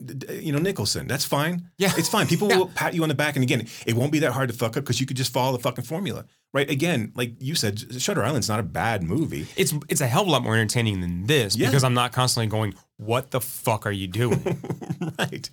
you 0.41 0.53
know, 0.53 0.59
Nicholson. 0.59 1.07
That's 1.09 1.25
fine. 1.25 1.69
Yeah. 1.79 1.93
It's 1.97 2.09
fine. 2.09 2.27
People 2.27 2.49
Yeah. 2.49 2.59
will 2.59 2.69
pat 2.69 2.95
you 2.95 3.03
on 3.03 3.09
the 3.09 3.15
back. 3.15 3.37
And 3.37 3.43
again, 3.43 3.67
it 3.87 3.95
won't 3.95 4.13
be 4.13 4.21
that 4.21 4.33
hard 4.33 4.49
to 4.51 4.55
fuck 4.55 4.77
up 4.77 4.85
because 4.85 5.01
you 5.01 5.07
could 5.07 5.17
just 5.17 5.33
follow 5.33 5.57
the 5.57 5.63
fucking 5.63 5.85
formula, 5.85 6.25
right? 6.55 6.71
Again, 6.71 7.13
like 7.17 7.35
you 7.41 7.55
said, 7.55 8.01
Shutter 8.01 8.23
Island's 8.25 8.49
not 8.49 8.61
a 8.61 8.63
bad 8.63 9.03
movie. 9.03 9.47
It's 9.57 9.75
it's 9.89 10.01
a 10.01 10.07
hell 10.07 10.23
of 10.23 10.29
a 10.29 10.31
lot 10.31 10.43
more 10.45 10.55
entertaining 10.55 11.01
than 11.01 11.27
this 11.27 11.57
Yeah. 11.57 11.67
because 11.69 11.83
I'm 11.85 11.95
not 11.95 12.13
constantly 12.13 12.47
going, 12.49 12.75
"What 12.99 13.33
the 13.33 13.41
fuck 13.41 13.85
are 13.87 13.93
you 13.93 14.07
doing?" 14.07 14.61
right. 15.19 15.51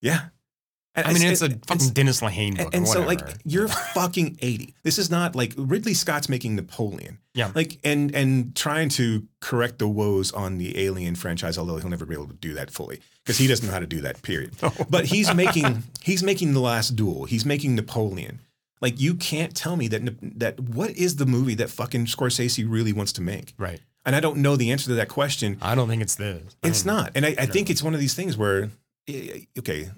Yeah. 0.00 0.26
And 0.94 1.06
I 1.06 1.12
mean, 1.14 1.22
it's 1.22 1.40
a 1.40 1.48
fucking 1.66 1.90
Dennis 1.90 2.20
Lehane 2.20 2.58
book. 2.58 2.74
And, 2.74 2.86
so, 2.86 3.00
like, 3.00 3.20
you're 3.44 3.68
fucking 3.68 4.36
80. 4.42 4.74
This 4.82 4.98
is 4.98 5.10
not 5.10 5.34
like 5.34 5.54
Ridley 5.56 5.94
Scott's 5.94 6.28
making 6.28 6.54
Napoleon. 6.54 7.18
Yeah. 7.32 7.50
Like, 7.54 7.78
and 7.82 8.14
and 8.14 8.54
trying 8.54 8.90
to 8.90 9.26
correct 9.40 9.78
the 9.78 9.88
woes 9.88 10.32
on 10.32 10.58
the 10.58 10.78
Alien 10.84 11.14
franchise, 11.14 11.56
although 11.56 11.78
he'll 11.78 11.88
never 11.88 12.04
be 12.04 12.14
able 12.14 12.26
to 12.26 12.34
do 12.34 12.52
that 12.54 12.70
fully 12.70 13.00
because 13.24 13.38
he 13.38 13.46
doesn't 13.46 13.66
know 13.66 13.72
how 13.72 13.78
to 13.78 13.86
do 13.86 14.02
that. 14.02 14.20
Period. 14.22 14.54
But 14.90 15.06
he's 15.06 15.34
making 15.34 15.84
he's 16.02 16.22
making 16.22 16.52
the 16.52 16.60
Last 16.60 16.94
Duel. 16.94 17.24
He's 17.24 17.46
making 17.46 17.74
Napoleon. 17.74 18.40
Like, 18.82 19.00
you 19.00 19.14
can't 19.14 19.54
tell 19.56 19.76
me 19.76 19.88
that 19.88 20.38
that 20.38 20.60
what 20.60 20.90
is 20.90 21.16
the 21.16 21.24
movie 21.24 21.54
that 21.54 21.70
fucking 21.70 22.04
Scorsese 22.06 22.66
really 22.68 22.92
wants 22.92 23.12
to 23.12 23.22
make? 23.22 23.54
right. 23.56 23.80
And 24.04 24.16
I 24.16 24.20
don't 24.20 24.38
know 24.38 24.56
the 24.56 24.72
answer 24.72 24.86
to 24.86 24.94
that 24.94 25.08
question. 25.08 25.58
I 25.62 25.76
don't 25.76 25.88
think 25.88 26.02
it's 26.02 26.16
this. 26.16 26.56
It's 26.64 26.84
not. 26.84 27.12
And 27.14 27.24
I, 27.24 27.36
I 27.38 27.46
think 27.46 27.70
it's 27.70 27.84
one 27.84 27.94
of 27.94 28.00
these 28.00 28.14
things 28.14 28.36
where, 28.36 28.68
eh, 29.06 29.42
okay, 29.60 29.90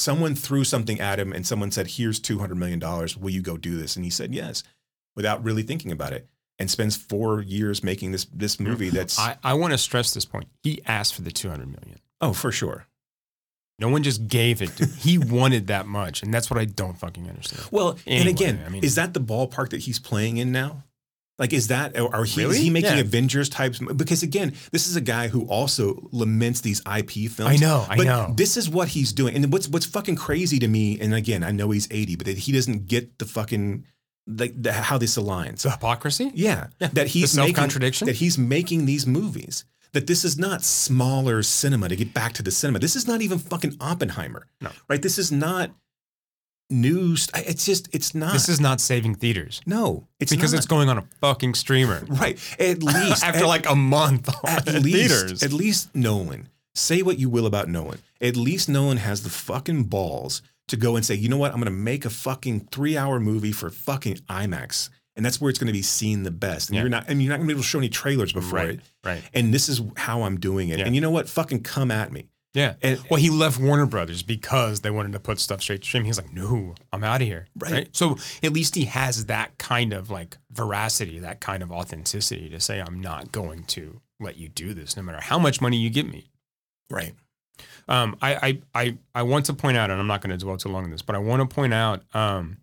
someone 0.00 0.34
threw 0.34 0.64
something 0.64 0.98
at 1.00 1.20
him 1.20 1.32
and 1.32 1.46
someone 1.46 1.70
said, 1.70 1.86
here's 1.86 2.18
$200 2.20 2.56
million. 2.56 2.80
Will 3.20 3.30
you 3.30 3.42
go 3.42 3.56
do 3.56 3.76
this? 3.76 3.96
And 3.96 4.04
he 4.04 4.10
said, 4.10 4.34
yes, 4.34 4.62
without 5.14 5.44
really 5.44 5.62
thinking 5.62 5.92
about 5.92 6.12
it 6.12 6.26
and 6.58 6.70
spends 6.70 6.96
four 6.96 7.42
years 7.42 7.84
making 7.84 8.12
this, 8.12 8.24
this 8.32 8.58
movie 8.58 8.88
that's, 8.88 9.18
I, 9.18 9.36
I 9.44 9.54
want 9.54 9.72
to 9.72 9.78
stress 9.78 10.12
this 10.12 10.24
point. 10.24 10.48
He 10.62 10.80
asked 10.86 11.14
for 11.14 11.22
the 11.22 11.30
200 11.30 11.66
million. 11.66 12.00
oh, 12.20 12.32
for 12.32 12.50
sure. 12.50 12.86
No 13.78 13.88
one 13.88 14.02
just 14.02 14.26
gave 14.26 14.60
it 14.60 14.76
to 14.76 14.84
He 14.86 15.16
wanted 15.36 15.68
that 15.68 15.86
much. 15.86 16.22
And 16.22 16.34
that's 16.34 16.50
what 16.50 16.60
I 16.60 16.66
don't 16.66 16.98
fucking 16.98 17.26
understand. 17.28 17.66
Well, 17.70 17.98
and 18.06 18.28
again, 18.28 18.60
I 18.66 18.68
mean- 18.68 18.84
is 18.84 18.94
that 18.96 19.14
the 19.14 19.20
ballpark 19.20 19.70
that 19.70 19.80
he's 19.80 19.98
playing 19.98 20.36
in 20.36 20.52
now? 20.52 20.84
Like, 21.40 21.52
is 21.54 21.68
that, 21.68 21.98
or 21.98 22.14
are 22.14 22.24
he, 22.24 22.42
is 22.42 22.58
he 22.58 22.68
making 22.70 22.92
Yeah. 22.92 23.00
Avengers 23.00 23.48
types? 23.48 23.78
Because 23.78 24.22
again, 24.22 24.52
this 24.72 24.86
is 24.86 24.94
a 24.94 25.00
guy 25.00 25.28
who 25.28 25.46
also 25.46 26.08
laments 26.12 26.60
these 26.60 26.80
IP 26.80 27.30
films. 27.30 27.50
I 27.50 27.56
know, 27.56 27.86
I 27.88 27.96
but 27.96 28.04
know. 28.04 28.34
This 28.36 28.58
is 28.58 28.68
what 28.68 28.88
he's 28.88 29.12
doing. 29.14 29.34
And 29.34 29.50
what's, 29.52 29.66
what's 29.66 29.86
fucking 29.86 30.16
crazy 30.16 30.58
to 30.58 30.68
me, 30.68 31.00
and 31.00 31.14
again, 31.14 31.42
I 31.42 31.50
know 31.50 31.70
he's 31.70 31.88
80, 31.90 32.16
but 32.16 32.26
that 32.26 32.36
he 32.38 32.52
doesn't 32.52 32.86
get 32.86 33.18
the 33.18 33.24
fucking, 33.24 33.86
like, 34.26 34.52
the, 34.62 34.70
how 34.70 34.98
this 34.98 35.16
aligns. 35.16 35.62
The 35.62 35.70
hypocrisy? 35.70 36.30
Yeah, 36.34 36.66
Yeah. 36.78 36.88
that 36.92 37.06
he's 37.08 37.34
making 37.34 37.54
self-contradiction? 37.54 38.06
That 38.06 38.16
he's 38.16 38.36
making 38.36 38.84
these 38.84 39.06
movies. 39.06 39.64
That 39.94 40.06
this 40.06 40.24
is 40.26 40.38
not 40.38 40.62
smaller 40.62 41.42
cinema 41.42 41.88
to 41.88 41.96
get 41.96 42.12
back 42.12 42.34
to 42.34 42.42
the 42.42 42.50
cinema. 42.50 42.78
This 42.80 42.94
is 42.94 43.08
not 43.08 43.22
even 43.22 43.38
fucking 43.38 43.76
Oppenheimer. 43.80 44.46
No. 44.60 44.70
right. 44.88 45.00
This 45.02 45.18
is 45.18 45.32
not 45.32 45.70
news. 46.70 47.28
It's 47.34 47.64
just 47.66 47.88
it's 47.94 48.14
not. 48.14 48.32
This 48.32 48.48
is 48.48 48.60
not 48.60 48.80
saving 48.80 49.14
theaters. 49.16 49.60
no. 49.66 50.06
It's 50.18 50.30
because 50.32 50.52
not. 50.52 50.58
it's 50.58 50.66
going 50.66 50.88
on 50.88 50.98
a 50.98 51.04
fucking 51.20 51.54
streamer. 51.54 52.04
right. 52.08 52.38
At 52.58 52.82
least 52.82 53.24
After 53.24 53.40
at, 53.44 53.46
like 53.46 53.68
a 53.68 53.74
month 53.76 54.28
at 54.44 54.68
in 54.68 54.82
least 54.82 54.96
theaters. 55.10 55.42
at 55.42 55.52
least 55.52 55.94
Nolan. 55.94 56.48
Say 56.74 57.02
what 57.02 57.18
you 57.18 57.28
will 57.28 57.46
about 57.46 57.68
Nolan. 57.68 57.98
At 58.20 58.36
least 58.36 58.68
Nolan 58.68 58.98
has 58.98 59.22
the 59.22 59.30
fucking 59.30 59.84
balls 59.84 60.40
to 60.68 60.76
go 60.76 60.94
and 60.96 61.04
say, 61.04 61.14
you 61.16 61.28
know 61.28 61.36
what? 61.36 61.50
I'm 61.52 61.56
going 61.58 61.64
to 61.64 61.70
make 61.72 62.04
a 62.04 62.10
fucking 62.10 62.68
three 62.70 62.96
hour 62.96 63.18
movie 63.18 63.50
for 63.52 63.70
fucking 63.70 64.16
IMAX. 64.28 64.88
And 65.16 65.26
that's 65.26 65.40
where 65.40 65.50
it's 65.50 65.58
going 65.58 65.66
to 65.66 65.72
be 65.72 65.82
seen 65.82 66.22
the 66.22 66.30
best. 66.30 66.68
And 66.68 66.76
Yeah. 66.76 66.82
you're 66.82 66.88
not, 66.90 67.06
and 67.08 67.20
you're 67.20 67.28
not 67.30 67.38
going 67.38 67.48
to 67.48 67.54
be 67.54 67.56
able 67.56 67.62
to 67.64 67.68
show 67.68 67.78
any 67.78 67.88
trailers 67.88 68.32
before 68.32 68.58
Right, 68.60 68.68
it. 68.74 68.80
right. 69.04 69.22
And 69.34 69.52
this 69.52 69.68
is 69.68 69.82
how 69.96 70.22
I'm 70.22 70.38
doing 70.38 70.68
it. 70.68 70.78
Yeah. 70.78 70.86
And 70.86 70.94
you 70.94 71.00
know 71.00 71.10
what? 71.10 71.28
Fucking 71.28 71.62
come 71.64 71.90
at 71.90 72.12
me. 72.12 72.28
Yeah. 72.54 72.74
And- 72.82 73.00
well, 73.10 73.20
he 73.20 73.30
left 73.30 73.58
Warner 73.60 73.86
Brothers 73.86 74.22
because 74.22 74.80
they 74.80 74.90
wanted 74.90 75.12
to 75.12 75.20
put 75.20 75.38
stuff 75.38 75.62
straight 75.62 75.82
to 75.82 75.86
stream. 75.86 76.04
He's 76.04 76.18
like, 76.18 76.32
no, 76.32 76.74
I'm 76.92 77.04
out 77.04 77.20
of 77.20 77.26
here. 77.26 77.46
Right. 77.56 77.88
So 77.94 78.16
at 78.42 78.52
least 78.52 78.74
he 78.74 78.86
has 78.86 79.26
that 79.26 79.56
kind 79.58 79.92
of 79.92 80.10
like 80.10 80.36
veracity, 80.50 81.18
that 81.20 81.40
kind 81.40 81.62
of 81.62 81.70
authenticity 81.70 82.48
to 82.50 82.58
say, 82.60 82.80
I'm 82.80 83.00
not 83.00 83.30
going 83.30 83.64
to 83.64 84.00
let 84.18 84.36
you 84.36 84.48
do 84.48 84.74
this 84.74 84.96
no 84.96 85.02
matter 85.02 85.20
how 85.20 85.38
much 85.38 85.60
money 85.60 85.76
you 85.76 85.90
give 85.90 86.08
me. 86.08 86.30
Right. 86.90 87.14
Um, 87.88 88.16
I, 88.20 88.34
I, 88.34 88.58
I, 88.82 88.98
I 89.14 89.22
want 89.22 89.46
to 89.46 89.52
point 89.52 89.76
out, 89.76 89.90
and 89.90 90.00
I'm 90.00 90.06
not 90.06 90.20
going 90.20 90.36
to 90.36 90.42
dwell 90.44 90.56
too 90.56 90.68
long 90.70 90.84
on 90.84 90.90
this, 90.90 91.02
but 91.02 91.14
I 91.14 91.18
want 91.18 91.48
to 91.48 91.54
point 91.54 91.74
out 91.74 92.02
um, 92.14 92.58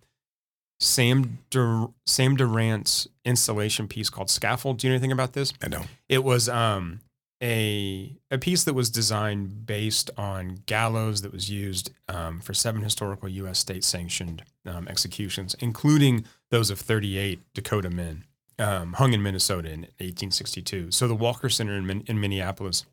Sam 0.79 1.39
Dur- 1.49 1.89
Sam 2.05 2.35
Durant's 2.35 3.07
installation 3.25 3.87
piece 3.87 4.09
called 4.09 4.29
Scaffold. 4.29 4.77
Do 4.77 4.87
you 4.87 4.91
know 4.91 4.95
anything 4.95 5.11
about 5.11 5.33
this? 5.33 5.53
I 5.61 5.67
know. 5.67 5.83
It 6.09 6.23
was 6.23 6.49
um, 6.49 6.99
a 7.41 8.17
a 8.31 8.37
piece 8.37 8.63
that 8.63 8.73
was 8.73 8.89
designed 8.89 9.65
based 9.65 10.09
on 10.17 10.59
gallows 10.65 11.21
that 11.21 11.31
was 11.31 11.49
used 11.51 11.91
um, 12.09 12.39
for 12.39 12.53
seven 12.53 12.81
historical 12.81 13.29
U.S. 13.29 13.59
state 13.59 13.83
sanctioned 13.83 14.43
um, 14.65 14.87
executions, 14.87 15.55
including 15.59 16.25
those 16.49 16.69
of 16.69 16.79
38 16.79 17.39
Dakota 17.53 17.89
men 17.89 18.23
um, 18.57 18.93
hung 18.93 19.13
in 19.13 19.21
Minnesota 19.21 19.67
in 19.69 19.81
1862. 19.99 20.91
So 20.91 21.07
the 21.07 21.13
Walker 21.15 21.47
Center 21.49 21.73
in, 21.75 21.85
Min- 21.85 22.03
in 22.07 22.19
Minneapolis 22.19 22.85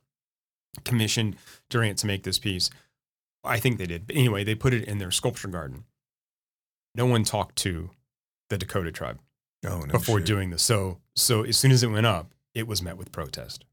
commissioned 0.84 1.36
Durant 1.70 1.98
to 1.98 2.06
make 2.06 2.22
this 2.24 2.38
piece. 2.38 2.68
I 3.42 3.58
think 3.58 3.78
they 3.78 3.86
did. 3.86 4.06
But 4.06 4.16
anyway, 4.16 4.44
they 4.44 4.54
put 4.54 4.74
it 4.74 4.84
in 4.84 4.98
their 4.98 5.10
sculpture 5.10 5.48
garden. 5.48 5.84
No 6.94 7.06
one 7.06 7.24
talked 7.24 7.56
to 7.56 7.90
the 8.50 8.58
Dakota 8.58 8.92
tribe 8.92 9.18
Oh, 9.66 9.80
no 9.80 9.92
before 9.92 10.18
shit. 10.18 10.26
doing 10.26 10.50
this. 10.50 10.62
So 10.62 10.98
so 11.16 11.44
as 11.44 11.56
soon 11.56 11.70
as 11.72 11.82
it 11.82 11.88
went 11.88 12.06
up, 12.06 12.34
it 12.54 12.66
was 12.66 12.82
met 12.82 12.96
with 12.98 13.10
protest. 13.12 13.64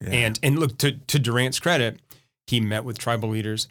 Yeah. 0.00 0.10
And 0.10 0.40
and 0.42 0.58
look 0.58 0.78
to 0.78 0.92
to 0.92 1.18
Durant's 1.18 1.60
credit, 1.60 2.00
he 2.46 2.60
met 2.60 2.84
with 2.84 2.98
tribal 2.98 3.28
leaders. 3.28 3.68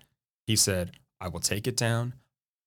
He 0.47 0.55
said, 0.55 0.91
"I 1.19 1.27
will 1.27 1.39
take 1.39 1.67
it 1.67 1.75
down. 1.77 2.13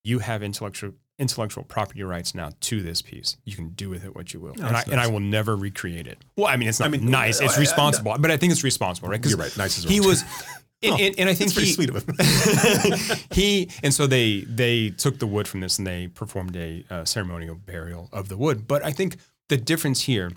You 0.05 0.19
have 0.21 0.43
intellectual 0.43 0.95
intellectual 1.19 1.63
property 1.63 2.03
rights 2.03 2.35
now 2.35 2.51
to 2.61 2.83
this 2.83 3.03
piece. 3.03 3.37
You 3.45 3.55
can 3.55 3.69
do 3.71 3.89
with 3.89 4.05
it 4.05 4.17
what 4.17 4.35
you 4.35 4.41
will, 4.41 4.53
and 4.55 4.65
I 4.65 4.73
that's 4.73 4.91
and 4.91 5.01
I 5.01 5.07
will 5.07 5.21
never 5.21 5.55
recreate 5.57 6.07
it." 6.07 6.19
Well, 6.37 6.49
I 6.49 6.57
mean, 6.57 6.69
it's 6.69 6.81
not 6.81 6.87
I 6.87 6.91
mean, 6.91 7.07
nice. 7.11 7.41
uh, 7.41 7.45
It's 7.45 7.57
uh, 7.57 7.61
responsible, 7.61 8.17
but 8.19 8.31
I 8.31 8.37
think 8.37 8.53
it's 8.53 8.65
responsible, 8.65 9.09
right? 9.09 9.25
You're 9.25 9.39
right. 9.39 9.57
Nice 9.57 9.79
is 9.79 9.85
He 9.85 10.01
was, 10.01 10.25
and, 10.83 11.01
and, 11.01 11.19
and 11.21 11.29
I 11.29 11.35
think 11.35 11.53
That's 11.53 11.55
pretty 11.55 11.69
he, 11.69 11.75
sweet 11.75 11.91
of 11.91 12.05
him. 12.05 13.19
he 13.33 13.71
and 13.85 13.95
so 13.95 14.07
they 14.09 14.41
they 14.41 14.91
took 14.91 15.19
the 15.21 15.27
wood 15.27 15.47
from 15.47 15.61
this 15.61 15.79
and 15.79 15.87
they 15.87 16.09
performed 16.09 16.57
a 16.57 16.85
uh, 16.91 17.05
ceremonial 17.05 17.55
burial 17.55 18.09
of 18.13 18.29
the 18.29 18.37
wood. 18.37 18.67
But 18.67 18.85
I 18.85 18.91
think 18.91 19.17
the 19.49 19.57
difference 19.57 20.03
here, 20.03 20.33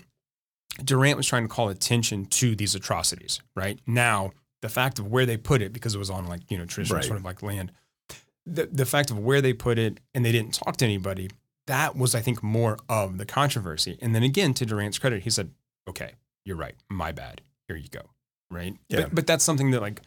Durant 0.84 1.16
was 1.16 1.26
trying 1.26 1.42
to 1.42 1.48
call 1.48 1.68
attention 1.68 2.26
to 2.26 2.54
these 2.56 2.74
atrocities. 2.74 3.40
Right 3.54 3.78
now, 3.86 4.32
the 4.62 4.68
fact 4.68 4.98
of 4.98 5.06
where 5.08 5.26
they 5.26 5.36
put 5.36 5.62
it 5.62 5.72
because 5.72 5.94
it 5.94 5.98
was 5.98 6.10
on 6.10 6.26
like 6.26 6.42
you 6.50 6.58
know 6.58 6.64
traditional 6.66 6.96
Right. 6.98 7.04
sort 7.06 7.18
of 7.18 7.24
like 7.24 7.42
land. 7.42 7.72
The 8.44 8.66
the 8.66 8.86
fact 8.86 9.10
of 9.10 9.18
where 9.18 9.40
they 9.40 9.52
put 9.52 9.78
it 9.78 9.98
and 10.14 10.24
they 10.24 10.32
didn't 10.32 10.54
talk 10.54 10.76
to 10.78 10.84
anybody. 10.84 11.30
That 11.66 11.96
was, 11.96 12.14
I 12.14 12.20
think, 12.20 12.44
more 12.44 12.78
of 12.88 13.18
the 13.18 13.26
controversy. 13.26 13.98
And 14.00 14.14
then 14.14 14.22
again, 14.22 14.54
to 14.54 14.64
Durant's 14.64 14.98
credit, 15.00 15.24
he 15.24 15.30
said, 15.30 15.50
"Okay, 15.88 16.12
you're 16.44 16.56
right. 16.56 16.76
My 16.88 17.10
bad. 17.10 17.40
Here 17.66 17.76
you 17.76 17.88
go." 17.88 18.02
Right. 18.52 18.76
Yeah. 18.88 19.02
But, 19.02 19.14
but 19.16 19.26
that's 19.26 19.42
something 19.42 19.72
that 19.72 19.80
like 19.80 20.00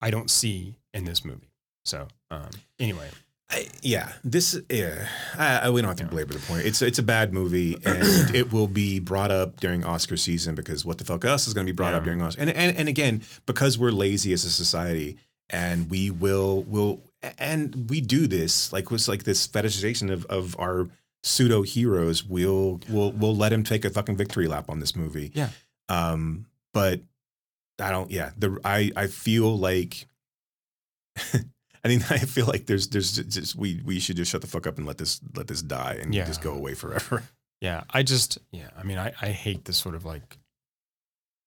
I 0.00 0.10
don't 0.10 0.30
see 0.30 0.76
in 0.94 1.04
this 1.04 1.24
movie. 1.24 1.50
So 1.84 2.08
um, 2.30 2.48
anyway, 2.78 3.08
I, 3.52 3.66
yeah, 3.82 4.12
this 4.24 4.58
yeah. 4.70 5.06
I, 5.36 5.58
I, 5.58 5.70
we 5.70 5.82
don't 5.82 5.88
have 5.90 5.98
to 5.98 6.04
Yeah. 6.04 6.08
belabor 6.10 6.32
the 6.34 6.40
point. 6.40 6.64
It's 6.64 6.80
it's 6.80 6.98
a 6.98 7.02
bad 7.02 7.34
movie, 7.34 7.76
and 7.84 8.34
it 8.34 8.50
will 8.52 8.66
be 8.66 8.98
brought 8.98 9.30
up 9.30 9.60
during 9.60 9.84
Oscar 9.84 10.16
season 10.16 10.54
because 10.54 10.84
what 10.86 10.96
the 10.98 11.04
fuck 11.04 11.24
else 11.26 11.46
is 11.46 11.52
going 11.52 11.66
to 11.66 11.72
be 11.72 11.76
brought 11.76 11.92
up 11.92 12.02
during 12.04 12.22
Oscar? 12.22 12.40
And, 12.40 12.50
and 12.50 12.76
and 12.76 12.88
again, 12.88 13.22
because 13.44 13.78
we're 13.78 13.90
lazy 13.92 14.32
as 14.32 14.44
a 14.46 14.50
society, 14.50 15.18
and 15.50 15.90
we 15.90 16.10
will 16.10 16.62
will 16.62 17.02
and 17.38 17.90
we 17.90 18.00
do 18.00 18.26
this 18.26 18.72
like 18.72 18.90
was 18.90 19.06
like 19.06 19.24
this 19.24 19.46
fetishization 19.46 20.10
of 20.10 20.24
of 20.26 20.58
our 20.58 20.88
pseudo 21.22 21.60
heroes. 21.60 22.24
We'll 22.24 22.80
we'll 22.88 23.12
we'll 23.12 23.36
let 23.36 23.52
him 23.52 23.64
take 23.64 23.84
a 23.84 23.90
fucking 23.90 24.16
victory 24.16 24.48
lap 24.48 24.70
on 24.70 24.80
this 24.80 24.96
movie. 24.96 25.30
Yeah. 25.34 25.50
Um, 25.90 26.46
but 26.72 27.00
I 27.78 27.90
don't. 27.90 28.10
Yeah. 28.10 28.30
The 28.38 28.58
I 28.64 28.90
I 28.96 29.08
feel 29.08 29.58
like. 29.58 30.06
I 31.84 31.88
mean, 31.88 32.04
I 32.10 32.18
feel 32.18 32.46
like 32.46 32.66
there's 32.66 32.88
there's 32.88 33.16
just 33.16 33.56
we 33.56 33.80
we 33.84 33.98
should 34.00 34.16
just 34.16 34.30
shut 34.30 34.40
the 34.40 34.46
fuck 34.46 34.66
up 34.66 34.78
and 34.78 34.86
let 34.86 34.98
this 34.98 35.20
let 35.36 35.46
this 35.48 35.62
die 35.62 35.98
and 36.00 36.14
Yeah. 36.14 36.24
just 36.26 36.40
go 36.42 36.52
away 36.52 36.74
forever. 36.74 37.22
yeah, 37.60 37.84
I 37.90 38.02
just 38.02 38.38
yeah, 38.52 38.68
I 38.78 38.82
mean, 38.84 38.98
I 38.98 39.12
I 39.20 39.28
hate 39.28 39.64
this 39.64 39.76
sort 39.78 39.94
of 39.94 40.04
like 40.04 40.38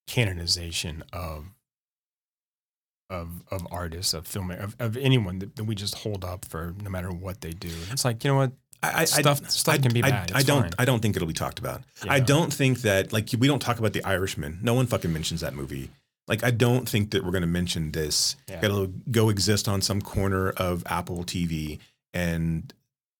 canonization 0.07 1.03
of 1.13 1.45
of 3.09 3.43
of 3.51 3.67
artists, 3.71 4.13
of 4.13 4.27
film, 4.27 4.51
of, 4.51 4.75
of 4.79 4.97
anyone 4.97 5.39
that, 5.39 5.55
that 5.55 5.63
we 5.65 5.75
just 5.75 5.95
hold 5.99 6.25
up 6.25 6.45
for 6.45 6.73
no 6.81 6.89
matter 6.89 7.11
what 7.11 7.41
they 7.41 7.51
do. 7.51 7.69
It's 7.91 8.03
like 8.03 8.23
you 8.23 8.31
know 8.31 8.37
what, 8.37 8.51
I, 8.81 9.05
Stuff- 9.05 9.41
I, 9.43 9.47
stuff 9.47 9.75
I, 9.75 9.77
can 9.77 9.93
be 9.93 10.03
I, 10.03 10.09
bad. 10.09 10.31
I 10.33 10.41
don't. 10.43 10.63
fine. 10.63 10.71
I 10.79 10.85
don't 10.85 11.01
think 11.01 11.15
it'll 11.15 11.27
be 11.27 11.33
talked 11.33 11.59
about. 11.59 11.81
You 12.03 12.11
I 12.11 12.19
don't 12.19 12.51
think 12.53 12.81
that 12.81 13.13
like 13.13 13.29
we 13.37 13.47
don't 13.47 13.61
talk 13.61 13.79
about 13.79 13.93
the 13.93 14.03
Irishman. 14.03 14.59
No 14.61 14.73
one 14.73 14.87
fucking 14.87 15.11
mentions 15.13 15.41
that 15.41 15.53
movie. 15.53 15.89
Like 16.27 16.43
I 16.43 16.51
don't 16.51 16.87
think 16.89 17.11
that 17.11 17.23
we're 17.23 17.31
going 17.31 17.41
to 17.41 17.47
mention 17.47 17.91
this. 17.91 18.35
Yeah. 18.47 18.61
It'll 18.63 18.87
go 19.11 19.29
exist 19.29 19.67
on 19.67 19.81
some 19.81 20.01
corner 20.01 20.49
of 20.51 20.83
Apple 20.87 21.23
TV, 21.23 21.79
and 22.13 22.73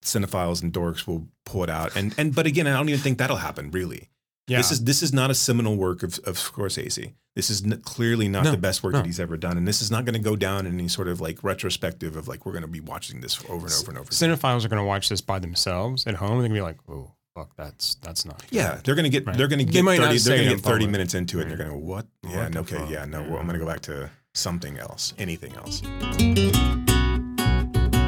cinephiles 0.03 0.61
and 0.61 0.71
dorks 0.73 1.05
will 1.07 1.27
pull 1.45 1.63
it 1.63 1.69
out. 1.69 1.95
And 1.95 2.13
and 2.17 2.33
but 2.33 2.45
again, 2.47 2.67
I 2.67 2.73
don't 2.77 2.89
even 2.89 3.01
think 3.01 3.17
that'll 3.17 3.37
happen. 3.37 3.71
Really, 3.71 4.09
yeah, 4.47 4.57
this 4.57 4.71
is 4.71 4.83
this 4.83 5.03
is 5.03 5.13
not 5.13 5.29
a 5.29 5.35
seminal 5.35 5.75
work 5.75 6.03
of 6.03 6.19
of 6.25 6.37
Scorsese. 6.37 7.13
This 7.35 7.49
is 7.49 7.65
n- 7.65 7.81
clearly 7.83 8.29
not 8.29 8.45
No, 8.45 8.51
the 8.51 8.57
best 8.57 8.81
work 8.81 8.93
no. 8.93 8.99
that 8.99 9.05
he's 9.05 9.19
ever 9.19 9.35
done, 9.35 9.57
and 9.57 9.67
this 9.67 9.81
is 9.81 9.91
not 9.91 10.05
going 10.05 10.13
to 10.13 10.21
go 10.21 10.37
down 10.37 10.65
in 10.65 10.73
any 10.79 10.87
sort 10.87 11.09
of 11.09 11.19
like 11.19 11.43
retrospective 11.43 12.15
of 12.15 12.27
like 12.29 12.45
we're 12.45 12.53
going 12.53 12.61
to 12.61 12.67
be 12.67 12.79
watching 12.79 13.19
this 13.19 13.39
over 13.49 13.65
and 13.67 13.75
over 13.75 13.89
and 13.91 13.97
over. 13.99 14.09
cinephiles 14.09 14.63
are 14.63 14.69
going 14.69 14.81
to 14.81 14.85
watch 14.87 15.09
this 15.09 15.19
by 15.19 15.37
themselves 15.37 16.07
at 16.07 16.15
home. 16.15 16.29
They're 16.39 16.47
going 16.47 16.51
to 16.51 16.55
be 16.55 16.61
like, 16.61 16.77
oh 16.89 17.11
fuck, 17.35 17.55
that's 17.55 17.95
that's 17.95 18.25
not. 18.25 18.39
good." 18.39 18.47
Yeah, 18.51 18.79
they're 18.83 18.95
gonna 18.95 19.09
get 19.09 19.27
Right. 19.27 19.37
they're 19.37 19.47
gonna 19.47 19.65
They 19.65 19.71
get 19.71 19.83
might 19.83 19.97
not 19.99 20.07
thirty 20.07 20.17
say 20.19 20.29
they're 20.29 20.37
gonna 20.39 20.51
it 20.51 20.55
get 20.55 20.63
thirty 20.63 20.85
public. 20.85 20.91
minutes 20.91 21.13
into 21.13 21.39
it 21.39 21.43
and 21.43 21.51
they're 21.51 21.57
gonna 21.57 21.69
go, 21.71 21.77
what? 21.77 22.07
Yeah, 22.23 22.43
What 22.43 22.53
no, 22.53 22.59
okay, 22.61 22.77
fuck? 22.77 22.89
yeah, 22.89 23.05
no, 23.05 23.21
Yeah. 23.21 23.29
well, 23.29 23.39
I'm 23.39 23.45
gonna 23.45 23.59
go 23.59 23.65
back 23.67 23.81
to 23.81 24.09
something 24.33 24.77
else, 24.79 25.13
anything 25.19 25.53
else. 25.55 25.81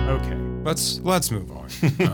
Okay, 0.08 0.38
let's 0.64 1.00
let's 1.02 1.30
move 1.32 1.52
on. 1.52 1.68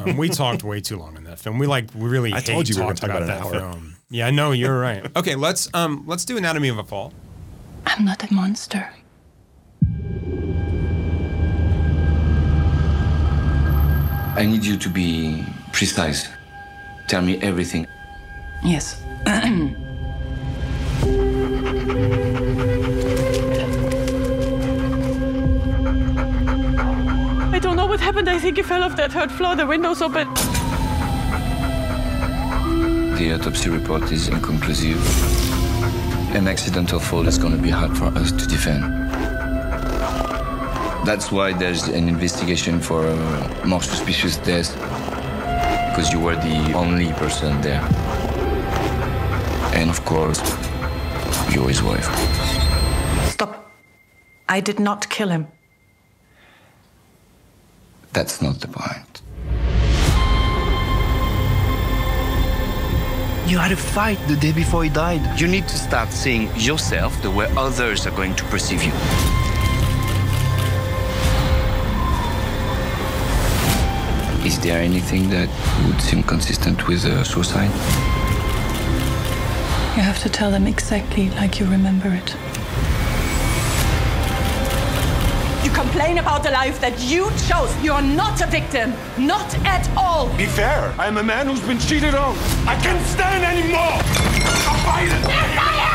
um, 0.09 0.17
we 0.17 0.27
talked 0.43 0.63
way 0.63 0.81
too 0.81 0.97
long 0.97 1.15
in 1.15 1.23
that 1.25 1.39
film. 1.39 1.59
We 1.59 1.67
like 1.67 1.85
we 1.95 2.07
really. 2.09 2.33
I 2.33 2.37
hate 2.41 2.47
told 2.47 2.67
you 2.67 2.75
we 2.75 2.81
were 2.81 2.87
gonna 2.87 2.95
talk 2.99 3.09
about 3.11 3.27
that 3.27 3.41
hour. 3.43 3.51
film. 3.51 3.95
Yeah, 4.09 4.29
no, 4.31 4.51
you're 4.51 4.77
right. 4.79 5.05
Okay, 5.15 5.35
let's 5.35 5.69
um 5.73 6.03
let's 6.07 6.25
do 6.25 6.35
Anatomy 6.37 6.69
of 6.69 6.77
a 6.79 6.83
Fall. 6.83 7.13
I'm 7.85 8.05
not 8.05 8.23
a 8.29 8.33
monster. 8.33 8.89
I 14.35 14.45
need 14.47 14.65
you 14.65 14.77
to 14.77 14.89
be 14.89 15.45
precise. 15.71 16.27
Tell 17.07 17.21
me 17.21 17.39
everything. 17.41 17.87
Yes. 18.63 19.01
I 19.25 19.75
don't 27.61 27.75
know 27.75 27.85
what 27.85 27.99
happened. 27.99 28.29
I 28.29 28.39
think 28.39 28.57
he 28.57 28.63
fell 28.63 28.83
off 28.83 28.95
that 28.95 29.11
third 29.11 29.31
floor. 29.31 29.55
The 29.55 29.67
window's 29.67 30.01
open. 30.01 30.33
The 33.17 33.33
autopsy 33.35 33.69
report 33.69 34.11
is 34.11 34.27
inconclusive. 34.27 34.99
An 36.35 36.47
accidental 36.47 36.99
fall 36.99 37.27
is 37.27 37.37
going 37.37 37.55
to 37.55 37.61
be 37.61 37.69
hard 37.69 37.95
for 37.95 38.05
us 38.05 38.31
to 38.31 38.47
defend. 38.47 38.83
That's 41.05 41.31
why 41.31 41.53
there's 41.53 41.87
an 41.89 42.07
investigation 42.07 42.79
for 42.79 43.05
a 43.05 43.67
more 43.67 43.83
suspicious 43.83 44.37
death. 44.37 44.75
Because 45.93 46.11
you 46.11 46.19
were 46.19 46.35
the 46.35 46.73
only 46.73 47.13
person 47.13 47.61
there. 47.61 47.87
And 49.75 49.91
of 49.91 50.03
course, 50.05 50.41
you're 51.53 51.67
his 51.67 51.83
wife. 51.83 52.09
Stop. 53.29 53.71
I 54.49 54.59
did 54.59 54.79
not 54.79 55.07
kill 55.09 55.29
him. 55.29 55.45
That's 58.11 58.41
not 58.41 58.59
the 58.59 58.69
point. 58.69 59.21
You 63.45 63.59
had 63.59 63.71
a 63.71 63.75
fight 63.75 64.17
the 64.27 64.35
day 64.35 64.51
before 64.51 64.83
he 64.83 64.89
died. 64.89 65.39
You 65.39 65.47
need 65.47 65.67
to 65.67 65.77
start 65.77 66.09
seeing 66.11 66.49
yourself 66.55 67.21
the 67.21 67.29
way 67.29 67.45
others 67.55 68.07
are 68.07 68.15
going 68.15 68.33
to 68.33 68.43
perceive 68.45 68.81
you. 68.81 68.93
Is 74.45 74.59
there 74.59 74.81
anything 74.81 75.29
that 75.29 75.47
would 75.87 76.01
seem 76.01 76.21
consistent 76.21 76.85
with 76.85 77.05
a 77.05 77.23
suicide? 77.23 77.71
You 79.95 80.01
have 80.03 80.21
to 80.23 80.29
tell 80.29 80.51
them 80.51 80.67
exactly 80.67 81.29
like 81.29 81.61
you 81.61 81.65
remember 81.65 82.09
it. 82.09 82.35
You 85.63 85.71
complain 85.71 86.17
about 86.17 86.43
the 86.43 86.51
life 86.51 86.81
that 86.81 86.99
you 86.99 87.31
chose. 87.47 87.73
You're 87.81 88.01
not 88.01 88.41
a 88.41 88.47
victim. 88.47 88.93
Not 89.17 89.55
at 89.65 89.89
all. 89.95 90.27
Be 90.35 90.45
fair. 90.45 90.93
I'm 90.99 91.15
a 91.15 91.23
man 91.23 91.47
who's 91.47 91.61
been 91.61 91.79
cheated 91.79 92.13
on. 92.13 92.35
I 92.67 92.77
can't 92.83 93.05
stand 93.07 93.45
anymore. 93.45 93.95
I'm 94.67 94.79
fighting. 94.83 95.92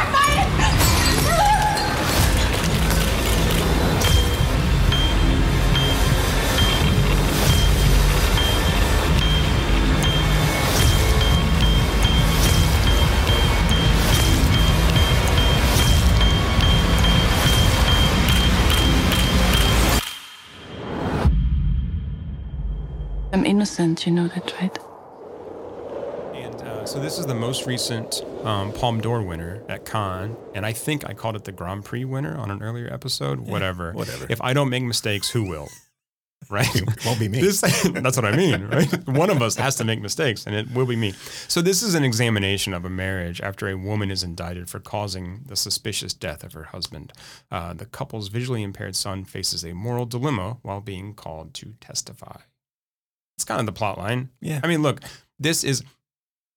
I'm 23.39 23.47
innocent, 23.47 24.05
you 24.05 24.11
know 24.11 24.27
that, 24.27 24.53
right? 24.61 24.77
And 26.35 26.61
uh, 26.61 26.87
so 26.87 26.99
this 26.99 27.21
is 27.21 27.27
the 27.27 27.35
most 27.37 27.67
recent 27.67 28.25
um, 28.43 28.73
Palme 28.73 29.01
d'Or 29.01 29.23
winner 29.23 29.63
at 29.69 29.85
Cannes, 29.85 30.37
and 30.57 30.67
I 30.67 30.73
think 30.73 31.09
I 31.09 31.15
called 31.15 31.37
it 31.37 31.45
the 31.45 31.53
Grand 31.53 31.85
Prix 31.85 32.05
winner 32.05 32.37
on 32.37 32.51
an 32.51 32.61
earlier 32.61 32.93
episode. 32.93 33.39
whatever, 33.39 33.93
whatever. 33.93 34.27
If 34.29 34.43
I 34.43 34.55
don't 34.55 34.71
make 34.71 34.83
mistakes, 34.83 35.31
who 35.31 35.45
will? 35.45 35.69
Right? 36.51 36.73
It 36.75 37.05
won't 37.05 37.19
be 37.19 37.29
me. 37.29 37.41
This, 37.41 37.61
that's 37.93 38.17
what 38.17 38.25
I 38.25 38.35
mean, 38.35 38.65
right? 38.73 39.09
One 39.09 39.29
of 39.29 39.43
us 39.43 39.57
has 39.57 39.75
to 39.77 39.85
make 39.85 40.01
mistakes, 40.01 40.47
and 40.47 40.55
it 40.55 40.73
will 40.73 40.87
be 40.87 40.95
me. 40.97 41.13
So 41.49 41.61
this 41.61 41.83
is 41.83 41.95
an 41.95 42.05
examination 42.05 42.73
of 42.73 42.85
a 42.85 42.89
marriage 42.89 43.41
after 43.41 43.69
a 43.69 43.77
woman 43.77 44.11
is 44.11 44.23
indicted 44.23 44.71
for 44.71 44.79
causing 44.79 45.43
the 45.47 45.57
suspicious 45.57 46.15
death 46.15 46.45
of 46.45 46.53
her 46.53 46.63
husband. 46.63 47.13
Uh, 47.51 47.75
the 47.75 47.87
couple's 47.87 48.29
visually 48.29 48.63
impaired 48.63 48.95
son 48.95 49.25
faces 49.25 49.65
a 49.65 49.75
moral 49.75 50.07
dilemma 50.07 50.59
while 50.63 50.81
being 50.81 51.13
called 51.13 51.55
to 51.55 51.75
testify. 51.81 52.39
It's 53.39 53.45
kind 53.45 53.61
of 53.61 53.67
the 53.67 53.73
plot 53.73 53.99
line. 53.99 54.31
Yeah. 54.41 54.59
I 54.65 54.67
mean, 54.67 54.83
look, 54.83 55.01
this 55.39 55.63
is 55.63 55.85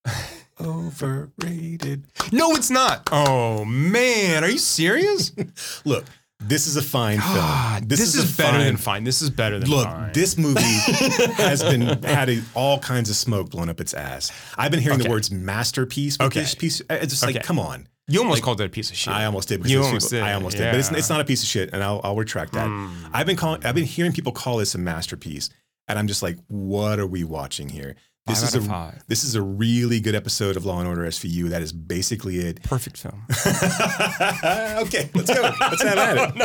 Overrated. 0.60 2.06
no, 2.32 2.54
it's 2.56 2.72
not. 2.72 3.08
Oh 3.12 3.64
man, 3.66 4.44
are 4.44 4.50
you 4.50 4.58
serious? 4.58 5.32
Look, 5.86 6.06
this 6.40 6.66
is 6.66 6.76
a 6.78 6.82
fine 6.82 7.20
film. 7.20 7.88
this, 7.88 8.00
is, 8.00 8.16
a 8.34 8.38
better 8.38 8.58
fine- 8.58 8.66
than 8.66 8.78
fine. 8.78 9.04
This 9.04 9.22
is 9.22 9.30
better 9.30 9.60
than 9.60 9.70
Look, 9.70 9.86
fine. 9.86 10.12
this 10.14 10.38
movie 10.38 10.62
has 11.36 11.64
been 11.64 11.82
had 12.04 12.30
a, 12.30 12.42
all 12.56 12.80
kinds 12.80 13.10
of 13.12 13.16
smoke 13.16 13.50
blown 13.52 13.70
up 13.70 13.80
its 13.80 13.94
ass. 13.94 14.32
I've 14.58 14.72
been 14.72 14.80
hearing 14.80 15.00
Okay. 15.00 15.08
the 15.08 15.12
words 15.12 15.30
masterpiece 15.32 16.18
Okay. 16.20 16.40
this 16.42 16.56
piece. 16.56 16.82
Uh, 16.82 16.96
it's 17.02 17.14
just 17.14 17.24
Okay. 17.24 17.34
like, 17.34 17.44
come 17.44 17.60
on. 17.60 17.88
you 18.08 18.20
almost 18.20 18.38
like- 18.38 18.44
called 18.44 18.62
it 18.62 18.66
a 18.66 18.70
piece 18.70 18.90
of 18.92 18.98
shit. 18.98 19.14
I 19.14 19.26
almost 19.26 19.48
did. 19.50 19.68
You 19.68 19.84
almost 19.84 20.10
people- 20.12 20.26
did. 20.26 20.30
I 20.30 20.34
almost 20.34 20.58
did, 20.58 20.72
but 20.72 20.80
it's. 20.80 20.92
It's 20.92 21.10
not 21.10 21.22
a 21.22 21.26
piece 21.26 21.42
of 21.44 21.50
shit, 21.50 21.70
and 21.74 21.84
I'll, 21.84 22.02
I'll 22.04 22.16
retract 22.16 22.54
that. 22.54 22.68
Hmm. 22.68 22.90
I've 23.14 23.26
been 23.28 23.38
calling. 23.38 23.64
I've 23.66 23.76
been 23.76 23.86
hearing 23.86 24.12
people 24.14 24.32
call 24.32 24.58
this 24.58 24.74
a 24.76 24.78
masterpiece, 24.80 25.50
and 25.88 26.00
I'm 26.00 26.08
just 26.08 26.22
like, 26.24 26.38
what 26.48 27.00
are 27.00 27.08
we 27.08 27.24
watching 27.24 27.70
here? 27.70 27.96
This 28.28 28.42
Five 28.42 28.62
is 28.62 28.68
a 28.68 28.70
five. 28.70 29.04
this 29.08 29.24
is 29.24 29.34
a 29.34 29.42
really 29.42 30.00
good 30.00 30.14
episode 30.14 30.56
of 30.56 30.64
Law 30.64 30.78
and 30.80 30.88
Order 30.88 31.02
SVU. 31.04 31.50
That 31.50 31.64
is 31.64 31.74
basically 31.74 32.38
it. 32.38 32.62
perfect 32.62 32.98
film. 32.98 33.26
okay, 33.32 35.10
let's 35.16 35.34
go. 35.34 35.52
Let's 35.60 35.82
have 35.82 35.98
at 35.98 36.36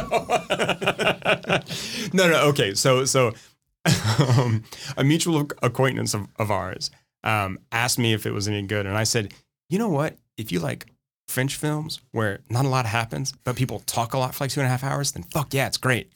it. 1.60 2.12
no, 2.14 2.30
no. 2.30 2.48
Okay, 2.48 2.72
so 2.72 3.04
so 3.04 3.34
um, 4.18 4.64
a 4.96 5.04
mutual 5.04 5.46
acquaintance 5.62 6.14
of, 6.14 6.28
of 6.36 6.50
ours 6.50 6.90
um, 7.24 7.58
asked 7.70 7.98
me 7.98 8.14
if 8.14 8.24
it 8.24 8.32
was 8.32 8.48
any 8.48 8.62
good, 8.62 8.86
and 8.86 8.96
I 8.96 9.04
said, 9.04 9.34
you 9.68 9.78
know 9.78 9.90
what? 9.90 10.16
If 10.38 10.50
you 10.52 10.60
like 10.60 10.86
French 11.28 11.56
films 11.56 12.00
where 12.12 12.40
not 12.48 12.64
a 12.64 12.68
lot 12.68 12.86
happens, 12.86 13.32
but 13.44 13.54
people 13.54 13.80
talk 13.80 14.14
a 14.14 14.18
lot 14.18 14.34
for 14.34 14.44
like 14.44 14.50
two 14.50 14.60
and 14.60 14.66
a 14.66 14.70
half 14.70 14.82
hours, 14.82 15.12
then 15.12 15.24
fuck 15.24 15.52
yeah, 15.52 15.66
it's 15.66 15.76
great. 15.76 16.10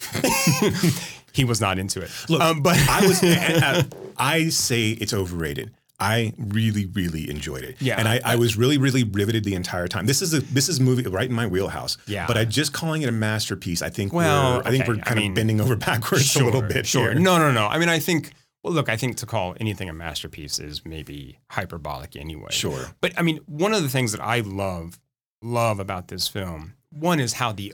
He 1.32 1.44
was 1.44 1.60
not 1.60 1.78
into 1.78 2.00
it. 2.00 2.10
Look, 2.28 2.40
um, 2.40 2.62
but 2.62 2.76
I 2.88 3.06
was. 3.06 3.20
I, 3.24 3.86
I 4.16 4.48
say 4.48 4.90
it's 4.90 5.12
overrated. 5.14 5.72
I 6.00 6.32
really, 6.38 6.86
really 6.86 7.28
enjoyed 7.28 7.62
it. 7.62 7.76
Yeah. 7.78 7.96
and 7.98 8.08
I, 8.08 8.20
I 8.24 8.36
was 8.36 8.56
really, 8.56 8.78
really 8.78 9.04
riveted 9.04 9.44
the 9.44 9.54
entire 9.54 9.86
time. 9.86 10.06
This 10.06 10.22
is 10.22 10.32
a 10.32 10.40
this 10.40 10.68
is 10.68 10.78
a 10.78 10.82
movie 10.82 11.02
right 11.02 11.28
in 11.28 11.34
my 11.34 11.46
wheelhouse. 11.46 11.98
Yeah. 12.06 12.26
but 12.26 12.38
I 12.38 12.46
just 12.46 12.72
calling 12.72 13.02
it 13.02 13.08
a 13.08 13.12
masterpiece. 13.12 13.82
I 13.82 13.90
think. 13.90 14.12
Well, 14.12 14.56
we're, 14.56 14.62
I 14.62 14.70
think 14.70 14.84
okay, 14.84 14.92
we're 14.92 14.98
I 14.98 15.02
kind 15.02 15.20
mean, 15.20 15.32
of 15.32 15.34
bending 15.34 15.60
over 15.60 15.76
backwards 15.88 16.34
a 16.36 16.44
little 16.44 16.62
bit. 16.62 16.86
Sure. 16.86 17.12
here. 17.12 17.20
No, 17.20 17.38
no, 17.38 17.52
no. 17.52 17.66
I 17.66 17.78
mean, 17.78 17.88
I 17.88 17.98
think. 17.98 18.32
Well, 18.62 18.74
look, 18.74 18.90
I 18.90 18.96
think 18.96 19.16
to 19.18 19.26
call 19.26 19.56
anything 19.58 19.88
a 19.88 19.94
masterpiece 19.94 20.58
is 20.58 20.84
maybe 20.84 21.38
hyperbolic 21.50 22.14
anyway. 22.14 22.50
Sure. 22.50 22.88
But 23.00 23.18
I 23.18 23.22
mean, 23.22 23.40
one 23.46 23.72
of 23.72 23.82
the 23.82 23.88
things 23.88 24.12
that 24.12 24.20
I 24.20 24.40
love, 24.40 24.98
love 25.42 25.80
about 25.80 26.08
this 26.08 26.28
film, 26.28 26.74
one 26.90 27.20
is 27.20 27.34
how 27.34 27.52
the 27.52 27.72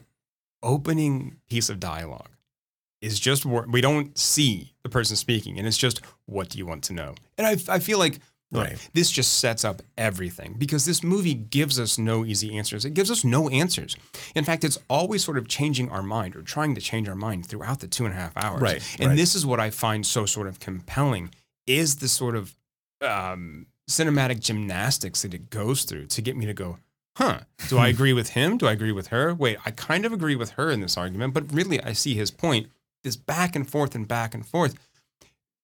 opening 0.63 1.39
piece 1.49 1.69
of 1.69 1.81
dialogue 1.81 2.31
is 3.03 3.21
just 3.21 3.45
we 3.45 3.81
don't 3.81 4.17
see 4.19 4.73
the 4.83 4.89
person 4.89 5.17
speaking, 5.17 5.59
and 5.59 5.67
it's 5.67 5.79
just 5.79 6.01
what 6.27 6.49
do 6.49 6.59
you 6.59 6.67
want 6.67 6.85
to 6.85 6.93
know? 6.93 7.15
And 7.39 7.47
I, 7.47 7.57
I 7.75 7.79
feel 7.79 7.99
like 7.99 8.19
look, 8.53 8.65
Right. 8.69 8.89
this 8.95 9.11
just 9.11 9.39
sets 9.41 9.65
up 9.65 9.83
everything 9.99 10.55
because 10.57 10.85
this 10.87 11.03
movie 11.03 11.35
gives 11.35 11.79
us 11.81 11.99
no 11.99 12.25
easy 12.25 12.57
answers. 12.57 12.85
It 12.85 12.95
gives 12.95 13.11
us 13.11 13.25
no 13.25 13.49
answers. 13.49 13.97
In 14.35 14.45
fact, 14.45 14.63
it's 14.65 14.79
always 14.89 15.25
sort 15.25 15.37
of 15.37 15.49
changing 15.49 15.91
our 15.91 16.03
mind 16.03 16.37
or 16.37 16.43
trying 16.43 16.75
to 16.77 16.81
change 16.81 17.09
our 17.09 17.15
mind 17.17 17.47
throughout 17.47 17.81
the 17.81 17.89
two 17.89 18.05
and 18.07 18.15
a 18.15 18.17
half 18.17 18.37
hours. 18.37 18.63
Right, 18.63 18.97
And 19.01 19.09
right. 19.11 19.17
this 19.17 19.35
is 19.35 19.45
what 19.45 19.59
I 19.61 19.71
find 19.71 20.07
so 20.07 20.27
sort 20.27 20.47
of 20.47 20.61
compelling 20.61 21.31
is 21.67 21.97
the 21.97 22.09
sort 22.09 22.37
of 22.37 22.55
um, 23.03 23.67
cinematic 23.91 24.41
gymnastics 24.41 25.23
that 25.23 25.35
it 25.35 25.51
goes 25.51 25.85
through 25.85 26.07
to 26.07 26.23
get 26.23 26.37
me 26.37 26.47
to 26.47 26.55
go, 26.55 26.79
huh, 27.17 27.41
do 27.69 27.79
I 27.79 27.89
agree 27.95 28.13
with 28.13 28.31
him? 28.31 28.59
Do 28.59 28.67
I 28.67 28.73
agree 28.73 28.93
with 28.93 29.09
her? 29.09 29.35
Wait, 29.35 29.59
I 29.65 29.71
kind 29.73 30.05
of 30.07 30.13
agree 30.13 30.37
with 30.37 30.51
her 30.53 30.71
in 30.71 30.81
this 30.81 30.97
argument, 30.97 31.35
but 31.35 31.53
really 31.53 31.81
I 31.83 31.93
see 31.93 32.15
his 32.15 32.31
point. 32.31 32.69
This 33.07 33.15
back 33.17 33.55
and 33.55 33.71
forth 33.71 33.95
and 33.95 34.07
back 34.09 34.35
and 34.35 34.45
forth. 34.45 34.75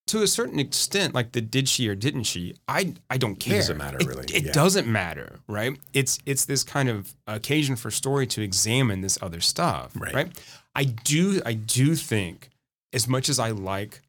To 0.09 0.23
a 0.23 0.28
certain 0.28 0.60
extent, 0.60 1.12
like 1.12 1.32
the 1.32 1.40
did 1.40 1.69
she 1.69 1.89
or 1.89 1.97
didn't 1.97 2.23
she, 2.23 2.55
I 2.69 2.94
I 3.10 3.19
don't 3.19 3.35
care. 3.35 3.59
doesn't 3.59 3.77
matter, 3.78 3.98
It- 4.01 4.06
really. 4.06 4.24
It 4.32 4.44
Yeah. 4.44 4.52
doesn't 4.52 4.86
matter, 4.86 5.40
right? 5.48 5.77
It's 5.93 6.20
it's 6.24 6.44
this 6.44 6.62
kind 6.62 6.89
of 6.89 7.14
occasion 7.27 7.74
for 7.74 7.90
story 7.90 8.28
to 8.28 8.43
examine 8.43 9.01
this 9.01 9.19
other 9.20 9.40
stuff, 9.40 9.90
Right. 9.97 10.14
right? 10.14 10.39
I 10.77 10.85
do 10.85 11.43
I 11.44 11.55
do 11.55 11.97
think 11.97 12.48
as 12.93 13.09
much 13.09 13.28
as 13.28 13.40
I 13.40 13.51
like 13.51 14.02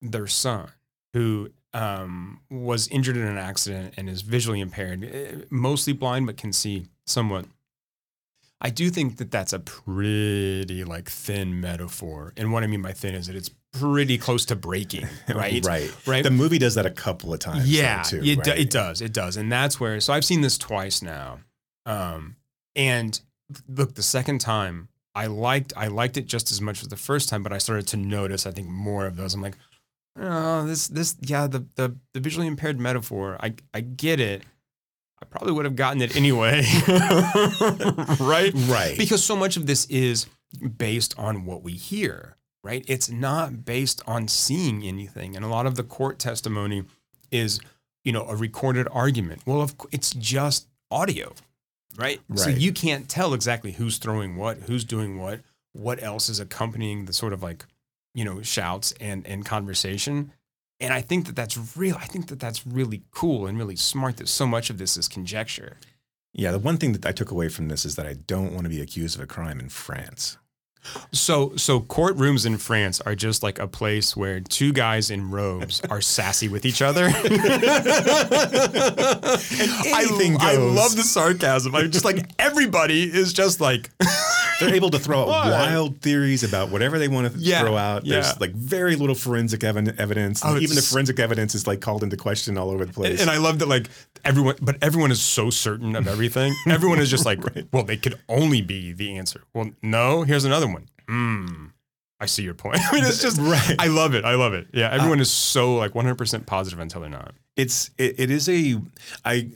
their 0.00 0.26
son, 0.26 0.70
who 1.12 1.50
um, 1.74 2.40
was 2.50 2.88
injured 2.88 3.18
in 3.18 3.24
an 3.26 3.36
accident 3.36 3.92
and 3.98 4.08
is 4.08 4.22
visually 4.22 4.60
impaired, 4.60 5.04
eh, 5.04 5.44
mostly 5.50 5.92
blind 5.92 6.24
but 6.24 6.38
can 6.38 6.52
see 6.54 6.86
somewhat. 7.06 7.44
I 8.60 8.70
do 8.70 8.90
think 8.90 9.18
that 9.18 9.30
that's 9.30 9.52
a 9.52 9.60
pretty 9.60 10.84
like 10.84 11.08
thin 11.08 11.60
metaphor, 11.60 12.32
and 12.36 12.52
what 12.52 12.64
I 12.64 12.66
mean 12.66 12.82
by 12.82 12.92
thin 12.92 13.14
is 13.14 13.26
that 13.28 13.36
it's 13.36 13.50
pretty 13.72 14.18
close 14.18 14.44
to 14.46 14.56
breaking, 14.56 15.06
right? 15.34 15.64
right, 15.64 15.94
right. 16.06 16.24
The 16.24 16.30
movie 16.30 16.58
does 16.58 16.74
that 16.74 16.86
a 16.86 16.90
couple 16.90 17.32
of 17.32 17.38
times. 17.40 17.64
though, 17.64 17.70
Yeah, 17.70 18.02
too, 18.02 18.20
it, 18.24 18.42
do- 18.42 18.50
right? 18.50 18.58
it 18.60 18.70
does. 18.70 19.00
It 19.02 19.12
does. 19.12 19.36
And 19.36 19.52
that's 19.52 19.78
where, 19.78 20.00
so 20.00 20.12
I've 20.12 20.24
seen 20.24 20.40
this 20.40 20.56
twice 20.58 21.02
now. 21.02 21.40
Um, 21.86 22.36
and 22.74 23.20
look, 23.68 23.94
the 23.94 24.02
second 24.02 24.40
time 24.40 24.88
I 25.14 25.26
liked, 25.26 25.72
I 25.76 25.88
liked 25.88 26.16
it 26.16 26.26
just 26.26 26.50
as 26.50 26.60
much 26.60 26.82
as 26.82 26.88
the 26.88 26.96
first 26.96 27.28
time, 27.28 27.42
but 27.42 27.52
I 27.52 27.58
started 27.58 27.86
to 27.88 27.96
notice, 27.96 28.46
I 28.46 28.50
think 28.50 28.68
more 28.68 29.06
of 29.06 29.16
those. 29.16 29.34
I'm 29.34 29.42
like, 29.42 29.56
oh, 30.18 30.66
this, 30.66 30.88
this, 30.88 31.16
yeah, 31.20 31.46
the, 31.46 31.66
the, 31.76 31.94
the 32.14 32.20
visually 32.20 32.46
impaired 32.46 32.80
metaphor, 32.80 33.36
I, 33.40 33.54
I 33.74 33.80
get 33.82 34.18
it. 34.18 34.42
I 35.20 35.26
probably 35.26 35.52
would 35.52 35.64
have 35.64 35.76
gotten 35.76 36.00
it 36.00 36.16
anyway. 36.16 36.64
right? 38.20 38.52
Right. 38.54 38.94
Because 38.96 39.24
so 39.24 39.36
much 39.36 39.56
of 39.56 39.66
this 39.66 39.84
is 39.86 40.26
based 40.76 41.18
on 41.18 41.44
what 41.44 41.62
we 41.62 41.72
hear, 41.72 42.36
right? 42.62 42.84
It's 42.86 43.10
not 43.10 43.64
based 43.64 44.02
on 44.06 44.28
seeing 44.28 44.82
anything. 44.84 45.36
And 45.36 45.44
a 45.44 45.48
lot 45.48 45.66
of 45.66 45.74
the 45.74 45.82
court 45.82 46.18
testimony 46.18 46.84
is, 47.30 47.60
you 48.04 48.12
know, 48.12 48.26
a 48.26 48.36
recorded 48.36 48.86
argument. 48.92 49.42
Well, 49.46 49.60
of 49.60 49.74
it's 49.90 50.12
just 50.14 50.68
audio, 50.90 51.34
right? 51.96 52.20
right? 52.28 52.38
So 52.38 52.50
you 52.50 52.72
can't 52.72 53.08
tell 53.08 53.34
exactly 53.34 53.72
who's 53.72 53.98
throwing 53.98 54.36
what, 54.36 54.58
who's 54.58 54.84
doing 54.84 55.18
what, 55.18 55.40
what 55.72 56.02
else 56.02 56.28
is 56.28 56.40
accompanying 56.40 57.04
the 57.04 57.12
sort 57.12 57.32
of 57.32 57.42
like, 57.42 57.64
you 58.14 58.24
know, 58.24 58.42
shouts 58.42 58.94
and 59.00 59.26
and 59.26 59.44
conversation. 59.44 60.32
And 60.80 60.92
I 60.92 61.00
think 61.00 61.26
that 61.26 61.36
that's 61.36 61.76
real. 61.76 61.96
I 61.96 62.06
think 62.06 62.28
that 62.28 62.38
that's 62.38 62.66
really 62.66 63.02
cool 63.10 63.46
and 63.46 63.58
really 63.58 63.76
smart 63.76 64.16
that 64.18 64.28
so 64.28 64.46
much 64.46 64.70
of 64.70 64.78
this 64.78 64.96
is 64.96 65.08
conjecture. 65.08 65.76
Yeah, 66.32 66.52
the 66.52 66.58
one 66.58 66.76
thing 66.76 66.92
that 66.92 67.04
I 67.04 67.12
took 67.12 67.30
away 67.30 67.48
from 67.48 67.68
this 67.68 67.84
is 67.84 67.96
that 67.96 68.06
I 68.06 68.14
don't 68.14 68.52
want 68.52 68.64
to 68.64 68.70
be 68.70 68.80
accused 68.80 69.16
of 69.16 69.22
a 69.22 69.26
crime 69.26 69.58
in 69.58 69.68
France. 69.68 70.38
So, 71.12 71.54
so 71.56 71.80
courtrooms 71.80 72.46
in 72.46 72.56
France 72.58 73.00
are 73.02 73.14
just 73.14 73.42
like 73.42 73.58
a 73.58 73.66
place 73.68 74.16
where 74.16 74.40
two 74.40 74.72
guys 74.72 75.10
in 75.10 75.30
robes 75.30 75.82
are 75.90 76.00
sassy 76.00 76.48
with 76.48 76.64
each 76.64 76.80
other. 76.82 77.04
and 77.04 77.14
anything 79.86 80.36
I, 80.40 80.54
I 80.54 80.56
love 80.56 80.96
the 80.96 81.02
sarcasm. 81.04 81.74
I 81.74 81.86
just 81.86 82.04
like 82.04 82.30
everybody 82.38 83.02
is 83.04 83.32
just 83.32 83.60
like, 83.60 83.90
They're 84.60 84.74
able 84.74 84.90
to 84.90 84.98
throw 84.98 85.20
out 85.20 85.28
What? 85.28 85.50
wild 85.52 86.00
theories 86.00 86.42
about 86.42 86.70
whatever 86.70 86.98
they 86.98 87.06
want 87.06 87.32
to 87.32 87.38
Yeah, 87.38 87.60
throw 87.60 87.76
out. 87.76 88.04
yeah. 88.04 88.14
There's 88.14 88.40
like 88.40 88.50
very 88.52 88.96
little 88.96 89.14
forensic 89.14 89.60
evi- 89.60 89.96
evidence. 90.00 90.42
Oh, 90.44 90.58
even 90.58 90.74
the 90.74 90.82
forensic 90.82 91.20
evidence 91.20 91.54
is 91.54 91.68
like 91.68 91.80
called 91.80 92.02
into 92.02 92.16
question 92.16 92.58
all 92.58 92.70
over 92.70 92.84
the 92.84 92.92
place. 92.92 93.20
and 93.20 93.30
I 93.30 93.36
love 93.38 93.60
that 93.60 93.68
like 93.68 93.88
everyone, 94.24 94.56
but 94.60 94.76
everyone 94.82 95.12
is 95.12 95.20
so 95.20 95.50
certain 95.50 95.94
of 95.94 96.08
everything. 96.08 96.54
Everyone 96.66 96.98
is 96.98 97.08
just 97.10 97.24
like, 97.24 97.38
well, 97.72 97.84
they 97.84 97.96
could 97.96 98.18
only 98.28 98.60
be 98.60 98.92
the 98.92 99.16
answer. 99.16 99.42
Well, 99.54 99.70
no, 99.82 100.22
here's 100.22 100.44
another 100.44 100.66
Hmm. 101.08 101.66
I 102.20 102.26
see 102.26 102.42
your 102.42 102.54
point. 102.54 102.78
I 102.80 102.92
mean, 102.94 103.04
it's 103.04 103.22
just, 103.22 103.38
Right. 103.40 103.76
I 103.78 103.86
love 103.86 104.14
it. 104.14 104.24
I 104.24 104.34
love 104.34 104.52
it. 104.52 104.66
Yeah. 104.74 104.90
Everyone 104.90 105.20
is 105.20 105.30
so 105.30 105.74
like 105.76 105.92
100% 105.92 106.46
positive 106.46 106.78
until 106.80 107.00
they're 107.00 107.10
not. 107.10 107.34
it's 107.56 107.90
it, 107.96 108.18
it 108.18 108.30
is 108.30 108.48
a 108.48 108.80
I 109.24 109.50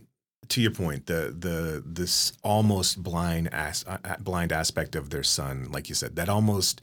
to 0.48 0.60
your 0.60 0.70
point 0.72 1.06
the 1.06 1.34
the 1.38 1.82
this 1.86 2.32
almost 2.42 3.02
blind 3.02 3.48
as 3.54 3.84
uh, 3.86 3.96
blind 4.20 4.52
aspect 4.52 4.94
of 4.96 5.08
their 5.10 5.22
son 5.22 5.66
like 5.70 5.88
you 5.88 5.94
said 5.94 6.16
that 6.16 6.28
almost 6.28 6.82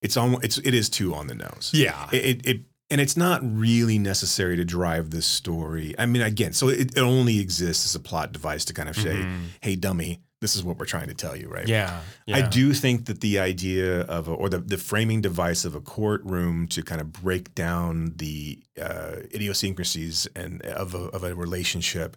it's 0.00 0.16
almost 0.16 0.44
it's 0.44 0.58
it 0.58 0.72
is 0.72 0.88
too 0.88 1.12
on 1.14 1.26
the 1.26 1.34
nose 1.34 1.70
Yeah. 1.74 2.08
it, 2.12 2.24
it, 2.24 2.46
it 2.46 2.60
and 2.90 3.00
it's 3.00 3.16
not 3.16 3.40
really 3.42 3.98
necessary 3.98 4.56
to 4.56 4.64
drive 4.64 5.10
this 5.10 5.26
story 5.26 5.94
i 5.98 6.06
mean 6.06 6.22
again 6.22 6.52
so 6.54 6.68
it, 6.68 6.96
it 6.96 7.00
only 7.00 7.38
exists 7.40 7.84
as 7.84 7.94
a 7.94 8.00
plot 8.00 8.32
device 8.32 8.64
to 8.66 8.72
kind 8.72 8.88
of 8.88 8.96
say 8.96 9.26
hey 9.60 9.74
dummy 9.76 10.20
this 10.42 10.54
is 10.56 10.62
what 10.62 10.76
we're 10.78 10.84
trying 10.94 11.08
to 11.08 11.14
tell 11.14 11.34
you 11.34 11.48
right 11.48 11.66
Yeah. 11.66 12.00
yeah. 12.26 12.36
I 12.36 12.42
do 12.48 12.74
think 12.74 13.06
that 13.06 13.20
the 13.22 13.38
idea 13.38 14.02
of 14.02 14.28
a, 14.28 14.32
or 14.32 14.48
the, 14.50 14.58
the 14.58 14.76
framing 14.76 15.20
device 15.22 15.64
of 15.64 15.74
a 15.74 15.80
courtroom 15.80 16.66
to 16.74 16.82
kind 16.82 17.00
of 17.00 17.12
break 17.12 17.54
down 17.54 18.12
the 18.16 18.58
uh, 18.80 19.16
idiosyncrasies 19.34 20.26
and 20.36 20.60
of 20.62 20.94
a, 20.94 21.04
of 21.16 21.24
a 21.24 21.34
relationship 21.34 22.16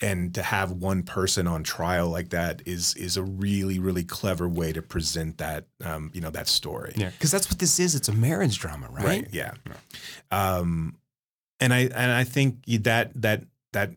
and 0.00 0.34
to 0.34 0.42
have 0.42 0.72
one 0.72 1.04
person 1.04 1.46
on 1.46 1.62
trial 1.62 2.08
like 2.10 2.30
that 2.30 2.60
is 2.66 2.94
is 2.96 3.16
a 3.16 3.22
really 3.22 3.78
really 3.78 4.02
clever 4.04 4.48
way 4.48 4.72
to 4.72 4.82
present 4.82 5.38
that 5.38 5.66
um, 5.84 6.10
you 6.12 6.20
know 6.20 6.30
that 6.30 6.48
story 6.48 6.92
Yeah. 6.96 7.10
Because 7.10 7.30
that's 7.30 7.48
what 7.48 7.60
this 7.60 7.78
is. 7.78 7.94
It's 7.94 8.08
a 8.08 8.12
marriage 8.12 8.58
drama, 8.58 8.88
right? 8.90 9.04
Right. 9.06 9.28
yeah 9.32 9.52
um 10.30 10.96
and 11.60 11.72
i 11.72 11.80
and 11.82 12.10
i 12.12 12.24
think 12.24 12.58
you- 12.66 12.80
that 12.80 13.12
that 13.22 13.44
that 13.72 13.90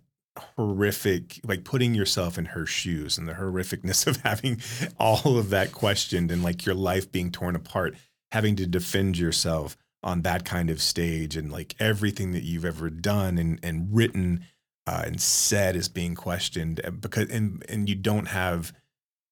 horrific 0.56 1.40
like 1.44 1.64
putting 1.64 1.94
yourself 1.94 2.38
in 2.38 2.46
her 2.46 2.66
shoes 2.66 3.18
and 3.18 3.28
the 3.28 3.34
horrificness 3.34 4.08
of 4.08 4.18
having 4.18 4.62
all 5.00 5.38
of 5.38 5.50
that 5.50 5.72
questioned 5.72 6.32
and 6.32 6.44
like 6.44 6.66
your 6.66 6.76
life 6.76 7.12
being 7.12 7.32
torn 7.32 7.56
apart 7.56 7.96
having 8.32 8.56
to 8.56 8.66
defend 8.68 9.18
yourself 9.18 9.78
on 10.04 10.22
that 10.22 10.46
kind 10.46 10.70
of 10.70 10.82
stage 10.82 11.36
and 11.36 11.52
like 11.52 11.76
everything 11.80 12.32
that 12.32 12.44
you've 12.44 12.66
ever 12.66 12.90
done 12.90 13.38
and 13.38 13.60
and 13.64 13.90
written 13.92 14.44
uh, 14.86 15.04
and 15.06 15.20
said 15.22 15.76
is 15.76 15.90
being 15.90 16.16
questioned 16.16 16.80
uh, 16.86 16.92
because 16.92 17.30
and 17.30 17.64
and 17.68 17.90
you 17.90 17.96
don't 17.96 18.28
have 18.28 18.72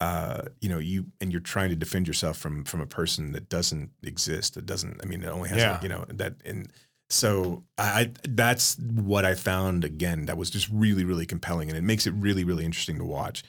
uh, 0.02 0.41
you 0.60 0.68
know, 0.68 0.77
you 0.77 1.06
and 1.22 1.32
you're 1.32 1.40
trying 1.40 1.69
to 1.69 1.76
defend 1.76 2.06
yourself 2.06 2.38
from 2.38 2.65
from 2.65 2.82
a 2.82 2.86
person 2.86 3.32
that 3.32 3.48
doesn't 3.48 3.91
exist. 4.03 4.56
That 4.56 4.65
doesn't. 4.65 4.99
I 5.02 5.06
mean, 5.06 5.23
it 5.23 5.27
only 5.27 5.48
has, 5.48 5.57
Yeah. 5.60 5.72
like, 5.72 5.84
you 5.84 5.90
know, 5.90 6.03
that 6.10 6.34
and 6.44 6.69
so 7.10 7.64
I, 7.77 8.11
that's 8.27 8.77
what 8.80 9.26
I 9.26 9.36
found 9.36 9.84
again. 9.84 10.26
That 10.26 10.38
was 10.38 10.49
just 10.49 10.69
really 10.69 11.03
really 11.03 11.26
compelling, 11.26 11.69
and 11.69 11.77
it 11.77 11.84
makes 11.84 12.07
it 12.07 12.14
really 12.15 12.44
really 12.44 12.65
interesting 12.65 12.98
to 12.98 13.06
watch. 13.06 13.44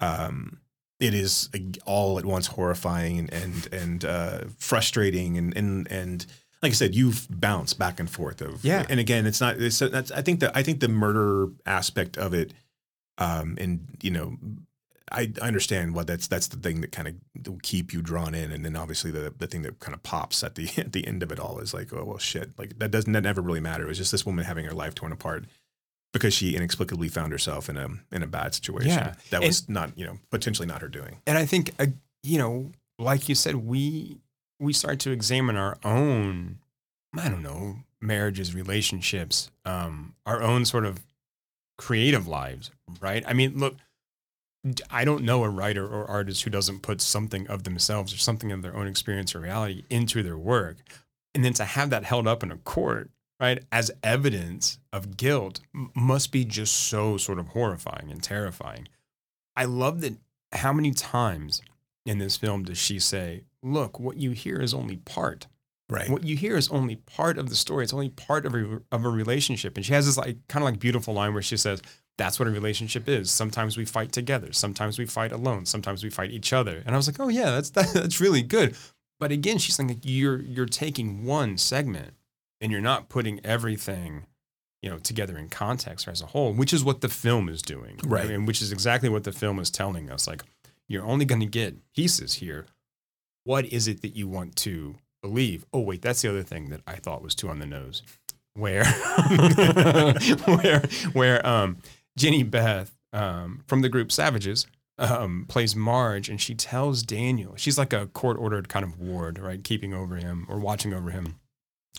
Um, 0.00 0.60
it 1.00 1.14
is 1.14 1.48
all 1.86 2.18
at 2.18 2.24
once 2.24 2.46
horrifying 2.48 3.18
and 3.18 3.32
and, 3.32 3.72
and 3.72 4.04
uh, 4.04 4.40
frustrating, 4.58 5.36
and 5.38 5.56
and 5.56 5.90
and 5.90 6.26
like 6.62 6.70
I 6.70 6.74
said, 6.74 6.94
you've 6.94 7.26
bounced 7.30 7.78
back 7.78 7.98
and 7.98 8.10
forth 8.10 8.42
of 8.42 8.64
Yeah. 8.64 8.84
And 8.88 9.00
again, 9.00 9.26
it's 9.26 9.40
not. 9.40 9.60
It's, 9.60 9.78
that's 9.78 10.10
I 10.10 10.22
think 10.22 10.40
that 10.40 10.56
I 10.56 10.62
think 10.62 10.80
the 10.80 10.88
murder 10.88 11.52
aspect 11.64 12.18
of 12.18 12.34
it, 12.34 12.52
um, 13.18 13.56
and 13.58 13.96
you 14.02 14.10
know, 14.10 14.36
I, 15.12 15.32
understand 15.42 15.94
what 15.94 16.06
that's 16.06 16.26
that's 16.28 16.48
the 16.48 16.56
thing 16.56 16.80
that 16.82 16.92
kind 16.92 17.08
of 17.08 17.14
will 17.46 17.58
keep 17.62 17.92
you 17.92 18.02
drawn 18.02 18.34
in, 18.34 18.52
and 18.52 18.64
then 18.64 18.76
obviously 18.76 19.10
the 19.10 19.32
the 19.36 19.46
thing 19.46 19.62
that 19.62 19.78
kind 19.80 19.94
of 19.94 20.02
pops 20.02 20.42
at 20.44 20.54
the 20.54 20.68
at 20.78 20.92
the 20.92 21.06
end 21.06 21.22
of 21.22 21.32
it 21.32 21.38
all 21.40 21.58
is 21.58 21.74
like, 21.74 21.92
oh 21.92 22.04
well, 22.04 22.18
shit, 22.18 22.50
like 22.58 22.78
that 22.78 22.90
doesn't 22.90 23.12
that 23.12 23.22
never 23.22 23.40
really 23.40 23.60
matter. 23.60 23.84
It 23.84 23.88
was 23.88 23.98
just 23.98 24.12
this 24.12 24.24
woman 24.26 24.44
having 24.44 24.64
her 24.64 24.72
life 24.72 24.94
torn 24.94 25.12
apart 25.12 25.44
because 26.12 26.34
she 26.34 26.56
inexplicably 26.56 27.08
found 27.08 27.32
herself 27.32 27.68
in 27.68 27.76
a 27.76 27.88
in 28.12 28.22
a 28.22 28.26
bad 28.26 28.54
situation. 28.54 28.88
Yeah. 28.90 29.14
that 29.30 29.38
And- 29.42 29.44
was 29.46 29.68
not 29.68 29.96
you 29.96 30.06
know 30.06 30.18
potentially 30.30 30.66
not 30.66 30.80
her 30.82 30.88
doing. 30.88 31.18
And 31.26 31.36
I 31.38 31.46
think, 31.46 31.72
uh, 31.78 31.86
you 32.22 32.38
know, 32.38 32.72
like 32.98 33.28
you 33.28 33.34
said, 33.34 33.56
we 33.56 34.18
we 34.58 34.72
start 34.72 34.98
to 35.00 35.10
examine 35.10 35.56
our 35.56 35.78
own, 35.84 36.58
I 37.16 37.28
don't 37.28 37.42
know, 37.42 37.76
marriages, 38.00 38.54
relationships, 38.54 39.50
um, 39.64 40.14
our 40.26 40.42
own 40.42 40.64
sort 40.66 40.84
of 40.84 41.00
creative 41.78 42.28
lives, 42.28 42.70
right? 43.00 43.24
I 43.26 43.32
mean, 43.32 43.56
look, 43.58 43.76
I 44.90 45.04
don't 45.04 45.24
know 45.24 45.42
a 45.44 45.48
writer 45.48 45.86
or 45.86 46.06
artist 46.06 46.42
who 46.42 46.50
doesn't 46.50 46.82
put 46.82 47.00
something 47.00 47.46
of 47.48 47.64
themselves 47.64 48.12
or 48.12 48.18
something 48.18 48.52
of 48.52 48.62
their 48.62 48.76
own 48.76 48.86
experience 48.86 49.34
or 49.34 49.40
reality 49.40 49.84
into 49.88 50.22
their 50.22 50.36
work. 50.36 50.76
And 51.34 51.44
then 51.44 51.54
to 51.54 51.64
have 51.64 51.90
that 51.90 52.04
held 52.04 52.26
up 52.26 52.42
in 52.42 52.50
a 52.50 52.56
court, 52.58 53.10
right, 53.38 53.62
as 53.72 53.90
evidence 54.02 54.78
of 54.92 55.16
guilt 55.16 55.60
must 55.72 56.30
be 56.30 56.44
just 56.44 56.74
so 56.74 57.16
sort 57.16 57.38
of 57.38 57.48
horrifying 57.48 58.10
and 58.10 58.22
terrifying. 58.22 58.88
I 59.56 59.64
love 59.64 60.02
that 60.02 60.16
how 60.52 60.72
many 60.72 60.90
times 60.90 61.62
in 62.04 62.18
this 62.18 62.36
film 62.36 62.64
does 62.64 62.78
she 62.78 62.98
say, 62.98 63.44
Look, 63.62 64.00
what 64.00 64.16
you 64.16 64.30
hear 64.30 64.60
is 64.60 64.72
only 64.72 64.96
part. 64.96 65.46
Right. 65.90 66.08
What 66.08 66.24
you 66.24 66.36
hear 66.36 66.56
is 66.56 66.68
only 66.70 66.96
part 66.96 67.36
of 67.36 67.48
the 67.48 67.56
story. 67.56 67.82
It's 67.82 67.92
only 67.92 68.10
part 68.10 68.46
of 68.46 68.54
a, 68.54 68.80
of 68.92 69.04
a 69.04 69.08
relationship. 69.08 69.76
And 69.76 69.84
she 69.84 69.92
has 69.92 70.06
this 70.06 70.16
like 70.16 70.36
kind 70.48 70.62
of 70.62 70.70
like 70.70 70.78
beautiful 70.78 71.14
line 71.14 71.34
where 71.34 71.42
she 71.42 71.56
says, 71.56 71.82
That's 72.18 72.38
what 72.38 72.48
a 72.48 72.50
relationship 72.50 73.08
is. 73.08 73.30
Sometimes 73.30 73.76
we 73.76 73.84
fight 73.84 74.12
together. 74.12 74.52
Sometimes 74.52 74.98
we 74.98 75.06
fight 75.06 75.32
alone. 75.32 75.64
Sometimes 75.66 76.04
we 76.04 76.10
fight 76.10 76.30
each 76.30 76.52
other. 76.52 76.82
And 76.84 76.94
I 76.94 76.98
was 76.98 77.06
like, 77.06 77.18
Oh 77.20 77.28
yeah, 77.28 77.50
that's 77.52 77.70
that, 77.70 77.90
that's 77.94 78.20
really 78.20 78.42
good. 78.42 78.76
But 79.18 79.32
again, 79.32 79.58
she's 79.58 79.78
like, 79.78 79.98
you're 80.02 80.40
you're 80.42 80.66
taking 80.66 81.24
one 81.24 81.56
segment 81.58 82.14
and 82.60 82.70
you're 82.72 82.80
not 82.80 83.08
putting 83.08 83.40
everything 83.44 84.26
you 84.82 84.88
know 84.90 84.98
together 84.98 85.36
in 85.36 85.48
context 85.50 86.08
or 86.08 86.10
as 86.10 86.22
a 86.22 86.26
whole 86.26 86.54
which 86.54 86.72
is 86.72 86.82
what 86.82 87.02
the 87.02 87.08
film 87.10 87.50
is 87.50 87.60
doing 87.60 87.98
Right. 88.02 88.30
and 88.30 88.46
which 88.46 88.62
is 88.62 88.72
exactly 88.72 89.10
what 89.10 89.24
the 89.24 89.32
film 89.32 89.58
is 89.58 89.70
telling 89.70 90.10
us 90.10 90.26
like 90.26 90.42
you're 90.88 91.04
only 91.04 91.26
going 91.26 91.40
to 91.42 91.46
get 91.46 91.76
pieces 91.94 92.32
here 92.34 92.64
what 93.44 93.66
is 93.66 93.86
it 93.88 94.00
that 94.00 94.16
you 94.16 94.26
want 94.26 94.56
to 94.56 94.94
believe 95.22 95.66
oh 95.74 95.80
wait 95.80 96.00
that's 96.00 96.22
the 96.22 96.30
other 96.30 96.42
thing 96.42 96.70
that 96.70 96.80
i 96.86 96.94
thought 96.94 97.20
was 97.22 97.34
too 97.34 97.50
on 97.50 97.58
the 97.58 97.66
nose 97.66 98.02
where 98.54 98.84
where 100.46 100.80
where 101.12 101.46
um 101.46 101.76
Jehnny 102.20 102.48
Beth 102.48 102.96
um 103.12 103.64
from 103.66 103.80
the 103.80 103.88
group 103.88 104.12
savages 104.12 104.66
um 104.98 105.46
plays 105.48 105.74
marge 105.74 106.28
and 106.28 106.40
she 106.40 106.54
tells 106.54 107.02
daniel 107.02 107.54
she's 107.56 107.76
like 107.76 107.92
a 107.92 108.06
court 108.06 108.36
ordered 108.38 108.68
kind 108.68 108.84
of 108.84 109.00
ward 109.00 109.38
right 109.38 109.64
keeping 109.64 109.92
over 109.92 110.16
him 110.16 110.46
or 110.48 110.58
watching 110.60 110.92
over 110.94 111.10
him. 111.10 111.40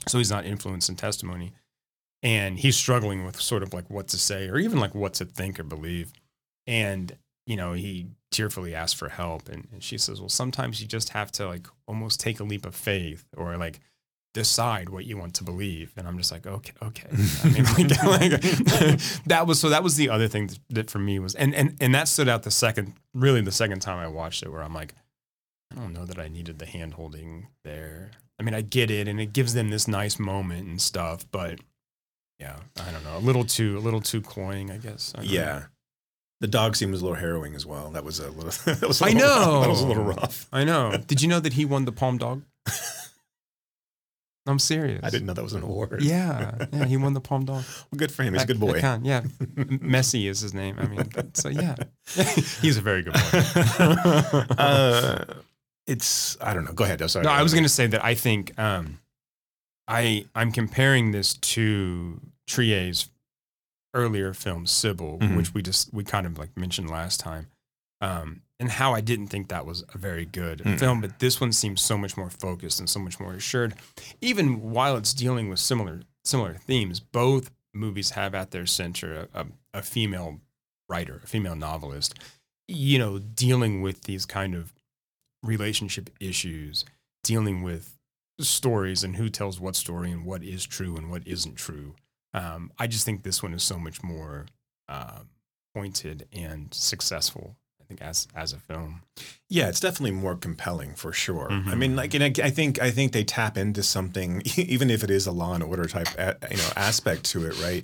So 0.07 0.17
he's 0.17 0.31
not 0.31 0.45
influenced 0.45 0.89
in 0.89 0.95
testimony. 0.95 1.53
And 2.23 2.59
he's 2.59 2.75
struggling 2.75 3.25
with 3.25 3.41
sort 3.41 3.63
of 3.63 3.73
like 3.73 3.89
what 3.89 4.07
to 4.09 4.17
say 4.17 4.47
or 4.47 4.57
even 4.57 4.79
like 4.79 4.93
what 4.93 5.15
to 5.15 5.25
think 5.25 5.59
or 5.59 5.63
believe. 5.63 6.13
And 6.67 7.17
you 7.47 7.57
know 7.57 7.73
he 7.73 8.07
tearfully 8.29 8.73
asks 8.75 8.97
for 8.97 9.09
help. 9.09 9.49
And, 9.49 9.67
and 9.71 9.83
she 9.83 9.97
says 9.97 10.19
well 10.19 10.29
sometimes 10.29 10.79
you 10.81 10.87
just 10.87 11.09
have 11.09 11.31
to 11.33 11.47
like 11.47 11.67
almost 11.87 12.19
take 12.19 12.39
a 12.39 12.43
leap 12.43 12.65
of 12.65 12.75
faith 12.75 13.25
or 13.35 13.57
like 13.57 13.79
decide 14.33 14.89
what 14.89 15.05
you 15.05 15.17
want 15.17 15.33
to 15.33 15.43
believe 15.43 15.91
and 15.97 16.07
i'm 16.07 16.17
just 16.17 16.31
like 16.31 16.47
okay 16.47 16.73
okay 16.81 17.07
i 17.43 17.49
mean 17.49 17.63
like, 17.89 18.03
like 18.31 18.41
that 19.25 19.43
was 19.45 19.59
so 19.59 19.69
that 19.69 19.83
was 19.83 19.97
the 19.97 20.09
other 20.09 20.27
thing 20.27 20.47
that, 20.47 20.59
that 20.69 20.89
for 20.89 20.99
me 20.99 21.19
was 21.19 21.35
and 21.35 21.53
and 21.53 21.75
and 21.81 21.93
that 21.93 22.07
stood 22.07 22.29
out 22.29 22.43
the 22.43 22.51
second 22.51 22.93
really 23.13 23.41
the 23.41 23.51
second 23.51 23.81
time 23.81 23.99
i 23.99 24.07
watched 24.07 24.41
it 24.41 24.49
where 24.49 24.63
i'm 24.63 24.73
like 24.73 24.93
i 25.71 25.75
don't 25.75 25.93
know 25.93 26.05
that 26.05 26.17
i 26.17 26.29
needed 26.29 26.59
the 26.59 26.65
hand 26.65 26.93
holding 26.93 27.47
there 27.65 28.11
i 28.39 28.43
mean 28.43 28.53
i 28.53 28.61
get 28.61 28.89
it 28.89 29.07
and 29.07 29.19
it 29.19 29.33
gives 29.33 29.53
them 29.53 29.69
this 29.69 29.87
nice 29.87 30.17
moment 30.17 30.65
and 30.65 30.81
stuff 30.81 31.25
but 31.31 31.59
yeah, 32.41 32.55
I 32.79 32.91
don't 32.91 33.03
know. 33.03 33.17
A 33.17 33.19
little 33.19 33.45
too, 33.45 33.77
a 33.77 33.81
little 33.81 34.01
too 34.01 34.19
cloying, 34.19 34.71
I 34.71 34.77
guess. 34.77 35.13
I 35.13 35.19
don't 35.19 35.27
know. 35.27 35.33
Yeah. 35.33 35.63
The 36.39 36.47
dog 36.47 36.75
scene 36.75 36.89
was 36.89 37.01
a 37.01 37.03
little 37.03 37.19
harrowing 37.19 37.53
as 37.53 37.67
well. 37.67 37.91
That 37.91 38.03
was 38.03 38.17
a 38.19 38.31
little. 38.31 38.49
That 38.65 38.87
was 38.87 38.99
a 38.99 39.05
I 39.05 39.09
little 39.09 39.21
know. 39.21 39.51
Rough. 39.53 39.61
That 39.61 39.69
was 39.69 39.81
a 39.81 39.87
little 39.87 40.03
rough. 40.03 40.47
I 40.51 40.63
know. 40.63 40.97
Did 41.05 41.21
you 41.21 41.27
know 41.27 41.39
that 41.39 41.53
he 41.53 41.65
won 41.65 41.85
the 41.85 41.91
Palm 41.91 42.17
Dog? 42.17 42.41
I'm 44.47 44.57
serious. 44.59 44.99
I 45.03 45.09
didn't 45.11 45.27
know 45.27 45.33
that 45.33 45.43
was 45.43 45.53
an 45.53 45.61
award. 45.63 46.01
Yeah, 46.01 46.65
yeah, 46.73 46.85
he 46.85 46.97
won 46.97 47.13
the 47.13 47.21
Palm 47.21 47.45
Dog. 47.45 47.63
Well, 47.91 47.97
good 47.97 48.11
for 48.11 48.23
him. 48.23 48.33
He's 48.33 48.43
a 48.43 48.47
good 48.47 48.59
boy. 48.59 48.79
count, 48.79 49.05
yeah, 49.05 49.21
Messi 49.55 50.27
is 50.27 50.39
his 50.41 50.53
name. 50.53 50.77
I 50.79 50.87
mean, 50.87 51.09
so 51.35 51.49
yeah, 51.49 51.75
he's 52.61 52.77
a 52.77 52.81
very 52.81 53.03
good 53.03 53.13
boy. 53.13 54.45
uh, 54.57 55.25
it's 55.87 56.37
I 56.41 56.53
don't 56.53 56.65
know. 56.65 56.73
Go 56.73 56.83
ahead. 56.83 57.01
I'm 57.01 57.07
sorry. 57.09 57.25
No, 57.25 57.31
I 57.31 57.43
was 57.43 57.53
going 57.53 57.63
to 57.63 57.69
say 57.69 57.87
that 57.87 58.03
I 58.03 58.15
think 58.15 58.57
um, 58.59 58.99
I 59.87 60.25
I'm 60.35 60.51
comparing 60.51 61.11
this 61.11 61.33
to 61.35 62.19
Triet's 62.47 63.09
earlier 63.93 64.33
film 64.33 64.65
Sybil, 64.65 65.17
Mhm. 65.19 65.35
which 65.37 65.53
we 65.53 65.61
just 65.61 65.93
we 65.93 66.03
kind 66.03 66.25
of 66.25 66.37
like 66.37 66.55
mentioned 66.57 66.89
last 66.89 67.19
time, 67.19 67.47
um, 68.01 68.41
and 68.59 68.69
how 68.69 68.93
I 68.93 69.01
didn't 69.01 69.27
think 69.27 69.47
that 69.47 69.65
was 69.65 69.83
a 69.93 69.97
very 69.97 70.25
good 70.25 70.59
Mm-mm. 70.59 70.79
film, 70.79 71.01
but 71.01 71.19
this 71.19 71.39
one 71.39 71.51
seems 71.51 71.81
so 71.81 71.97
much 71.97 72.17
more 72.17 72.29
focused 72.29 72.79
and 72.79 72.89
so 72.89 72.99
much 72.99 73.19
more 73.19 73.33
assured, 73.33 73.75
even 74.19 74.71
while 74.71 74.97
it's 74.97 75.13
dealing 75.13 75.49
with 75.49 75.59
similar 75.59 76.01
similar 76.23 76.55
themes. 76.55 76.99
Both 76.99 77.51
movies 77.73 78.11
have 78.11 78.35
at 78.35 78.51
their 78.51 78.65
center 78.65 79.27
a, 79.33 79.41
a, 79.41 79.45
a 79.75 79.81
female 79.81 80.41
writer, 80.89 81.21
a 81.23 81.27
female 81.27 81.55
novelist, 81.55 82.15
you 82.67 82.99
know, 82.99 83.17
dealing 83.17 83.81
with 83.81 84.03
these 84.03 84.25
kind 84.25 84.53
of 84.53 84.73
relationship 85.43 86.09
issues, 86.19 86.85
dealing 87.23 87.63
with 87.63 87.97
stories 88.39 89.03
and 89.03 89.15
who 89.15 89.29
tells 89.29 89.59
what 89.59 89.75
story 89.75 90.11
and 90.11 90.25
what 90.25 90.43
is 90.43 90.65
true 90.65 90.95
and 90.97 91.09
what 91.09 91.27
isn't 91.27 91.55
true. 91.55 91.95
Um, 92.33 92.71
I 92.77 92.87
just 92.87 93.05
think 93.05 93.23
this 93.23 93.43
one 93.43 93.53
is 93.53 93.63
so 93.63 93.77
much 93.77 94.03
more 94.03 94.47
um, 94.87 95.29
pointed 95.75 96.27
and 96.31 96.73
successful. 96.73 97.55
I 97.91 97.93
think 97.95 98.01
as 98.09 98.27
as 98.35 98.53
a 98.53 98.57
film. 98.59 99.01
Yeah, 99.49 99.67
it's 99.67 99.81
definitely 99.81 100.11
more 100.11 100.35
compelling 100.35 100.93
for 100.95 101.11
sure. 101.11 101.51
I 101.51 101.55
Mhm. 101.55 101.77
mean, 101.77 101.95
like, 101.97 102.13
and 102.13 102.23
I, 102.23 102.31
I 102.45 102.49
think 102.49 102.81
I 102.81 102.89
think 102.89 103.11
they 103.11 103.23
tap 103.25 103.57
into 103.57 103.83
something, 103.83 104.41
even 104.55 104.89
if 104.89 105.03
it 105.03 105.09
is 105.09 105.27
a 105.27 105.31
Law 105.31 105.53
and 105.53 105.63
Order 105.63 105.85
type, 105.85 106.07
you 106.49 106.57
know, 106.57 106.69
aspect 106.77 107.25
to 107.31 107.45
it, 107.45 107.61
right? 107.61 107.83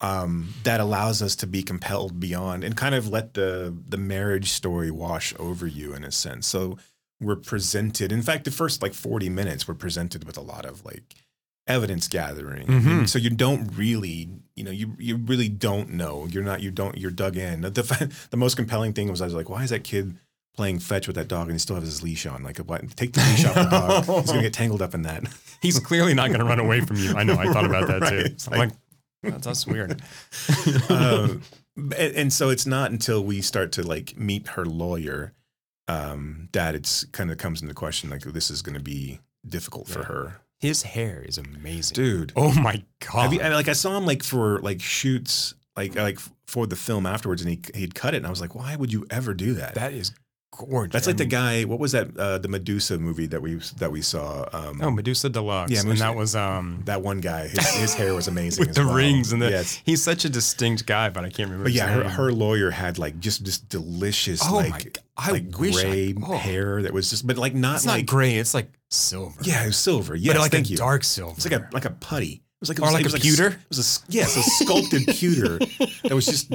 Um, 0.00 0.52
that 0.64 0.80
allows 0.80 1.20
us 1.22 1.36
to 1.36 1.46
be 1.46 1.62
compelled 1.62 2.18
beyond 2.20 2.64
and 2.64 2.76
kind 2.76 2.94
of 2.94 3.08
let 3.08 3.34
the 3.34 3.74
the 3.88 3.98
marriage 3.98 4.50
story 4.50 4.90
wash 4.90 5.34
over 5.38 5.66
you 5.66 5.94
in 5.94 6.04
a 6.04 6.10
sense. 6.12 6.46
So 6.46 6.78
we're 7.20 7.36
presented. 7.36 8.10
In 8.12 8.22
fact, 8.22 8.44
the 8.44 8.50
first 8.50 8.80
like 8.82 8.94
forty 8.94 9.28
minutes, 9.28 9.68
we're 9.68 9.74
presented 9.74 10.24
with 10.24 10.38
a 10.38 10.42
lot 10.42 10.64
of 10.64 10.84
like 10.86 11.14
evidence 11.66 12.08
gathering. 12.08 12.66
Mhm. 12.66 13.08
So 13.08 13.18
you 13.18 13.30
don't 13.30 13.68
really, 13.76 14.28
you 14.56 14.64
know, 14.64 14.70
you 14.70 14.94
you 14.98 15.16
really 15.16 15.48
don't 15.48 15.90
know. 15.90 16.26
You're 16.30 16.44
not. 16.44 16.60
You 16.62 16.70
don't. 16.70 16.96
You're 16.98 17.10
dug 17.10 17.36
in. 17.36 17.62
The 17.62 17.82
fa- 17.82 18.08
the 18.30 18.36
most 18.36 18.56
compelling 18.56 18.92
thing 18.92 19.10
was 19.10 19.20
I 19.22 19.24
was 19.24 19.34
like, 19.34 19.48
why 19.48 19.62
is 19.64 19.70
that 19.70 19.84
kid 19.84 20.16
playing 20.56 20.78
fetch 20.78 21.06
with 21.08 21.16
that 21.16 21.26
dog 21.26 21.46
and 21.48 21.52
he 21.52 21.58
still 21.58 21.76
has 21.76 21.84
his 21.84 22.02
leash 22.02 22.26
on? 22.26 22.42
Like, 22.42 22.58
what? 22.58 22.96
Take 22.96 23.12
the 23.14 23.20
leash 23.20 23.44
off 23.44 23.54
the 23.54 23.64
dog. 23.64 24.04
He's 24.22 24.30
gonna 24.30 24.42
get 24.42 24.52
tangled 24.52 24.82
up 24.82 24.94
in 24.94 25.02
that. 25.02 25.24
He's 25.62 25.78
clearly 25.80 26.12
not 26.14 26.28
going 26.28 26.40
to 26.40 26.44
run 26.46 26.60
away 26.60 26.80
from 26.82 26.96
you. 26.96 27.14
I 27.14 27.24
know. 27.24 27.34
I 27.34 27.50
thought 27.52 27.64
about 27.64 27.86
that 27.88 28.00
too. 28.10 28.16
Right. 28.16 28.26
It's 28.26 28.46
I'm 28.52 28.58
like- 28.58 28.70
like, 29.22 29.32
that's, 29.40 29.46
that's 29.46 29.66
weird. 29.66 30.02
um, 30.90 31.40
and, 31.76 32.14
and 32.14 32.32
so 32.32 32.50
it's 32.50 32.66
not 32.66 32.90
until 32.90 33.24
we 33.24 33.40
start 33.40 33.72
to 33.72 33.82
like 33.82 34.18
meet 34.18 34.48
her 34.48 34.66
lawyer 34.66 35.32
um, 35.88 36.48
that 36.52 36.74
it's 36.74 37.04
kind 37.06 37.30
of 37.30 37.38
comes 37.38 37.62
into 37.62 37.74
question 37.74 38.10
like 38.10 38.22
this 38.22 38.50
is 38.50 38.60
going 38.62 38.74
to 38.76 38.82
be 38.82 39.20
difficult 39.46 39.88
for 39.88 40.04
her, 40.04 40.40
His 40.64 40.82
hair 40.82 41.22
is 41.22 41.36
amazing, 41.36 41.94
dude. 41.94 42.32
Oh 42.34 42.50
my 42.58 42.82
god! 42.98 43.34
You, 43.34 43.40
I, 43.42 43.48
like 43.48 43.68
I 43.68 43.74
saw 43.74 43.98
him 43.98 44.06
like 44.06 44.22
for 44.22 44.60
like 44.60 44.80
shoots 44.80 45.52
like 45.76 45.94
like 45.94 46.18
for 46.46 46.66
the 46.66 46.74
film 46.74 47.04
afterwards, 47.04 47.42
and 47.42 47.50
he 47.50 47.60
he'd 47.78 47.94
cut 47.94 48.14
it, 48.14 48.16
and 48.16 48.26
I 48.26 48.30
was 48.30 48.40
like, 48.40 48.54
why 48.54 48.74
would 48.74 48.90
you 48.90 49.06
ever 49.10 49.34
do 49.34 49.52
that? 49.52 49.74
that 49.74 49.92
is 49.92 50.12
gorgeous. 50.56 50.92
That's 50.92 51.06
like 51.06 51.16
the 51.16 51.24
guy. 51.24 51.64
What 51.64 51.78
was 51.78 51.92
that? 51.92 52.16
Uh, 52.16 52.38
the 52.38 52.48
Medusa 52.48 52.98
movie 52.98 53.26
that 53.26 53.40
we 53.42 53.54
that 53.78 53.90
we 53.92 54.02
saw. 54.02 54.48
Um, 54.52 54.80
Oh, 54.82 54.90
Medusa 54.90 55.28
Deluxe. 55.28 55.70
Yeah, 55.72 55.80
and 55.80 55.88
Medusa- 55.88 56.04
that 56.04 56.16
was 56.16 56.36
um 56.36 56.82
that 56.86 57.02
one 57.02 57.20
guy. 57.20 57.48
His, 57.48 57.66
his 57.74 57.94
hair 57.94 58.14
was 58.14 58.28
amazing 58.28 58.66
with 58.66 58.74
the 58.74 58.84
well. 58.84 58.94
rings 58.94 59.32
and 59.32 59.40
the. 59.42 59.50
Yes. 59.50 59.80
He's 59.84 60.02
such 60.02 60.24
a 60.24 60.28
distinct 60.28 60.86
guy, 60.86 61.10
but 61.10 61.24
I 61.24 61.28
can't 61.30 61.48
remember. 61.50 61.64
But 61.64 61.72
yeah, 61.72 61.86
her, 61.88 62.08
her 62.08 62.32
lawyer 62.32 62.70
had 62.70 62.98
like 62.98 63.18
just 63.20 63.44
this 63.44 63.58
delicious 63.58 64.40
Oh 64.48 64.54
like 64.56 64.98
I 65.16 65.30
like 65.30 65.58
wish 65.58 65.76
I- 65.76 65.82
gray 65.82 66.14
oh. 66.26 66.36
hair 66.36 66.82
that 66.82 66.92
was 66.92 67.10
just 67.10 67.26
but 67.26 67.36
like 67.38 67.54
not 67.54 67.76
It's 67.76 67.86
like 67.86 68.00
not 68.02 68.06
gray. 68.06 68.36
It's 68.36 68.54
like 68.54 68.70
silver. 68.90 69.40
yeah 69.42 69.64
it 69.64 69.66
was 69.66 69.76
silver 69.76 70.14
yes 70.14 70.34
but 70.34 70.40
like 70.40 70.52
thank 70.52 70.66
a 70.68 70.70
you 70.70 70.76
dark 70.76 71.02
silver. 71.02 71.34
it's 71.36 71.50
like 71.50 71.60
a 71.60 71.68
like 71.72 71.84
a 71.84 71.90
putty 71.90 72.43
it 72.68 72.68
was 72.68 72.78
like 72.80 72.88
Or 72.88 72.92
like 72.92 73.00
it 73.00 73.04
was 73.06 73.14
a 73.14 73.18
s- 73.18 73.22
pewter? 73.22 73.46
it 73.48 73.68
was 73.68 73.78
a 74.08 74.12
yes 74.12 74.36
a 74.36 74.42
sculpted 74.42 75.06
pewter 75.08 75.58
that 75.58 76.12
was 76.14 76.26
just 76.26 76.52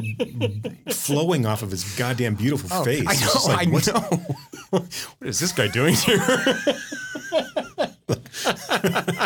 flowing 0.95 1.45
off 1.45 1.61
of 1.61 1.71
his 1.71 1.83
goddamn 1.97 2.35
beautiful 2.35 2.69
Oh, 2.71 2.83
face 2.83 3.05
I 3.07 3.15
know. 3.15 3.33
like, 3.47 3.67
I 3.67 3.91
know. 3.91 4.25
what 5.19 5.27
is 5.27 5.39
this 5.39 5.51
guy 5.51 5.67
doing 5.67 5.93
here? 5.95 6.17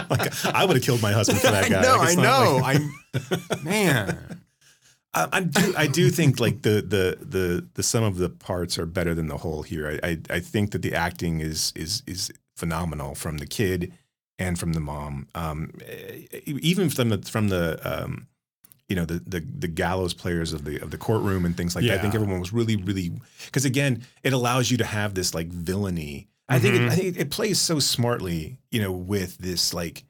like, 0.09 0.45
I 0.45 0.65
would 0.65 0.75
have 0.77 0.83
killed 0.83 1.01
my 1.01 1.11
husband 1.11 1.39
for 1.41 1.47
that 1.51 1.69
guy 1.69 1.79
I 1.79 1.81
know. 1.81 1.97
Like, 1.97 2.17
I 2.17 2.21
know. 2.21 2.57
like- 2.61 3.63
man. 3.63 4.39
I, 5.15 5.27
I 5.31 5.41
do 5.41 5.73
I 5.77 5.85
do 5.87 6.09
think 6.09 6.39
like 6.39 6.63
the 6.63 6.81
the 6.81 7.17
the 7.23 7.67
the 7.75 7.83
sum 7.83 8.03
of 8.03 8.17
the 8.17 8.29
parts 8.29 8.79
are 8.79 8.87
better 8.87 9.13
than 9.13 9.27
the 9.27 9.37
whole 9.37 9.61
here. 9.61 9.99
I 10.03 10.07
I, 10.09 10.17
I 10.31 10.39
think 10.39 10.71
that 10.71 10.81
the 10.81 10.95
acting 10.95 11.39
is 11.39 11.71
is 11.75 12.01
is 12.07 12.31
phenomenal 12.55 13.13
from 13.13 13.37
the 13.37 13.45
kid 13.45 13.93
and 14.43 14.59
from 14.59 14.73
the 14.73 14.79
mom. 14.79 15.27
Um, 15.35 15.71
even 16.45 16.89
from 16.89 17.09
the 17.09 17.17
from 17.19 17.47
the 17.49 17.79
um, 17.83 18.27
you 18.89 18.95
know 18.95 19.05
the 19.05 19.19
the 19.25 19.39
the 19.59 19.67
gallows 19.67 20.13
players 20.13 20.53
of 20.53 20.65
the 20.65 20.79
of 20.79 20.91
the 20.91 20.97
courtroom 20.97 21.45
and 21.45 21.55
things 21.55 21.75
like 21.75 21.85
that. 21.85 21.99
I 21.99 22.01
think 22.01 22.15
everyone 22.15 22.39
was 22.39 22.53
really 22.53 22.75
really 22.75 23.11
because 23.45 23.65
again 23.65 24.03
it 24.23 24.33
allows 24.33 24.69
you 24.71 24.77
to 24.77 24.85
have 24.85 25.13
this 25.13 25.33
like 25.33 25.47
villainy. 25.47 26.27
I 26.49 26.59
think 26.59 26.75
it, 26.75 26.81
Mhm. 26.81 26.89
I 26.91 26.95
think 26.95 27.17
it 27.17 27.29
plays 27.31 27.59
so 27.59 27.79
smartly, 27.79 28.59
you 28.69 28.81
know, 28.81 28.91
with 28.91 29.37
this 29.37 29.73
like 29.73 30.03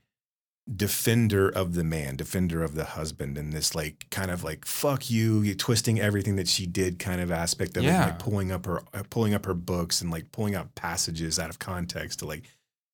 defender 0.76 1.49
of 1.49 1.73
the 1.73 1.84
man, 1.84 2.15
defender 2.15 2.64
of 2.64 2.73
the 2.76 2.85
husband, 2.85 3.38
and 3.38 3.51
this 3.53 3.76
like 3.76 4.07
kind 4.10 4.31
of 4.31 4.43
like 4.43 4.65
fuck 4.65 5.10
you, 5.11 5.41
you 5.41 5.53
twisting 5.55 5.99
everything 5.99 6.35
that 6.38 6.47
she 6.47 6.65
did 6.65 6.99
kind 6.99 7.22
of 7.22 7.31
aspect 7.31 7.77
of 7.77 7.84
it, 7.84 7.88
like 8.05 8.19
pulling 8.19 8.51
up 8.51 8.65
her 8.65 8.81
uh, 8.93 9.03
pulling 9.10 9.34
up 9.34 9.45
her 9.45 9.53
books 9.53 10.01
and 10.01 10.10
like 10.10 10.31
pulling 10.31 10.55
out 10.55 10.73
passages 10.76 11.38
out 11.38 11.49
of 11.49 11.60
context 11.60 12.19
to 12.19 12.26
like 12.26 12.43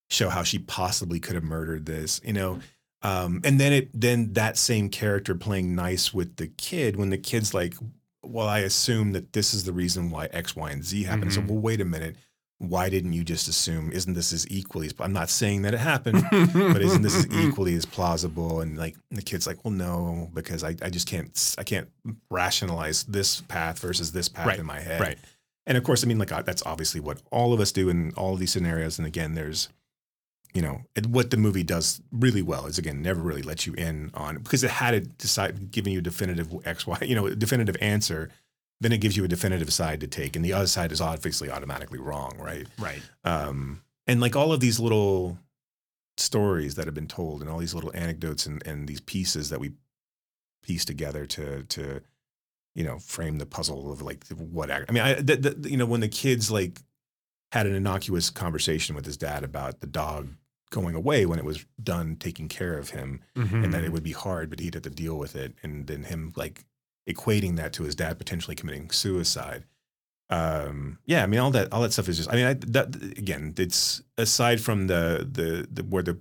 show 0.10 0.30
how 0.30 0.44
she 0.44 0.60
possibly 0.60 1.20
could 1.20 1.36
have 1.36 1.44
murdered 1.44 1.86
this, 1.86 2.20
you 2.24 2.34
know. 2.34 2.60
Um, 3.02 3.42
and 3.46 3.60
then 3.60 3.72
it 3.74 3.90
then 3.94 4.34
that 4.34 4.58
same 4.58 4.90
character 4.90 5.34
playing 5.36 5.74
nice 5.76 6.14
with 6.14 6.36
the 6.36 6.48
kid 6.48 6.96
when 6.98 7.10
the 7.12 7.18
kid's 7.18 7.54
like, 7.54 7.74
well, 8.24 8.48
I 8.48 8.60
assume 8.60 9.14
that 9.14 9.32
this 9.34 9.54
is 9.54 9.64
the 9.64 9.72
reason 9.72 10.12
why 10.12 10.26
X, 10.28 10.56
Y, 10.56 10.70
and 10.72 10.84
Z 10.84 11.04
happened. 11.04 11.32
So, 11.34 11.42
Mhm. 11.42 11.48
well, 11.48 11.60
wait 11.60 11.80
a 11.82 11.86
minute. 11.86 12.18
Why 12.58 12.90
didn't 12.90 13.14
you 13.14 13.24
just 13.24 13.48
assume? 13.48 13.90
Isn't 13.94 14.16
this 14.16 14.34
as 14.34 14.46
equally? 14.52 14.88
As, 14.88 14.94
I'm 15.00 15.14
not 15.14 15.30
saying 15.30 15.62
that 15.62 15.74
it 15.74 15.80
happened, 15.80 16.26
but 16.30 16.82
isn't 16.82 17.04
this 17.04 17.16
as 17.16 17.28
equally 17.32 17.74
as 17.76 17.86
plausible? 17.86 18.60
And 18.60 18.78
like 18.78 18.98
the 19.12 19.22
kid's 19.22 19.48
like, 19.48 19.64
well, 19.64 19.72
no, 19.74 20.30
because 20.34 20.62
I, 20.66 20.76
I 20.82 20.90
just 20.90 21.08
can't 21.08 21.56
I 21.58 21.64
can't 21.64 21.88
rationalize 22.30 23.04
this 23.04 23.42
path 23.42 23.80
versus 23.80 24.12
this 24.12 24.28
path 24.30 24.48
Right, 24.48 24.60
in 24.60 24.66
my 24.66 24.80
head. 24.80 25.00
right. 25.02 25.18
And 25.66 25.78
of 25.78 25.84
course, 25.84 26.04
I 26.04 26.08
mean, 26.08 26.18
like 26.20 26.32
uh, 26.32 26.42
that's 26.42 26.64
obviously 26.66 27.00
what 27.00 27.22
all 27.32 27.54
of 27.54 27.60
us 27.60 27.72
do 27.72 27.90
in 27.90 28.12
all 28.18 28.34
of 28.34 28.40
these 28.40 28.52
scenarios. 28.52 28.98
And 28.98 29.08
again, 29.08 29.36
there's, 29.36 29.70
you 30.54 30.62
know, 30.62 30.82
it, 30.96 31.06
what 31.06 31.30
the 31.30 31.38
movie 31.38 31.64
does 31.64 32.02
really 32.12 32.42
well 32.42 32.66
is 32.66 32.78
again 32.78 33.02
never 33.02 33.22
really 33.22 33.42
let 33.42 33.68
you 33.68 33.74
in 33.74 34.12
on 34.14 34.38
because 34.38 34.64
it 34.64 34.72
had 34.72 34.94
it 34.94 35.18
decide 35.18 35.72
giving 35.72 35.94
you 35.94 36.00
a 36.00 36.04
definitive 36.04 36.54
X 36.66 36.88
Y, 36.88 36.98
you 37.02 37.16
know, 37.16 37.28
a 37.28 37.36
definitive 37.36 37.78
answer. 37.82 38.30
Then 38.82 38.94
it 38.94 39.00
gives 39.00 39.18
you 39.18 39.26
a 39.26 39.28
definitive 39.28 39.74
side 39.74 40.00
to 40.00 40.08
take, 40.08 40.38
and 40.38 40.46
the 40.46 40.54
other 40.54 40.68
side 40.68 40.94
is 40.94 41.02
obviously 41.02 41.52
automatically 41.52 42.00
wrong, 42.00 42.38
right? 42.40 42.66
Right. 42.80 43.02
um, 43.26 43.82
and 44.08 44.22
like 44.22 44.36
all 44.36 44.52
of 44.52 44.60
these 44.60 44.80
little 44.80 45.38
stories 46.18 46.76
that 46.76 46.86
have 46.86 46.96
been 46.96 47.08
told 47.08 47.42
and 47.42 47.50
all 47.50 47.60
these 47.60 47.76
little 47.76 47.92
anecdotes 47.94 48.46
and, 48.46 48.66
and 48.66 48.88
these 48.88 49.00
pieces 49.02 49.50
that 49.50 49.60
we 49.60 49.72
piece 50.64 50.84
together 50.84 51.26
to 51.26 51.64
to 51.64 52.02
you 52.76 52.84
know 52.84 53.00
frame 53.00 53.38
the 53.38 53.46
puzzle 53.46 53.92
of 53.92 54.02
like 54.02 54.26
what 54.30 54.72
I 54.72 54.84
mean 54.90 55.04
I 55.04 55.14
the, 55.16 55.36
the, 55.36 55.70
you 55.70 55.78
know 55.78 55.86
when 55.86 56.02
the 56.02 56.08
kids 56.08 56.52
like 56.52 56.82
had 57.52 57.66
an 57.66 57.74
innocuous 57.76 58.30
conversation 58.30 58.96
with 58.96 59.06
his 59.06 59.18
dad 59.18 59.44
about 59.44 59.80
the 59.80 59.88
dog 59.88 60.30
going 60.72 60.94
away 60.94 61.26
when 61.26 61.40
it 61.40 61.46
was 61.46 61.66
done 61.82 62.16
taking 62.16 62.48
care 62.48 62.78
of 62.78 62.92
him 62.92 63.22
and 63.64 63.74
that 63.74 63.84
it 63.84 63.92
would 63.92 64.04
be 64.04 64.12
hard 64.12 64.50
but 64.52 64.60
he'd 64.60 64.76
have 64.76 64.84
to 64.84 64.90
deal 64.90 65.18
with 65.18 65.36
it. 65.36 65.56
And 65.64 65.88
then 65.88 66.04
him 66.04 66.32
like 66.36 66.64
equating 67.10 67.56
that 67.56 67.74
to 67.74 67.84
his 67.84 67.96
dad 67.96 68.20
potentially 68.20 68.56
committing 68.56 68.92
suicide. 68.92 69.64
Um 70.30 71.00
yeah 71.08 71.24
i 71.24 71.26
mean 71.26 71.40
all 71.40 71.50
that 71.52 71.74
all 71.74 71.82
that 71.82 71.92
stuff 71.92 72.08
is 72.08 72.18
just 72.18 72.32
i 72.32 72.36
mean 72.36 72.46
I, 72.46 72.54
that 72.54 72.96
again 73.18 73.56
it's 73.58 74.04
aside 74.16 74.62
from 74.62 74.86
the, 74.86 75.28
the 75.30 75.68
the 75.72 75.82
where 75.84 76.04
the 76.04 76.20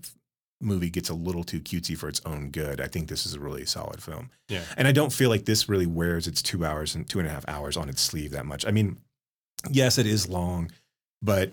movie 0.63 0.89
gets 0.89 1.11
a 1.11 1.15
little 1.15 1.45
too 1.45 1.61
cutesy 1.61 1.95
for 1.95 2.09
its 2.09 2.23
own 2.25 2.49
good 2.51 2.81
i 2.81 2.87
think 2.87 3.09
this 3.09 3.27
is 3.27 3.35
a 3.35 3.39
really 3.41 3.67
solid 3.67 4.03
film. 4.03 4.31
Yeah. 4.49 4.63
and 4.79 4.89
i 4.89 4.93
don't 4.93 5.13
feel 5.13 5.29
like 5.29 5.45
this 5.45 5.69
really 5.69 5.85
wears 5.87 6.27
its 6.27 6.41
two 6.41 6.65
hours 6.65 6.95
and 6.95 7.07
two 7.07 7.19
and 7.19 7.29
a 7.29 7.31
half 7.31 7.45
hours 7.47 7.77
on 7.77 7.91
its 7.91 8.01
sleeve 8.01 8.31
that 8.31 8.47
much. 8.47 8.65
I 8.67 8.71
mean 8.71 8.97
yes 9.71 9.99
it 9.99 10.07
is 10.07 10.27
long 10.27 10.71
but 11.23 11.53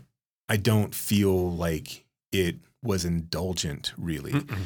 i 0.49 0.57
don't 0.57 0.93
feel 0.95 1.51
like 1.51 2.05
it 2.31 2.55
was 2.83 3.05
indulgent 3.05 3.93
really 3.97 4.31
Mm-mm. 4.31 4.65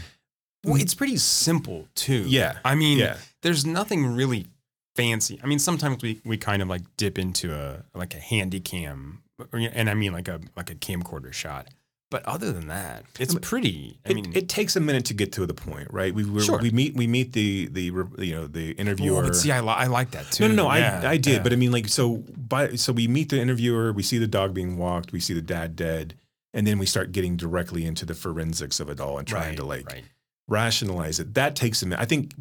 Well, 0.66 0.76
it's 0.76 0.94
pretty 0.94 1.16
simple 1.16 1.88
too. 1.96 2.26
Yeah. 2.28 2.58
I 2.66 2.76
mean, 2.76 2.98
yeah 2.98 3.16
there's 3.42 3.66
nothing 3.66 4.06
really 4.06 4.48
fancy. 4.96 5.40
I 5.42 5.48
mean, 5.48 5.60
sometimes 5.60 6.02
we 6.02 6.20
we 6.26 6.38
kind 6.38 6.62
of 6.62 6.68
like 6.68 6.82
dip 6.98 7.18
into 7.18 7.54
a 7.54 7.84
like 7.98 8.14
a 8.14 8.20
handy 8.20 8.60
cam, 8.60 9.22
or, 9.40 9.60
and 9.60 9.90
I 9.90 9.94
mean 9.94 10.12
like 10.12 10.28
a 10.28 10.42
like 10.58 10.70
a 10.70 10.76
camcorder 10.76 11.32
shot. 11.32 11.70
But 12.12 12.26
other 12.26 12.52
than 12.52 12.68
that, 12.70 13.06
it's 13.20 13.36
um, 13.36 13.40
pretty. 13.42 14.00
I 14.04 14.10
it, 14.10 14.16
mean, 14.16 14.32
it 14.34 14.50
takes 14.50 14.76
a 14.76 14.80
minute 14.80 15.06
to 15.06 15.14
get 15.14 15.32
to 15.34 15.46
the 15.46 15.54
point, 15.54 15.90
right? 15.92 16.14
We 16.14 16.24
we 16.26 16.42
Sure. 16.42 16.58
we 16.58 16.72
meet 16.72 16.96
we 16.96 17.06
meet 17.06 17.34
the 17.34 17.68
the 17.68 17.84
you 17.84 18.34
know 18.34 18.48
the 18.48 18.76
oh, 18.76 18.82
interviewer. 18.82 19.22
but 19.22 19.36
see, 19.36 19.52
I, 19.52 19.62
li- 19.62 19.68
I 19.70 19.86
like 19.86 20.12
that 20.12 20.32
too. 20.32 20.48
no, 20.48 20.56
no, 20.56 20.64
no. 20.70 20.76
Yeah, 20.76 21.02
I 21.04 21.12
I 21.12 21.18
did, 21.18 21.34
yeah. 21.34 21.44
but 21.44 21.54
I 21.54 21.56
mean, 21.56 21.72
like, 21.72 21.88
so 21.88 22.24
by 22.36 22.76
so 22.76 22.94
we 22.94 23.08
meet 23.08 23.30
the 23.30 23.40
interviewer, 23.40 23.94
we 23.94 24.02
see 24.02 24.18
the 24.18 24.28
dog 24.28 24.56
being 24.56 24.76
walked, 24.78 25.12
we 25.12 25.20
see 25.20 25.36
the 25.36 25.42
dad 25.42 25.76
dead, 25.76 26.16
and 26.52 26.66
then 26.66 26.80
we 26.80 26.88
start 26.88 27.12
getting 27.12 27.38
directly 27.38 27.86
into 27.86 28.06
the 28.06 28.16
forensics 28.16 28.80
of 28.80 28.90
it 28.90 29.00
all 29.00 29.20
and 29.20 29.28
trying 29.28 29.50
right, 29.50 29.58
to 29.58 29.66
like 29.66 29.86
right. 29.88 30.04
rationalize 30.48 31.20
it. 31.20 31.36
That 31.36 31.56
takes 31.56 31.84
a 31.84 31.86
minute. 31.86 32.02
I 32.02 32.06
think 32.06 32.34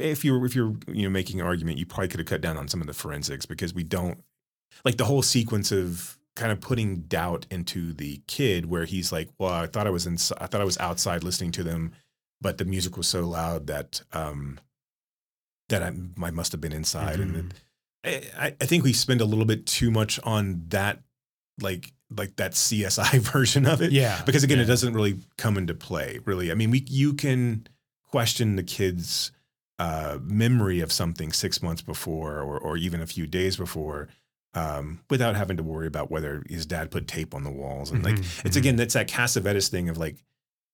if 0.00 0.24
you're 0.24 0.44
if 0.46 0.54
you're 0.54 0.76
you 0.86 1.02
know 1.02 1.10
making 1.10 1.40
an 1.40 1.46
argument, 1.46 1.78
you 1.78 1.86
probably 1.86 2.08
could 2.08 2.20
have 2.20 2.28
cut 2.28 2.40
down 2.40 2.56
on 2.56 2.68
some 2.68 2.80
of 2.80 2.86
the 2.86 2.94
forensics 2.94 3.46
because 3.46 3.74
we 3.74 3.82
don't 3.82 4.22
like 4.84 4.96
the 4.96 5.06
whole 5.06 5.22
sequence 5.22 5.72
of 5.72 6.17
kind 6.38 6.52
of 6.52 6.60
putting 6.60 7.02
doubt 7.02 7.46
into 7.50 7.92
the 7.92 8.22
kid 8.26 8.66
where 8.66 8.84
he's 8.86 9.12
like, 9.12 9.28
"Well, 9.38 9.52
I 9.52 9.66
thought 9.66 9.86
I 9.86 9.90
was 9.90 10.06
in, 10.06 10.14
I 10.40 10.46
thought 10.46 10.60
I 10.62 10.64
was 10.64 10.78
outside 10.78 11.22
listening 11.24 11.52
to 11.52 11.62
them, 11.64 11.92
but 12.40 12.56
the 12.58 12.64
music 12.64 12.96
was 12.96 13.06
so 13.08 13.26
loud 13.28 13.66
that 13.66 14.00
um 14.12 14.58
that 15.68 15.82
I, 15.82 15.92
I 16.22 16.30
must 16.30 16.52
have 16.52 16.60
been 16.60 16.72
inside." 16.72 17.20
And 17.20 17.34
Mm-hmm. 17.34 17.48
it, 18.04 18.32
I, 18.38 18.46
I 18.60 18.66
think 18.66 18.84
we 18.84 18.92
spend 18.92 19.20
a 19.20 19.24
little 19.26 19.44
bit 19.44 19.66
too 19.66 19.90
much 19.90 20.18
on 20.24 20.64
that, 20.68 21.00
like 21.60 21.92
like 22.16 22.36
that 22.36 22.52
CSI 22.52 23.18
version 23.32 23.66
of 23.66 23.82
it 23.82 23.92
Yeah, 23.92 24.22
because 24.24 24.44
again, 24.44 24.58
yeah. 24.58 24.64
it 24.64 24.68
doesn't 24.68 24.94
really 24.94 25.18
come 25.36 25.58
into 25.58 25.74
play. 25.74 26.20
Really, 26.24 26.50
I 26.50 26.54
mean, 26.54 26.70
we 26.70 26.84
you 26.88 27.12
can 27.14 27.66
question 28.04 28.56
the 28.56 28.62
kid's 28.62 29.32
uh, 29.78 30.18
memory 30.22 30.80
of 30.80 30.90
something 30.90 31.32
six 31.32 31.60
months 31.62 31.82
before, 31.82 32.38
or 32.40 32.58
or 32.58 32.76
even 32.76 33.00
a 33.02 33.06
few 33.06 33.26
days 33.26 33.56
before, 33.56 34.08
um, 34.54 35.00
without 35.10 35.36
having 35.36 35.56
to 35.58 35.62
worry 35.62 35.86
about 35.86 36.10
whether 36.10 36.42
his 36.48 36.66
dad 36.66 36.90
put 36.90 37.06
tape 37.06 37.34
on 37.34 37.44
the 37.44 37.50
walls. 37.50 37.90
And 37.90 38.02
like, 38.04 38.16
Mhm, 38.16 38.44
it's 38.46 38.56
mhm. 38.56 38.60
again, 38.60 38.76
that's 38.76 38.94
that 38.94 39.08
Cassavetes 39.08 39.68
thing 39.68 39.88
of 39.88 39.98
like. 39.98 40.22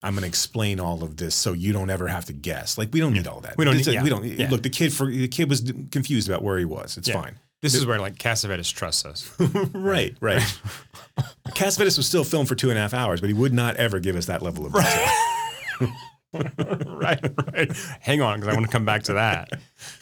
I'm 0.02 0.12
going 0.12 0.20
to 0.20 0.28
explain 0.28 0.80
all 0.80 1.02
of 1.02 1.16
this 1.16 1.34
so 1.34 1.54
you 1.54 1.72
don't 1.72 1.88
ever 1.88 2.08
have 2.08 2.26
to 2.26 2.34
guess. 2.34 2.76
Like 2.76 2.90
we 2.92 3.00
don't 3.00 3.14
need 3.14 3.26
all 3.26 3.40
that. 3.40 3.56
We 3.56 3.64
don't 3.64 3.74
need- 3.78 3.86
yeah, 3.86 4.02
We 4.02 4.10
don't. 4.10 4.22
yeah. 4.22 4.50
Look, 4.50 4.62
the 4.62 4.68
kid 4.68 4.92
for 4.92 5.06
the 5.10 5.28
kid 5.28 5.48
was 5.48 5.72
confused 5.92 6.28
about 6.28 6.42
where 6.42 6.58
he 6.58 6.66
was. 6.66 6.98
It's 6.98 7.08
fine. 7.08 7.38
This 7.62 7.74
is 7.74 7.86
where 7.86 7.98
like 7.98 8.16
Cassavetes 8.16 8.70
trusts 8.70 9.06
us. 9.06 9.30
right, 9.72 10.14
right. 10.20 10.42
Cassavetes 11.52 11.96
was 11.96 12.06
still 12.06 12.22
filmed 12.24 12.48
for 12.48 12.54
two 12.54 12.68
and 12.68 12.78
a 12.78 12.82
half 12.82 12.92
hours, 12.92 13.22
but 13.22 13.28
he 13.30 13.34
would 13.34 13.54
not 13.54 13.76
ever 13.76 13.98
give 13.98 14.14
us 14.14 14.26
that 14.26 14.42
level 14.42 14.66
of 14.66 14.74
detail. 14.74 15.94
right, 16.86 17.20
right. 17.54 17.72
Hang 18.00 18.20
on, 18.20 18.40
because 18.40 18.52
I 18.52 18.56
want 18.56 18.66
to 18.66 18.72
come 18.72 18.84
back 18.84 19.04
to 19.04 19.14
that. 19.14 19.50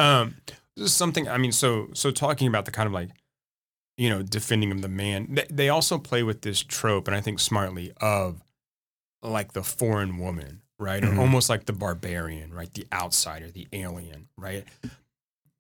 Um, 0.01 0.35
this 0.77 0.87
is 0.87 0.95
something. 0.95 1.29
I 1.29 1.39
mean, 1.39 1.53
so 1.53 1.89
so 1.95 2.11
talking 2.11 2.49
about 2.49 2.65
the 2.65 2.71
kind 2.73 2.87
of 2.87 2.93
like, 2.93 3.11
you 3.97 4.09
know, 4.11 4.23
defending 4.23 4.71
of 4.73 4.83
the 4.83 4.89
man. 4.89 5.29
They, 5.35 5.47
they 5.51 5.69
also 5.69 5.99
play 5.99 6.23
with 6.23 6.43
this 6.43 6.61
trope, 6.63 7.07
and 7.09 7.15
I 7.17 7.21
think 7.21 7.41
smartly 7.41 7.93
of 8.01 8.43
like 9.23 9.53
the 9.53 9.63
foreign 9.63 10.19
woman, 10.19 10.63
right, 10.79 11.03
Mhm. 11.03 11.17
or 11.17 11.21
almost 11.21 11.49
like 11.49 11.67
the 11.67 11.73
barbarian, 11.73 12.53
right, 12.53 12.73
the 12.73 12.87
outsider, 12.93 13.51
the 13.51 13.69
alien, 13.73 14.29
right. 14.37 14.65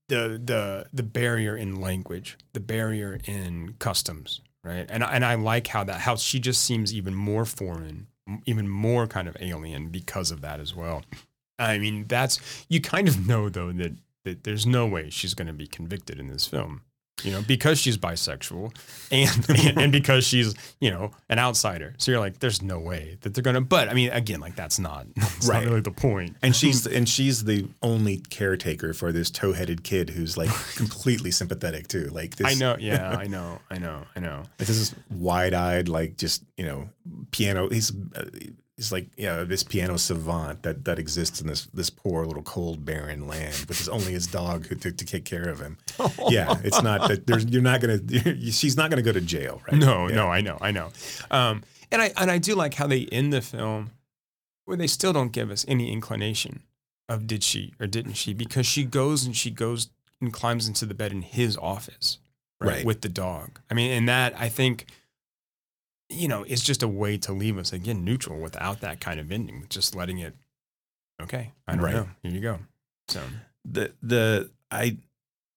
The 0.08 0.40
the 0.44 0.86
the 0.92 1.02
barrier 1.02 1.56
in 1.56 1.80
language, 1.80 2.36
the 2.52 2.60
barrier 2.60 3.18
in 3.24 3.76
customs, 3.78 4.40
right, 4.64 4.84
and 4.90 5.02
and 5.02 5.24
I 5.24 5.36
like 5.36 5.68
how 5.68 5.84
that 5.84 6.00
how 6.00 6.16
she 6.16 6.38
just 6.40 6.62
seems 6.64 6.92
even 6.92 7.14
more 7.14 7.44
foreign, 7.46 8.08
even 8.44 8.68
more 8.68 9.06
kind 9.06 9.26
of 9.28 9.36
alien 9.40 9.88
because 9.88 10.30
of 10.30 10.40
that 10.42 10.60
as 10.60 10.74
well. 10.74 11.02
I 11.58 11.78
mean, 11.78 12.06
that's 12.08 12.40
you 12.68 12.80
kind 12.80 13.08
of 13.08 13.26
know 13.26 13.48
though 13.48 13.72
that 13.72 13.92
that 14.24 14.44
there's 14.44 14.66
no 14.66 14.86
way 14.86 15.08
she's 15.08 15.34
going 15.34 15.46
to 15.46 15.52
be 15.54 15.66
convicted 15.66 16.18
in 16.18 16.26
this 16.28 16.46
film, 16.46 16.82
you 17.22 17.30
know, 17.30 17.42
because 17.42 17.78
she's 17.78 17.96
bisexual 17.96 18.74
and, 19.12 19.48
and 19.66 19.78
and 19.78 19.92
because 19.92 20.26
she's 20.26 20.54
you 20.80 20.90
know 20.90 21.12
an 21.28 21.38
outsider. 21.38 21.94
So 21.98 22.10
you're 22.10 22.20
like, 22.20 22.40
there's 22.40 22.62
no 22.62 22.80
way 22.80 23.16
that 23.20 23.34
they're 23.34 23.42
going 23.42 23.54
to. 23.54 23.60
But 23.60 23.88
I 23.88 23.94
mean, 23.94 24.10
again, 24.10 24.40
like 24.40 24.56
that's 24.56 24.78
not 24.78 25.06
that's 25.16 25.46
Right. 25.46 25.62
not 25.62 25.68
really 25.68 25.80
the 25.82 25.92
point. 25.92 26.36
And 26.42 26.56
she's 26.56 26.86
and 26.86 27.08
she's 27.08 27.44
the 27.44 27.68
only 27.82 28.18
caretaker 28.18 28.92
for 28.92 29.12
this 29.12 29.30
tow-headed 29.30 29.84
kid 29.84 30.10
who's 30.10 30.36
like 30.36 30.50
completely 30.76 31.30
sympathetic 31.30 31.86
too. 31.86 32.06
Like 32.06 32.36
this, 32.36 32.46
I 32.46 32.54
know, 32.58 32.76
yeah, 32.80 33.10
I 33.16 33.26
know, 33.28 33.60
I 33.70 33.78
know, 33.78 34.04
I 34.16 34.20
know. 34.20 34.42
This 34.58 34.70
is 34.70 34.94
wide-eyed, 35.10 35.88
like 35.88 36.16
just 36.16 36.42
you 36.56 36.64
know, 36.64 36.88
piano. 37.30 37.68
He's 37.68 37.92
uh, 38.16 38.24
he's 38.76 38.90
like 38.92 39.08
yeah, 39.16 39.44
this 39.44 39.62
piano 39.62 39.96
savant 39.98 40.62
that 40.62 40.84
that 40.84 40.98
exists 40.98 41.40
in 41.40 41.46
this 41.46 41.66
this 41.66 41.90
poor 41.90 42.24
little 42.26 42.42
cold 42.42 42.84
barren 42.84 43.26
land 43.26 43.54
with 43.68 43.78
his 43.78 43.88
only 43.88 44.12
his 44.12 44.26
dog 44.26 44.66
who, 44.66 44.74
to, 44.76 44.92
to 44.92 45.04
take 45.04 45.24
care 45.24 45.48
of 45.48 45.60
him. 45.60 45.78
yeah, 46.28 46.54
it's 46.64 46.82
not 46.82 47.08
that 47.08 47.26
there's 47.26 47.44
you're 47.46 47.62
not 47.62 47.80
gonna 47.80 47.98
she's 48.50 48.76
not 48.76 48.90
gonna 48.90 49.02
go 49.02 49.12
to 49.12 49.20
jail, 49.20 49.60
right? 49.66 49.78
No, 49.78 50.08
Yeah. 50.08 50.16
no, 50.16 50.28
I 50.28 50.40
know, 50.40 50.58
I 50.60 50.70
know. 50.70 50.90
Um, 51.30 51.62
and 51.90 52.00
I 52.02 52.12
and 52.16 52.30
I 52.30 52.38
do 52.38 52.54
like 52.54 52.74
how 52.74 52.86
they 52.86 53.06
end 53.06 53.32
the 53.32 53.42
film 53.42 53.90
where 54.64 54.76
they 54.76 54.86
still 54.86 55.12
don't 55.12 55.32
give 55.32 55.50
us 55.50 55.64
any 55.68 55.92
inclination 55.92 56.62
of 57.08 57.26
did 57.26 57.42
she 57.44 57.74
or 57.80 57.86
didn't 57.86 58.14
she 58.14 58.32
because 58.32 58.64
she 58.64 58.84
goes 58.84 59.24
and 59.24 59.36
she 59.36 59.50
goes 59.50 59.90
and 60.20 60.32
climbs 60.32 60.68
into 60.68 60.86
the 60.86 60.94
bed 60.94 61.10
in 61.12 61.20
his 61.22 61.56
office, 61.56 62.18
right, 62.60 62.68
Right. 62.76 62.84
with 62.86 63.00
the 63.00 63.08
dog. 63.08 63.58
I 63.70 63.74
mean, 63.74 63.90
and 63.90 64.08
that 64.08 64.34
I 64.38 64.48
think 64.48 64.86
you 66.12 66.28
know 66.28 66.42
it's 66.44 66.62
just 66.62 66.82
a 66.82 66.88
way 66.88 67.18
to 67.18 67.32
leave 67.32 67.58
us 67.58 67.72
again 67.72 68.04
neutral 68.04 68.38
without 68.38 68.80
that 68.80 69.00
kind 69.00 69.18
of 69.20 69.32
ending, 69.32 69.66
just 69.68 69.94
letting 69.94 70.18
it. 70.18 70.34
Okay, 71.20 71.52
I 71.66 71.74
don't 71.76 71.84
Right. 71.84 71.94
know. 71.94 72.08
Here 72.22 72.32
you 72.32 72.40
go. 72.40 72.58
So 73.08 73.22
the 73.64 73.92
the 74.02 74.50
I 74.70 74.98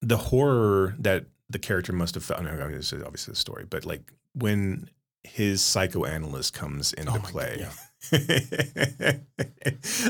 the 0.02 0.16
horror 0.16 0.94
that 0.98 1.26
the 1.48 1.58
character 1.58 1.92
must 1.92 2.14
have 2.14 2.24
felt. 2.24 2.40
I 2.40 2.42
mean, 2.42 2.72
this 2.72 2.92
is 2.92 3.02
obviously 3.02 3.32
the 3.32 3.36
story, 3.38 3.64
but 3.68 3.84
like 3.84 4.12
when 4.34 4.88
his 5.24 5.62
psychoanalyst 5.62 6.52
comes 6.54 6.92
into 6.92 7.10
Oh 7.12 7.14
my 7.16 7.20
God, 7.20 7.30
play. 7.30 7.68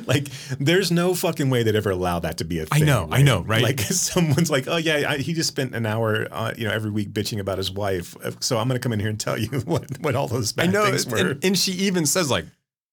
like 0.06 0.28
there's 0.58 0.90
no 0.90 1.14
fucking 1.14 1.50
way 1.50 1.62
they'd 1.62 1.76
ever 1.76 1.90
allow 1.90 2.18
that 2.18 2.38
to 2.38 2.44
be 2.44 2.58
a 2.58 2.66
thing. 2.66 2.82
I 2.82 2.86
know, 2.86 3.08
I 3.10 3.22
know, 3.22 3.42
right? 3.42 3.62
Like 3.62 3.80
someone's 3.80 4.50
like, 4.50 4.68
oh 4.68 4.76
yeah, 4.76 5.10
I, 5.10 5.18
he 5.18 5.32
just 5.32 5.48
spent 5.48 5.74
an 5.74 5.86
hour, 5.86 6.26
uh, 6.30 6.52
you 6.56 6.66
know, 6.66 6.72
every 6.72 6.90
week 6.90 7.10
bitching 7.12 7.38
about 7.40 7.58
his 7.58 7.70
wife. 7.70 8.16
So 8.40 8.58
I'm 8.58 8.68
gonna 8.68 8.80
come 8.80 8.92
in 8.92 9.00
here 9.00 9.08
and 9.08 9.18
tell 9.20 9.38
you 9.38 9.48
what 9.64 9.86
what 10.00 10.14
all 10.14 10.28
those 10.28 10.52
bad 10.52 10.68
I 10.68 10.72
know, 10.72 10.84
things 10.86 11.06
were. 11.06 11.16
and, 11.18 11.44
and 11.44 11.58
she 11.58 11.72
even 11.72 12.06
says 12.06 12.30
like, 12.30 12.44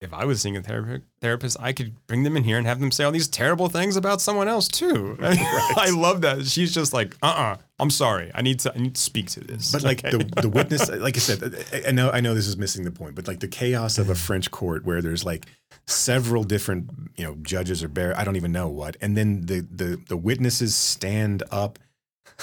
if 0.04 0.14
I 0.14 0.26
was 0.26 0.42
seeing 0.42 0.58
a 0.58 0.62
thera- 0.62 1.02
therapist, 1.22 1.58
I 1.60 1.74
could 1.74 1.96
bring 2.08 2.24
them 2.24 2.36
in 2.38 2.44
here 2.44 2.58
and 2.58 2.68
have 2.68 2.80
them 2.80 2.92
say 2.92 3.04
all 3.04 3.12
these 3.12 3.28
terrible 3.28 3.70
things 3.70 3.96
about 3.96 4.22
someone 4.22 4.48
else 4.48 4.68
too. 4.68 5.18
I 5.22 5.92
love 5.96 6.22
that. 6.22 6.46
She's 6.46 6.74
just 6.74 6.94
like, 6.94 7.16
uh, 7.24 7.28
uh-uh, 7.28 7.54
uh, 7.54 7.58
i 7.80 7.84
am 7.84 7.90
sorry. 7.90 8.32
I 8.36 8.42
need 8.42 8.60
to, 8.62 8.74
I 8.76 8.78
need 8.78 8.96
to 8.96 9.02
speak 9.02 9.30
to 9.32 9.40
this. 9.40 9.72
But 9.72 9.84
like 9.84 10.04
Okay. 10.06 10.18
the 10.18 10.42
the 10.44 10.50
witness, 10.50 10.90
like 10.90 11.16
I 11.16 11.20
said, 11.20 11.56
I- 11.74 11.90
I 11.90 11.92
know 11.92 12.12
I 12.12 12.20
know 12.22 12.34
this 12.36 12.48
is 12.48 12.58
missing 12.58 12.84
the 12.84 12.92
point, 12.92 13.16
but 13.16 13.28
like 13.28 13.40
the 13.40 13.48
chaos 13.48 13.98
of 13.98 14.10
a 14.10 14.16
French 14.16 14.52
court 14.52 14.86
where 14.86 15.02
there's 15.02 15.24
like 15.26 15.46
several 15.88 16.44
different 16.44 16.90
you 17.18 17.24
know 17.26 17.36
judges 17.42 17.84
or 17.84 17.88
bear, 17.88 18.18
I 18.20 18.24
don't 18.24 18.36
even 18.36 18.52
know 18.52 18.68
what, 18.70 18.98
and 19.02 19.18
then 19.18 19.46
the 19.46 19.62
the 19.62 20.00
the 20.10 20.18
witnesses 20.18 20.76
stand 20.76 21.44
up. 21.52 21.80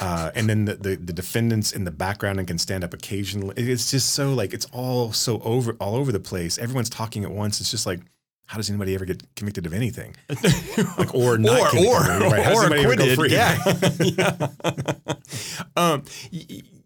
Uh, 0.00 0.30
and 0.34 0.48
then 0.48 0.64
the, 0.64 0.74
the 0.76 0.96
the 0.96 1.12
defendants 1.12 1.72
in 1.72 1.84
the 1.84 1.90
background 1.90 2.38
and 2.38 2.48
can 2.48 2.56
stand 2.58 2.82
up 2.82 2.94
occasionally. 2.94 3.54
It's 3.56 3.90
just 3.90 4.14
so 4.14 4.32
like 4.32 4.54
it's 4.54 4.66
all 4.72 5.12
so 5.12 5.40
over 5.40 5.74
all 5.78 5.94
over 5.94 6.10
the 6.10 6.20
place. 6.20 6.56
Everyone's 6.58 6.88
talking 6.88 7.22
at 7.24 7.30
once. 7.30 7.60
It's 7.60 7.70
just 7.70 7.84
like, 7.86 8.00
how 8.46 8.56
does 8.56 8.70
anybody 8.70 8.94
ever 8.94 9.04
get 9.04 9.22
convicted 9.36 9.66
of 9.66 9.74
anything? 9.74 10.16
Like 10.98 11.14
or 11.14 11.36
not 11.38 11.74
or 11.74 11.78
or, 11.86 11.96
of 12.12 12.22
right? 12.32 12.42
How 12.42 12.50
does 12.54 12.64
or 12.64 12.74
anybody 12.74 12.82
ever 12.84 12.96
go 12.96 13.12
acquitted. 13.12 13.18
free? 13.98 14.14
Yeah. 14.16 14.46
yeah. 15.06 15.14
um, 15.76 16.04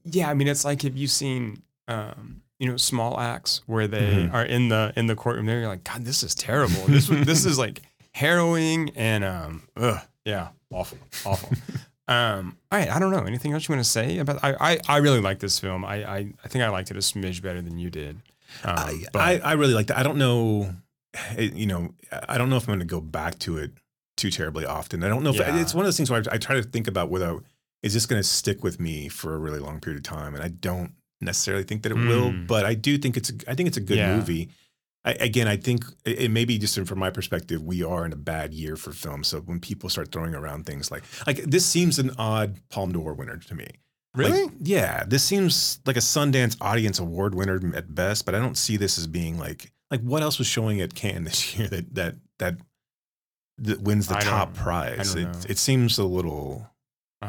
yeah. 0.04 0.28
I 0.30 0.34
mean, 0.34 0.48
it's 0.48 0.64
like 0.64 0.82
have 0.82 0.96
you 0.96 1.06
seen, 1.06 1.62
um, 1.88 2.42
you 2.58 2.68
know, 2.68 2.76
Small 2.76 3.18
Axe 3.20 3.60
where 3.66 3.86
they 3.86 4.00
Mhm. 4.28 4.32
are 4.34 4.44
in 4.44 4.68
the 4.68 4.92
in 4.96 5.06
the 5.06 5.14
courtroom 5.14 5.46
there. 5.46 5.60
You're 5.60 5.68
like, 5.68 5.84
God, 5.84 6.04
this 6.04 6.22
is 6.22 6.34
terrible. 6.34 6.82
This 6.88 7.06
this 7.08 7.44
is 7.44 7.58
like 7.58 7.82
harrowing 8.12 8.90
and 8.96 9.22
um, 9.24 9.62
ugh, 9.76 10.00
yeah, 10.24 10.48
awful, 10.72 10.98
awful. 11.24 11.50
Um, 12.08 12.56
all 12.70 12.78
right, 12.78 12.90
I 12.90 12.98
don't 12.98 13.10
know. 13.10 13.24
Anything 13.24 13.52
else 13.52 13.66
you 13.68 13.74
want 13.74 13.84
to 13.84 13.90
say 13.90 14.18
about? 14.18 14.42
I 14.44 14.54
I, 14.72 14.78
I 14.88 14.96
really 14.98 15.20
like 15.20 15.38
this 15.38 15.58
film. 15.58 15.84
I, 15.84 16.04
I 16.04 16.16
I 16.44 16.48
think 16.48 16.62
I 16.64 16.68
liked 16.68 16.90
it 16.90 16.96
a 16.96 17.00
smidge 17.00 17.40
better 17.42 17.62
than 17.62 17.78
you 17.78 17.90
did. 17.90 18.16
Um, 18.62 18.76
I, 18.76 19.04
I, 19.14 19.38
I 19.38 19.52
really 19.54 19.74
like 19.74 19.88
it. 19.90 19.96
I 19.96 20.02
don't 20.02 20.18
know, 20.18 20.70
it- 21.36 21.54
you 21.54 21.66
know, 21.66 21.94
I 22.28 22.36
don't 22.38 22.50
know 22.50 22.56
if 22.56 22.64
I'm 22.64 22.74
going 22.74 22.78
to 22.80 22.84
go 22.84 23.00
back 23.00 23.38
to 23.40 23.58
it 23.58 23.72
too 24.16 24.30
terribly 24.30 24.64
often. 24.66 25.02
I 25.02 25.08
don't 25.08 25.22
know 25.24 25.30
if 25.30 25.36
Yeah. 25.36 25.56
it's 25.60 25.74
one 25.74 25.84
of 25.84 25.86
those 25.86 25.96
things 25.96 26.10
where 26.10 26.22
I, 26.30 26.34
I 26.34 26.38
try 26.38 26.54
to 26.56 26.62
think 26.62 26.86
about 26.86 27.08
whether 27.10 27.38
is 27.82 27.94
this 27.94 28.06
going 28.06 28.20
to 28.22 28.26
stick 28.28 28.62
with 28.62 28.78
me 28.78 29.08
for 29.08 29.34
a 29.34 29.38
really 29.38 29.58
long 29.58 29.80
period 29.80 29.98
of 29.98 30.04
time, 30.04 30.34
and 30.34 30.42
I 30.44 30.48
don't 30.48 30.92
necessarily 31.20 31.64
think 31.64 31.82
that 31.82 31.92
it 31.92 31.96
will, 31.96 32.30
Mm. 32.30 32.46
but 32.46 32.64
I 32.64 32.74
do 32.74 32.96
think 32.98 33.16
it's 33.16 33.30
a, 33.30 33.34
I 33.48 33.54
think 33.54 33.66
it's 33.66 33.76
a 33.76 33.80
good 33.80 33.96
Yeah. 33.98 34.14
movie. 34.16 34.50
I, 35.04 35.12
again, 35.12 35.46
I 35.46 35.56
think 35.56 35.84
it, 36.04 36.30
may 36.30 36.44
be 36.44 36.56
just 36.56 36.78
from 36.86 36.98
my 36.98 37.10
perspective, 37.10 37.62
we 37.62 37.82
are 37.82 38.06
in 38.06 38.12
a 38.12 38.16
bad 38.16 38.54
year 38.54 38.74
for 38.76 38.92
film. 38.92 39.22
So 39.22 39.40
when 39.40 39.60
people 39.60 39.90
start 39.90 40.10
throwing 40.10 40.34
around 40.34 40.64
things 40.64 40.90
like 40.90 41.04
like 41.26 41.36
this 41.38 41.66
seems 41.66 41.98
an 41.98 42.12
odd 42.18 42.58
Palme 42.70 42.92
d'Or 42.92 43.14
winner 43.14 43.36
to 43.36 43.54
me. 43.54 43.66
Like, 44.16 44.32
really. 44.32 44.52
yeah, 44.60 45.04
this 45.06 45.24
seems 45.24 45.80
like 45.86 45.96
a 45.96 46.00
Sundance 46.00 46.56
Audience 46.60 47.00
Award 47.00 47.34
winner 47.34 47.60
at 47.74 47.94
best, 47.94 48.24
but 48.24 48.34
I 48.34 48.38
don't 48.38 48.56
see 48.56 48.76
this 48.76 48.96
as 48.96 49.06
being 49.06 49.38
like 49.38 49.72
like 49.90 50.00
what 50.00 50.22
else 50.22 50.38
was 50.38 50.46
showing 50.46 50.80
at 50.80 50.94
Cannes 50.94 51.24
this 51.24 51.54
year 51.58 51.68
that 51.68 51.94
that 51.94 52.14
that 52.38 52.56
that 53.58 53.82
wins 53.82 54.08
the 54.08 54.16
I 54.16 54.20
top 54.20 54.54
prize. 54.54 55.14
It, 55.14 55.28
it 55.48 55.58
seems 55.58 55.98
a 55.98 56.04
little 56.04 56.70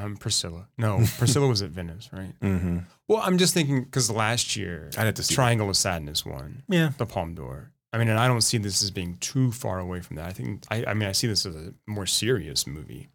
Um, 0.03 0.17
Priscilla. 0.17 0.67
No, 0.77 0.97
Priscilla 1.17 1.47
was 1.47 1.61
at 1.61 1.69
Venice, 1.69 2.09
right? 2.11 2.33
Mm-hmm. 2.41 2.79
Well, 3.07 3.21
I'm 3.23 3.37
just 3.37 3.53
thinking 3.53 3.83
because 3.83 4.11
last 4.11 4.55
year, 4.55 4.89
I 4.95 4.99
had 4.99 5.05
have 5.07 5.15
to 5.15 5.23
see 5.23 5.33
that. 5.33 5.35
Triangle 5.35 5.69
of 5.69 5.77
Sadness 5.77 6.25
won 6.25 6.63
Yeah. 6.67 6.91
the 6.97 7.05
Palme 7.05 7.33
d'Or. 7.35 7.71
I 7.93 7.97
mean, 7.97 8.09
and 8.09 8.19
I 8.19 8.27
don't 8.27 8.41
see 8.41 8.57
this 8.57 8.83
as 8.83 8.91
being 8.91 9.15
too 9.19 9.51
far 9.53 9.79
away 9.79 10.01
from 10.01 10.17
that. 10.17 10.25
I 10.27 10.31
think, 10.33 10.63
I, 10.69 10.83
I 10.85 10.93
mean, 10.93 11.07
I 11.07 11.13
see 11.13 11.27
this 11.27 11.45
as 11.45 11.55
a 11.55 11.73
more 11.87 12.05
serious 12.05 12.67
movie. 12.67 13.07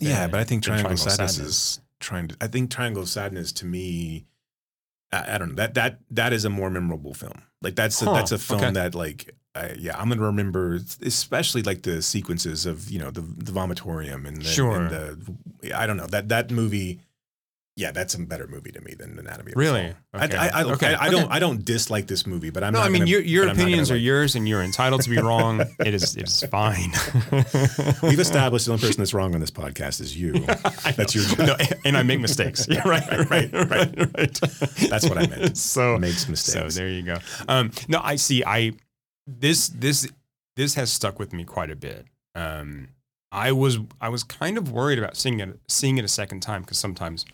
Yeah, 0.00 0.28
but 0.28 0.38
I 0.38 0.44
think 0.44 0.62
than 0.62 0.74
Triangle, 0.74 0.92
of 0.92 0.98
Sadness, 1.00 1.38
is 1.40 1.80
trying 1.98 2.28
to. 2.28 2.36
I 2.40 2.46
think 2.46 2.70
Triangle 2.70 3.02
of 3.02 3.08
Sadness 3.08 3.50
to 3.54 3.66
me, 3.66 4.26
I, 5.10 5.34
I 5.34 5.38
don't 5.38 5.48
know 5.50 5.54
that 5.56 5.74
that 5.74 5.98
that 6.12 6.32
is 6.32 6.44
a 6.44 6.50
more 6.50 6.70
memorable 6.70 7.14
film. 7.14 7.42
Like 7.62 7.74
that's 7.74 8.00
a, 8.00 8.04
Huh, 8.04 8.12
that's 8.14 8.30
a 8.30 8.38
film 8.38 8.60
okay. 8.62 8.70
that 8.72 8.94
like 8.94 9.34
I, 9.58 9.74
yeah 9.78 9.96
I'm 9.98 10.08
gonna 10.08 10.22
remember, 10.22 10.78
especially 11.02 11.62
like 11.62 11.82
the 11.82 12.00
sequences 12.02 12.66
of 12.66 12.90
you 12.90 12.98
know 12.98 13.10
the 13.10 13.20
the 13.22 13.52
vomitorium 13.52 14.26
and 14.26 14.38
the, 14.42 14.44
Sure. 14.48 14.76
and 14.76 14.90
the 14.90 15.74
I 15.76 15.86
don't 15.86 15.96
know 15.96 16.06
that 16.06 16.28
that 16.28 16.50
movie. 16.50 17.00
Yeah, 17.80 17.92
that's 17.92 18.12
a 18.14 18.18
better 18.18 18.48
movie 18.48 18.72
to 18.72 18.80
me 18.80 18.94
than 18.98 19.16
Anatomy. 19.20 19.52
Of 19.52 19.56
Really? 19.56 19.94
Okay. 20.12 20.36
I, 20.36 20.48
I, 20.48 20.50
I, 20.52 20.64
Okay, 20.72 20.94
I, 20.94 21.04
I 21.04 21.10
don't 21.10 21.26
okay. 21.26 21.34
I 21.34 21.38
don't 21.38 21.64
dislike 21.64 22.08
this 22.08 22.26
movie, 22.26 22.50
but 22.50 22.64
I'm 22.64 22.72
no, 22.72 22.80
I 22.80 22.88
mean 22.88 23.02
gonna- 23.02 23.10
your 23.12 23.20
your 23.20 23.46
opinions 23.46 23.88
are 23.92 23.94
like- 23.94 24.02
yours, 24.02 24.34
and 24.34 24.48
you're 24.48 24.62
entitled 24.64 25.02
to 25.02 25.10
be 25.10 25.18
wrong. 25.18 25.60
it 25.86 25.94
is 25.94 26.16
it 26.16 26.26
is 26.26 26.42
fine. 26.50 26.90
We've 28.02 28.18
established 28.18 28.66
the 28.66 28.72
only 28.72 28.82
person 28.82 28.98
that's 28.98 29.14
wrong 29.14 29.32
on 29.32 29.40
this 29.40 29.52
podcast 29.52 30.00
is 30.00 30.16
you. 30.16 30.32
That's 30.96 31.14
your 31.14 31.24
job. 31.24 31.38
no, 31.46 31.56
and 31.84 31.96
I 31.96 32.02
make 32.02 32.18
mistakes. 32.18 32.66
Yeah, 32.68 32.82
right, 32.88 33.06
right, 33.30 33.52
right, 33.52 33.70
right. 33.70 34.40
That's 34.90 35.08
what 35.08 35.18
I 35.18 35.28
meant. 35.28 35.56
So 35.56 35.98
Makes 35.98 36.28
mistakes. 36.28 36.74
So 36.74 36.80
there 36.80 36.88
you 36.88 37.02
go. 37.02 37.18
Um, 37.46 37.70
no, 37.86 38.00
I 38.02 38.16
see. 38.16 38.42
I 38.44 38.72
this 39.28 39.68
this 39.68 40.08
this 40.56 40.74
has 40.74 40.90
stuck 40.90 41.18
with 41.18 41.32
me 41.32 41.44
quite 41.44 41.70
a 41.70 41.76
bit. 41.76 42.06
Um, 42.34 42.88
I 43.30 43.52
was 43.52 43.78
I 44.00 44.08
was 44.08 44.24
kind 44.24 44.56
of 44.56 44.72
worried 44.72 44.98
about 44.98 45.16
seeing 45.16 45.40
it 45.40 45.60
seeing 45.68 45.98
it 45.98 46.04
a 46.04 46.08
second 46.08 46.40
time 46.40 46.62
because 46.62 46.78
sometimes 46.78 47.26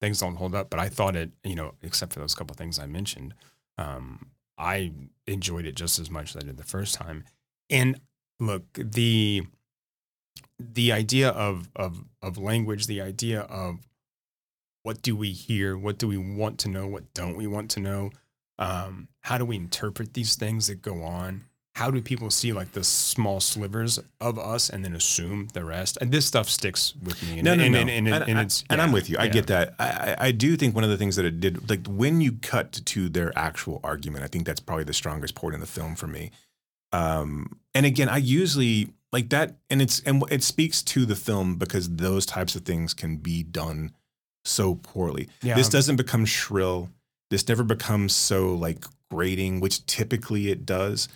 things 0.00 0.20
don't 0.20 0.36
hold 0.36 0.54
up. 0.54 0.70
But 0.70 0.80
I 0.80 0.88
thought 0.88 1.16
it, 1.16 1.30
you 1.44 1.56
know, 1.56 1.74
except 1.82 2.12
for 2.12 2.20
those 2.20 2.34
couple 2.34 2.54
things 2.54 2.78
I 2.78 2.86
mentioned, 2.86 3.34
um, 3.76 4.26
I 4.56 4.92
enjoyed 5.26 5.66
it 5.66 5.74
just 5.74 5.98
as 5.98 6.10
much 6.10 6.30
as 6.30 6.42
I 6.42 6.46
did 6.46 6.56
the 6.56 6.64
first 6.64 6.94
time. 6.94 7.24
And 7.68 8.00
look, 8.38 8.64
the 8.74 9.42
the 10.58 10.92
idea 10.92 11.30
of 11.30 11.68
of 11.74 12.04
of 12.22 12.38
language, 12.38 12.86
the 12.86 13.00
idea 13.00 13.40
of 13.40 13.80
what 14.82 15.02
do 15.02 15.16
we 15.16 15.32
hear, 15.32 15.76
what 15.76 15.98
do 15.98 16.06
we 16.06 16.16
want 16.16 16.58
to 16.60 16.68
know, 16.68 16.86
what 16.86 17.12
don't 17.12 17.36
we 17.36 17.46
want 17.46 17.70
to 17.72 17.80
know, 17.80 18.10
um, 18.58 19.08
how 19.20 19.38
do 19.38 19.44
we 19.44 19.56
interpret 19.56 20.14
these 20.14 20.34
things 20.36 20.66
that 20.68 20.82
go 20.82 21.02
on? 21.02 21.44
How 21.76 21.90
do 21.90 22.02
people 22.02 22.30
see 22.30 22.52
like 22.52 22.72
the 22.72 22.82
small 22.84 23.38
slivers 23.40 23.98
of 24.20 24.38
us 24.38 24.68
and 24.70 24.84
then 24.84 24.94
assume 24.94 25.48
the 25.52 25.64
rest? 25.64 25.98
And 26.00 26.10
this 26.10 26.26
stuff 26.26 26.48
sticks 26.48 26.94
with 27.02 27.22
me. 27.22 27.34
And, 27.38 27.44
No, 27.44 27.54
no, 27.54 27.62
and, 27.64 27.72
no. 27.72 27.78
And, 27.80 27.90
and, 27.90 28.08
And, 28.08 28.24
and 28.28 28.38
I- 28.38 28.42
it's 28.42 28.64
and 28.68 28.78
yeah, 28.78 28.84
I'm 28.84 28.92
with 28.92 29.08
you. 29.08 29.16
I 29.18 29.24
yeah. 29.24 29.30
get 29.30 29.46
that. 29.46 29.74
I, 29.78 29.84
I 29.84 30.16
I 30.26 30.32
do 30.32 30.56
think 30.56 30.74
one 30.74 30.84
of 30.84 30.90
the 30.90 30.96
things 30.98 31.16
that 31.16 31.24
it 31.24 31.40
did, 31.40 31.70
like 31.70 31.86
when 31.86 32.20
you 32.20 32.32
cut 32.32 32.72
to 32.84 33.08
their 33.08 33.32
actual 33.38 33.80
argument, 33.84 34.24
I 34.24 34.26
think 34.26 34.46
that's 34.46 34.60
probably 34.60 34.84
the 34.84 34.92
strongest 34.92 35.34
part 35.34 35.54
in 35.54 35.60
the 35.60 35.66
film 35.66 35.94
for 35.94 36.06
me. 36.08 36.32
Um, 36.92 37.58
and 37.74 37.86
again, 37.86 38.08
I 38.08 38.16
usually 38.18 38.92
like 39.12 39.28
that, 39.30 39.56
and 39.70 39.80
it's 39.80 40.00
and 40.00 40.22
it 40.30 40.42
speaks 40.42 40.82
to 40.82 41.06
the 41.06 41.16
film 41.16 41.54
because 41.56 41.88
those 41.88 42.26
types 42.26 42.56
of 42.56 42.62
things 42.62 42.94
can 42.94 43.16
be 43.16 43.42
done 43.44 43.92
so 44.44 44.74
poorly. 44.74 45.28
Yeah. 45.42 45.54
This 45.54 45.68
doesn't 45.68 45.96
become 45.96 46.24
shrill. 46.24 46.90
This 47.30 47.46
never 47.46 47.62
becomes 47.62 48.14
so 48.14 48.54
like 48.54 48.84
grating, 49.10 49.60
which 49.60 49.84
typically 49.86 50.50
it 50.50 50.64
does. 50.64 51.08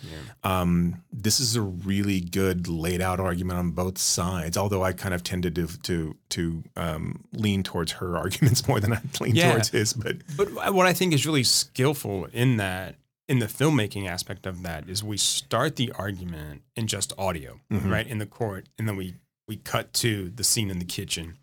Um, 0.43 1.01
this 1.13 1.39
is 1.39 1.55
a 1.55 1.61
really 1.61 2.19
good 2.19 2.67
laid 2.67 3.01
out 3.01 3.19
argument 3.19 3.57
on 3.59 3.71
both 3.71 3.97
sides. 3.97 4.57
Although 4.57 4.83
I 4.83 4.93
kind 4.93 5.13
of 5.13 5.23
tended 5.23 5.55
to 5.55 5.67
to 5.83 6.15
to 6.29 6.63
um, 6.75 7.23
lean 7.33 7.63
towards 7.63 7.93
her 7.93 8.17
arguments 8.23 8.67
more 8.67 8.79
than 8.79 8.93
I 8.93 9.01
lean 9.19 9.35
Yeah. 9.35 9.51
towards 9.53 9.69
his. 9.69 9.93
But 9.93 10.17
But 10.35 10.73
what 10.73 10.85
I 10.85 10.93
think 10.93 11.13
is 11.13 11.25
really 11.25 11.43
skillful 11.43 12.25
in 12.33 12.57
that, 12.57 12.95
in 13.27 13.39
the 13.39 13.47
filmmaking 13.47 14.07
aspect 14.07 14.45
of 14.45 14.61
that, 14.63 14.89
is 14.89 15.03
we 15.03 15.17
start 15.17 15.77
the 15.77 15.91
argument 15.93 16.61
in 16.75 16.87
just 16.87 17.13
audio, 17.17 17.59
Mhm. 17.71 17.89
right, 17.89 18.05
in 18.07 18.17
the 18.19 18.25
court, 18.27 18.67
and 18.77 18.87
then 18.87 18.95
we 18.97 19.15
we 19.47 19.57
cut 19.57 19.93
to 19.93 20.29
the 20.35 20.43
scene 20.43 20.69
in 20.71 20.79
the 20.79 20.85
kitchen, 20.85 21.37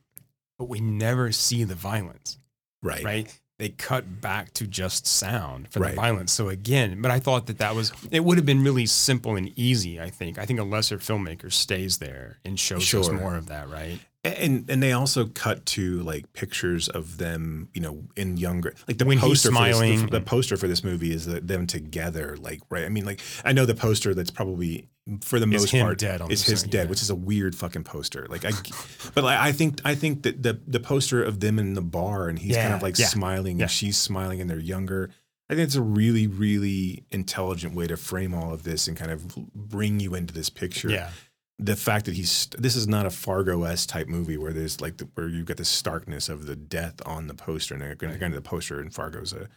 but 0.58 0.68
we 0.68 0.80
never 0.80 1.30
see 1.32 1.62
the 1.64 1.76
violence, 1.76 2.36
right, 2.82 3.02
right? 3.04 3.40
They 3.62 3.68
cut 3.68 4.20
back 4.20 4.52
to 4.54 4.66
just 4.66 5.06
sound 5.06 5.68
for 5.68 5.78
Right. 5.78 5.90
the 5.90 5.96
violence. 5.96 6.32
So 6.32 6.48
again, 6.48 7.00
but 7.00 7.12
I 7.12 7.20
thought 7.20 7.46
that 7.46 7.58
that 7.58 7.76
was 7.76 7.92
it 8.10 8.24
would 8.24 8.36
have 8.36 8.44
been 8.44 8.64
really 8.64 8.86
simple 8.86 9.36
and 9.36 9.52
easy. 9.56 10.00
I 10.00 10.10
think. 10.10 10.36
I 10.36 10.44
think 10.46 10.58
a 10.58 10.64
lesser 10.64 10.98
filmmaker 10.98 11.52
stays 11.52 11.98
there 11.98 12.38
and 12.44 12.58
shows 12.58 12.92
us 12.92 13.08
more 13.08 13.36
of 13.36 13.46
that, 13.46 13.70
right? 13.70 14.00
and 14.24 14.68
and 14.70 14.80
they 14.82 14.92
also 14.92 15.26
cut 15.26 15.66
to 15.66 16.00
like 16.02 16.32
pictures 16.32 16.88
of 16.88 17.18
them, 17.18 17.68
you 17.74 17.80
know, 17.80 18.02
in 18.16 18.36
younger 18.36 18.72
like 18.88 18.98
the 18.98 19.04
When 19.04 19.18
he's 19.18 19.28
poster 19.42 19.48
for 19.52 19.64
this, 19.64 19.76
smiling. 19.76 20.00
the, 20.06 20.18
the 20.18 20.20
poster 20.20 20.56
for 20.56 20.66
this 20.68 20.82
movie 20.84 21.12
is 21.12 21.26
that 21.26 21.46
them 21.48 21.66
together, 21.68 22.36
like 22.40 22.60
right. 22.68 22.84
I 22.84 22.88
mean, 22.88 23.04
like 23.04 23.20
I 23.44 23.52
know 23.52 23.64
the 23.66 23.74
poster 23.74 24.12
that's 24.14 24.30
probably 24.30 24.88
for 25.20 25.40
the 25.40 25.46
most 25.46 25.72
part 25.72 25.98
dead 25.98 26.20
on 26.20 26.30
is 26.30 26.44
his 26.44 26.60
side, 26.60 26.70
dead, 26.70 26.84
yeah. 26.84 26.90
which 26.90 27.02
is 27.02 27.10
a 27.10 27.14
weird 27.14 27.54
fucking 27.56 27.84
poster. 27.84 28.26
Like 28.28 28.44
I, 28.44 28.52
but 29.14 29.24
like 29.24 29.38
I 29.38 29.52
think 29.52 29.80
I 29.84 29.94
think 29.94 30.22
that 30.22 30.42
the 30.42 30.60
the 30.66 30.80
poster 30.80 31.22
of 31.22 31.40
them 31.40 31.58
in 31.58 31.74
the 31.74 31.82
bar 31.82 32.28
and 32.28 32.38
he's 32.38 32.56
kind 32.56 32.74
of 32.74 32.82
like 32.82 32.98
yeah, 32.98 33.06
smiling 33.06 33.58
yeah. 33.58 33.64
and 33.64 33.70
she's 33.70 33.96
smiling 33.96 34.40
and 34.40 34.48
they're 34.48 34.58
younger. 34.58 35.10
I 35.50 35.54
think 35.54 35.66
it's 35.66 35.74
a 35.74 35.82
really 35.82 36.26
really 36.26 37.04
intelligent 37.10 37.74
way 37.74 37.86
to 37.88 37.96
frame 37.96 38.32
all 38.32 38.54
of 38.54 38.62
this 38.62 38.86
and 38.88 38.96
kind 38.96 39.10
of 39.10 39.34
bring 39.54 40.00
you 40.00 40.14
into 40.14 40.32
this 40.32 40.48
picture 40.48 40.88
Yeah. 40.88 41.10
the 41.58 41.76
fact 41.76 42.06
that 42.06 42.14
he's 42.14 42.46
this 42.56 42.76
is 42.76 42.86
not 42.86 43.04
a 43.04 43.10
Fargo 43.10 43.64
s 43.64 43.84
type 43.84 44.06
movie 44.08 44.38
where 44.38 44.52
there's 44.52 44.80
like 44.80 44.98
the, 44.98 45.08
where 45.14 45.28
you've 45.28 45.46
got 45.46 45.58
the 45.58 45.64
starkness 45.64 46.28
of 46.28 46.46
the 46.46 46.56
death 46.56 46.94
on 47.04 47.26
the 47.26 47.34
poster 47.34 47.74
and 47.74 47.82
again 47.82 48.16
granted 48.18 48.36
the 48.36 48.40
poster 48.40 48.80
in 48.80 48.88
Fargo's 48.88 49.34
a 49.34 49.48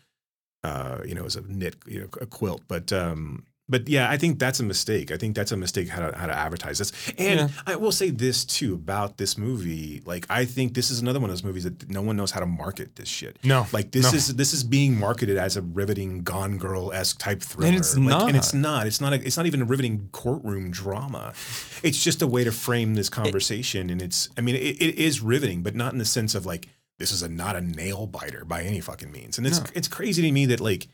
uh 0.67 1.01
you 1.05 1.13
know 1.13 1.23
is 1.23 1.35
a 1.35 1.41
knit 1.43 1.75
you 1.85 2.01
know 2.01 2.07
a 2.19 2.25
quilt 2.25 2.63
but 2.67 2.91
um 2.91 3.45
but 3.67 3.89
yeah 3.89 4.09
I 4.09 4.17
think 4.17 4.37
that's 4.37 4.59
a 4.59 4.63
mistake 4.63 5.11
I 5.11 5.17
think 5.17 5.35
that's 5.35 5.51
a 5.51 5.57
mistake 5.57 5.89
how 5.89 6.07
to 6.09 6.17
how 6.17 6.27
to 6.27 6.33
advertise 6.33 6.77
this 6.77 6.91
and 7.17 7.39
Yeah. 7.39 7.47
I 7.65 7.75
will 7.75 7.91
say 7.91 8.09
this 8.11 8.45
too 8.45 8.75
about 8.75 9.17
this 9.17 9.37
movie 9.37 10.01
like 10.05 10.25
I 10.29 10.45
think 10.45 10.73
this 10.75 10.91
is 10.91 10.99
another 10.99 11.19
one 11.19 11.29
of 11.29 11.35
those 11.35 11.43
movies 11.43 11.63
that 11.63 11.89
no 11.89 12.01
one 12.01 12.15
knows 12.15 12.31
how 12.31 12.39
to 12.41 12.45
market 12.45 12.95
this 12.95 13.09
shit 13.09 13.39
No, 13.43 13.65
like 13.73 13.91
this 13.91 14.11
no. 14.11 14.17
is 14.17 14.27
this 14.35 14.53
is 14.53 14.63
being 14.63 14.99
marketed 14.99 15.37
as 15.37 15.57
a 15.57 15.61
riveting 15.61 16.21
Gone 16.23 16.57
Girl 16.57 16.93
esque 16.93 17.17
type 17.19 17.41
thriller, 17.41 17.67
and 17.67 17.75
it's 17.77 17.95
Like, 17.97 18.07
not. 18.07 18.27
and 18.27 18.37
it's 18.37 18.53
not. 18.53 18.87
It's 18.87 19.01
not. 19.01 19.13
A, 19.13 19.15
it's 19.25 19.37
not 19.37 19.45
even 19.47 19.61
a 19.61 19.65
riveting 19.65 20.09
courtroom 20.11 20.71
drama. 20.71 21.33
It's 21.83 22.03
just 22.03 22.21
a 22.21 22.27
way 22.27 22.43
to 22.43 22.51
frame 22.51 22.93
this 22.95 23.09
conversation, 23.09 23.89
and 23.89 24.01
it's. 24.01 24.29
I 24.37 24.41
mean, 24.41 24.55
it, 24.55 24.81
it 24.81 24.95
is 24.97 25.21
riveting, 25.21 25.63
but 25.63 25.75
not 25.75 25.91
in 25.93 25.99
the 25.99 26.05
sense 26.05 26.35
of 26.35 26.45
like 26.45 26.67
this 26.99 27.11
is 27.11 27.21
a 27.23 27.27
not 27.29 27.55
a 27.55 27.61
nail 27.61 28.05
biter 28.07 28.45
by 28.45 28.63
any 28.63 28.79
fucking 28.79 29.11
means. 29.11 29.37
And 29.37 29.45
it's 29.47 29.59
No. 29.59 29.65
it's 29.73 29.87
crazy 29.87 30.21
to 30.21 30.31
me 30.31 30.45
that 30.47 30.59
like, 30.59 30.87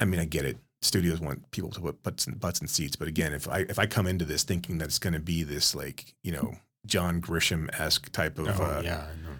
I 0.00 0.04
mean, 0.04 0.20
I 0.20 0.24
get 0.24 0.44
it. 0.44 0.58
Studios 0.86 1.20
want 1.20 1.50
people 1.50 1.70
to 1.70 1.80
put 1.80 2.02
butts 2.02 2.26
in, 2.26 2.34
butts 2.34 2.60
in 2.60 2.66
seats, 2.68 2.96
but 2.96 3.08
again, 3.08 3.32
if 3.32 3.48
I 3.48 3.60
if 3.68 3.78
I 3.78 3.86
come 3.86 4.06
into 4.06 4.24
this 4.24 4.42
thinking 4.44 4.78
that 4.78 4.86
it's 4.86 4.98
going 4.98 5.12
to 5.14 5.20
be 5.20 5.42
this 5.42 5.74
like 5.74 6.14
you 6.22 6.32
know 6.32 6.54
John 6.86 7.20
Grisham 7.20 7.68
esque 7.78 8.10
type 8.12 8.38
of 8.38 8.48
Oh, 8.48 8.64
uh, 8.64 8.82
yeah, 8.84 9.04
I 9.12 9.22
know. 9.22 9.38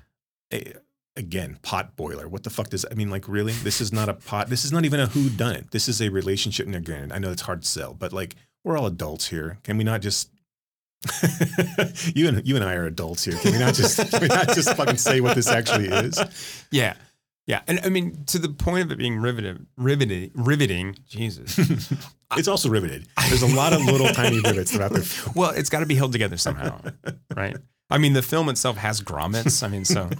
eh, 0.50 0.72
again 1.16 1.58
pot 1.62 1.96
boiler. 1.96 2.28
What 2.28 2.42
the 2.42 2.50
fuck 2.50 2.68
does 2.70 2.84
i 2.90 2.94
mean 2.94 3.08
like 3.10 3.26
really? 3.28 3.52
This 3.52 3.80
is 3.80 3.92
not 3.92 4.08
a 4.08 4.14
pot 4.14 4.48
this 4.48 4.64
is 4.64 4.72
not 4.72 4.84
even 4.84 5.00
a 5.00 5.06
who 5.06 5.30
done 5.30 5.54
it 5.54 5.70
this 5.70 5.88
is 5.88 6.02
a 6.02 6.08
relationship. 6.10 6.66
And 6.66 6.74
again 6.76 7.10
i 7.12 7.18
know 7.18 7.30
it's 7.30 7.42
hard 7.42 7.62
to 7.62 7.68
sell 7.68 7.94
but 7.94 8.12
like 8.12 8.34
we're 8.64 8.76
all 8.76 8.86
adults 8.86 9.28
here. 9.28 9.58
Can 9.62 9.78
we 9.78 9.84
not 9.84 10.02
just 10.02 10.28
you 12.14 12.26
and 12.28 12.46
you 12.46 12.56
and 12.56 12.64
i 12.64 12.74
are 12.74 12.86
adults 12.86 13.24
here. 13.24 13.36
Can 13.38 13.52
we 13.52 13.58
not 13.58 13.74
just 13.74 14.10
can 14.10 14.20
we 14.20 14.28
not 14.28 14.48
just 14.48 14.74
fucking 14.76 14.96
say 14.96 15.20
what 15.20 15.34
this 15.36 15.48
actually 15.48 15.86
is? 15.88 16.18
Yeah. 16.70 16.94
Yeah. 17.46 17.62
And 17.66 17.80
I 17.84 17.88
mean, 17.88 18.24
to 18.26 18.38
the 18.38 18.48
point 18.48 18.84
of 18.84 18.92
it 18.92 18.98
being 18.98 19.18
riveted, 19.18 19.66
riveted, 19.76 20.32
riveting, 20.34 20.96
Jesus. 21.08 21.58
it's 22.36 22.48
also 22.48 22.68
riveted 22.68 23.06
there's 23.28 23.42
a 23.42 23.54
lot 23.54 23.72
of 23.72 23.80
little 23.84 24.08
tiny 24.08 24.40
rivets 24.40 24.72
throughout 24.72 24.92
the 24.92 25.32
well, 25.36 25.50
it's 25.50 25.70
got 25.70 25.78
to 25.80 25.86
be 25.86 25.94
held 25.94 26.10
together 26.10 26.36
somehow, 26.36 26.80
right? 27.36 27.56
I 27.88 27.98
mean, 27.98 28.14
the 28.14 28.22
film 28.22 28.48
itself 28.48 28.76
has 28.78 29.00
grommets. 29.00 29.62
I 29.62 29.68
mean, 29.68 29.84
so 29.84 30.10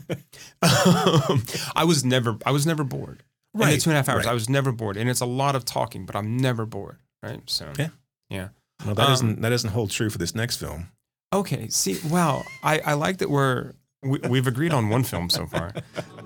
um, 0.62 1.42
I 1.74 1.84
was 1.84 2.04
never, 2.04 2.38
I 2.46 2.52
was 2.52 2.64
never 2.64 2.84
bored. 2.84 3.24
In 3.54 3.60
the 3.60 3.66
Right, 3.66 3.80
two 3.80 3.90
and 3.90 3.94
a 3.94 3.98
half 3.98 4.08
hours, 4.08 4.24
right. 4.26 4.30
I 4.30 4.34
was 4.34 4.48
never 4.48 4.70
bored, 4.70 4.96
and 4.96 5.10
it's 5.10 5.20
a 5.20 5.26
lot 5.26 5.56
of 5.56 5.64
talking, 5.64 6.06
but 6.06 6.14
I'm 6.14 6.36
never 6.36 6.64
bored, 6.64 6.98
right? 7.22 7.40
So 7.46 7.72
Yeah. 7.78 7.88
yeah. 8.28 8.48
well 8.84 8.94
that 8.94 9.08
Um, 9.20 9.28
not 9.30 9.40
that 9.40 9.48
doesn't 9.50 9.70
hold 9.70 9.90
true 9.90 10.10
for 10.10 10.18
this 10.18 10.34
next 10.34 10.58
film 10.58 10.90
Okay. 11.32 11.68
See, 11.68 11.98
wow. 12.08 12.44
I, 12.62 12.78
I 12.80 12.92
like 12.94 13.18
that 13.18 13.30
we're 13.30 13.72
we, 14.02 14.20
we've 14.28 14.46
agreed 14.46 14.72
on 14.72 14.88
one 14.88 15.02
film 15.02 15.28
so 15.28 15.46
far. 15.46 15.72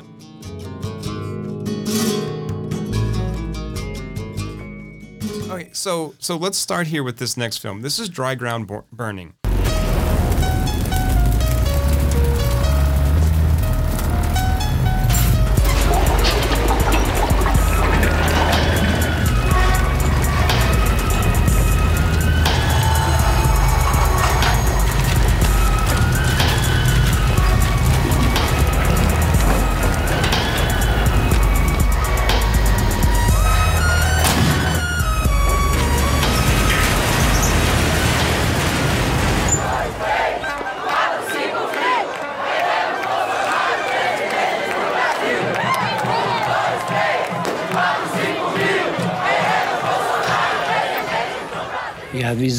Okay, 5.51 5.70
so 5.72 6.14
so 6.18 6.36
let's 6.36 6.56
start 6.59 6.86
here 6.86 7.02
with 7.02 7.18
this 7.18 7.36
next 7.36 7.59
film. 7.59 7.82
This 7.82 7.98
is 7.98 8.09
Dry 8.09 8.35
Ground 8.35 8.66
Bur- 8.66 8.85
Burning. 8.93 9.35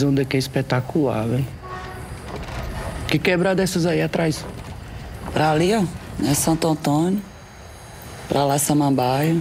Visão 0.01 0.13
daqui 0.13 0.35
é 0.35 0.39
espetacular, 0.39 1.27
velho. 1.27 1.47
Que 3.07 3.19
quebrada 3.19 3.61
essas 3.61 3.85
aí 3.85 4.01
atrás? 4.01 4.43
Pra 5.31 5.51
ali, 5.51 5.73
ó, 5.75 5.83
é 6.25 6.33
Santo 6.33 6.67
Antônio. 6.67 7.21
Pra 8.27 8.43
lá, 8.43 8.57
Samambaia. 8.57 9.37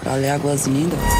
Pra 0.00 0.14
ali, 0.14 0.28
Águas 0.28 0.66
Lindas. 0.66 1.15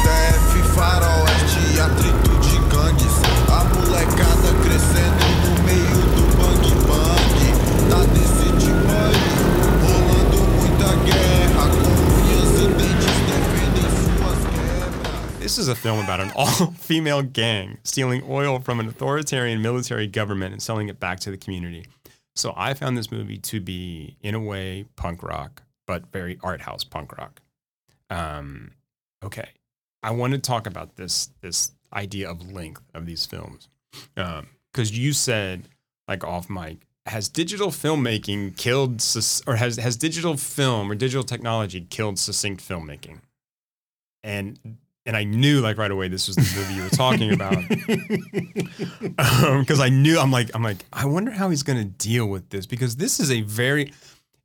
Is 15.67 15.77
a 15.77 15.81
film 15.81 15.99
about 15.99 16.19
an 16.19 16.31
all 16.35 16.71
female 16.73 17.21
gang 17.21 17.77
stealing 17.83 18.23
oil 18.27 18.59
from 18.59 18.79
an 18.79 18.87
authoritarian 18.87 19.61
military 19.61 20.07
government 20.07 20.53
and 20.53 20.61
selling 20.61 20.87
it 20.89 20.99
back 20.99 21.19
to 21.21 21.31
the 21.31 21.37
community. 21.37 21.85
So 22.35 22.53
I 22.55 22.73
found 22.73 22.97
this 22.97 23.11
movie 23.11 23.37
to 23.39 23.59
be, 23.59 24.15
in 24.21 24.35
a 24.35 24.39
way, 24.39 24.85
punk 24.95 25.23
rock, 25.23 25.63
but 25.87 26.11
very 26.11 26.39
art 26.43 26.61
house 26.61 26.83
punk 26.83 27.17
rock. 27.17 27.41
Um, 28.09 28.71
okay, 29.23 29.49
I 30.03 30.11
want 30.11 30.33
to 30.33 30.39
talk 30.39 30.67
about 30.67 30.95
this 30.95 31.31
this 31.41 31.71
idea 31.93 32.29
of 32.29 32.51
length 32.51 32.83
of 32.93 33.05
these 33.05 33.25
films 33.25 33.69
Um 34.17 34.47
because 34.71 34.95
you 34.95 35.13
said, 35.13 35.69
like 36.07 36.23
off 36.23 36.49
mic, 36.49 36.85
has 37.07 37.29
digital 37.29 37.69
filmmaking 37.69 38.55
killed 38.57 39.03
or 39.47 39.55
has 39.55 39.77
has 39.77 39.97
digital 39.97 40.37
film 40.37 40.91
or 40.91 40.95
digital 40.95 41.23
technology 41.23 41.81
killed 41.81 42.19
succinct 42.19 42.61
filmmaking? 42.61 43.21
And 44.23 44.77
and 45.07 45.17
I 45.17 45.23
knew 45.23 45.61
like 45.61 45.77
right 45.77 45.89
away 45.89 46.09
this 46.09 46.27
was 46.27 46.35
the 46.35 46.59
movie 46.59 46.73
you 46.75 46.83
were 46.83 46.89
talking 46.89 47.33
about 47.33 47.57
because 49.59 49.79
I 49.79 49.89
knew 49.89 50.19
I'm 50.19 50.31
like 50.31 50.51
I'm 50.53 50.61
like 50.61 50.85
I 50.93 51.05
wonder 51.05 51.31
how 51.31 51.49
he's 51.49 51.63
going 51.63 51.79
to 51.79 51.85
deal 51.85 52.27
with 52.27 52.49
this 52.49 52.67
because 52.67 52.97
this 52.97 53.19
is 53.19 53.31
a 53.31 53.41
very 53.41 53.93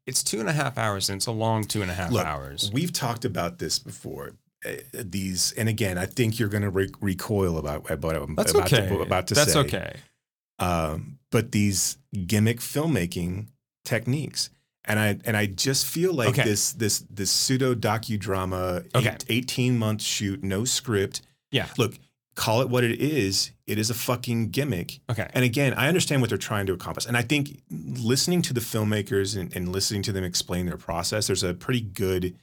it's 0.06 0.22
two 0.22 0.40
and 0.40 0.48
a 0.48 0.52
half 0.52 0.78
hours 0.78 1.09
and 1.09 1.16
it's 1.16 1.26
a 1.26 1.32
long 1.32 1.64
two 1.64 1.82
and 1.82 1.90
a 1.90 1.94
half 1.94 2.10
Look, 2.10 2.24
hours. 2.24 2.70
We've 2.72 2.93
talked 2.93 3.24
about 3.24 3.59
this 3.59 3.78
before. 3.78 4.32
Uh, 4.64 4.74
these, 4.93 5.52
and 5.52 5.68
again, 5.68 5.98
I 5.98 6.06
think 6.06 6.39
you're 6.39 6.48
going 6.48 6.62
to 6.62 6.70
re- 6.70 6.93
recoil 7.01 7.59
about 7.59 7.89
what 7.89 8.16
I'm 8.16 8.36
That's 8.36 8.52
about, 8.52 8.72
okay. 8.72 8.89
to, 8.89 9.01
about 9.01 9.26
to 9.28 9.34
say. 9.34 9.40
That's 9.40 9.52
say. 9.52 9.59
okay. 9.59 9.97
Um, 10.60 11.18
but 11.30 11.51
these 11.51 11.98
gimmick 12.26 12.60
filmmaking 12.60 13.48
techniques, 13.84 14.51
and 14.84 14.98
I 14.98 15.18
and 15.24 15.36
I 15.36 15.46
just 15.46 15.86
feel 15.86 16.12
like 16.12 16.30
Okay. 16.30 16.44
this 16.44 16.72
this 16.72 17.04
this 17.10 17.30
pseudo 17.30 17.74
docudrama, 17.74 18.86
Okay. 18.94 19.10
eight, 19.10 19.24
eighteen 19.28 19.78
month 19.78 20.02
shoot, 20.02 20.42
no 20.42 20.64
script. 20.64 21.22
Yeah. 21.50 21.68
Look, 21.78 21.94
call 22.34 22.62
it 22.62 22.68
what 22.68 22.82
it 22.84 23.00
is. 23.00 23.52
It 23.66 23.78
is 23.78 23.90
a 23.90 23.94
fucking 23.94 24.50
gimmick. 24.50 25.00
Okay. 25.10 25.28
And 25.34 25.44
again, 25.44 25.74
I 25.74 25.86
understand 25.88 26.20
what 26.20 26.30
they're 26.30 26.38
trying 26.38 26.66
to 26.66 26.72
accomplish. 26.72 27.06
And 27.06 27.16
I 27.16 27.22
think 27.22 27.60
listening 27.70 28.42
to 28.42 28.54
the 28.54 28.60
filmmakers 28.60 29.38
and, 29.38 29.54
and 29.54 29.68
listening 29.70 30.02
to 30.02 30.12
them 30.12 30.24
explain 30.24 30.66
their 30.66 30.76
process, 30.78 31.26
there's 31.26 31.42
a 31.42 31.52
pretty 31.54 31.80
good 31.82 32.34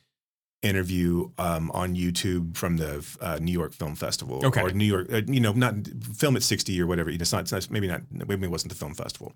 interview 0.61 1.29
um, 1.37 1.71
on 1.71 1.95
YouTube 1.95 2.55
from 2.57 2.77
the 2.77 3.05
uh, 3.21 3.39
New 3.41 3.51
York 3.51 3.73
Film 3.73 3.95
Festival. 3.95 4.45
Okay. 4.45 4.61
Or 4.61 4.71
New 4.71 4.85
York, 4.85 5.11
uh, 5.11 5.21
you 5.25 5.39
know, 5.39 5.53
not 5.53 5.75
film 6.15 6.35
at 6.35 6.43
60 6.43 6.79
or 6.81 6.85
whatever. 6.87 7.09
It's 7.09 7.31
not, 7.31 7.41
it's 7.41 7.51
not 7.51 7.71
maybe 7.71 7.87
not, 7.87 8.01
maybe 8.11 8.43
it 8.45 8.51
wasn't 8.51 8.71
the 8.71 8.77
film 8.77 8.93
festival. 8.93 9.33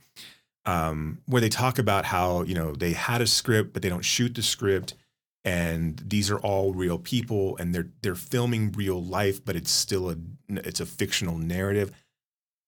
Um, 0.65 1.19
where 1.25 1.41
they 1.41 1.49
talk 1.49 1.77
about 1.77 2.05
how, 2.05 2.43
you 2.43 2.55
know, 2.55 2.73
they 2.73 2.93
had 2.93 3.21
a 3.21 3.27
script, 3.27 3.73
but 3.73 3.81
they 3.81 3.89
don't 3.89 4.05
shoot 4.05 4.33
the 4.33 4.41
script. 4.43 4.93
And 5.45 6.01
these 6.07 6.31
are 6.31 6.39
all 6.39 6.73
real 6.73 6.97
people 6.97 7.57
and 7.57 7.75
they're 7.75 7.89
they're 8.01 8.15
filming 8.15 8.71
real 8.71 9.03
life, 9.03 9.43
but 9.43 9.57
it's 9.57 9.71
still 9.71 10.09
a 10.09 10.15
it's 10.47 10.79
a 10.79 10.85
fictional 10.85 11.37
narrative. 11.37 11.91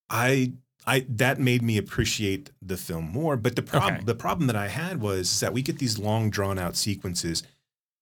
I 0.10 0.54
I 0.86 1.06
that 1.10 1.40
made 1.40 1.62
me 1.62 1.78
appreciate 1.78 2.52
the 2.62 2.76
film 2.76 3.10
more. 3.10 3.38
But 3.38 3.56
the 3.56 3.62
problem 3.62 3.94
Okay. 3.96 4.04
the 4.04 4.16
problem 4.16 4.48
that 4.48 4.58
I 4.58 4.68
had 4.68 5.00
was 5.00 5.40
that 5.40 5.54
we 5.54 5.62
get 5.62 5.80
these 5.80 5.98
long 5.98 6.30
drawn 6.30 6.60
out 6.60 6.76
sequences 6.76 7.44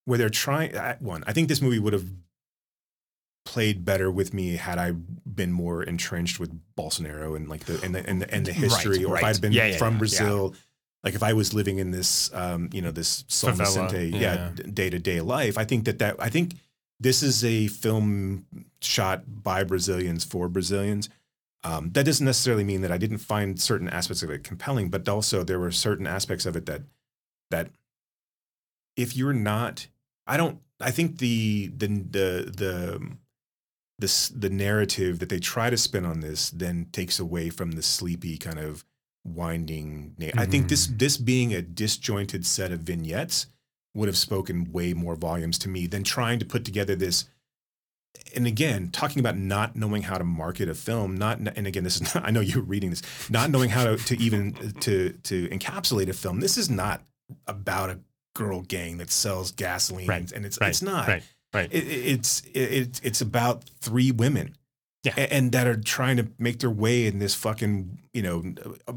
where 0.05 0.17
they're 0.17 0.29
trying. 0.29 0.75
I- 0.75 0.97
One, 0.99 1.23
I 1.27 1.33
think 1.33 1.49
this 1.49 1.61
movie 1.61 1.77
would 1.79 1.93
have 1.93 2.09
played 3.45 3.83
better 3.83 4.09
with 4.09 4.33
me 4.33 4.55
had 4.55 4.77
I 4.77 4.91
been 4.91 5.51
more 5.51 5.83
entrenched 5.83 6.39
with 6.39 6.51
Bolsonaro 6.75 7.35
and 7.35 7.49
like 7.49 7.65
the 7.65 7.81
and 7.83 7.93
the 7.93 8.07
and 8.07 8.21
the, 8.21 8.33
and 8.33 8.45
the 8.45 8.51
Right, 8.51 8.59
history, 8.61 9.03
or 9.03 9.17
if. 9.17 9.23
I'd 9.23 9.41
been 9.41 9.51
Yeah, 9.51 9.67
yeah, 9.67 9.77
from 9.77 9.93
yeah, 9.93 9.99
Brazil. 9.99 10.55
Like 11.03 11.15
if 11.15 11.23
I 11.23 11.33
was 11.33 11.53
living 11.53 11.79
in 11.79 11.91
this, 11.91 12.33
um, 12.33 12.69
you 12.71 12.81
know, 12.81 12.91
this 12.91 13.25
Sol 13.27 13.51
Nascente, 13.51 14.09
yeah. 14.11 14.19
yeah, 14.19 14.49
day 14.71 14.89
to 14.89 14.99
day 14.99 15.19
life. 15.19 15.57
I 15.57 15.65
think 15.65 15.85
that 15.85 15.99
that 15.99 16.15
I 16.19 16.29
think 16.29 16.55
this 16.99 17.21
is 17.21 17.43
a 17.43 17.67
film 17.67 18.45
shot 18.81 19.23
by 19.27 19.63
Brazilians 19.65 20.23
for 20.23 20.47
Brazilians. 20.47 21.09
Um, 21.65 21.91
that 21.91 22.05
doesn't 22.05 22.25
necessarily 22.25 22.63
mean 22.63 22.81
that 22.81 22.91
I 22.91 22.97
didn't 22.97 23.17
find 23.19 23.59
certain 23.59 23.89
aspects 23.89 24.23
of 24.23 24.29
it 24.29 24.43
compelling, 24.43 24.89
but 24.89 25.07
also 25.09 25.43
there 25.43 25.59
were 25.59 25.71
certain 25.71 26.07
aspects 26.07 26.45
of 26.45 26.55
it 26.55 26.65
that 26.67 26.83
that 27.51 27.69
if 28.95 29.15
you're 29.17 29.33
not, 29.33 29.87
I 30.25 30.37
don't. 30.37 30.59
I 30.79 30.91
think 30.91 31.17
the 31.19 31.67
the 31.75 31.87
the 31.87 32.53
the 32.55 33.09
this 33.99 34.29
the 34.29 34.49
narrative 34.49 35.19
that 35.19 35.29
they 35.29 35.39
try 35.39 35.69
to 35.69 35.77
spin 35.77 36.05
on 36.05 36.19
this 36.19 36.49
then 36.49 36.87
takes 36.91 37.19
away 37.19 37.49
from 37.49 37.71
the 37.71 37.81
sleepy 37.81 38.37
kind 38.37 38.59
of 38.59 38.83
winding. 39.23 40.15
Na- 40.17 40.31
I 40.37 40.45
think 40.45 40.69
this 40.69 40.87
mm-hmm. 40.87 40.97
this 40.97 41.17
being 41.17 41.53
a 41.53 41.61
disjointed 41.61 42.45
set 42.45 42.71
of 42.71 42.81
vignettes 42.81 43.47
would 43.93 44.07
have 44.07 44.17
spoken 44.17 44.71
way 44.71 44.93
more 44.93 45.15
volumes 45.15 45.59
to 45.59 45.69
me 45.69 45.87
than 45.87 46.03
trying 46.03 46.39
to 46.39 46.45
put 46.45 46.65
together 46.65 46.95
this 46.95 47.25
and 48.35 48.45
again 48.45 48.89
talking 48.91 49.19
about 49.19 49.37
not 49.37 49.75
knowing 49.75 50.03
how 50.03 50.17
to 50.17 50.23
market 50.23 50.69
a 50.69 50.73
film 50.75 51.15
not 51.15 51.39
and 51.39 51.65
again 51.65 51.83
this 51.83 51.99
is 51.99 52.15
not, 52.15 52.27
i 52.27 52.31
know 52.31 52.41
you're 52.41 52.61
reading 52.61 52.89
this 52.89 53.01
not 53.29 53.49
knowing 53.49 53.69
how 53.69 53.83
to, 53.83 53.97
to 53.97 54.17
even 54.17 54.53
to 54.79 55.11
to 55.23 55.47
encapsulate 55.49 56.09
a 56.09 56.13
film. 56.13 56.39
This 56.39 56.57
is 56.57 56.69
not 56.69 57.03
about 57.47 57.89
a 57.89 57.99
girl 58.35 58.61
gang 58.61 58.97
that 58.97 59.11
sells 59.11 59.51
gasoline 59.51 60.07
Right, 60.07 60.31
and 60.31 60.45
it's 60.45 60.59
right, 60.59 60.69
it's 60.69 60.81
not. 60.81 61.07
Right, 61.07 61.23
right. 61.53 61.69
It, 61.71 61.83
it- 61.83 62.05
it's 62.13 62.41
it, 62.53 63.01
it's 63.03 63.21
about 63.21 63.63
three 63.81 64.11
women 64.11 64.55
Yeah. 65.03 65.13
and 65.17 65.51
that 65.51 65.67
are 65.67 65.75
trying 65.79 66.17
to 66.17 66.27
make 66.39 66.59
their 66.59 66.69
way 66.69 67.05
in 67.07 67.19
this 67.19 67.35
fucking 67.35 67.99
you 68.13 68.21
know 68.21 68.43
uh, 68.87 68.93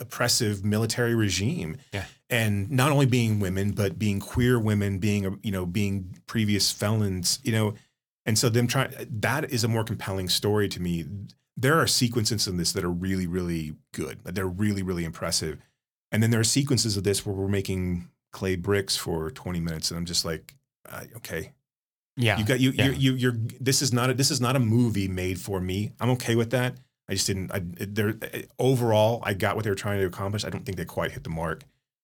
oppressive 0.00 0.64
military 0.64 1.14
regime 1.14 1.76
Yeah. 1.92 2.04
and 2.30 2.70
not 2.70 2.90
only 2.92 3.06
being 3.06 3.40
women 3.40 3.72
but 3.72 3.98
being 3.98 4.20
queer 4.20 4.58
women 4.58 4.98
being 4.98 5.26
a- 5.26 5.38
you 5.42 5.52
know 5.52 5.66
being 5.66 6.18
previous 6.26 6.70
felons 6.72 7.38
you 7.42 7.52
know 7.52 7.74
and 8.24 8.38
so 8.38 8.48
them 8.48 8.66
trying 8.66 8.92
that 9.20 9.50
is 9.50 9.64
a 9.64 9.68
more 9.68 9.84
compelling 9.84 10.28
story 10.28 10.68
to 10.68 10.80
me 10.80 11.04
there 11.56 11.78
are 11.78 11.86
sequences 11.86 12.46
in 12.48 12.56
this 12.56 12.72
that 12.72 12.84
are 12.84 12.90
really 12.90 13.26
really 13.26 13.74
good 13.92 14.20
they're 14.24 14.46
really 14.46 14.82
really 14.82 15.04
impressive 15.04 15.58
and 16.10 16.22
then 16.22 16.30
there 16.30 16.40
are 16.40 16.44
sequences 16.44 16.96
of 16.96 17.04
this 17.04 17.24
where 17.26 17.34
we're 17.34 17.48
making 17.48 18.08
clay 18.32 18.56
bricks 18.56 18.96
for 18.96 19.30
20 19.30 19.60
minutes 19.60 19.90
and 19.90 19.98
i'm 19.98 20.06
just 20.06 20.24
like 20.24 20.54
uh, 20.88 21.02
okay 21.16 21.52
Yeah. 22.16 22.38
you 22.38 22.44
got 22.44 22.60
you 22.60 22.70
yeah. 22.72 22.86
you 22.86 22.92
you 22.92 23.14
you're 23.14 23.36
this 23.60 23.80
is 23.82 23.92
not 23.92 24.10
a 24.10 24.14
this 24.14 24.30
is 24.30 24.40
not 24.40 24.54
a 24.56 24.60
movie 24.60 25.08
made 25.08 25.40
for 25.40 25.60
me. 25.60 25.92
I'm 26.00 26.10
okay 26.10 26.34
with 26.36 26.50
that. 26.50 26.74
I 27.08 27.14
just 27.14 27.26
didn't. 27.26 27.50
I 27.52 27.62
there 27.64 28.14
overall 28.58 29.20
I 29.24 29.34
got 29.34 29.56
what 29.56 29.64
they 29.64 29.70
were 29.70 29.76
trying 29.76 30.00
to 30.00 30.06
accomplish. 30.06 30.44
I 30.44 30.50
don't 30.50 30.64
think 30.64 30.76
they 30.76 30.84
quite 30.84 31.12
hit 31.12 31.24
the 31.24 31.30
mark 31.30 31.62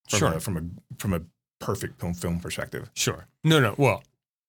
from 0.09 0.19
Sure. 0.19 0.33
a, 0.35 0.41
from 0.41 0.57
a 0.57 0.95
from 0.99 1.13
a 1.15 1.21
perfect 1.61 2.01
film 2.01 2.15
film 2.15 2.41
perspective. 2.41 2.91
Sure. 2.95 3.27
No, 3.45 3.61
no. 3.61 3.75
Well, 3.77 4.03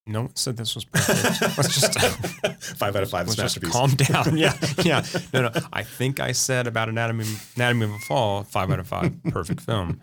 no 0.07 0.22
one 0.22 0.36
said 0.36 0.57
this 0.57 0.76
was 0.76 0.86
perfect. 0.86 1.41
Let's 1.57 1.80
just 1.80 1.99
five 2.77 2.95
out 2.95 3.03
of 3.03 3.10
five. 3.10 3.27
let's 3.27 3.36
just 3.36 3.61
masterpiece. 3.61 3.72
calm 3.72 3.91
down. 3.91 4.38
Yeah, 4.38 4.56
yeah. 4.84 5.06
No, 5.34 5.41
no. 5.44 5.52
I 5.73 5.84
think 5.84 6.19
I 6.19 6.31
said 6.31 6.68
about 6.68 6.90
Anatomy 6.90 7.26
Anatomy 7.56 7.86
of 7.86 7.91
a 7.91 7.99
Fall, 7.99 8.44
five 8.44 8.72
out 8.72 8.80
of 8.80 8.88
five, 8.88 9.14
perfect 9.26 9.61
film. 9.61 10.02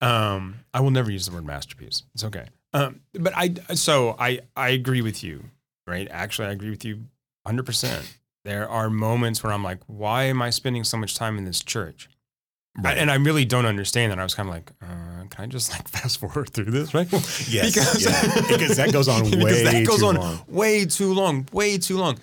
Um, 0.00 0.60
I 0.72 0.80
will 0.80 0.90
never 0.92 1.10
use 1.10 1.26
the 1.26 1.34
word 1.34 1.44
masterpiece. 1.44 2.04
It's 2.14 2.24
okay. 2.24 2.46
Um, 2.74 3.00
but 3.14 3.32
I 3.36 3.54
so 3.74 4.14
I 4.18 4.40
I 4.56 4.70
agree 4.70 5.00
with 5.02 5.22
you, 5.24 5.44
right? 5.86 6.06
Actually, 6.10 6.48
I 6.48 6.52
agree 6.52 6.70
with 6.70 6.84
you 6.84 6.96
100. 7.44 7.64
percent 7.64 8.18
There 8.44 8.68
are 8.68 8.90
moments 8.90 9.42
where 9.42 9.52
I'm 9.52 9.64
like, 9.64 9.80
why 9.86 10.24
am 10.24 10.42
I 10.42 10.50
spending 10.50 10.84
so 10.84 10.96
much 10.96 11.14
time 11.16 11.38
in 11.38 11.44
this 11.44 11.62
church? 11.62 12.08
I- 12.84 12.92
and 12.94 13.10
I 13.10 13.16
really 13.16 13.44
don't 13.44 13.66
understand 13.66 14.12
that. 14.12 14.18
I 14.20 14.22
was 14.22 14.34
kind 14.36 14.48
of 14.48 14.54
like, 14.54 14.70
uh, 14.82 15.24
can 15.30 15.44
I 15.44 15.46
just 15.46 15.72
like 15.72 15.88
fast 15.96 16.18
forward 16.20 16.50
through 16.50 16.70
this, 16.70 16.94
right? 16.94 17.10
Yes, 17.48 17.74
yeah. 18.04 18.46
Because 18.48 18.76
that 18.76 18.92
goes 18.92 19.08
on 19.08 19.24
because 19.30 19.42
way 19.42 19.64
that 19.64 19.86
goes 19.86 19.98
too 20.00 20.06
on 20.06 20.14
long. 20.16 20.40
way 20.46 20.84
too 20.84 21.12
long, 21.14 21.48
way 21.52 21.78
too 21.78 21.96
long. 21.98 22.18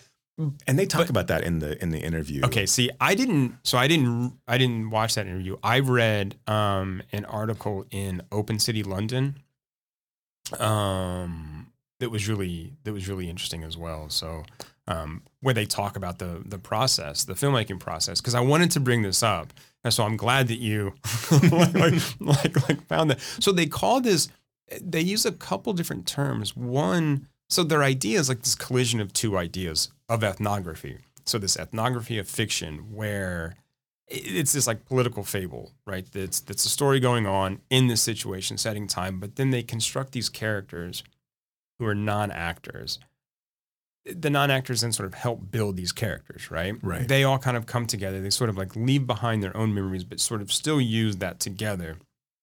And 0.68 0.78
they 0.78 0.86
talk 0.86 1.10
about 1.10 1.28
that 1.28 1.44
in 1.46 1.60
the 1.60 1.82
in 1.82 1.90
the 1.92 2.00
interview. 2.00 2.42
Okay, 2.46 2.66
see, 2.66 2.90
I 3.00 3.16
didn't. 3.16 3.56
So 3.64 3.78
I 3.78 3.88
didn't. 3.88 4.34
I 4.48 4.58
didn't 4.58 4.90
watch 4.90 5.16
that 5.16 5.28
interview. 5.28 5.56
I 5.64 5.80
read 5.80 6.36
um, 6.46 7.02
an 7.14 7.24
article 7.26 7.86
in 7.90 8.22
Open 8.34 8.60
City 8.60 8.84
London. 8.84 9.38
Um, 10.60 11.68
that 12.00 12.10
was 12.10 12.28
really 12.28 12.74
that 12.84 12.94
was 12.94 13.08
really 13.08 13.30
interesting 13.30 13.64
as 13.64 13.78
well. 13.78 14.10
So, 14.10 14.44
um, 14.88 15.24
where 15.42 15.54
they 15.54 15.66
talk 15.66 15.96
about 15.96 16.20
the 16.20 16.42
the 16.46 16.60
process, 16.60 17.24
the 17.24 17.34
filmmaking 17.34 17.80
process, 17.80 18.22
because 18.22 18.36
I 18.36 18.42
wanted 18.42 18.72
to 18.72 18.80
bring 18.80 19.02
this 19.02 19.24
up, 19.24 19.54
and 19.84 19.94
so 19.94 20.04
I'm 20.04 20.18
glad 20.18 20.48
that 20.50 20.60
you 20.60 20.94
like, 21.52 21.74
like, 21.74 22.02
like 22.20 22.70
like 22.70 22.88
found 22.88 23.12
that. 23.12 23.20
So 23.40 23.52
they 23.52 23.66
call 23.66 24.02
this. 24.02 24.28
They 24.82 25.02
use 25.02 25.26
a 25.26 25.32
couple 25.32 25.74
different 25.74 26.08
terms. 26.08 26.56
One, 26.56 27.28
so 27.50 27.64
their 27.64 27.84
idea 27.84 28.20
is 28.20 28.30
like 28.30 28.42
this 28.42 28.56
collision 28.56 29.00
of 29.00 29.14
two 29.14 29.38
ideas 29.38 29.92
of 30.10 30.24
ethnography. 30.24 30.98
so 31.26 31.38
this 31.38 31.58
ethnography 31.58 32.18
of 32.18 32.28
fiction 32.28 32.94
where 32.94 33.56
it's 34.08 34.54
this 34.54 34.68
like 34.68 34.86
political 34.86 35.24
fable, 35.24 35.72
right? 35.86 36.06
That's 36.12 36.40
that's 36.40 36.66
a 36.66 36.70
story 36.70 37.00
going 37.00 37.26
on 37.26 37.62
in 37.70 37.88
this 37.88 38.02
situation, 38.02 38.58
setting 38.58 38.88
time, 38.88 39.20
but 39.20 39.36
then 39.36 39.50
they 39.52 39.64
construct 39.64 40.12
these 40.12 40.30
characters 40.30 41.04
who 41.80 41.86
are 41.86 41.96
non-actors. 41.96 43.00
The 44.06 44.30
non-actors 44.30 44.82
then 44.82 44.92
sort 44.92 45.08
of 45.08 45.16
help 45.16 45.50
build 45.50 45.76
these 45.76 45.92
characters, 45.92 46.52
right? 46.52 46.76
Right. 46.84 47.08
They 47.08 47.24
all 47.24 47.40
kind 47.40 47.58
of 47.58 47.66
come 47.66 47.88
together. 47.88 48.22
They 48.22 48.30
sort 48.30 48.52
of 48.52 48.58
like 48.58 48.76
leave 48.76 49.08
behind 49.08 49.42
their 49.42 49.56
own 49.58 49.74
memories, 49.74 50.04
but 50.04 50.20
sort 50.20 50.42
of 50.42 50.54
still 50.54 50.80
use 50.80 51.18
that 51.18 51.40
together. 51.40 51.98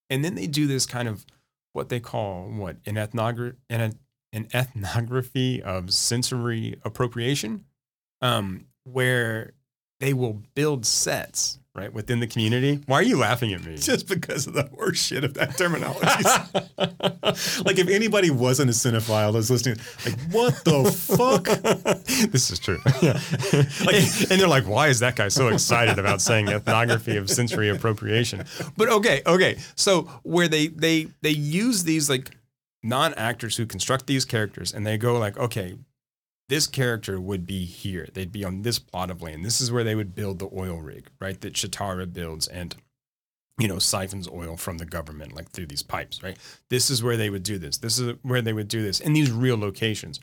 And 0.09 0.25
then 0.25 0.35
they 0.35 0.47
do 0.47 0.67
this 0.67 0.85
kind 0.85 1.07
of 1.07 1.25
what 1.71 1.87
they 1.87 2.01
call 2.01 2.49
what 2.49 2.77
an 2.85 2.95
ethnogra- 2.95 3.55
an, 3.69 3.97
an 4.33 4.47
ethnography 4.53 5.61
of 5.61 5.93
sensory 5.93 6.75
appropriation, 6.83 7.63
um, 8.21 8.65
where 8.83 9.53
they 10.03 10.13
will 10.13 10.41
build 10.53 10.85
sets 10.85 11.59
right 11.73 11.93
within 11.93 12.19
the 12.19 12.27
community. 12.27 12.81
Why 12.87 12.97
are 12.97 13.03
you 13.03 13.17
laughing 13.17 13.53
at 13.53 13.63
me? 13.63 13.77
Just 13.77 14.05
because 14.05 14.47
of 14.47 14.53
the 14.53 14.63
horse 14.63 15.01
shit 15.01 15.23
of 15.23 15.33
that 15.35 15.57
terminology. 15.57 16.01
like 17.63 17.79
if 17.79 17.87
anybody 17.87 18.29
wasn't 18.29 18.69
a 18.69 18.73
cinephile 18.73 19.31
that 19.31 19.37
was 19.37 19.49
listening, 19.49 19.77
like 20.05 20.19
what 20.29 20.61
the 20.65 20.91
fuck? 20.91 21.45
this 22.31 22.51
is 22.51 22.59
true. 22.59 22.79
Yeah. 23.01 23.17
like, 23.85 24.29
and 24.29 24.41
they're 24.41 24.47
like, 24.47 24.67
why 24.67 24.89
is 24.89 24.99
that 24.99 25.15
guy 25.15 25.29
so 25.29 25.47
excited 25.47 25.97
about 25.97 26.21
saying 26.21 26.49
ethnography 26.49 27.15
of 27.15 27.29
sensory 27.29 27.69
appropriation? 27.69 28.43
But 28.75 28.89
okay, 28.89 29.21
okay. 29.25 29.57
So 29.75 30.01
where 30.23 30.49
they 30.49 30.67
they 30.67 31.07
they 31.21 31.29
use 31.31 31.85
these 31.85 32.09
like 32.09 32.29
non-actors 32.83 33.55
who 33.55 33.65
construct 33.65 34.07
these 34.07 34.25
characters 34.25 34.73
and 34.73 34.85
they 34.85 34.97
go 34.97 35.17
like, 35.17 35.37
okay, 35.37 35.77
this 36.49 36.67
character 36.67 37.19
would 37.19 37.45
be 37.45 37.65
here. 37.65 38.07
They'd 38.13 38.31
be 38.31 38.43
on 38.43 38.61
this 38.61 38.79
plot 38.79 39.09
of 39.09 39.21
land. 39.21 39.45
This 39.45 39.61
is 39.61 39.71
where 39.71 39.83
they 39.83 39.95
would 39.95 40.13
build 40.13 40.39
the 40.39 40.49
oil 40.53 40.77
rig, 40.81 41.07
right? 41.19 41.39
That 41.41 41.53
Shatara 41.53 42.11
builds 42.11 42.47
and 42.47 42.75
you 43.59 43.67
know 43.67 43.79
siphons 43.79 44.27
oil 44.27 44.57
from 44.57 44.79
the 44.79 44.85
government 44.85 45.35
like 45.35 45.49
through 45.51 45.67
these 45.67 45.83
pipes, 45.83 46.21
right? 46.23 46.37
This 46.69 46.89
is 46.89 47.03
where 47.03 47.17
they 47.17 47.29
would 47.29 47.43
do 47.43 47.57
this. 47.57 47.77
This 47.77 47.99
is 47.99 48.15
where 48.23 48.41
they 48.41 48.53
would 48.53 48.67
do 48.67 48.81
this 48.81 48.99
in 48.99 49.13
these 49.13 49.31
real 49.31 49.57
locations. 49.57 50.19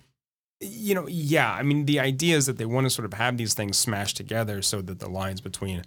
You 0.60 0.94
know, 0.94 1.06
yeah, 1.08 1.52
I 1.52 1.62
mean 1.62 1.86
the 1.86 2.00
idea 2.00 2.36
is 2.36 2.46
that 2.46 2.58
they 2.58 2.66
want 2.66 2.84
to 2.86 2.90
sort 2.90 3.06
of 3.06 3.14
have 3.14 3.36
these 3.36 3.54
things 3.54 3.78
smashed 3.78 4.16
together 4.16 4.60
so 4.62 4.82
that 4.82 4.98
the 4.98 5.08
lines 5.08 5.40
between 5.40 5.82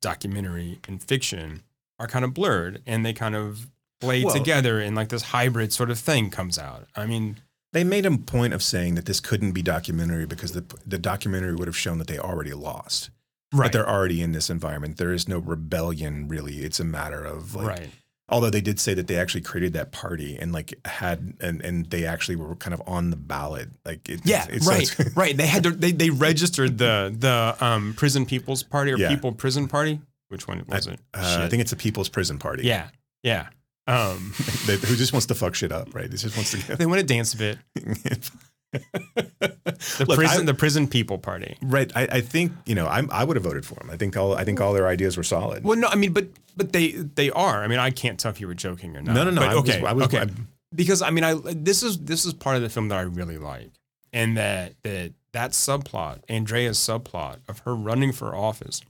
documentary 0.00 0.78
and 0.88 1.02
fiction 1.02 1.62
are 1.98 2.06
kind 2.06 2.24
of 2.24 2.32
blurred 2.34 2.82
and 2.86 3.04
they 3.04 3.12
kind 3.12 3.34
of 3.34 3.68
blade 4.00 4.24
Well- 4.24 4.34
together 4.34 4.80
and 4.80 4.94
like 4.96 5.08
this 5.08 5.22
hybrid 5.22 5.72
sort 5.72 5.90
of 5.90 5.98
thing 5.98 6.30
comes 6.30 6.58
out. 6.58 6.86
I 6.94 7.06
mean, 7.06 7.38
They 7.76 7.84
made 7.84 8.06
a 8.06 8.16
point 8.16 8.54
of 8.54 8.62
saying 8.62 8.94
that 8.94 9.04
this 9.04 9.20
couldn't 9.20 9.52
be 9.52 9.60
documentary 9.62 10.24
because 10.24 10.52
the 10.52 10.64
the 10.86 10.96
documentary 10.98 11.54
would 11.54 11.68
have 11.68 11.76
shown 11.76 11.98
that 11.98 12.06
they 12.06 12.18
already 12.18 12.54
lost. 12.54 13.10
Right. 13.52 13.70
That 13.70 13.72
they're 13.78 13.88
already 13.88 14.22
in 14.22 14.32
this 14.32 14.48
environment. 14.48 14.96
There 14.96 15.12
is 15.12 15.28
no 15.28 15.38
rebellion 15.38 16.26
really. 16.26 16.64
It's 16.64 16.80
a 16.80 16.84
matter 16.84 17.22
of 17.22 17.54
like 17.54 17.66
Right. 17.66 17.90
Although 18.28 18.48
they 18.50 18.62
did 18.62 18.80
say 18.80 18.92
that 18.94 19.06
they 19.06 19.16
actually 19.16 19.42
created 19.42 19.74
that 19.74 19.92
party 19.92 20.36
and 20.36 20.52
like 20.52 20.74
had 20.86 21.34
and 21.40 21.60
and 21.60 21.86
they 21.90 22.06
actually 22.06 22.36
were 22.36 22.56
kind 22.56 22.72
of 22.72 22.80
on 22.86 23.10
the 23.10 23.16
ballot. 23.16 23.68
Like 23.84 24.08
it, 24.08 24.22
Yeah, 24.24 24.46
it's, 24.48 24.66
right, 24.66 24.88
right. 25.14 25.36
They 25.36 25.46
had 25.46 25.62
to, 25.64 25.70
they 25.70 25.92
they 25.92 26.08
registered 26.10 26.78
the 26.78 27.14
the 27.16 27.56
um, 27.64 27.92
prison 27.94 28.24
people's 28.24 28.62
party 28.62 28.90
or 28.92 28.96
Yeah. 28.98 29.10
people 29.10 29.32
prison 29.32 29.68
party. 29.68 30.00
Which 30.28 30.48
one 30.48 30.64
was 30.66 30.86
it? 30.86 30.98
uh, 31.14 31.42
I 31.44 31.48
think 31.48 31.60
it's 31.60 31.72
a 31.72 31.76
People's 31.76 32.08
Prison 32.08 32.38
Party. 32.38 32.64
yeah, 32.66 32.88
yeah. 33.22 33.46
Um, 33.86 34.32
That- 34.66 34.80
who 34.84 34.96
just 34.96 35.12
wants 35.12 35.26
to 35.26 35.34
fuck 35.34 35.54
shit 35.54 35.72
up, 35.72 35.94
right? 35.94 36.06
It 36.06 36.16
just 36.16 36.36
wants 36.36 36.50
to. 36.52 36.76
they 36.76 36.86
want 36.86 37.00
to 37.00 37.06
dance 37.06 37.34
a 37.34 37.36
bit. 37.36 37.58
The 38.72 40.04
Look, 40.06 40.16
prison, 40.18 40.42
I- 40.42 40.44
the 40.44 40.54
prison 40.54 40.86
people 40.88 41.18
party. 41.18 41.56
Right. 41.62 41.90
I, 41.96 42.02
I 42.10 42.20
think 42.20 42.52
you 42.66 42.74
know 42.74 42.86
I'm, 42.86 43.08
I 43.10 43.24
would 43.24 43.36
have 43.36 43.44
voted 43.44 43.64
for 43.64 43.74
them. 43.76 43.88
I 43.90 43.96
think 43.96 44.16
all 44.16 44.34
I 44.34 44.44
think 44.44 44.60
all 44.60 44.72
their 44.74 44.86
ideas 44.88 45.16
were 45.16 45.22
solid. 45.22 45.64
Well, 45.64 45.78
no, 45.78 45.88
I 45.88 45.94
mean, 45.94 46.12
but 46.12 46.26
but 46.56 46.72
they 46.72 46.90
they 46.92 47.30
are. 47.30 47.62
I 47.62 47.68
mean, 47.68 47.78
I 47.78 47.90
can't 47.90 48.18
tell 48.18 48.30
if 48.30 48.40
you 48.40 48.46
were 48.48 48.54
joking 48.54 48.96
or 48.96 49.00
not. 49.02 49.14
No, 49.14 49.24
no, 49.24 49.30
no, 49.30 49.40
But 49.40 49.50
I 49.50 49.54
was- 49.54 49.70
okay, 49.70 49.84
I 49.86 49.92
was- 49.92 50.04
okay. 50.06 50.18
I'm- 50.18 50.48
because 50.74 51.00
I 51.00 51.10
mean, 51.10 51.24
I 51.24 51.34
this 51.44 51.82
is 51.82 51.98
this 51.98 52.26
is 52.26 52.34
part 52.34 52.56
of 52.56 52.62
the 52.62 52.68
film 52.68 52.88
that 52.88 52.98
I 52.98 53.02
really 53.02 53.38
like, 53.38 53.70
and 54.12 54.36
that 54.36 54.74
that 54.82 55.12
that 55.32 55.52
subplot, 55.52 56.20
Andrea's 56.28 56.76
subplot 56.78 57.38
of 57.48 57.60
her 57.60 57.74
running 57.74 58.12
for 58.12 58.34
office, 58.34 58.82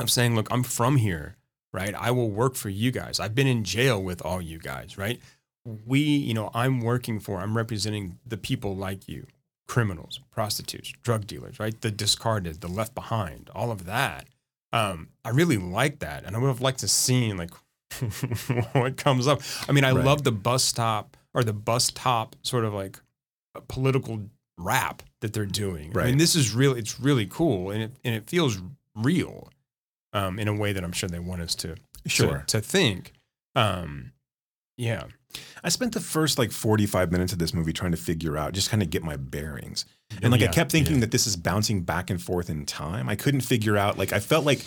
of 0.00 0.10
saying, 0.10 0.34
"Look, 0.34 0.48
I'm 0.50 0.62
from 0.64 0.96
here, 0.96 1.35
right? 1.76 1.94
I 1.94 2.10
will 2.10 2.30
work 2.30 2.54
for 2.56 2.68
you 2.70 2.90
guys. 2.90 3.20
I've 3.20 3.34
been 3.34 3.46
in 3.46 3.62
jail 3.62 4.02
with 4.02 4.20
all 4.22 4.40
you 4.42 4.58
guys, 4.58 4.98
right? 4.98 5.20
We, 5.86 6.00
you 6.00 6.34
know, 6.34 6.50
I'm 6.54 6.80
working 6.80 7.20
for, 7.20 7.38
I'm 7.40 7.56
representing 7.56 8.18
the 8.26 8.36
people 8.36 8.74
like 8.74 9.06
you, 9.08 9.26
criminals, 9.68 10.20
prostitutes, 10.30 10.92
drug 11.02 11.26
dealers, 11.26 11.60
right? 11.60 11.78
The 11.80 11.90
discarded, 11.90 12.60
the 12.60 12.68
left 12.68 12.94
behind, 12.94 13.50
all 13.54 13.70
of 13.70 13.84
that. 13.86 14.26
Um, 14.72 15.08
I 15.24 15.30
really 15.30 15.56
like 15.58 16.00
that, 16.00 16.24
and 16.24 16.34
I 16.34 16.38
would 16.38 16.48
have 16.48 16.60
liked 16.60 16.80
to 16.80 16.88
see 16.88 17.32
like 17.32 17.50
what 18.72 18.96
comes 18.96 19.26
up. 19.26 19.40
I 19.68 19.72
mean, 19.72 19.84
I 19.84 19.92
Right. 19.92 20.04
love 20.04 20.24
the 20.24 20.32
bus 20.32 20.64
stop 20.64 21.16
or 21.34 21.44
the 21.44 21.52
bus 21.52 21.90
top 21.90 22.36
sort 22.42 22.64
of 22.64 22.74
like 22.74 22.98
political 23.68 24.22
rap 24.58 25.02
that 25.20 25.32
they're 25.32 25.46
doing. 25.46 25.92
I 25.96 26.06
mean, 26.10 26.18
this 26.18 26.34
is 26.34 26.52
really 26.54 26.78
it's 26.80 27.00
really 27.00 27.26
cool, 27.26 27.70
and 27.70 27.82
it 27.82 27.92
and 28.04 28.14
it 28.14 28.28
feels 28.28 28.58
real, 28.94 29.50
um, 30.16 30.38
in 30.38 30.48
a 30.48 30.54
way 30.54 30.72
that 30.72 30.82
I'm 30.82 30.92
sure 30.92 31.08
they 31.08 31.18
want 31.18 31.42
us 31.42 31.54
to 31.56 31.74
to- 31.74 32.08
Sure. 32.08 32.44
to, 32.46 32.60
think. 32.60 33.12
Um, 33.54 34.12
yeah, 34.76 35.04
I 35.64 35.68
spent 35.68 35.92
the 35.92 36.00
first 36.00 36.38
like 36.38 36.52
45 36.52 37.10
minutes 37.12 37.32
of 37.32 37.38
this 37.38 37.52
movie 37.52 37.72
trying 37.72 37.90
to 37.90 37.96
figure 37.96 38.36
out, 38.36 38.52
just 38.52 38.70
kind 38.70 38.82
of 38.82 38.90
get 38.90 39.02
my 39.02 39.16
bearings. 39.16 39.84
And 40.22 40.30
like 40.30 40.42
I 40.42 40.46
kept 40.46 40.70
thinking 40.70 40.96
yeah. 40.96 41.00
that 41.00 41.10
this 41.10 41.26
is 41.26 41.36
bouncing 41.36 41.82
back 41.82 42.10
and 42.10 42.22
forth 42.22 42.48
in 42.48 42.64
time. 42.64 43.08
I 43.08 43.16
couldn't 43.16 43.40
figure 43.40 43.76
out, 43.76 43.98
like, 43.98 44.12
I 44.12 44.20
felt 44.20 44.46
like, 44.46 44.64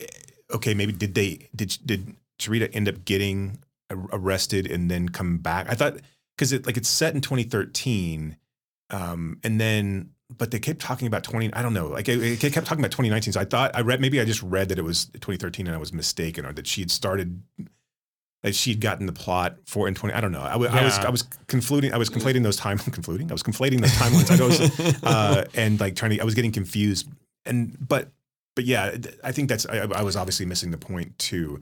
eh, 0.00 0.06
okay, 0.52 0.74
maybe 0.74 0.92
did 0.92 1.14
they, 1.14 1.48
did, 1.54 1.76
did 1.84 2.16
Charita 2.40 2.74
end 2.74 2.88
up 2.88 3.04
getting 3.04 3.58
arrested 3.90 4.70
and 4.70 4.90
then 4.90 5.10
come 5.10 5.38
back? 5.38 5.68
I 5.68 5.74
thought, 5.74 5.98
because 6.36 6.52
it, 6.52 6.66
like, 6.66 6.76
it's 6.76 6.88
set 6.88 7.14
in 7.14 7.20
2013. 7.20 8.36
Um, 8.90 9.38
and 9.44 9.60
then, 9.60 10.10
but 10.38 10.50
they 10.50 10.58
kept 10.58 10.80
talking 10.80 11.06
about 11.06 11.22
20, 11.24 11.52
I 11.54 11.62
don't 11.62 11.74
know, 11.74 11.88
like, 11.88 12.08
it, 12.08 12.20
it 12.20 12.52
kept 12.52 12.66
talking 12.66 12.80
about 12.82 12.90
2019. 12.92 13.32
So 13.34 13.40
I 13.40 13.44
thought, 13.44 13.74
I 13.74 13.80
read, 13.80 14.00
maybe 14.00 14.20
I 14.20 14.24
just 14.24 14.42
read 14.42 14.68
that 14.70 14.78
it 14.78 14.82
was 14.82 15.06
2013 15.06 15.66
and 15.66 15.74
I 15.74 15.78
was 15.78 15.92
mistaken 15.92 16.44
or 16.46 16.52
that 16.52 16.66
she 16.66 16.80
had 16.82 16.90
started 16.90 17.42
that 18.42 18.54
she'd 18.54 18.80
gotten 18.80 19.06
the 19.06 19.12
plot 19.12 19.56
for 19.66 19.86
in 19.86 19.94
20 19.94 20.14
I 20.14 20.20
don't 20.20 20.32
know. 20.32 20.40
I 20.40 20.56
wa- 20.56 20.66
I 20.66 20.84
was 20.84 20.98
I 20.98 21.10
was 21.10 21.22
conflating 21.46 21.92
I 21.92 21.96
was 21.96 22.10
conflating 22.10 22.42
those 22.42 22.56
time 22.56 22.76
conflating. 22.98 23.30
I 23.30 23.34
was 23.34 23.42
conflating 23.42 23.80
those 23.80 23.92
timelines. 23.92 24.40
I 24.40 24.44
was 24.44 25.02
uh 25.04 25.44
and 25.54 25.78
like 25.78 25.94
trying 25.94 26.10
to 26.10 26.20
I 26.20 26.24
was 26.24 26.34
getting 26.34 26.52
confused. 26.52 27.08
And 27.46 27.76
but 27.86 28.10
but 28.56 28.64
yeah, 28.64 28.96
I 29.22 29.32
think 29.32 29.48
that's 29.48 29.64
I, 29.66 29.78
I 29.78 30.02
was 30.02 30.16
obviously 30.16 30.46
missing 30.46 30.72
the 30.72 30.78
point 30.78 31.16
too. 31.18 31.60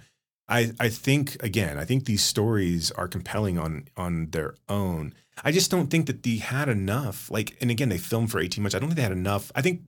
I 0.50 0.72
I 0.78 0.88
think 0.88 1.42
again, 1.42 1.78
I 1.78 1.84
think 1.84 2.04
these 2.04 2.22
stories 2.22 2.90
are 2.90 3.08
compelling 3.08 3.58
on 3.58 3.86
on 3.96 4.30
their 4.30 4.54
own. 4.68 5.14
I 5.42 5.52
just 5.52 5.70
don't 5.70 5.88
think 5.88 6.06
that 6.06 6.22
they 6.22 6.36
had 6.36 6.68
enough. 6.68 7.30
Like 7.30 7.56
and 7.60 7.70
again, 7.70 7.88
they 7.88 7.98
filmed 7.98 8.30
for 8.30 8.40
18 8.40 8.62
months. 8.62 8.74
I 8.74 8.78
don't 8.78 8.88
think 8.88 8.96
they 8.96 9.02
had 9.02 9.12
enough. 9.12 9.52
I 9.54 9.62
think 9.62 9.82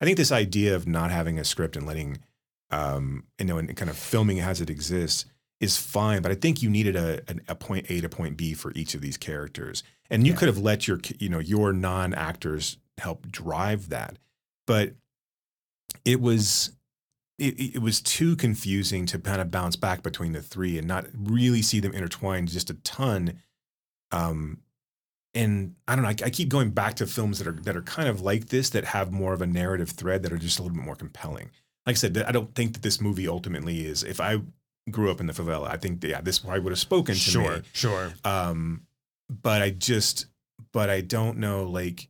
I 0.00 0.04
think 0.04 0.16
this 0.16 0.32
idea 0.32 0.74
of 0.76 0.86
not 0.86 1.10
having 1.10 1.38
a 1.38 1.44
script 1.44 1.76
and 1.76 1.86
letting 1.86 2.18
um 2.70 3.24
you 3.38 3.46
know 3.46 3.58
and 3.58 3.74
kind 3.76 3.90
of 3.90 3.96
filming 3.98 4.40
as 4.40 4.60
it 4.60 4.70
exists 4.70 5.26
is 5.60 5.76
fine, 5.76 6.22
but 6.22 6.30
I 6.30 6.36
think 6.36 6.62
you 6.62 6.70
needed 6.70 6.94
a, 6.94 7.20
a 7.48 7.54
point 7.56 7.86
A 7.88 8.00
to 8.00 8.08
point 8.08 8.36
B 8.36 8.54
for 8.54 8.70
each 8.76 8.94
of 8.94 9.00
these 9.00 9.16
characters, 9.16 9.82
and 10.08 10.24
you 10.24 10.32
could 10.32 10.46
have 10.46 10.58
let 10.58 10.86
your 10.86 11.00
you 11.18 11.28
know 11.28 11.40
your 11.40 11.72
non 11.72 12.14
actors 12.14 12.78
help 12.98 13.26
drive 13.30 13.88
that, 13.88 14.18
but 14.66 14.94
it 16.04 16.20
was 16.20 16.72
it, 17.38 17.76
it 17.76 17.82
was 17.82 18.00
too 18.00 18.34
confusing 18.34 19.06
to 19.06 19.18
kind 19.18 19.40
of 19.40 19.50
bounce 19.50 19.76
back 19.76 20.02
between 20.02 20.32
the 20.32 20.42
three 20.42 20.76
and 20.76 20.88
not 20.88 21.06
really 21.14 21.62
see 21.62 21.78
them 21.80 21.92
intertwined 21.92 22.48
just 22.48 22.70
a 22.70 22.74
ton. 22.74 23.40
Um, 24.10 24.58
and 25.34 25.76
I 25.86 25.94
don't 25.94 26.02
know. 26.02 26.08
I, 26.08 26.16
I 26.24 26.30
keep 26.30 26.48
going 26.48 26.70
back 26.70 26.94
to 26.96 27.06
films 27.06 27.38
that 27.38 27.46
are 27.46 27.60
that 27.62 27.76
are 27.76 27.82
kind 27.82 28.08
of 28.08 28.22
like 28.22 28.46
this 28.46 28.70
that 28.70 28.86
have 28.86 29.12
more 29.12 29.32
of 29.34 29.42
a 29.42 29.46
narrative 29.46 29.90
thread 29.90 30.22
that 30.24 30.32
are 30.32 30.38
just 30.38 30.58
a 30.58 30.62
little 30.62 30.76
bit 30.76 30.84
more 30.84 30.96
compelling. 30.96 31.50
Like 31.86 31.94
I 31.94 31.98
said, 31.98 32.18
I 32.18 32.32
don't 32.32 32.54
think 32.54 32.72
that 32.72 32.82
this 32.82 33.00
movie 33.00 33.28
ultimately 33.28 33.86
is. 33.86 34.02
If 34.02 34.20
I 34.20 34.40
grew 34.90 35.10
up 35.10 35.20
in 35.20 35.26
the 35.26 35.32
favela, 35.32 35.68
I 35.68 35.76
think 35.76 36.02
yeah, 36.02 36.20
this 36.20 36.40
probably 36.40 36.60
would 36.60 36.72
have 36.72 36.78
spoken 36.78 37.14
to 37.14 37.20
sure, 37.20 37.56
me. 37.56 37.62
sure. 37.72 38.12
Um, 38.24 38.82
but 39.30 39.62
I 39.62 39.70
just, 39.70 40.26
but 40.72 40.90
I 40.90 41.02
don't 41.02 41.38
know. 41.38 41.64
Like, 41.64 42.08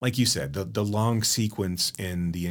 like 0.00 0.16
you 0.16 0.24
said, 0.24 0.54
the 0.54 0.64
the 0.64 0.84
long 0.84 1.22
sequence 1.22 1.92
in 1.98 2.32
the 2.32 2.46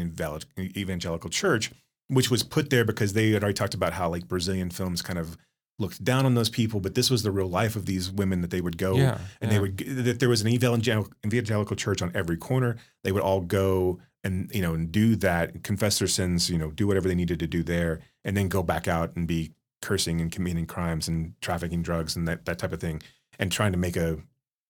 evangelical 0.60 1.30
church, 1.30 1.72
which 2.10 2.30
was 2.30 2.44
put 2.44 2.70
there 2.70 2.84
because 2.84 3.14
they 3.14 3.32
had 3.32 3.44
already 3.44 3.56
talked 3.56 3.74
about 3.74 3.94
how 3.94 4.10
like 4.10 4.28
Brazilian 4.28 4.70
films 4.70 5.02
kind 5.02 5.18
of 5.18 5.38
looked 5.78 6.04
down 6.04 6.26
on 6.26 6.36
those 6.36 6.50
people, 6.50 6.82
but 6.82 6.94
this 6.94 7.10
was 7.10 7.24
the 7.24 7.32
real 7.32 7.48
life 7.48 7.76
of 7.76 7.86
these 7.86 8.12
women 8.12 8.42
that 8.42 8.52
they 8.52 8.62
would 8.62 8.78
go 8.78 8.98
Yeah, 8.98 9.18
and 9.42 9.50
yeah. 9.50 9.58
they 9.58 9.60
would 9.60 9.78
that 10.06 10.20
there 10.20 10.30
was 10.30 10.42
an 10.42 10.50
evangelical 10.50 11.14
evangelical 11.26 11.76
church 11.76 12.02
on 12.02 12.12
every 12.14 12.38
corner. 12.38 12.78
They 13.04 13.12
would 13.12 13.24
all 13.24 13.42
go 13.42 14.00
and 14.24 14.52
you 14.54 14.62
know 14.62 14.74
and 14.74 14.92
do 14.92 15.16
that, 15.18 15.64
confess 15.64 16.00
their 16.00 16.08
sins, 16.08 16.50
you 16.50 16.58
know, 16.58 16.72
do 16.72 16.86
whatever 16.88 17.08
they 17.08 17.16
needed 17.16 17.40
to 17.40 17.48
do 17.48 17.64
there, 17.64 18.02
and 18.26 18.36
then 18.36 18.50
go 18.50 18.62
back 18.62 18.88
out 18.88 19.16
and 19.16 19.28
be 19.28 19.54
cursing 19.82 20.20
and 20.20 20.32
committing 20.32 20.66
crimes 20.66 21.08
and 21.08 21.34
trafficking 21.42 21.82
drugs 21.82 22.16
and 22.16 22.28
that 22.28 22.46
that 22.46 22.60
type 22.60 22.74
of 22.74 22.82
thing, 22.82 23.02
and 23.38 23.52
trying 23.52 23.72
to 23.72 23.78
make 23.78 23.96
a 23.96 24.18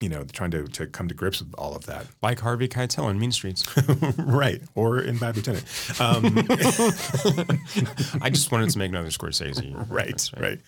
you 0.00 0.08
know, 0.08 0.24
trying 0.32 0.50
to 0.50 0.66
to 0.66 0.86
come 0.86 1.08
to 1.08 1.14
grips 1.14 1.40
with 1.40 1.54
all 1.54 1.74
of 1.76 1.86
that. 1.86 2.06
Like 2.22 2.40
Harvey 2.40 2.68
Keitel 2.68 3.10
in 3.10 3.18
Mean 3.18 3.32
Streets. 3.32 3.66
right. 4.18 4.60
Or 4.74 5.00
in 5.00 5.16
Bad 5.16 5.36
Lieutenant. 5.36 5.64
Um, 5.98 6.24
I 8.22 8.28
just 8.30 8.52
wanted 8.52 8.68
to 8.70 8.78
make 8.78 8.90
another 8.90 9.08
Scorsese. 9.08 9.74
right, 9.90 10.30
right. 10.38 10.58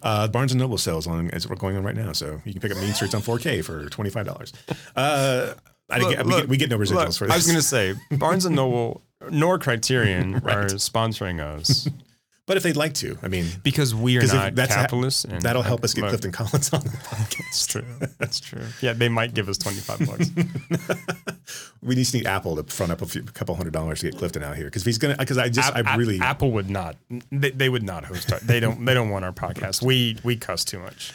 Uh, 0.00 0.28
Barnes 0.28 0.52
and 0.52 0.60
Noble 0.60 0.78
sales 0.78 1.06
on 1.08 1.28
is 1.30 1.44
going 1.46 1.76
on 1.76 1.82
right 1.82 1.96
now, 1.96 2.12
so 2.12 2.40
you 2.44 2.52
can 2.52 2.60
pick 2.60 2.70
up 2.70 2.78
Mean 2.78 2.92
Streets 2.94 3.14
on 3.14 3.20
4K 3.20 3.64
for 3.64 3.88
twenty 3.88 4.10
five 4.10 4.26
dollars. 4.26 4.52
Uh, 4.94 5.54
I 5.90 5.98
didn't 5.98 6.26
Look, 6.26 6.26
we, 6.26 6.40
get, 6.40 6.48
we 6.48 6.56
get 6.56 6.70
no 6.70 6.78
residuals 6.78 6.94
look, 6.94 7.14
for 7.14 7.26
this. 7.26 7.32
I 7.32 7.36
was 7.36 7.46
going 7.46 7.58
to 7.58 7.62
say 7.62 7.94
Barnes 8.12 8.44
and 8.44 8.54
Noble 8.54 9.02
nor 9.30 9.58
Criterion 9.58 10.36
are 10.36 10.66
sponsoring 10.66 11.40
us 11.40 11.88
but 12.46 12.56
if 12.56 12.62
they'd 12.62 12.76
like 12.76 12.94
to, 12.94 13.16
I 13.22 13.28
mean, 13.28 13.46
because 13.62 13.94
we 13.94 14.18
are 14.18 14.26
not 14.26 14.54
that's 14.54 14.74
ha- 14.74 14.82
capitalists. 14.82 15.24
and 15.24 15.40
that'll 15.42 15.62
help 15.62 15.84
us 15.84 15.94
get 15.94 16.08
Clifton 16.08 16.32
Collins 16.32 16.72
on 16.72 16.80
the 16.82 16.88
podcast. 16.90 17.38
That's 17.52 17.66
true. 17.66 17.84
That's 18.18 18.40
true. 18.40 18.64
Yeah, 18.80 18.92
they 18.94 19.08
might 19.08 19.34
give 19.34 19.48
us 19.48 19.58
twenty 19.58 19.78
five 19.78 20.00
bucks. 20.06 20.30
we 21.82 21.94
just 21.94 22.14
need 22.14 22.26
Apple 22.26 22.56
to 22.56 22.62
front 22.64 22.92
up 22.92 23.02
a, 23.02 23.06
few, 23.06 23.22
a 23.22 23.24
couple 23.26 23.54
hundred 23.54 23.72
dollars 23.72 24.00
to 24.00 24.10
get 24.10 24.18
Clifton 24.18 24.42
out 24.42 24.56
here 24.56 24.66
because 24.66 24.84
he's 24.84 24.98
gonna. 24.98 25.16
Because 25.16 25.38
I 25.38 25.48
just, 25.48 25.74
I 25.74 25.96
really, 25.96 26.18
Apple 26.20 26.50
would 26.52 26.70
not. 26.70 26.96
They, 27.30 27.50
they 27.50 27.68
would 27.68 27.82
not 27.82 28.04
host. 28.04 28.32
Our, 28.32 28.38
they 28.40 28.60
don't. 28.60 28.84
They 28.84 28.94
don't 28.94 29.10
want 29.10 29.24
our 29.24 29.32
podcast. 29.32 29.82
We 29.82 30.16
we 30.24 30.36
cuss 30.36 30.64
too 30.64 30.78
much. 30.80 31.12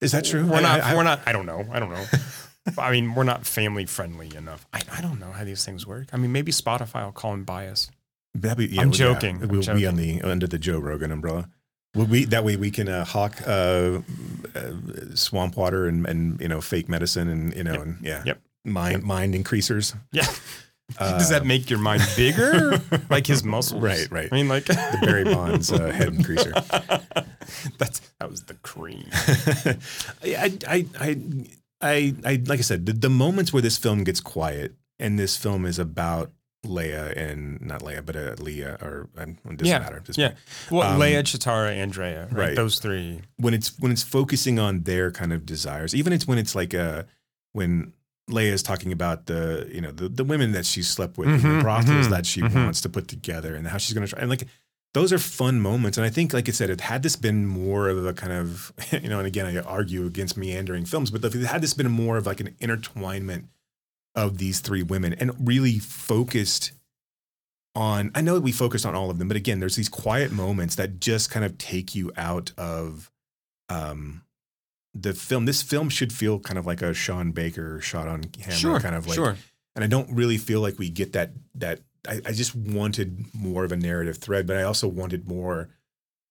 is 0.00 0.12
that 0.12 0.24
true? 0.24 0.44
We're 0.46 0.56
I- 0.56 0.60
not. 0.62 0.80
I- 0.80 0.94
we're 0.96 1.02
not. 1.02 1.20
I 1.26 1.32
don't 1.32 1.46
know. 1.46 1.66
I 1.72 1.78
don't 1.78 1.90
know. 1.90 2.04
I 2.78 2.90
mean, 2.90 3.14
we're 3.14 3.24
not 3.24 3.46
family 3.46 3.86
friendly 3.86 4.34
enough. 4.36 4.66
I, 4.74 4.82
I 4.92 5.00
don't 5.00 5.18
know 5.18 5.32
how 5.32 5.42
these 5.44 5.64
things 5.64 5.86
work. 5.86 6.08
I 6.12 6.18
mean, 6.18 6.32
maybe 6.32 6.52
Spotify 6.52 7.02
will 7.04 7.12
call 7.12 7.32
him 7.32 7.44
bias. 7.44 7.90
That'd 8.34 8.58
be, 8.58 8.66
yeah, 8.74 8.82
I'm 8.82 8.90
well, 8.90 8.98
yeah. 8.98 9.12
joking. 9.14 9.42
I'm 9.42 9.48
We'll 9.48 9.62
be 9.74 9.86
on 9.86 9.96
the 9.96 10.22
under 10.22 10.46
the 10.46 10.58
Joe 10.58 10.78
Rogan 10.78 11.10
umbrella. 11.10 11.48
Will 11.94 12.04
we 12.06 12.24
that 12.26 12.44
way 12.44 12.56
we 12.56 12.70
can 12.70 12.88
uh, 12.88 13.04
hawk 13.04 13.36
uh, 13.46 14.00
uh, 14.54 14.72
swamp 15.14 15.56
water 15.56 15.86
and 15.86 16.06
and 16.06 16.40
you 16.40 16.46
know 16.48 16.60
fake 16.60 16.88
medicine 16.88 17.28
and 17.28 17.54
you 17.54 17.64
know 17.64 17.80
and 17.80 17.98
yeah 18.02 18.22
Yep. 18.26 18.40
mind 18.64 19.02
mind 19.02 19.34
increasers. 19.34 19.94
Yeah. 20.12 20.26
Does 20.98 21.28
that 21.28 21.44
make 21.44 21.68
your 21.68 21.78
mind 21.78 22.02
bigger? 22.16 22.80
like 23.10 23.26
his 23.26 23.44
muscles? 23.44 23.82
Right, 23.82 24.10
right. 24.10 24.28
I 24.32 24.34
mean, 24.34 24.48
like 24.48 24.64
The 24.64 24.98
Barry 25.02 25.24
Bonds 25.24 25.70
uh, 25.70 25.90
head 25.90 26.08
increaser. 26.14 26.52
That's 27.78 28.00
that 28.18 28.30
was 28.30 28.44
the 28.44 28.54
cream. 28.54 29.06
I, 29.12 30.58
I, 30.66 30.86
I, 30.98 31.16
I, 31.80 32.14
I, 32.24 32.42
like 32.46 32.58
I 32.58 32.62
said, 32.62 32.86
the, 32.86 32.94
the 32.94 33.10
moments 33.10 33.52
where 33.52 33.60
this 33.60 33.76
film 33.76 34.02
gets 34.02 34.20
quiet 34.20 34.76
and 34.98 35.18
this 35.18 35.36
film 35.36 35.66
is 35.66 35.78
about 35.78 36.32
Leia 36.66 37.16
and 37.16 37.60
not 37.60 37.82
Leia, 37.82 38.04
but 38.04 38.16
uh, 38.16 38.34
Leah 38.38 38.78
or 38.82 39.08
um, 39.16 39.38
it 39.44 39.56
doesn't 39.58 39.66
yeah. 39.66 39.78
matter. 39.78 39.96
at 39.96 40.04
this 40.06 40.18
yeah. 40.18 40.32
Well, 40.70 40.82
Um, 40.94 41.00
Leia, 41.00 41.20
Chitara, 41.22 41.70
Andrea. 41.72 42.28
Right. 42.32 42.48
right. 42.48 42.56
Those 42.56 42.78
three. 42.78 43.20
when 43.36 43.54
it's 43.54 43.78
when 43.78 43.92
it's 43.92 44.02
focusing 44.02 44.58
on 44.58 44.82
their 44.82 45.10
kind 45.10 45.32
of 45.32 45.46
desires, 45.46 45.94
even 45.94 46.12
it's 46.12 46.26
when 46.26 46.38
it's 46.38 46.54
like 46.54 46.74
uh 46.74 47.04
when 47.52 47.92
Leia 48.28 48.52
is 48.52 48.62
talking 48.62 48.92
about 48.92 49.26
the 49.26 49.68
you 49.72 49.80
know 49.80 49.92
the, 49.92 50.08
the 50.08 50.24
women 50.24 50.52
that 50.52 50.66
she 50.66 50.82
slept 50.82 51.16
with, 51.16 51.28
and 51.28 51.40
Mhm, 51.40 51.56
the 51.58 51.62
brothels 51.62 52.06
mhm, 52.08 52.10
that 52.10 52.26
she 52.26 52.42
mhm. 52.42 52.54
wants 52.54 52.80
to 52.82 52.88
put 52.88 53.08
together, 53.08 53.54
and 53.54 53.66
how 53.68 53.78
she's 53.78 53.94
going 53.94 54.06
to 54.06 54.10
try. 54.12 54.20
And 54.20 54.28
like 54.28 54.46
those 54.94 55.12
are 55.12 55.18
fun 55.18 55.60
moments. 55.60 55.96
And 55.98 56.04
I 56.04 56.10
think, 56.10 56.32
like 56.32 56.48
I 56.48 56.52
said, 56.52 56.70
it 56.70 56.80
had 56.80 57.02
this 57.02 57.14
been 57.14 57.46
more 57.46 57.88
of 57.88 58.04
a 58.04 58.12
kind 58.14 58.32
of 58.32 58.72
you 58.90 59.08
know, 59.08 59.18
and 59.18 59.26
again, 59.26 59.46
I 59.46 59.60
argue 59.60 60.06
against 60.06 60.36
meandering 60.36 60.84
films, 60.86 61.10
but 61.10 61.24
if 61.24 61.34
it 61.34 61.44
had 61.46 61.62
this 61.62 61.74
been 61.74 61.90
more 61.90 62.16
of 62.16 62.26
like 62.26 62.40
an 62.40 62.54
intertwinement 62.60 63.44
of 64.18 64.38
these 64.38 64.58
three 64.60 64.82
women 64.82 65.14
and 65.14 65.32
really 65.46 65.78
focused 65.78 66.72
on 67.74 68.10
I 68.14 68.20
know 68.20 68.34
that 68.34 68.42
we 68.42 68.50
focused 68.52 68.84
on 68.84 68.94
all 68.94 69.10
of 69.10 69.18
them, 69.18 69.28
but 69.28 69.36
again, 69.36 69.60
there's 69.60 69.76
these 69.76 69.88
quiet 69.88 70.32
moments 70.32 70.74
that 70.76 70.98
just 70.98 71.30
kind 71.30 71.44
of 71.44 71.56
take 71.58 71.94
you 71.94 72.10
out 72.16 72.50
of 72.58 73.10
um 73.68 74.22
the 74.94 75.12
film. 75.14 75.44
This 75.46 75.62
film 75.62 75.88
should 75.88 76.12
feel 76.12 76.40
kind 76.40 76.58
of 76.58 76.66
like 76.66 76.82
a 76.82 76.92
Sean 76.92 77.30
Baker 77.30 77.80
shot 77.80 78.08
on 78.08 78.24
camera 78.24 78.56
Sure, 78.56 78.80
kind 78.80 78.96
of 78.96 79.06
like 79.06 79.14
sure. 79.14 79.36
and 79.76 79.84
I 79.84 79.86
don't 79.86 80.10
really 80.12 80.38
feel 80.38 80.60
like 80.60 80.78
we 80.78 80.90
get 80.90 81.12
that 81.12 81.30
that 81.54 81.80
I, 82.08 82.20
I 82.26 82.32
just 82.32 82.56
wanted 82.56 83.26
more 83.32 83.64
of 83.64 83.70
a 83.70 83.76
narrative 83.76 84.16
thread, 84.18 84.46
but 84.46 84.56
I 84.56 84.62
also 84.64 84.88
wanted 84.88 85.28
more 85.28 85.68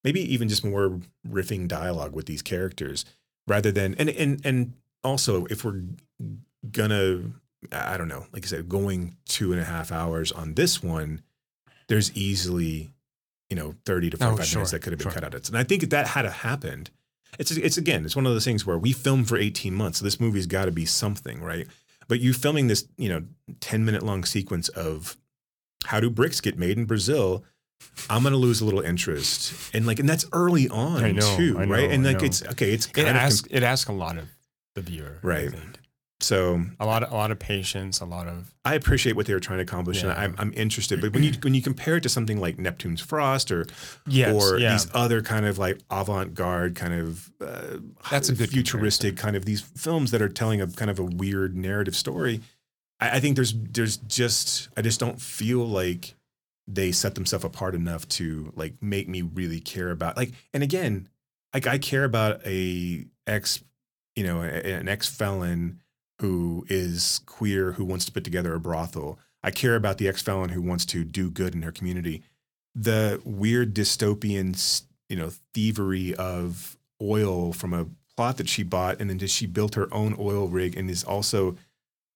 maybe 0.04 0.22
even 0.34 0.50
just 0.50 0.66
more 0.66 1.00
riffing 1.28 1.68
dialogue 1.68 2.14
with 2.14 2.26
these 2.26 2.42
characters 2.42 3.06
rather 3.48 3.72
than 3.72 3.94
and 3.96 4.10
and 4.10 4.42
and 4.44 4.74
also 5.04 5.46
if 5.46 5.64
we're 5.64 5.82
gonna 6.72 7.32
I 7.72 7.98
don't 7.98 8.08
know, 8.08 8.26
like 8.34 8.44
I 8.46 8.48
said, 8.48 8.70
going 8.70 9.18
two 9.26 9.52
and 9.52 9.62
a 9.62 9.66
half 9.66 9.92
hours 9.92 10.32
on 10.32 10.54
this 10.56 10.82
one, 10.84 11.22
there's 11.88 12.12
easily, 12.16 12.92
you 13.50 13.56
know, 13.56 13.76
30 13.86 14.12
to 14.12 14.18
Oh, 14.22 14.36
sure, 14.42 14.60
minutes 14.60 14.72
that 14.72 14.82
could 14.82 14.94
have 14.94 15.00
been 15.00 15.06
sure. 15.06 15.12
cut 15.14 15.24
out. 15.24 15.48
And 15.48 15.58
I 15.58 15.64
think 15.64 15.84
if 15.84 15.90
that 15.92 16.08
had 16.08 16.26
happened, 16.26 16.90
it's 17.40 17.52
it's 17.52 17.78
again, 17.78 18.06
it's 18.06 18.16
one 18.16 18.26
of 18.26 18.34
those 18.34 18.46
things 18.46 18.66
where 18.66 18.78
we 18.78 18.92
filmed 18.94 19.28
for 19.28 19.38
18 19.38 19.74
months. 19.74 20.00
So 20.00 20.06
this 20.06 20.20
movie's 20.20 20.48
got 20.48 20.66
to 20.66 20.72
be 20.72 20.86
something, 20.86 21.42
right? 21.42 21.68
But 22.08 22.20
you 22.22 22.34
filming 22.34 22.68
this, 22.68 22.88
you 22.98 23.10
know, 23.10 23.24
10 23.60 23.84
minute 23.86 24.02
long 24.04 24.24
sequence 24.24 24.70
of 24.70 25.18
how 25.86 26.00
do 26.00 26.10
bricks 26.10 26.40
get 26.42 26.58
made 26.58 26.78
in 26.78 26.86
Brazil? 26.86 27.44
I'm 28.10 28.24
gonna 28.24 28.38
lose 28.38 28.60
a 28.60 28.66
little 28.66 28.80
interest, 28.82 29.54
and 29.74 29.86
like, 29.86 30.00
and 30.00 30.10
that's 30.10 30.26
early 30.34 30.68
on 30.70 31.16
know, 31.16 31.38
too, 31.38 31.54
know, 31.54 31.66
right? 31.66 31.92
And 31.92 32.04
like, 32.04 32.24
it's 32.24 32.42
okay. 32.44 32.72
It's 32.72 32.88
It 32.88 32.94
kind 32.94 33.10
of 33.10 33.16
asks. 33.18 33.48
it 33.52 33.62
asks 33.62 33.88
a 33.88 33.94
lot 33.94 34.18
of 34.18 34.28
the 34.74 34.82
viewer. 34.82 35.20
Right. 35.22 35.54
So. 36.20 36.62
A 36.80 36.86
lot. 36.86 37.04
Of, 37.04 37.12
a 37.12 37.16
lot 37.16 37.32
of 37.32 37.40
patience. 37.40 38.02
A 38.02 38.06
lot 38.06 38.28
of. 38.28 38.54
I 38.66 38.74
appreciate 38.76 39.16
what 39.16 39.26
they 39.28 39.34
were 39.34 39.40
trying 39.40 39.60
to 39.60 39.64
accomplish, 39.64 40.04
Yeah. 40.04 40.10
and 40.12 40.20
I'm, 40.20 40.36
I'm 40.38 40.54
interested. 40.56 41.00
But 41.00 41.14
when 41.14 41.24
you 41.24 41.34
when 41.44 41.54
you 41.54 41.62
compare 41.62 41.98
it 41.98 42.04
to 42.04 42.10
something 42.10 42.40
like 42.40 42.58
Neptune's 42.58 43.02
Frost 43.02 43.52
or 43.52 43.66
Yes, 44.08 44.34
or 44.34 44.58
yeah. 44.58 44.72
these 44.74 44.88
other 44.94 45.22
kind 45.22 45.46
of 45.46 45.58
like 45.58 45.80
avant-garde 45.92 46.76
kind 46.76 46.94
of 46.94 47.32
uh, 47.42 47.78
That's 48.12 48.30
a 48.30 48.34
good 48.36 48.50
futuristic 48.50 49.16
kind 49.18 49.36
of 49.36 49.46
these 49.46 49.62
films 49.62 50.12
that 50.12 50.22
are 50.22 50.30
telling 50.30 50.60
a 50.62 50.68
kind 50.68 50.92
of 50.92 51.00
a 51.00 51.04
weird 51.06 51.56
narrative 51.56 51.96
story, 51.96 52.42
I, 53.00 53.18
I 53.18 53.20
think 53.20 53.36
there's 53.36 53.54
there's 53.54 53.98
just 53.98 54.70
I 54.76 54.82
just 54.82 55.00
don't 55.00 55.22
feel 55.22 55.66
like 55.68 56.16
they 56.68 56.92
set 56.92 57.16
themselves 57.16 57.46
apart 57.46 57.76
enough 57.76 58.08
to 58.10 58.52
like 58.56 58.74
make 58.82 59.08
me 59.08 59.22
really 59.22 59.62
care 59.62 59.90
about 59.92 60.18
like 60.18 60.32
and 60.54 60.64
again 60.64 61.08
like 61.54 61.66
I 61.66 61.78
care 61.78 62.04
about 62.04 62.42
a 62.46 63.06
ex 63.26 63.64
you 64.18 64.24
know 64.26 64.42
an 64.42 64.90
ex 64.90 65.08
felon 65.08 65.80
who 66.20 66.66
is 66.70 67.22
queer 67.26 67.74
who 67.74 67.86
wants 67.86 68.06
to 68.06 68.12
put 68.12 68.24
together 68.24 68.54
a 68.54 68.60
brothel. 68.60 69.20
I 69.44 69.52
care 69.52 69.76
about 69.76 69.98
the 69.98 70.08
ex 70.08 70.22
felon 70.22 70.50
who 70.50 70.62
wants 70.62 70.86
to 70.88 71.04
do 71.04 71.30
good 71.30 71.54
in 71.56 71.62
her 71.62 71.72
community. 71.72 72.24
The 72.76 73.22
weird 73.24 73.74
dystopian, 73.74 74.82
you 75.10 75.16
know, 75.16 75.32
thievery 75.54 76.16
of 76.16 76.78
oil 77.02 77.54
from 77.54 77.74
a 77.74 77.86
plot 78.16 78.38
that 78.38 78.50
she 78.50 78.64
bought, 78.64 79.00
and 79.00 79.10
then 79.10 79.20
just 79.20 79.36
she 79.36 79.46
built 79.46 79.76
her 79.76 79.88
own 79.94 80.16
oil 80.20 80.48
rig 80.48 80.76
and 80.76 80.90
is 80.90 81.04
also 81.04 81.56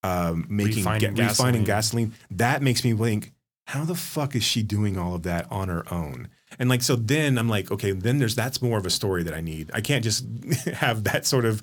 um, 0.04 0.46
making 0.50 0.78
Refining 0.78 1.14
ga- 1.14 1.28
refining 1.28 1.64
gasoline. 1.64 2.08
gasoline. 2.10 2.14
That 2.32 2.62
makes 2.64 2.84
me 2.84 2.94
think, 2.94 3.34
how 3.68 3.86
the 3.86 3.96
fuck 3.96 4.36
is 4.36 4.44
she 4.44 4.64
doing 4.64 4.98
all 4.98 5.14
of 5.16 5.24
that 5.24 5.46
on 5.52 5.68
her 5.70 5.84
own? 5.94 6.28
And 6.60 6.70
like, 6.70 6.82
so 6.82 6.96
then 6.96 7.38
I'm 7.38 7.48
like, 7.48 7.72
okay, 7.72 7.92
then 7.92 8.18
there's 8.18 8.36
that's 8.36 8.62
more 8.62 8.78
of 8.78 8.86
a 8.86 8.90
story 8.90 9.24
that 9.24 9.34
I 9.34 9.42
need. 9.42 9.70
I 9.74 9.82
can't 9.82 10.04
just 10.04 10.26
have 10.74 11.04
that 11.06 11.26
sort 11.26 11.46
of 11.46 11.62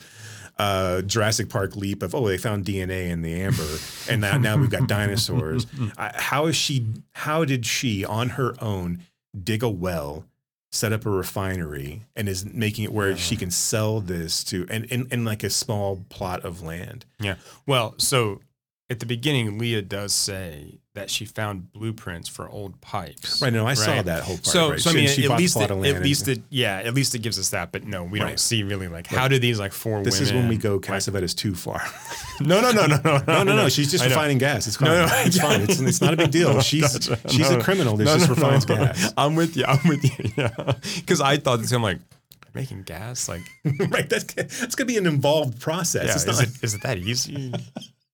uh, 0.59 1.03
Jurassic 1.03 1.49
Park 1.49 1.77
leap 1.77 2.03
of 2.03 2.15
oh 2.15 2.27
they 2.27 2.39
found 2.39 2.65
DNA 2.65 3.09
in 3.09 3.23
the 3.23 3.41
amber 3.41 3.67
and 4.09 4.21
now 4.21 4.37
now 4.39 4.57
we've 4.57 4.71
got 4.71 4.89
dinosaurs. 4.89 5.67
I, 5.97 6.13
how 6.15 6.47
is 6.47 6.57
she? 6.57 6.87
How 7.13 7.45
did 7.45 7.65
she 7.65 8.05
on 8.05 8.31
her 8.31 8.55
own 8.61 9.03
dig 9.41 9.63
a 9.63 9.69
well, 9.69 10.25
set 10.73 10.93
up 10.93 11.07
a 11.07 11.11
refinery, 11.11 12.03
and 12.17 12.29
is 12.29 12.45
making 12.45 12.85
it 12.85 12.93
where 12.93 13.17
she 13.17 13.37
can 13.37 13.51
sell 13.51 14.01
this 14.01 14.43
to 14.45 14.67
and 14.69 14.85
in 14.87 15.25
like 15.25 15.45
a 15.45 15.51
small 15.51 16.05
plot 16.09 16.45
of 16.45 16.63
land? 16.63 17.05
Yeah. 17.21 17.37
Well, 17.67 17.95
so 17.99 18.41
at 18.91 19.01
the 19.01 19.07
beginning, 19.07 19.59
Leah 19.59 19.83
does 19.83 20.15
say 20.15 20.79
that 20.95 21.11
she 21.11 21.25
found 21.27 21.73
blueprints 21.73 22.27
for 22.29 22.49
old 22.49 22.81
pipes. 22.81 23.41
Right, 23.43 23.53
no, 23.53 23.67
I 23.67 23.75
saw 23.75 24.01
that 24.03 24.23
whole 24.25 24.37
part, 24.37 24.47
So, 24.47 24.71
right. 24.71 24.81
so 24.81 24.91
I 24.91 24.95
mean, 24.95 25.09
she 25.09 25.27
at 25.31 25.39
least, 25.39 25.57
it, 25.61 25.71
at 25.71 25.77
least 25.79 26.27
it, 26.27 26.41
yeah, 26.49 26.79
at 26.79 26.95
least 26.95 27.15
it 27.15 27.21
gives 27.21 27.39
us 27.39 27.51
that. 27.51 27.71
But 27.71 27.85
no, 27.85 28.03
we 28.05 28.19
don't 28.19 28.41
see 28.41 28.63
really 28.63 28.89
like 28.89 29.11
Right. 29.13 29.19
how 29.21 29.29
do 29.29 29.39
these 29.39 29.61
like 29.61 29.73
four 29.73 30.03
This 30.03 30.15
women. 30.19 30.27
is 30.27 30.33
when 30.33 30.49
we 30.49 30.57
go 30.57 30.81
Cassavetes 30.81 31.37
too 31.37 31.55
far. 31.55 31.83
No, 32.41 32.61
no, 32.61 32.71
no, 32.71 32.87
no, 32.87 33.01
no, 33.05 33.23
no, 33.27 33.43
no, 33.43 33.57
no. 33.57 33.69
She's 33.69 33.91
just 33.91 34.05
refining 34.05 34.39
gas. 34.39 34.69
It's 34.69 34.77
fine. 34.77 34.91
No, 34.91 35.07
no, 35.07 35.13
it's 35.27 35.41
fine. 35.41 35.61
It's, 35.63 35.81
it's 35.81 36.01
not 36.01 36.15
a 36.15 36.17
big 36.17 36.31
deal. 36.31 36.61
She's 36.69 37.11
she's 37.29 37.51
a 37.51 37.61
criminal 37.61 37.97
that 37.97 38.05
just 38.05 38.29
refines 38.31 38.65
gas. 38.65 39.13
I'm 39.19 39.35
with 39.35 39.57
you. 39.57 39.65
I'm 39.65 39.89
with 39.89 40.05
you. 40.05 40.31
Yeah, 40.37 40.75
because 41.01 41.21
I 41.21 41.39
thought 41.39 41.59
this. 41.59 41.73
I'm 41.73 41.83
like 41.83 41.99
making 42.55 42.85
gas. 42.85 43.29
Like, 43.29 43.43
right. 43.91 44.09
That's 44.09 44.33
that's 44.35 44.77
gonna 44.77 44.87
be 44.87 44.97
an 44.99 45.07
involved 45.07 45.61
process. 45.61 46.05
yeah, 46.05 46.13
it's 46.13 46.27
is, 46.27 46.39
not 46.39 46.43
it, 46.49 46.63
is 46.63 46.75
it 46.75 46.83
that 46.83 46.99
easy? 46.99 47.53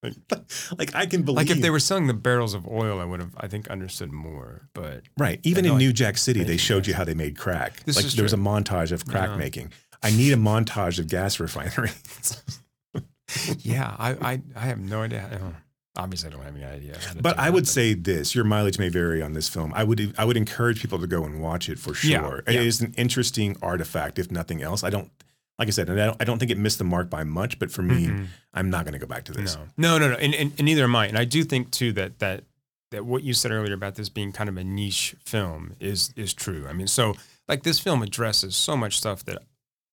Like, 0.05 0.41
like 0.77 0.95
I 0.95 1.05
can 1.05 1.23
believe. 1.23 1.37
like 1.47 1.49
if 1.55 1.61
they 1.61 1.69
were 1.69 1.79
selling 1.79 2.07
the 2.07 2.13
barrels 2.13 2.53
of 2.53 2.67
oil, 2.67 2.99
I 2.99 3.05
would 3.05 3.19
have, 3.19 3.33
I 3.37 3.47
think, 3.47 3.67
understood 3.69 4.11
more. 4.11 4.69
But 4.73 5.03
right. 5.17 5.39
Even 5.43 5.65
in 5.65 5.71
know, 5.73 5.77
New 5.77 5.93
Jack 5.93 6.17
City, 6.17 6.43
they 6.43 6.57
showed 6.57 6.87
you 6.87 6.93
how 6.93 7.03
they 7.03 7.13
made 7.13 7.37
crack. 7.37 7.83
This 7.83 7.95
like 7.95 8.05
is 8.05 8.15
there 8.15 8.23
was 8.23 8.33
a 8.33 8.37
montage 8.37 8.91
of 8.91 9.05
crack 9.05 9.29
Yeah. 9.29 9.37
making. 9.37 9.71
I 10.03 10.11
need 10.11 10.31
a 10.33 10.37
montage 10.37 10.99
of 10.99 11.07
gas 11.07 11.39
refinery. 11.39 11.89
yeah, 13.59 13.95
I, 13.97 14.11
I, 14.33 14.41
I 14.55 14.59
have 14.61 14.79
no 14.79 15.01
idea. 15.01 15.25
I 15.31 15.35
don't- 15.37 15.41
oh, 15.55 15.55
Obviously, 15.97 16.27
I 16.27 16.31
don't 16.33 16.43
have 16.43 16.53
any 16.55 16.65
idea. 16.65 16.97
But 17.21 17.39
I 17.39 17.45
that, 17.45 17.53
would 17.53 17.67
say 17.69 17.93
this: 17.93 18.35
your 18.35 18.43
mileage 18.43 18.77
may 18.77 18.89
vary 18.89 19.21
on 19.21 19.31
this 19.31 19.47
film. 19.47 19.71
I 19.73 19.85
would 19.85 20.13
I 20.17 20.25
would 20.25 20.35
encourage 20.35 20.81
people 20.81 20.99
to 20.99 21.07
go 21.07 21.23
and 21.23 21.39
watch 21.41 21.69
it 21.69 21.79
for 21.79 21.91
Yeah, 22.05 22.19
sure. 22.19 22.43
yeah. 22.45 22.59
It 22.59 22.67
is 22.67 22.81
an 22.81 22.93
interesting 22.97 23.55
artifact, 23.61 24.19
if 24.19 24.29
nothing 24.29 24.61
else. 24.61 24.83
I 24.83 24.89
don't 24.89 25.09
like 25.57 25.67
I 25.67 25.71
said, 25.71 25.89
and 25.89 26.01
I 26.01 26.05
don't, 26.07 26.21
I 26.21 26.23
don't 26.25 26.39
think 26.39 26.51
it 26.51 26.57
missed 26.57 26.77
the 26.79 26.83
mark 26.83 27.09
by 27.09 27.23
much. 27.23 27.59
But 27.59 27.71
for 27.71 27.81
me, 27.81 28.07
Mhm. 28.07 28.27
I'm 28.53 28.69
not 28.69 28.85
going 28.85 28.93
to 28.93 28.99
go 28.99 29.07
back 29.07 29.23
to 29.25 29.31
this. 29.31 29.55
No, 29.77 29.97
no, 29.97 30.07
no, 30.07 30.09
no. 30.13 30.15
And, 30.17 30.33
and, 30.35 30.51
and 30.57 30.65
neither 30.65 30.83
am 30.83 30.95
I. 30.95 31.07
And 31.07 31.17
I 31.17 31.25
do 31.25 31.43
think 31.43 31.71
too 31.71 31.91
that 31.93 32.19
that 32.19 32.43
that 32.91 33.05
what 33.05 33.23
you 33.23 33.33
said 33.33 33.51
earlier 33.51 33.73
about 33.73 33.95
this 33.95 34.09
being 34.09 34.31
kind 34.31 34.47
of 34.49 34.57
a 34.57 34.63
niche 34.63 35.15
film 35.23 35.75
is 35.79 36.13
is 36.15 36.33
true. 36.33 36.65
I 36.69 36.73
mean, 36.73 36.87
so 36.87 37.15
like 37.47 37.63
this 37.63 37.79
film 37.79 38.01
addresses 38.03 38.55
so 38.55 38.75
much 38.77 38.97
stuff 38.97 39.23
that 39.25 39.39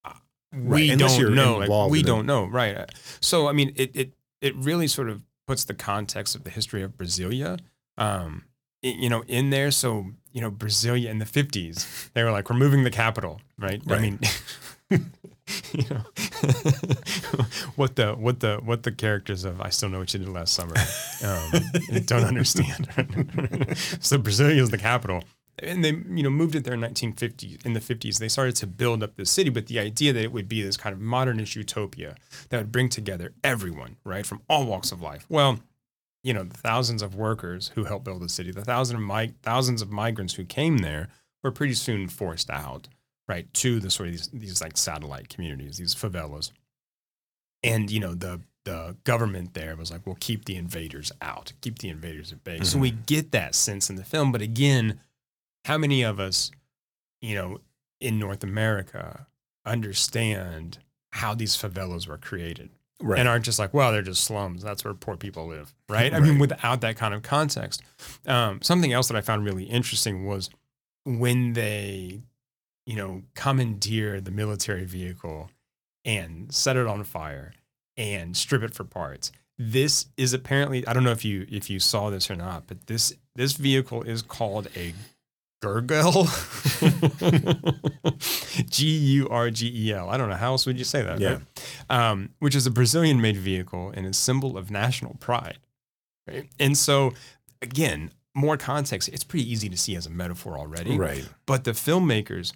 uh, 0.05 0.12
we 0.52 0.90
Right, 0.90 0.98
don't 0.98 1.34
know. 1.34 1.59
Like, 1.59 1.90
we 1.90 2.02
don't 2.02 2.26
know, 2.26 2.44
right? 2.47 2.76
Uh, 2.76 2.86
So 3.20 3.48
I 3.48 3.52
mean, 3.52 3.72
it 3.76 3.90
it 3.94 4.12
it 4.40 4.55
really 4.56 4.89
sort 4.89 5.09
of 5.09 5.22
puts 5.47 5.64
the 5.64 5.74
context 5.74 6.34
of 6.34 6.44
the 6.44 6.51
history 6.51 6.82
of 6.82 6.97
Brasilia, 6.97 7.59
um, 7.98 8.44
you 8.82 9.09
know, 9.09 9.22
in 9.28 9.51
there. 9.51 9.70
So 9.70 10.06
you 10.32 10.40
know, 10.40 10.51
Brasilia 10.51 11.09
in 11.10 11.18
the 11.18 11.26
fifties, 11.26 12.10
they 12.14 12.22
were 12.24 12.30
like 12.30 12.48
removing 12.51 12.84
the 12.84 12.90
capital, 12.90 13.40
right? 13.59 13.80
I 13.89 13.98
mean. 14.01 14.18
you 15.73 15.85
know 15.90 15.97
what 17.77 17.97
the 17.97 18.14
what 18.19 18.40
the 18.40 18.60
what 18.64 18.85
the 18.85 18.93
characters 18.93 19.44
of 19.44 19.60
I 19.60 19.70
still 19.70 19.89
know 19.89 19.98
what 19.98 20.12
you 20.14 20.20
did 20.20 20.28
last 20.28 20.55
summer 20.55 20.74
um, 21.24 21.51
don't 22.06 22.24
understand. 22.24 22.86
so 24.01 24.19
Brasilia 24.19 24.59
is 24.59 24.70
the 24.70 24.78
capital, 24.78 25.24
and 25.59 25.85
they 25.85 25.90
you 25.90 26.23
know 26.23 26.31
moved 26.31 26.55
it 26.55 26.64
there 26.64 26.74
in 26.74 26.81
1950 26.81 27.59
in 27.64 27.73
the 27.73 27.81
50s. 27.81 28.19
They 28.19 28.28
started 28.28 28.56
to 28.56 28.66
build 28.66 29.02
up 29.02 29.16
the 29.16 29.27
city, 29.27 29.51
but 29.51 29.66
the 29.66 29.78
idea 29.78 30.12
that 30.12 30.23
it 30.23 30.32
would 30.32 30.48
be 30.48 30.62
this 30.62 30.77
kind 30.77 30.93
of 30.93 31.01
modernist 31.01 31.56
utopia 31.56 32.14
that 32.51 32.59
would 32.59 32.73
bring 32.73 32.89
together 32.89 33.32
everyone, 33.43 33.97
right, 34.05 34.24
from 34.24 34.43
all 34.48 34.64
walks 34.66 34.93
of 34.93 35.02
life. 35.02 35.27
Well, 35.28 35.59
you 36.23 36.32
know, 36.32 36.44
the 36.44 36.56
thousands 36.56 37.02
of 37.02 37.16
workers 37.16 37.73
who 37.74 37.85
helped 37.85 38.05
build 38.05 38.23
the 38.23 38.28
city, 38.28 38.52
the 38.52 38.64
thousand 38.64 38.97
of 38.97 39.02
mi- 39.02 39.35
thousands 39.43 39.82
of 39.82 39.90
migrants 39.90 40.35
who 40.35 40.44
came 40.44 40.78
there 40.78 41.09
were 41.43 41.51
pretty 41.51 41.74
soon 41.74 42.09
forced 42.09 42.48
out, 42.48 42.89
right, 43.33 43.53
to 43.55 43.81
the 43.81 43.91
sort 43.91 44.09
of 44.09 44.13
these, 44.13 44.29
these 44.29 44.61
like 44.61 44.77
satellite 44.77 45.29
communities, 45.29 45.79
these 45.79 45.95
favelas. 45.95 46.53
And, 47.63 47.91
you 47.91 48.01
know, 48.01 48.15
the 48.15 48.41
the 48.65 48.97
government 49.03 49.55
there 49.55 49.75
was 49.75 49.91
like, 49.91 50.07
we'll 50.07 50.17
keep 50.21 50.45
the 50.45 50.55
invaders 50.55 51.11
out, 51.21 51.53
keep 51.63 51.81
the 51.81 51.89
invaders 51.89 52.31
at 52.33 52.45
bay. 52.45 52.61
So 52.63 52.79
we 52.79 52.93
get 52.93 53.33
that 53.33 53.57
sense 53.57 53.91
in 53.91 53.97
the 53.97 54.05
film. 54.05 54.31
But 54.31 54.41
again, 54.41 55.01
how 55.65 55.79
many 55.79 56.03
of 56.03 56.21
us, 56.21 56.53
you 57.21 57.35
know, 57.35 57.61
in 58.01 58.21
North 58.21 58.45
America 58.45 59.27
understand 59.67 60.79
how 61.11 61.35
these 61.35 61.57
favelas 61.57 62.07
were 62.07 62.19
created? 62.19 62.71
Right. 63.01 63.19
And 63.19 63.29
aren't 63.29 63.45
just 63.45 63.59
like, 63.59 63.75
well, 63.75 63.91
they're 63.91 64.01
just 64.01 64.23
slums. 64.23 64.63
That's 64.63 64.85
where 64.85 64.95
poor 64.95 65.17
people 65.17 65.49
live, 65.49 65.75
right? 65.89 66.15
I 66.15 66.21
mean, 66.21 66.39
without 66.39 66.83
that 66.83 66.95
kind 66.97 67.15
of 67.15 67.23
context. 67.25 67.83
Um, 68.29 68.63
something 68.63 68.93
else 68.93 69.09
that 69.09 69.17
I 69.17 69.23
found 69.23 69.45
really 69.45 69.65
interesting 69.65 70.25
was 70.25 70.51
when 71.05 71.55
they, 71.55 72.21
you 72.87 72.97
know, 72.97 73.23
commandeer 73.35 74.21
the 74.21 74.31
military 74.31 74.85
vehicle 74.85 75.51
and 76.05 76.53
set 76.53 76.77
it 76.77 76.87
on 76.87 77.05
fire 77.05 77.53
and 77.97 78.37
strip 78.37 78.63
it 78.63 78.75
for 78.75 78.85
parts. 78.85 79.31
This 79.59 80.07
is 80.17 80.33
apparently 80.33 80.87
I 80.87 80.93
don't 80.93 81.05
know 81.05 81.13
if 81.13 81.25
you 81.25 81.47
if 81.51 81.71
you 81.71 81.79
saw 81.79 82.11
this 82.11 82.31
or 82.31 82.37
not, 82.37 82.67
but 82.67 82.87
this 82.87 83.15
this 83.37 83.53
vehicle 83.53 84.03
is 84.03 84.23
called 84.23 84.69
a 84.75 84.95
Gurgel. 85.63 86.27
G 88.71 88.87
U 88.89 89.29
R 89.29 89.51
G 89.51 89.89
E 89.89 89.93
L. 89.93 90.09
I 90.09 90.17
don't 90.17 90.29
know 90.29 90.37
how 90.37 90.53
else 90.53 90.67
would 90.67 90.79
you 90.79 90.85
say 90.85 91.03
that. 91.03 91.21
Yeah. 91.21 91.39
right? 91.91 92.11
Um, 92.11 92.31
which 92.41 92.57
is 92.57 92.67
a 92.67 92.71
Brazilian 92.71 93.21
made 93.21 93.37
vehicle 93.37 93.93
and 93.95 94.07
a 94.07 94.13
symbol 94.13 94.59
of 94.59 94.71
national 94.71 95.15
pride. 95.21 95.59
Right. 96.27 96.49
And 96.59 96.77
so 96.77 97.13
again, 97.61 98.11
more 98.35 98.57
context, 98.57 99.09
it's 99.09 99.25
pretty 99.25 99.51
easy 99.51 99.69
to 99.69 99.77
see 99.77 99.95
as 99.95 100.07
a 100.07 100.11
metaphor 100.11 100.59
already. 100.59 100.97
Right. 100.97 101.29
But 101.47 101.65
the 101.65 101.73
filmmakers, 101.73 102.53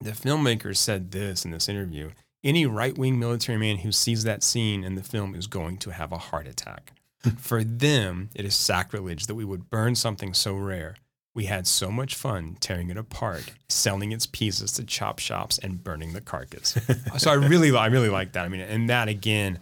the 0.00 0.12
filmmakers 0.12 0.78
said 0.78 1.10
this 1.10 1.44
in 1.44 1.50
this 1.50 1.68
interview. 1.68 2.10
Any 2.42 2.64
right 2.64 2.96
wing 2.96 3.18
military 3.18 3.58
man 3.58 3.78
who 3.78 3.92
sees 3.92 4.24
that 4.24 4.42
scene 4.42 4.82
in 4.82 4.94
the 4.94 5.02
film 5.02 5.34
is 5.34 5.46
going 5.46 5.76
to 5.78 5.90
have 5.90 6.10
a 6.10 6.18
heart 6.18 6.46
attack. 6.46 6.92
For 7.38 7.62
them, 7.62 8.30
it 8.34 8.46
is 8.46 8.56
sacrilege 8.56 9.26
that 9.26 9.34
we 9.34 9.44
would 9.44 9.68
burn 9.68 9.94
something 9.94 10.32
so 10.32 10.54
rare. 10.54 10.96
We 11.34 11.44
had 11.44 11.66
so 11.66 11.90
much 11.90 12.14
fun 12.14 12.56
tearing 12.60 12.90
it 12.90 12.96
apart, 12.96 13.52
selling 13.68 14.10
its 14.10 14.26
pieces 14.26 14.72
to 14.72 14.84
chop 14.84 15.18
shops, 15.18 15.58
and 15.58 15.84
burning 15.84 16.12
the 16.12 16.20
carcass. 16.20 16.76
so 17.18 17.30
I 17.30 17.34
really, 17.34 17.70
I 17.70 17.86
really 17.86 18.08
like 18.08 18.32
that. 18.32 18.44
I 18.44 18.48
mean, 18.48 18.62
and 18.62 18.88
that 18.88 19.08
again, 19.08 19.60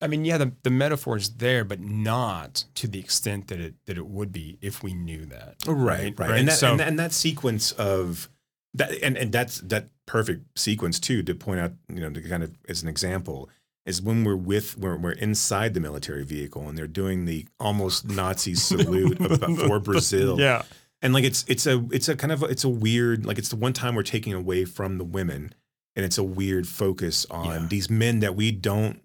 I 0.00 0.06
mean, 0.06 0.24
yeah, 0.24 0.36
the, 0.36 0.52
the 0.62 0.70
metaphor 0.70 1.16
is 1.16 1.30
there, 1.30 1.64
but 1.64 1.80
not 1.80 2.64
to 2.74 2.86
the 2.86 3.00
extent 3.00 3.48
that 3.48 3.58
it 3.58 3.74
that 3.86 3.96
it 3.96 4.06
would 4.06 4.32
be 4.32 4.58
if 4.60 4.82
we 4.82 4.94
knew 4.94 5.24
that. 5.26 5.56
Right, 5.66 6.16
right, 6.18 6.38
And, 6.38 6.48
that, 6.48 6.58
so, 6.58 6.72
and, 6.72 6.80
that, 6.80 6.88
and 6.88 6.98
that 6.98 7.12
sequence 7.12 7.72
of 7.72 8.28
that, 8.74 8.92
and, 9.02 9.16
and 9.16 9.32
that's 9.32 9.60
that 9.60 9.88
perfect 10.06 10.58
sequence 10.58 10.98
too 10.98 11.22
to 11.22 11.34
point 11.34 11.60
out, 11.60 11.72
you 11.88 12.00
know, 12.00 12.10
to 12.10 12.20
kind 12.22 12.42
of 12.42 12.56
as 12.68 12.82
an 12.82 12.88
example 12.88 13.48
is 13.84 14.00
when 14.00 14.24
we're 14.24 14.36
with 14.36 14.78
we're, 14.78 14.96
we're 14.96 15.12
inside 15.12 15.74
the 15.74 15.80
military 15.80 16.24
vehicle 16.24 16.68
and 16.68 16.78
they're 16.78 16.86
doing 16.86 17.24
the 17.24 17.46
almost 17.58 18.08
Nazi 18.08 18.54
salute 18.56 19.20
of, 19.20 19.58
for 19.58 19.78
Brazil. 19.90 20.38
Yeah. 20.38 20.62
and 21.02 21.12
like 21.12 21.24
it's 21.24 21.44
it's 21.48 21.66
a 21.66 21.84
it's 21.90 22.08
a 22.08 22.16
kind 22.16 22.32
of 22.32 22.42
it's 22.44 22.64
a 22.64 22.68
weird 22.68 23.26
like 23.26 23.38
it's 23.38 23.48
the 23.48 23.56
one 23.56 23.72
time 23.72 23.94
we're 23.94 24.02
taking 24.02 24.32
away 24.32 24.64
from 24.64 24.98
the 24.98 25.04
women, 25.04 25.52
and 25.96 26.04
it's 26.04 26.18
a 26.18 26.22
weird 26.22 26.66
focus 26.68 27.26
on 27.30 27.68
these 27.68 27.90
men 27.90 28.20
that 28.20 28.36
we 28.36 28.52
don't 28.52 29.00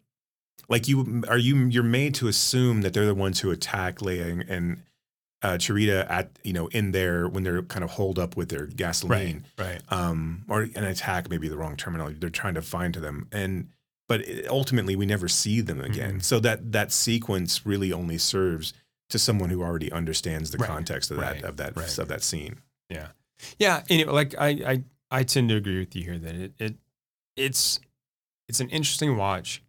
like. 0.69 0.87
You 0.87 1.23
are 1.27 1.37
you 1.37 1.65
you're 1.65 1.83
made 1.83 2.13
to 2.15 2.27
assume 2.27 2.81
that 2.81 2.93
they're 2.93 3.05
the 3.05 3.15
ones 3.15 3.39
who 3.39 3.51
attack 3.51 3.97
Leia 3.97 4.31
and, 4.31 4.41
and 4.43 4.83
uh, 5.43 5.53
Charita 5.53 6.09
at 6.09 6.31
you 6.43 6.53
know 6.53 6.67
in 6.67 6.91
there 6.91 7.27
when 7.27 7.43
they're 7.43 7.61
kind 7.63 7.83
of 7.83 7.91
holed 7.91 8.17
up 8.19 8.35
with 8.35 8.49
their 8.49 8.65
gasoline, 8.65 9.45
right. 9.57 9.67
right. 9.67 9.81
Um, 9.89 10.45
or 10.49 10.61
an 10.61 10.83
attack 10.83 11.29
maybe 11.29 11.47
the 11.47 11.57
wrong 11.57 11.75
terminology. 11.75 12.17
They're 12.19 12.29
trying 12.29 12.55
to 12.55 12.61
find 12.61 12.93
to 12.93 12.99
them, 12.99 13.27
and 13.31 13.69
but 14.07 14.25
ultimately 14.49 14.95
we 14.95 15.05
never 15.05 15.27
see 15.27 15.61
them 15.61 15.81
again. 15.81 16.09
Mm-hmm. 16.09 16.19
So 16.19 16.39
that 16.39 16.71
that 16.71 16.91
sequence 16.91 17.65
really 17.65 17.93
only 17.93 18.17
serves 18.17 18.73
to 19.09 19.19
someone 19.19 19.49
who 19.49 19.63
already 19.63 19.91
understands 19.91 20.51
the 20.51 20.57
Right, 20.57 20.67
context 20.67 21.11
of 21.11 21.17
right, 21.17 21.41
that 21.41 21.47
of 21.47 21.57
that 21.57 21.75
right. 21.77 21.97
of 21.97 22.07
that 22.07 22.23
scene. 22.23 22.57
Yeah, 22.89 23.09
yeah. 23.59 23.83
Anyway, 23.89 24.11
like 24.11 24.35
I, 24.37 24.47
I, 24.47 24.83
I 25.11 25.23
tend 25.23 25.49
to 25.49 25.55
agree 25.55 25.79
with 25.79 25.95
you 25.95 26.03
here 26.03 26.17
that 26.17 26.35
it, 26.35 26.53
it, 26.59 26.75
it's, 27.35 27.79
it's 28.47 28.59
an 28.59 28.69
interesting 28.69 29.17
watch. 29.17 29.63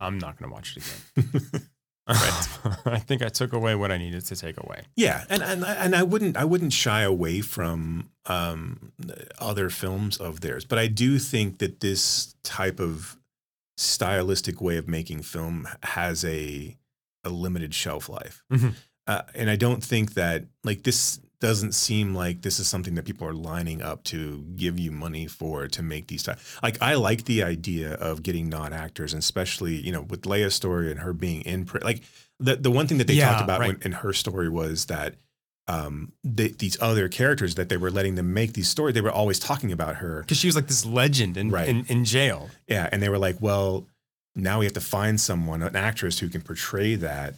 I'm 0.00 0.18
not 0.18 0.38
going 0.38 0.50
to 0.50 0.54
watch 0.54 0.76
it 0.76 0.84
again. 1.16 1.40
I 2.86 2.98
think 3.00 3.22
I 3.22 3.28
took 3.28 3.52
away 3.52 3.74
what 3.74 3.90
I 3.90 3.98
needed 3.98 4.24
to 4.26 4.36
take 4.36 4.56
away. 4.62 4.82
Yeah, 4.94 5.24
and 5.28 5.42
and 5.42 5.64
I- 5.64 5.74
and 5.74 5.94
I 5.96 6.02
wouldn't 6.04 6.36
I 6.36 6.44
wouldn't 6.44 6.72
shy 6.72 7.02
away 7.02 7.40
from 7.40 8.10
um, 8.26 8.92
other 9.38 9.70
films 9.70 10.16
of 10.18 10.40
theirs, 10.40 10.64
but 10.64 10.78
I 10.78 10.86
do 10.86 11.18
think 11.18 11.58
that 11.58 11.80
this 11.80 12.34
type 12.44 12.78
of 12.80 13.16
stylistic 13.76 14.60
way 14.60 14.76
of 14.76 14.88
making 14.88 15.22
film 15.22 15.68
has 15.82 16.24
a 16.24 16.76
a 17.24 17.28
limited 17.30 17.74
shelf 17.74 18.08
life, 18.08 18.44
Mhm. 18.52 18.74
uh, 19.08 19.22
and 19.34 19.50
I 19.50 19.56
don't 19.56 19.82
think 19.82 20.14
that 20.14 20.44
like 20.62 20.84
this 20.84 21.18
doesn't 21.40 21.72
seem 21.72 22.14
like 22.14 22.42
this 22.42 22.58
is 22.58 22.66
something 22.68 22.94
that 22.94 23.04
people 23.04 23.26
are 23.26 23.34
lining 23.34 23.82
up 23.82 24.02
to 24.04 24.44
give 24.56 24.78
you 24.78 24.90
money 24.90 25.26
for 25.26 25.68
to 25.68 25.82
make 25.82 26.08
these 26.08 26.22
type. 26.22 26.38
Like 26.62 26.80
I 26.80 26.94
like 26.94 27.24
the 27.24 27.42
idea 27.42 27.94
of 27.94 28.22
getting 28.22 28.48
non 28.48 28.72
actors, 28.72 29.12
and 29.12 29.20
especially 29.22 29.76
you 29.76 29.92
know 29.92 30.02
with 30.02 30.22
Leia's 30.22 30.54
story 30.54 30.90
and 30.90 31.00
her 31.00 31.12
being 31.12 31.42
in 31.42 31.64
pri- 31.66 31.80
like 31.84 32.02
the 32.40 32.56
the 32.56 32.70
one 32.70 32.86
thing 32.86 32.98
that 32.98 33.06
they 33.06 33.14
Yeah, 33.14 33.30
talked 33.30 33.42
about 33.44 33.60
right. 33.60 33.68
when, 33.68 33.82
in 33.82 33.92
her 33.92 34.12
story 34.12 34.48
was 34.48 34.86
that 34.86 35.14
um 35.68 36.12
they, 36.22 36.48
these 36.48 36.76
other 36.80 37.08
characters 37.08 37.56
that 37.56 37.68
they 37.68 37.76
were 37.76 37.90
letting 37.90 38.14
them 38.14 38.32
make 38.32 38.52
these 38.52 38.68
stories 38.68 38.94
they 38.94 39.00
were 39.00 39.10
always 39.10 39.38
talking 39.40 39.72
about 39.72 39.96
her 39.96 40.20
Because 40.20 40.38
she 40.38 40.46
was 40.46 40.54
like 40.54 40.68
this 40.68 40.86
legend 40.86 41.36
in, 41.36 41.50
Right. 41.50 41.68
in, 41.68 41.84
in 41.86 42.04
jail. 42.04 42.50
yeah 42.68 42.88
and 42.92 43.02
they 43.02 43.08
were 43.08 43.18
like 43.18 43.40
well 43.40 43.86
now 44.36 44.60
we 44.60 44.64
have 44.66 44.74
to 44.74 44.80
find 44.80 45.20
someone 45.20 45.62
an 45.62 45.74
actress 45.74 46.20
who 46.20 46.28
can 46.28 46.40
portray 46.42 46.94
that 46.94 47.34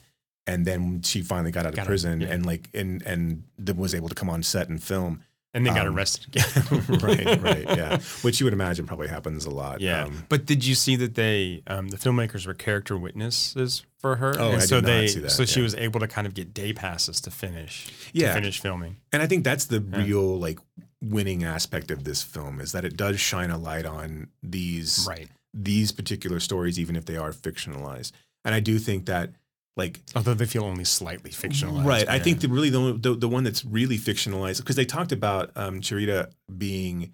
and 0.48 0.64
then 0.66 1.02
she 1.02 1.22
finally 1.22 1.52
got 1.52 1.64
out 1.66 1.70
of 1.72 1.76
Got 1.76 1.82
it, 1.84 1.86
prison 1.86 2.20
yeah. 2.22 2.28
and 2.32 2.44
like 2.46 2.68
and 2.74 3.02
and 3.06 3.44
was 3.76 3.94
able 3.94 4.08
to 4.08 4.14
come 4.14 4.28
on 4.30 4.42
set 4.42 4.68
and 4.68 4.82
film 4.82 5.20
And 5.54 5.64
then 5.64 5.74
got 5.74 5.86
Um, 5.86 5.94
arrested 5.96 6.26
again. 6.36 6.98
right 7.06 7.42
right 7.42 7.66
yeah 7.80 7.98
which 8.22 8.38
you 8.40 8.44
would 8.46 8.52
imagine 8.52 8.86
probably 8.86 9.08
happens 9.08 9.46
a 9.46 9.50
lot 9.50 9.80
Yeah, 9.80 10.04
Um, 10.04 10.24
but 10.28 10.44
did 10.46 10.64
you 10.64 10.74
see 10.74 10.96
that 10.96 11.14
they, 11.14 11.62
um, 11.66 11.88
the 11.88 11.96
filmmakers 11.96 12.46
were 12.46 12.54
character 12.54 12.96
witnesses 12.98 13.82
for 13.98 14.16
her? 14.16 14.34
Oh, 14.38 14.50
and 14.52 14.62
I 14.62 14.66
so 14.66 14.76
did 14.80 14.86
not 14.86 14.92
they, 14.92 15.08
see 15.08 15.20
that, 15.20 15.30
so 15.30 15.44
she 15.44 15.60
was 15.60 15.74
able 15.74 16.00
to 16.00 16.08
kind 16.08 16.26
of 16.26 16.34
get 16.34 16.52
day 16.54 16.72
passes 16.72 17.20
to 17.22 17.30
finish, 17.30 17.88
Yeah. 18.12 18.28
to 18.28 18.34
finish 18.34 18.60
filming. 18.60 18.96
And 19.12 19.22
I 19.22 19.26
think 19.26 19.42
that's 19.44 19.66
the 19.66 19.80
Yeah. 19.80 20.04
real 20.04 20.38
like 20.38 20.58
winning 21.00 21.44
aspect 21.44 21.90
of 21.90 22.04
this 22.04 22.22
film 22.22 22.60
is 22.60 22.72
that 22.72 22.84
it 22.84 22.96
does 22.96 23.18
shine 23.20 23.50
a 23.50 23.58
light 23.58 23.86
on 23.86 24.28
these 24.42 25.06
Right. 25.08 25.28
these 25.54 25.92
particular 25.92 26.40
stories, 26.40 26.78
even 26.78 26.94
if 26.96 27.04
they 27.06 27.16
are 27.16 27.32
fictionalized. 27.32 28.12
And 28.44 28.54
I 28.54 28.60
do 28.60 28.78
think 28.78 29.06
that 29.06 29.32
like 29.76 30.00
Although 30.16 30.34
they 30.34 30.46
feel 30.46 30.64
only 30.64 30.84
slightly 30.84 31.30
fictionalized. 31.30 31.84
right, 31.84 32.08
I 32.08 32.18
think 32.18 32.40
the 32.40 32.48
really 32.48 32.70
the, 32.70 32.98
the 33.00 33.14
the 33.14 33.28
one 33.28 33.44
that's 33.44 33.64
really 33.64 33.98
fictionalized 33.98 34.58
because 34.58 34.76
they 34.76 34.84
talked 34.84 35.12
about 35.12 35.50
um, 35.56 35.80
Charita 35.80 36.30
being 36.56 37.12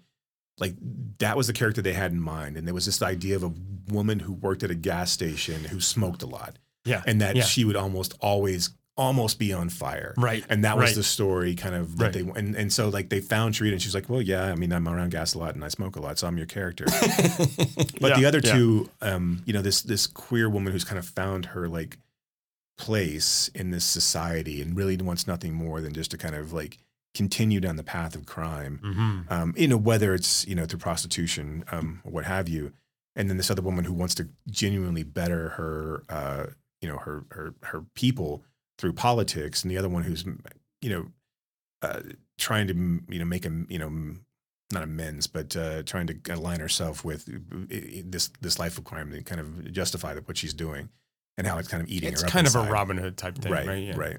like 0.57 0.73
that 1.19 1.37
was 1.37 1.47
the 1.47 1.53
character 1.53 1.81
they 1.81 1.93
had 1.93 2.11
in 2.11 2.19
mind, 2.19 2.57
and 2.57 2.65
there 2.67 2.73
was 2.73 2.85
this 2.85 3.01
idea 3.01 3.35
of 3.35 3.43
a 3.43 3.51
woman 3.91 4.19
who 4.19 4.33
worked 4.33 4.63
at 4.63 4.71
a 4.71 4.75
gas 4.75 5.11
station 5.11 5.63
who 5.65 5.79
smoked 5.79 6.23
a 6.23 6.25
lot 6.25 6.57
Yeah. 6.85 7.03
and 7.05 7.21
that 7.21 7.35
yeah. 7.35 7.43
she 7.43 7.65
would 7.65 7.75
almost 7.75 8.15
always 8.19 8.71
almost 8.97 9.37
be 9.37 9.51
on 9.51 9.67
fire. 9.69 10.13
Right, 10.17 10.43
And 10.49 10.63
that 10.63 10.77
was 10.77 10.91
right. 10.91 10.95
the 10.95 11.03
story 11.03 11.53
kind 11.53 11.75
of 11.75 11.97
that 11.97 12.15
Right. 12.15 12.25
they 12.25 12.39
and, 12.39 12.55
and 12.55 12.71
so 12.73 12.87
like 12.87 13.09
they 13.09 13.19
found 13.19 13.53
Charita 13.53 13.73
and 13.73 13.81
she's 13.81 13.93
like, 13.93 14.09
Well, 14.09 14.21
yeah, 14.21 14.45
I 14.45 14.55
mean, 14.55 14.71
I'm 14.71 14.87
around 14.87 15.11
gas 15.11 15.33
a 15.33 15.37
lot 15.39 15.53
and 15.53 15.63
I 15.63 15.67
smoke 15.67 15.97
a 15.97 15.99
lot, 15.99 16.17
so 16.17 16.25
I'm 16.27 16.37
your 16.37 16.47
character. 16.47 16.85
but 18.01 18.15
the 18.15 18.25
other 18.25 18.39
yeah. 18.43 18.53
two, 18.53 18.89
um, 19.01 19.43
you 19.45 19.53
know, 19.53 19.61
this 19.61 19.81
this 19.81 20.07
queer 20.07 20.49
woman 20.49 20.71
who's 20.71 20.85
kind 20.85 20.97
of 20.97 21.05
found 21.05 21.47
her 21.47 21.67
like 21.67 21.97
place 22.77 23.49
in 23.55 23.71
this 23.71 23.85
society 23.85 24.61
and 24.61 24.75
really 24.75 24.97
wants 24.97 25.27
nothing 25.27 25.53
more 25.53 25.81
than 25.81 25.93
just 25.93 26.11
to 26.11 26.17
kind 26.17 26.35
of 26.35 26.51
like 26.53 26.77
continue 27.13 27.59
down 27.61 27.77
the 27.77 27.83
path 27.83 28.15
of 28.15 28.25
crime. 28.25 28.79
Mhm. 28.83 29.31
Um, 29.31 29.53
you 29.57 29.67
know, 29.67 29.77
whether 29.77 30.13
it's, 30.13 30.45
you 30.47 30.55
know, 30.55 30.65
through 30.65 30.79
prostitution, 30.79 31.63
um, 31.71 32.01
or 32.03 32.11
what 32.11 32.25
have 32.25 32.49
you. 32.49 32.73
And 33.15 33.29
then 33.29 33.37
this 33.37 33.49
other 33.49 33.61
woman 33.61 33.85
who 33.85 33.93
wants 33.93 34.15
to 34.15 34.27
genuinely 34.49 35.03
better 35.03 35.49
her 35.49 36.03
uh, 36.09 36.47
you 36.81 36.89
know, 36.89 36.97
her 36.97 37.25
her 37.31 37.55
her 37.63 37.81
people 37.95 38.43
through 38.77 38.93
politics, 38.93 39.63
and 39.63 39.71
the 39.71 39.77
other 39.77 39.89
one 39.89 40.03
who's, 40.03 40.25
you 40.81 40.89
know, 40.89 41.07
uh, 41.81 42.01
trying 42.37 42.67
to 42.67 42.73
you 42.73 43.19
know 43.19 43.25
make 43.25 43.45
a 43.45 43.51
you 43.69 43.79
know 43.79 44.17
not 44.73 44.83
amends, 44.83 45.27
but 45.27 45.55
uh, 45.55 45.83
trying 45.83 46.07
to 46.07 46.15
align 46.29 46.59
herself 46.59 47.05
with 47.05 47.29
uh, 47.29 47.65
this 48.05 48.29
this 48.41 48.59
life 48.59 48.77
of 48.77 48.83
crime 48.83 49.13
and 49.13 49.25
kind 49.25 49.39
of 49.39 49.71
justify 49.71 50.13
what 50.25 50.37
she's 50.37 50.53
doing 50.53 50.89
and 51.37 51.45
how 51.47 51.57
it's 51.57 51.67
kind 51.67 51.83
of 51.83 51.89
eating 51.89 52.11
It's 52.11 52.21
her. 52.21 52.27
up 52.27 52.33
kind 52.33 52.47
of 52.47 52.55
a. 52.55 52.63
Robin 52.71 52.97
Hood 52.97 53.17
type 53.17 53.37
thing, 53.37 53.51
right? 53.51 53.67
right, 53.67 53.83
Yeah. 53.83 53.97
right. 53.97 54.17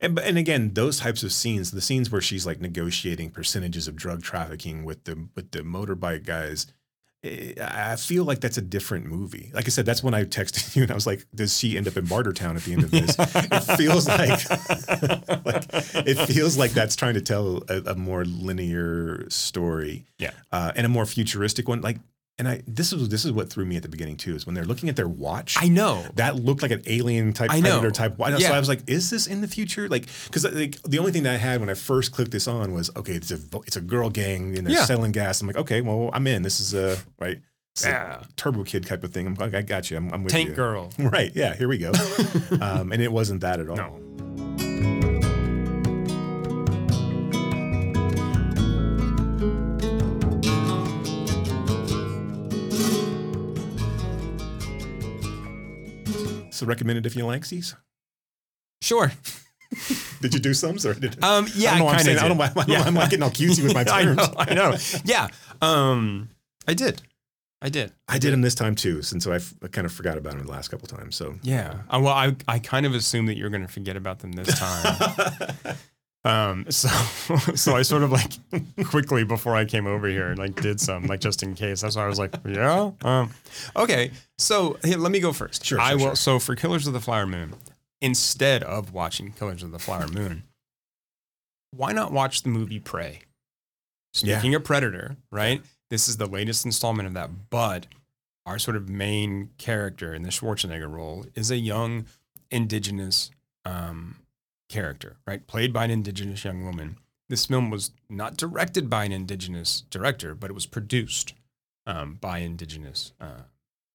And 0.00 0.14
but- 0.14 0.24
and 0.24 0.36
again, 0.38 0.74
those 0.74 0.98
types 1.00 1.22
of 1.22 1.32
scenes, 1.32 1.70
the 1.70 1.80
scenes 1.80 2.10
where 2.10 2.20
she's 2.20 2.44
like 2.46 2.60
negotiating 2.60 3.30
percentages 3.30 3.88
of 3.88 3.96
drug 3.96 4.22
trafficking 4.22 4.84
with 4.84 5.04
the 5.04 5.28
with 5.34 5.50
the 5.52 5.60
motorbike 5.60 6.24
guys. 6.24 6.66
eh, 7.24 7.54
I 7.60 7.96
feel 7.96 8.24
like 8.24 8.40
that's 8.40 8.58
a 8.58 8.62
different 8.62 9.06
movie. 9.06 9.50
Like 9.54 9.64
I 9.64 9.70
said, 9.70 9.86
that's 9.86 10.02
when 10.02 10.12
I 10.12 10.24
texted 10.24 10.76
you 10.76 10.82
and 10.82 10.92
I 10.92 10.94
was 10.94 11.06
like, 11.06 11.24
"Does 11.34 11.56
she 11.58 11.76
end 11.78 11.88
up 11.88 11.96
in 11.96 12.04
Bartertown 12.06 12.56
at 12.56 12.62
the 12.64 12.72
end 12.74 12.84
of 12.84 12.90
this?" 12.90 13.16
it 13.18 13.76
feels 13.78 14.06
like, 14.06 14.50
like 15.46 15.64
it 16.06 16.26
feels 16.26 16.58
like 16.58 16.72
that's 16.72 16.94
trying 16.94 17.14
to 17.14 17.22
tell 17.22 17.62
a, 17.68 17.78
a 17.92 17.94
more 17.94 18.24
linear 18.26 19.26
story, 19.30 20.04
Yeah. 20.18 20.32
uh, 20.52 20.72
and 20.76 20.84
a 20.86 20.88
more 20.90 21.06
futuristic 21.06 21.68
one. 21.68 21.80
Like, 21.80 21.98
and 22.38 22.46
I 22.48 22.62
this 22.66 22.92
is 22.92 23.08
this 23.08 23.24
is 23.24 23.32
what 23.32 23.50
threw 23.50 23.64
me 23.64 23.76
at 23.76 23.82
the 23.82 23.88
beginning 23.88 24.16
too 24.16 24.34
is 24.34 24.44
when 24.46 24.54
they're 24.54 24.64
looking 24.64 24.88
at 24.88 24.96
their 24.96 25.08
watch. 25.08 25.56
I 25.58 25.68
know. 25.68 26.04
that 26.16 26.36
looked 26.36 26.62
like 26.62 26.70
an 26.70 26.82
alien 26.86 27.32
type 27.32 27.50
I 27.50 27.60
know. 27.60 27.70
predator 27.80 27.90
type. 27.90 28.18
watch. 28.18 28.40
So 28.42 28.52
I 28.52 28.58
was 28.58 28.68
like, 28.68 28.80
is 28.86 29.08
this 29.10 29.26
in 29.26 29.40
the 29.40 29.48
future? 29.48 29.88
Like, 29.88 30.06
because 30.26 30.44
like 30.44 30.80
the 30.82 30.98
only 30.98 31.12
thing 31.12 31.22
that 31.22 31.32
I 31.34 31.38
had 31.38 31.60
when 31.60 31.70
I 31.70 31.74
first 31.74 32.12
clicked 32.12 32.30
this 32.32 32.46
on 32.46 32.72
was 32.72 32.90
okay, 32.96 33.14
it's 33.14 33.30
a 33.30 33.38
it's 33.66 33.76
a 33.76 33.80
girl 33.80 34.10
gang 34.10 34.56
and 34.58 34.66
they're 34.66 34.74
Yeah. 34.74 34.84
selling 34.84 35.12
gas. 35.12 35.40
I'm 35.40 35.46
like, 35.46 35.56
okay, 35.56 35.80
well, 35.80 36.10
I'm 36.12 36.26
in. 36.26 36.42
This 36.42 36.60
is 36.60 36.74
a 36.74 36.98
right. 37.18 37.40
It's 37.74 37.84
a 37.84 37.88
Yeah. 37.88 38.22
Turbo 38.36 38.64
Kid 38.64 38.86
type 38.86 39.02
of 39.04 39.12
thing. 39.12 39.26
I'm 39.26 39.34
like, 39.34 39.54
I 39.54 39.62
got 39.62 39.90
you. 39.90 39.96
I'm, 39.96 40.12
I'm 40.12 40.22
with 40.24 40.32
Tank 40.32 40.48
you. 40.50 40.54
Girl. 40.54 40.90
Right. 40.98 41.32
Yeah. 41.34 41.54
Here 41.54 41.68
we 41.68 41.78
go. 41.78 41.92
um, 42.60 42.92
and 42.92 43.00
it 43.02 43.12
wasn't 43.12 43.40
that 43.42 43.60
at 43.60 43.68
all. 43.70 43.76
No. 43.76 44.65
So 56.56 56.66
recommended 56.66 57.06
if 57.06 57.14
you 57.16 57.24
like 57.26 57.48
these. 57.48 57.74
Sure. 58.82 59.12
Did 60.20 60.32
you 60.34 60.40
do 60.40 60.54
some? 60.54 60.76
Or 60.84 60.94
did, 60.94 61.22
Um, 61.24 61.46
yeah, 61.56 61.72
I 61.74 61.78
don't 61.78 61.86
know 61.86 61.92
I'm. 61.92 61.98
I 61.98 62.14
don't 62.14 62.28
know 62.28 62.34
why, 62.34 62.46
I 62.46 62.66
don't 62.84 62.94
know 62.94 63.00
I'm 63.00 63.08
getting 63.08 63.22
all 63.22 63.30
cutesy 63.30 63.62
with 63.62 63.74
my 63.74 63.80
I 63.92 64.04
terms. 64.04 64.16
know. 64.16 64.34
I 64.38 64.54
know. 64.54 64.76
Yeah. 65.04 65.28
Um, 65.60 66.28
I 66.68 66.74
did. 66.74 67.02
I 67.60 67.68
did. 67.68 67.92
I 68.06 68.18
did 68.18 68.32
them 68.32 68.42
this 68.42 68.54
time 68.54 68.74
too, 68.74 69.02
since 69.02 69.24
so 69.24 69.32
I, 69.32 69.36
f- 69.36 69.54
I 69.62 69.68
kind 69.68 69.84
of 69.86 69.92
forgot 69.92 70.18
about 70.18 70.34
them 70.36 70.44
the 70.46 70.52
last 70.52 70.68
couple 70.68 70.86
times. 70.86 71.16
So 71.16 71.34
Yeah. 71.42 71.78
Uh, 71.88 72.00
well, 72.02 72.12
I 72.12 72.36
I 72.46 72.58
kind 72.58 72.86
of 72.86 72.94
assumed 72.94 73.28
that 73.28 73.36
you're 73.36 73.50
going 73.50 73.62
to 73.66 73.72
forget 73.72 73.96
about 73.96 74.20
them 74.20 74.32
this 74.32 74.56
time. 74.58 75.54
um. 76.26 76.66
So 76.70 76.88
so 77.54 77.76
I 77.76 77.82
sort 77.82 78.02
of 78.02 78.12
like 78.12 78.32
quickly 78.86 79.24
before 79.24 79.54
I 79.56 79.64
came 79.64 79.86
over 79.86 80.08
here 80.08 80.34
like 80.36 80.60
did 80.60 80.80
some 80.80 81.06
like 81.06 81.20
just 81.20 81.42
in 81.42 81.54
case. 81.54 81.80
That's 81.80 81.96
why 81.96 82.04
I 82.04 82.08
was 82.08 82.18
like, 82.18 82.34
yeah. 82.44 82.90
Um. 83.02 83.30
Okay. 83.76 84.10
So 84.38 84.78
here, 84.84 84.98
let 84.98 85.12
me 85.12 85.20
go 85.20 85.32
first. 85.32 85.64
Sure, 85.64 85.80
I 85.80 85.90
sure, 85.90 85.98
will. 85.98 86.04
sure. 86.06 86.16
So 86.16 86.38
for 86.38 86.54
Killers 86.56 86.86
of 86.86 86.92
the 86.92 87.00
Flower 87.00 87.26
Moon, 87.26 87.54
instead 88.00 88.62
of 88.62 88.92
watching 88.92 89.32
Killers 89.32 89.62
of 89.62 89.72
the 89.72 89.78
Flower 89.78 90.08
Moon, 90.08 90.42
why 91.70 91.92
not 91.92 92.12
watch 92.12 92.42
the 92.42 92.48
movie 92.48 92.80
Prey? 92.80 93.20
Yeah. 94.22 94.38
Speaking 94.38 94.54
of 94.54 94.64
Predator, 94.64 95.16
right? 95.30 95.62
This 95.90 96.08
is 96.08 96.16
the 96.16 96.26
latest 96.26 96.64
installment 96.64 97.06
of 97.06 97.14
that, 97.14 97.30
but 97.50 97.86
our 98.46 98.58
sort 98.58 98.76
of 98.76 98.88
main 98.88 99.50
character 99.58 100.14
in 100.14 100.22
the 100.22 100.30
Schwarzenegger 100.30 100.90
role 100.90 101.26
is 101.34 101.50
a 101.50 101.56
young 101.56 102.06
indigenous 102.50 103.30
um, 103.64 104.16
character, 104.68 105.16
right? 105.26 105.46
Played 105.46 105.72
by 105.72 105.84
an 105.84 105.90
indigenous 105.90 106.44
young 106.44 106.64
woman. 106.64 106.98
This 107.28 107.46
film 107.46 107.70
was 107.70 107.92
not 108.08 108.36
directed 108.36 108.88
by 108.88 109.04
an 109.04 109.12
indigenous 109.12 109.82
director, 109.90 110.34
but 110.34 110.50
it 110.50 110.54
was 110.54 110.66
produced 110.66 111.34
um, 111.86 112.14
by 112.20 112.38
indigenous 112.38 113.12
uh, 113.20 113.42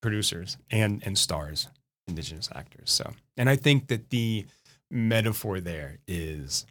producers 0.02 0.58
and 0.70 1.02
and 1.06 1.18
stars 1.18 1.68
indigenous 2.08 2.50
actors. 2.54 2.92
So, 2.92 3.14
and 3.38 3.50
I 3.50 3.56
think 3.56 3.88
that 3.88 4.10
the 4.10 4.46
metaphor 4.90 5.60
there 5.60 6.00
is, 6.08 6.66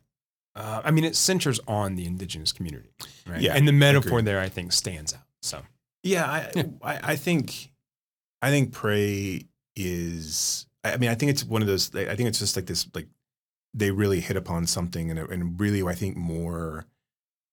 uh, 0.54 0.82
I 0.84 0.90
mean, 0.90 1.04
it 1.04 1.16
centers 1.16 1.60
on 1.66 1.96
the 1.96 2.06
indigenous 2.06 2.52
community, 2.52 2.90
right? 3.26 3.40
Yeah, 3.40 3.54
and 3.54 3.66
the 3.66 3.72
metaphor 3.72 4.18
agreed. 4.18 4.26
there, 4.26 4.40
I 4.40 4.48
think, 4.48 4.72
stands 4.72 5.14
out. 5.14 5.20
So, 5.42 5.62
Yeah, 6.02 6.26
I, 6.26 6.64
I, 6.82 7.00
I 7.12 7.16
think, 7.16 7.70
I 8.42 8.50
think 8.50 8.72
Prey 8.72 9.46
is. 9.76 10.66
I 10.82 10.96
mean, 10.96 11.10
I 11.10 11.14
think 11.14 11.30
it's 11.30 11.44
one 11.44 11.60
of 11.62 11.68
those. 11.68 11.94
I 11.94 12.14
think 12.14 12.28
it's 12.28 12.38
just 12.38 12.56
like 12.56 12.66
this. 12.66 12.86
Like 12.94 13.06
they 13.74 13.90
really 13.90 14.20
hit 14.20 14.36
upon 14.36 14.66
something, 14.66 15.10
and 15.10 15.18
and 15.18 15.60
really, 15.60 15.82
I 15.82 15.94
think 15.94 16.16
more, 16.16 16.86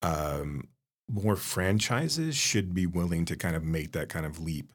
um, 0.02 0.68
more 1.10 1.36
franchises 1.36 2.36
should 2.36 2.74
be 2.74 2.86
willing 2.86 3.26
to 3.26 3.36
kind 3.36 3.56
of 3.56 3.64
make 3.64 3.92
that 3.94 4.10
kind 4.10 4.26
of 4.26 4.40
leap. 4.40 4.72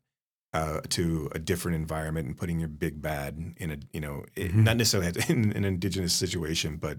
Uh, 0.55 0.83
to 0.91 1.31
a 1.35 1.39
different 1.39 1.77
environment 1.77 2.27
and 2.27 2.37
putting 2.37 2.61
your 2.61 2.69
big 2.69 3.01
bad 3.01 3.55
in 3.57 3.71
a 3.71 3.79
you 3.95 4.01
know 4.03 4.23
it- 4.37 4.53
Mhm. 4.53 4.65
not 4.65 4.77
necessarily 4.77 5.11
in 5.31 5.51
an 5.57 5.65
indigenous 5.65 6.13
situation 6.13 6.77
but 6.77 6.99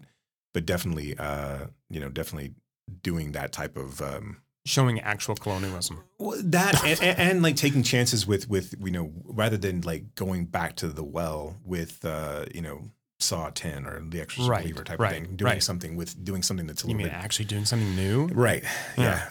but 0.56 0.66
definitely 0.66 1.16
uh 1.20 1.68
you 1.88 2.00
know 2.00 2.10
definitely 2.10 2.56
doing 3.04 3.34
that 3.34 3.52
type 3.52 3.78
of 3.78 4.02
um 4.02 4.38
showing 4.66 5.00
actual 5.02 5.36
colonialism. 5.36 6.04
well, 6.18 6.36
that 6.44 6.84
and, 6.84 7.00
and, 7.04 7.20
and 7.20 7.44
like 7.44 7.56
taking 7.56 7.84
chances 7.84 8.26
with 8.26 8.50
with 8.50 8.74
you 8.84 8.90
know 8.90 9.12
rather 9.26 9.56
than 9.58 9.82
like 9.82 10.16
going 10.16 10.46
back 10.46 10.76
to 10.78 10.88
the 10.88 11.04
well 11.04 11.56
with 11.64 12.04
uh 12.04 12.46
you 12.56 12.62
know 12.64 12.90
Saw 13.24 13.50
Ten 13.50 13.86
or 13.86 14.02
The 14.02 14.22
Exorcist 14.22 14.50
Right, 14.50 14.62
Believer 14.64 14.84
type 14.84 15.00
right, 15.00 15.22
of 15.22 15.28
thing, 15.28 15.36
doing 15.36 15.52
right. 15.52 15.64
something 15.64 15.96
with 15.96 16.24
doing 16.24 16.42
something 16.44 16.68
that's 16.68 16.84
a 16.84 16.88
You 16.88 16.94
little 16.94 17.06
mean 17.10 17.14
bit 17.14 17.24
actually 17.24 17.46
doing 17.46 17.66
something 17.66 17.96
new? 17.96 18.28
right. 18.28 18.64
Yeah. 18.98 19.30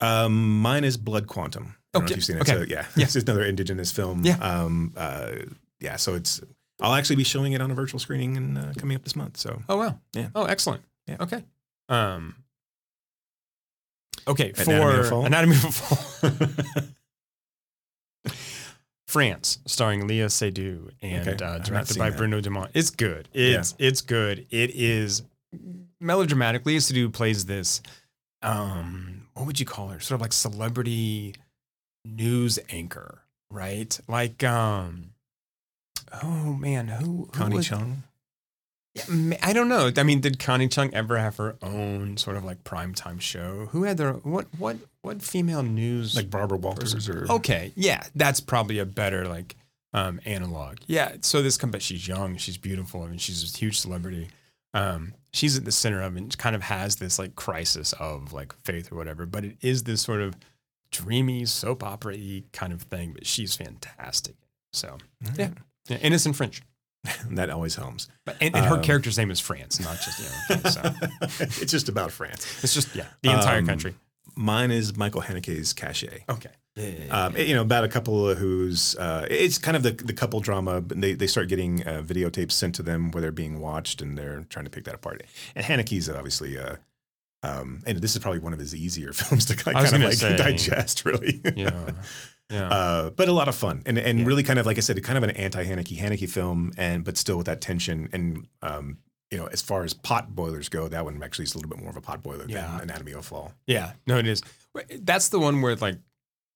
Um, 0.00 0.60
mine 0.60 0.84
is 0.84 0.96
Blood 0.96 1.26
Quantum. 1.26 1.74
I 1.94 1.98
don't 1.98 2.02
know 2.02 2.04
Okay, 2.06 2.12
if 2.12 2.16
you've 2.18 2.24
seen 2.24 2.36
it. 2.36 2.42
okay. 2.42 2.52
So 2.52 2.62
yeah, 2.68 2.86
Yeah. 2.96 3.04
it's 3.04 3.16
another 3.16 3.44
indigenous 3.44 3.90
film. 3.90 4.24
Yeah. 4.24 4.36
Um. 4.36 4.92
Uh. 4.96 5.32
Yeah. 5.80 5.96
So 5.96 6.14
it's. 6.14 6.40
I'll 6.80 6.94
actually 6.94 7.16
be 7.16 7.24
showing 7.24 7.52
it 7.54 7.60
on 7.60 7.70
a 7.70 7.74
virtual 7.74 7.98
screening 7.98 8.36
and 8.36 8.56
uh, 8.58 8.72
coming 8.78 8.94
up 8.96 9.02
this 9.02 9.16
month. 9.16 9.36
So 9.38 9.60
Oh 9.68 9.76
wow. 9.78 9.98
Yeah. 10.12 10.28
Oh, 10.34 10.44
excellent. 10.44 10.82
Yeah. 11.08 11.16
Okay. 11.20 11.42
Um. 11.88 12.36
Okay. 14.28 14.52
Anatomy 14.56 14.64
for 14.80 14.90
of 15.00 15.06
a 15.06 15.08
Fall? 15.08 15.24
Anatomy 15.26 15.56
of 15.56 15.64
a 15.64 15.72
Fall. 15.72 16.80
France, 19.08 19.58
starring 19.64 20.02
Léa 20.06 20.26
Seydoux 20.26 20.90
and 21.00 21.26
Okay, 21.26 21.42
uh, 21.44 21.58
directed 21.60 21.96
by 21.98 22.10
that. 22.10 22.18
Bruno 22.18 22.42
Dumont. 22.42 22.70
It's 22.74 22.90
good. 22.90 23.26
It's 23.32 23.74
it's 23.78 24.02
good. 24.02 24.46
It 24.50 24.70
is 24.74 25.22
melodramatic. 25.98 26.64
Léa 26.64 26.76
Seydoux 26.76 27.10
plays 27.10 27.46
this. 27.46 27.80
Um, 28.42 29.26
what 29.32 29.46
would 29.46 29.58
you 29.58 29.64
call 29.64 29.88
her? 29.88 29.98
Sort 30.00 30.16
of 30.16 30.20
like 30.20 30.34
celebrity 30.34 31.34
news 32.04 32.58
anchor, 32.70 33.22
right? 33.50 33.98
Like 34.08 34.44
um. 34.44 35.10
Oh 36.22 36.52
man, 36.54 36.88
who, 36.88 37.04
who 37.04 37.26
Connie 37.32 37.56
was- 37.56 37.66
Chung. 37.66 38.02
yeah, 38.94 39.36
I 39.42 39.52
don't 39.54 39.68
know. 39.68 39.90
I 39.96 40.02
mean, 40.02 40.20
did 40.20 40.38
Connie 40.38 40.68
Chung 40.68 40.92
ever 40.92 41.16
have 41.16 41.36
her 41.38 41.56
own 41.62 42.18
sort 42.18 42.36
of 42.36 42.44
like 42.44 42.62
primetime 42.62 43.20
show? 43.22 43.68
Who 43.72 43.84
had 43.84 43.96
their 43.96 44.12
what 44.12 44.46
what 44.58 44.76
what 45.02 45.22
female 45.22 45.62
news 45.62 46.14
Like 46.16 46.30
Barbara 46.30 46.58
Walters 46.58 47.08
or 47.08 47.26
Okay, 47.30 47.72
yeah, 47.76 48.02
that's 48.14 48.40
probably 48.40 48.78
a 48.78 48.86
better 48.86 49.26
like 49.26 49.56
um 49.94 50.20
analog. 50.26 50.78
Yeah, 50.86 51.16
so 51.22 51.42
this 51.42 51.56
but 51.56 51.82
she's 51.82 52.06
young, 52.06 52.36
she's 52.36 52.58
beautiful. 52.58 53.02
I 53.02 53.08
mean, 53.08 53.18
she's 53.18 53.42
a 53.54 53.56
huge 53.58 53.78
celebrity. 53.80 54.28
Um 54.74 55.14
she's 55.32 55.56
at 55.56 55.64
the 55.64 55.72
center 55.72 56.02
of 56.02 56.16
and 56.16 56.36
kind 56.38 56.54
of 56.56 56.62
has 56.62 56.96
this 56.96 57.18
like 57.18 57.36
crisis 57.36 57.92
of 57.94 58.32
like 58.32 58.52
faith 58.64 58.92
or 58.92 58.96
whatever, 58.96 59.24
but 59.26 59.44
it 59.44 59.56
is 59.60 59.84
this 59.84 60.02
sort 60.02 60.20
of 60.20 60.34
dreamy 60.90 61.44
soap 61.44 61.82
opera 61.82 62.16
kind 62.52 62.72
of 62.72 62.82
thing, 62.82 63.12
but 63.12 63.26
she's 63.26 63.54
fantastic. 63.54 64.34
So, 64.72 64.96
yeah. 65.36 65.50
yeah. 65.88 65.96
Innocent 65.98 66.34
French. 66.36 66.62
that 67.30 67.48
always 67.50 67.76
helps. 67.76 68.08
But 68.26 68.36
and, 68.40 68.54
and 68.56 68.64
her 68.66 68.76
Um, 68.76 68.82
character's 68.82 69.16
name 69.16 69.30
is 69.30 69.38
France, 69.40 69.80
not 69.80 69.98
just 70.00 70.18
you 70.18 70.56
know. 70.56 70.70
so 70.70 70.82
it's 71.62 71.70
just 71.72 71.88
about 71.88 72.10
France. 72.10 72.62
it's 72.64 72.74
just 72.74 72.94
yeah, 72.94 73.06
the 73.22 73.30
entire 73.30 73.58
Um, 73.60 73.66
country. 73.66 73.94
Mine 74.38 74.70
is 74.70 74.96
Michael 74.96 75.22
Haneke's 75.22 75.74
Caché. 75.74 76.22
Okay. 76.28 76.50
Um, 77.10 77.36
you 77.36 77.54
know, 77.56 77.62
about 77.62 77.82
a 77.82 77.88
couple 77.88 78.36
who's 78.36 78.94
uh, 78.96 79.26
it's 79.28 79.58
kind 79.58 79.76
of 79.76 79.82
the 79.82 79.90
the 79.90 80.12
couple 80.12 80.38
drama. 80.38 80.80
But 80.80 81.00
they 81.00 81.14
they 81.14 81.26
start 81.26 81.48
getting 81.48 81.84
uh, 81.86 82.02
videotapes 82.06 82.52
sent 82.52 82.76
to 82.76 82.84
them 82.84 83.10
where 83.10 83.20
they're 83.20 83.32
being 83.32 83.58
watched, 83.58 84.00
and 84.00 84.16
they're 84.16 84.44
trying 84.48 84.64
to 84.64 84.70
pick 84.70 84.84
that 84.84 84.94
apart. 84.94 85.24
And 85.56 85.66
Haneke's 85.66 86.08
obviously, 86.08 86.56
uh, 86.56 86.76
um, 87.42 87.82
and 87.84 87.98
this 87.98 88.14
is 88.14 88.22
probably 88.22 88.38
one 88.38 88.52
of 88.52 88.60
his 88.60 88.76
easier 88.76 89.12
films 89.20 89.46
to 89.46 89.56
kind 89.56 89.76
I 89.76 89.82
was 89.82 89.92
of 89.92 90.00
like 90.00 90.12
say. 90.14 90.36
digest, 90.36 91.04
really. 91.04 91.40
Yeah. 91.56 91.90
Yeah. 92.50 92.70
Uh, 92.70 93.10
but 93.10 93.28
a 93.28 93.32
lot 93.32 93.48
of 93.48 93.54
fun, 93.54 93.82
and 93.84 93.98
and 93.98 94.26
really 94.26 94.42
kind 94.42 94.58
of 94.58 94.64
like 94.64 94.78
I 94.78 94.80
said, 94.80 95.02
kind 95.04 95.18
of 95.18 95.22
an 95.24 95.32
anti 95.32 95.62
Haneke 95.66 95.98
Haneke 95.98 96.26
film, 96.30 96.72
and 96.78 97.04
but 97.04 97.18
still 97.18 97.36
with 97.36 97.44
that 97.44 97.60
tension. 97.60 98.08
And 98.10 98.46
um, 98.62 98.96
you 99.30 99.38
know, 99.38 99.46
as 99.46 99.60
far 99.62 99.84
as 99.84 99.92
pot 99.94 100.34
boilers 100.34 100.68
go, 100.68 100.88
that 100.88 101.04
one 101.04 101.22
actually 101.22 101.44
is 101.44 101.54
a 101.54 101.58
little 101.58 101.70
bit 101.70 101.78
more 101.80 101.90
of 101.90 101.96
a 101.96 102.00
pot 102.00 102.22
boiler 102.22 102.46
Yeah. 102.48 102.66
than 102.72 102.82
Anatomy 102.82 103.12
of 103.12 103.18
a 103.18 103.22
Fall. 103.22 103.52
Yeah, 103.66 103.92
no, 104.06 104.18
it 104.18 104.26
is. 104.26 104.42
That's 105.00 105.28
the 105.28 105.38
one 105.38 105.60
where 105.60 105.76
like 105.76 105.98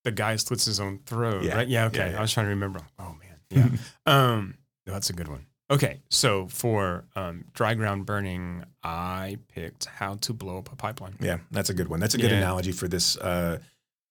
the 0.03 0.11
guy 0.11 0.35
slits 0.37 0.65
his 0.65 0.79
own 0.79 0.99
throat, 1.05 1.43
Yeah. 1.43 1.55
right? 1.55 1.67
Yeah, 1.67 1.85
okay. 1.85 1.97
Yeah, 1.99 2.11
yeah. 2.11 2.17
I 2.17 2.21
was 2.21 2.33
trying 2.33 2.47
to 2.47 2.51
remember. 2.51 2.79
Oh 2.99 3.15
man, 3.19 3.39
yeah. 3.49 3.69
um, 4.33 4.55
no, 4.87 4.93
that's 4.93 5.09
a 5.09 5.13
good 5.13 5.27
one. 5.27 5.45
Okay, 5.71 6.01
so 6.09 6.47
for 6.47 7.05
um, 7.15 7.45
dry 7.53 7.73
ground 7.73 8.05
burning, 8.05 8.63
I 8.83 9.37
picked 9.47 9.85
how 9.85 10.15
to 10.15 10.33
blow 10.33 10.57
up 10.57 10.71
a 10.71 10.75
pipeline. 10.75 11.15
Yeah, 11.19 11.37
that's 11.51 11.69
a 11.69 11.73
good 11.73 11.87
one. 11.87 11.99
That's 11.99 12.13
a 12.15 12.17
good 12.17 12.31
analogy 12.33 12.73
for 12.73 12.87
this 12.87 13.17
uh, 13.17 13.59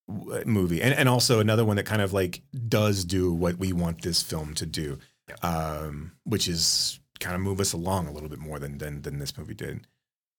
w- 0.09 0.45
movie, 0.47 0.81
and 0.83 0.95
and 0.95 1.09
also 1.09 1.41
another 1.41 1.65
one 1.65 1.77
that 1.77 1.85
kind 1.87 2.01
of 2.03 2.13
like 2.13 2.41
does 2.69 3.05
do 3.05 3.33
what 3.33 3.59
we 3.59 3.73
want 3.73 4.03
this 4.03 4.23
film 4.23 4.55
to 4.55 4.67
do, 4.67 4.99
um, 5.43 6.13
which 6.25 6.49
is 6.49 6.99
kind 7.23 7.35
of 7.35 7.41
move 7.41 7.61
us 7.61 7.73
along 7.73 8.07
a 8.09 8.13
little 8.13 8.29
bit 8.29 8.39
more 8.39 8.59
than 8.59 8.79
than 8.79 9.03
than 9.03 9.19
this 9.19 9.37
movie 9.39 9.55
did. 9.55 9.87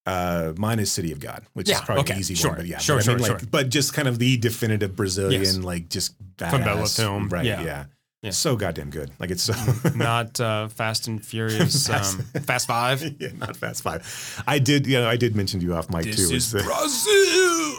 Uh, 0.05 0.51
mine 0.57 0.80
is 0.80 0.91
City 0.91 1.11
of 1.14 1.19
God, 1.19 1.45
which 1.53 1.69
Yeah, 1.69 1.76
is 1.76 1.81
probably 1.81 2.01
okay, 2.01 2.14
an 2.14 2.19
easy 2.19 2.35
sure, 2.35 2.49
one, 2.51 2.57
but 2.60 2.65
yeah, 2.68 2.77
sure, 2.77 2.97
but, 2.97 3.01
I 3.01 3.05
sure, 3.05 3.14
mean, 3.15 3.23
like, 3.23 3.39
sure. 3.39 3.49
but 3.49 3.69
just 3.69 3.93
kind 3.93 4.07
of 4.07 4.19
the 4.19 4.35
definitive 4.35 4.97
Brazilian, 4.97 5.41
Yes. 5.41 5.57
like 5.57 5.88
just 5.88 6.15
badass, 6.35 6.97
film, 6.97 7.30
right? 7.30 7.45
yeah. 7.45 7.64
Yeah. 7.64 7.85
Yeah. 8.23 8.31
so 8.31 8.55
goddamn 8.55 8.89
good. 8.89 9.11
Like 9.19 9.29
it's 9.31 9.43
so 9.43 9.53
Not 9.95 10.39
uh, 10.39 10.69
Fast 10.69 11.07
and 11.07 11.23
Furious, 11.23 11.87
Fast- 11.89 12.19
um, 12.19 12.25
Fast 12.41 12.67
Five. 12.67 13.03
yeah, 13.19 13.29
not 13.37 13.55
Fast 13.57 13.83
Five. 13.83 14.43
I 14.47 14.59
did, 14.59 14.87
you 14.87 14.99
know, 14.99 15.07
I 15.09 15.17
did 15.17 15.35
mention 15.35 15.59
to 15.59 15.65
you 15.65 15.75
off 15.75 15.89
mic 15.91 16.05
This 16.05 16.29
too. 16.29 16.33
is 16.35 16.51
that- 16.51 16.63
Brazil. 16.63 17.75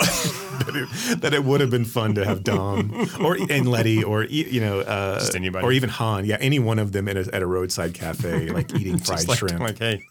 that, 0.58 0.76
it, 0.76 1.20
that 1.22 1.34
it 1.34 1.44
would 1.44 1.60
have 1.60 1.70
been 1.70 1.84
fun 1.84 2.14
to 2.16 2.24
have 2.24 2.44
Dom 2.44 3.08
or 3.20 3.36
and 3.50 3.66
Letty 3.68 4.04
or 4.04 4.24
you 4.24 4.60
know 4.60 4.80
uh, 4.80 5.18
Just 5.18 5.34
anybody. 5.34 5.64
or 5.64 5.72
even 5.72 5.88
Han. 5.88 6.24
Yeah, 6.26 6.36
any 6.40 6.58
one 6.58 6.78
of 6.78 6.92
them 6.92 7.08
at 7.08 7.16
a, 7.16 7.34
at 7.34 7.42
a 7.42 7.46
roadside 7.46 7.94
cafe, 7.94 8.50
like 8.50 8.74
eating 8.74 8.98
fried 8.98 9.26
like, 9.26 9.38
shrimp 9.38 9.60
Like, 9.60 9.78
hey, 9.78 10.02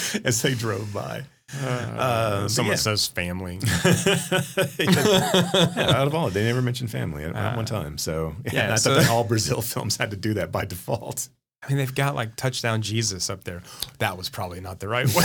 as 0.24 0.42
they 0.42 0.54
drove 0.54 0.92
by. 0.92 1.24
Uh, 1.62 2.42
but 2.42 2.48
someone 2.48 2.72
yeah. 2.72 2.76
says 2.76 3.06
family. 3.06 3.58
yeah, 3.84 5.94
out 5.96 6.06
of 6.06 6.14
all, 6.14 6.28
they 6.28 6.44
never 6.44 6.60
mentioned 6.60 6.90
family 6.90 7.24
at, 7.24 7.34
at 7.34 7.56
one 7.56 7.64
time. 7.64 7.96
So 7.96 8.36
yeah, 8.52 8.72
I 8.72 8.76
so- 8.76 8.94
thought 8.94 9.00
that 9.00 9.10
all 9.10 9.24
Brazil 9.24 9.62
films 9.62 9.96
had 9.96 10.10
to 10.10 10.16
do 10.16 10.34
that 10.34 10.52
by 10.52 10.66
default. 10.66 11.28
I 11.62 11.68
mean, 11.68 11.78
they've 11.78 11.94
got 11.94 12.14
like 12.14 12.36
touchdown 12.36 12.82
Jesus 12.82 13.30
up 13.30 13.44
there. 13.44 13.62
That 13.98 14.16
was 14.16 14.28
probably 14.28 14.60
not 14.60 14.78
the 14.78 14.86
right 14.86 15.06
way. 15.06 15.24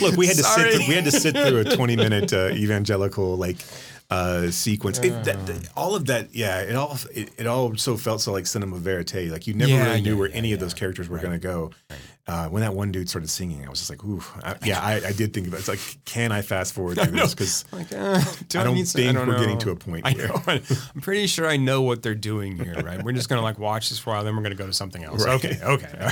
Look, 0.00 0.16
we 0.16 0.28
had 0.28 0.36
to 0.36 0.44
sit. 0.44 0.72
Through, 0.72 0.86
we 0.86 0.94
had 0.94 1.04
to 1.04 1.10
sit 1.10 1.34
through 1.34 1.58
a 1.58 1.76
twenty-minute 1.76 2.32
uh, 2.32 2.50
evangelical 2.52 3.36
like 3.36 3.56
uh, 4.10 4.50
sequence. 4.50 4.98
It, 5.00 5.10
that, 5.24 5.46
that- 5.46 5.68
all 5.76 5.94
of 5.94 6.06
that, 6.06 6.34
yeah, 6.34 6.60
it 6.60 6.76
all 6.76 6.96
it, 7.14 7.30
it 7.38 7.46
all 7.46 7.76
so 7.76 7.96
felt 7.96 8.20
so 8.20 8.32
like 8.32 8.46
cinema 8.46 8.76
verite. 8.78 9.30
Like 9.30 9.46
you 9.46 9.54
never 9.54 9.70
Yeah, 9.70 9.86
really 9.88 10.00
knew 10.02 10.16
where 10.18 10.28
yeah, 10.28 10.36
any 10.36 10.52
of 10.52 10.60
those 10.60 10.74
characters 10.74 11.08
were 11.08 11.18
going 11.18 11.32
to 11.32 11.38
go. 11.38 11.70
Uh, 12.28 12.48
when 12.48 12.60
that 12.60 12.74
one 12.74 12.90
dude 12.90 13.08
started 13.08 13.30
singing, 13.30 13.64
I 13.64 13.70
was 13.70 13.78
just 13.78 13.88
like, 13.88 14.02
"Ooh, 14.04 14.20
I, 14.42 14.56
yeah." 14.64 14.80
I, 14.80 14.94
I 14.96 15.12
did 15.12 15.32
think 15.32 15.46
about. 15.46 15.58
it. 15.58 15.60
It's 15.60 15.68
like, 15.68 15.78
can 16.04 16.32
I 16.32 16.42
fast 16.42 16.74
forward 16.74 16.98
through 17.00 17.12
this? 17.12 17.34
Because 17.34 17.64
Like, 17.72 17.92
uh, 17.92 18.20
do 18.48 18.58
I 18.58 18.64
don't 18.64 18.74
need 18.74 18.86
to- 18.86 18.92
think 18.98 19.14
don't 19.16 19.28
we're 19.28 19.38
getting 19.38 19.58
to 19.58 19.70
a 19.70 19.76
point 19.76 20.02
I 20.04 20.10
here. 20.10 20.26
know. 20.28 20.42
I'm 20.46 21.00
pretty 21.02 21.28
sure 21.28 21.46
I 21.46 21.56
know 21.56 21.82
what 21.82 22.02
they're 22.02 22.16
doing 22.16 22.56
here, 22.58 22.74
right? 22.84 23.00
We're 23.00 23.12
just 23.12 23.28
gonna 23.28 23.42
like 23.42 23.60
watch 23.60 23.90
this 23.90 24.00
for 24.00 24.10
a 24.10 24.14
while, 24.14 24.24
then 24.24 24.34
we're 24.36 24.42
gonna 24.42 24.56
go 24.56 24.66
to 24.66 24.72
something 24.72 25.04
else. 25.04 25.24
Right. 25.24 25.34
Okay, 25.44 25.58
okay. 25.62 26.10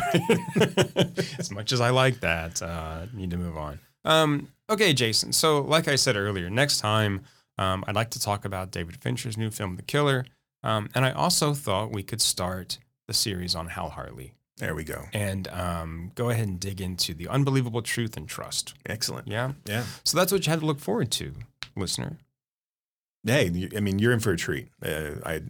right. 0.57 1.35
as 1.41 1.51
much 1.51 1.73
as 1.73 1.81
I 1.81 1.91
like 1.91 2.21
that, 2.21 2.63
uh, 2.63 3.07
need 3.13 3.31
to 3.33 3.37
move 3.37 3.57
on. 3.57 3.81
Um, 4.05 4.49
okay, 4.71 4.93
Jason. 4.93 5.33
So, 5.33 5.63
like 5.63 5.89
I 5.89 5.97
said 5.97 6.15
earlier, 6.17 6.49
next 6.49 6.79
time 6.79 7.23
um, 7.59 7.85
I'd 7.87 7.95
like 7.95 8.11
to 8.11 8.21
talk 8.21 8.45
about 8.45 8.71
David 8.71 8.97
Fincher's 8.97 9.37
new 9.37 9.51
film, 9.51 9.77
The 9.77 9.83
Killer, 9.83 10.25
um, 10.63 10.89
and 10.95 11.05
I 11.05 11.13
also 11.13 11.55
thought 11.55 11.93
we 11.93 12.03
could 12.03 12.21
start 12.21 12.79
the 13.07 13.15
series 13.15 13.55
on 13.55 13.69
Hal 13.69 13.91
Hartley 13.91 14.35
there 14.59 14.75
we 14.75 14.85
go. 14.85 15.05
and 15.13 15.49
um, 15.49 16.13
go 16.15 16.31
ahead 16.31 16.47
and 16.47 16.61
dig 16.61 16.81
into 16.81 17.13
the 17.13 17.29
unbelievable 17.29 17.83
truth 17.83 18.17
and 18.17 18.29
trust. 18.29 18.75
Excellent. 18.87 19.27
Yeah. 19.27 19.53
Yeah. 19.67 19.85
So 20.05 20.17
that's 20.17 20.31
what 20.33 20.47
you 20.47 20.51
had 20.51 20.61
to 20.61 20.67
look 20.67 20.79
forward 20.79 21.11
to, 21.13 21.33
listener. 21.77 22.19
Hey, 23.27 23.69
I 23.77 23.81
mean, 23.81 23.99
you're 23.99 24.13
in 24.13 24.21
for 24.21 24.33
a 24.33 24.37
treat. 24.37 24.69
Uh, 24.85 25.13
I 25.25 25.43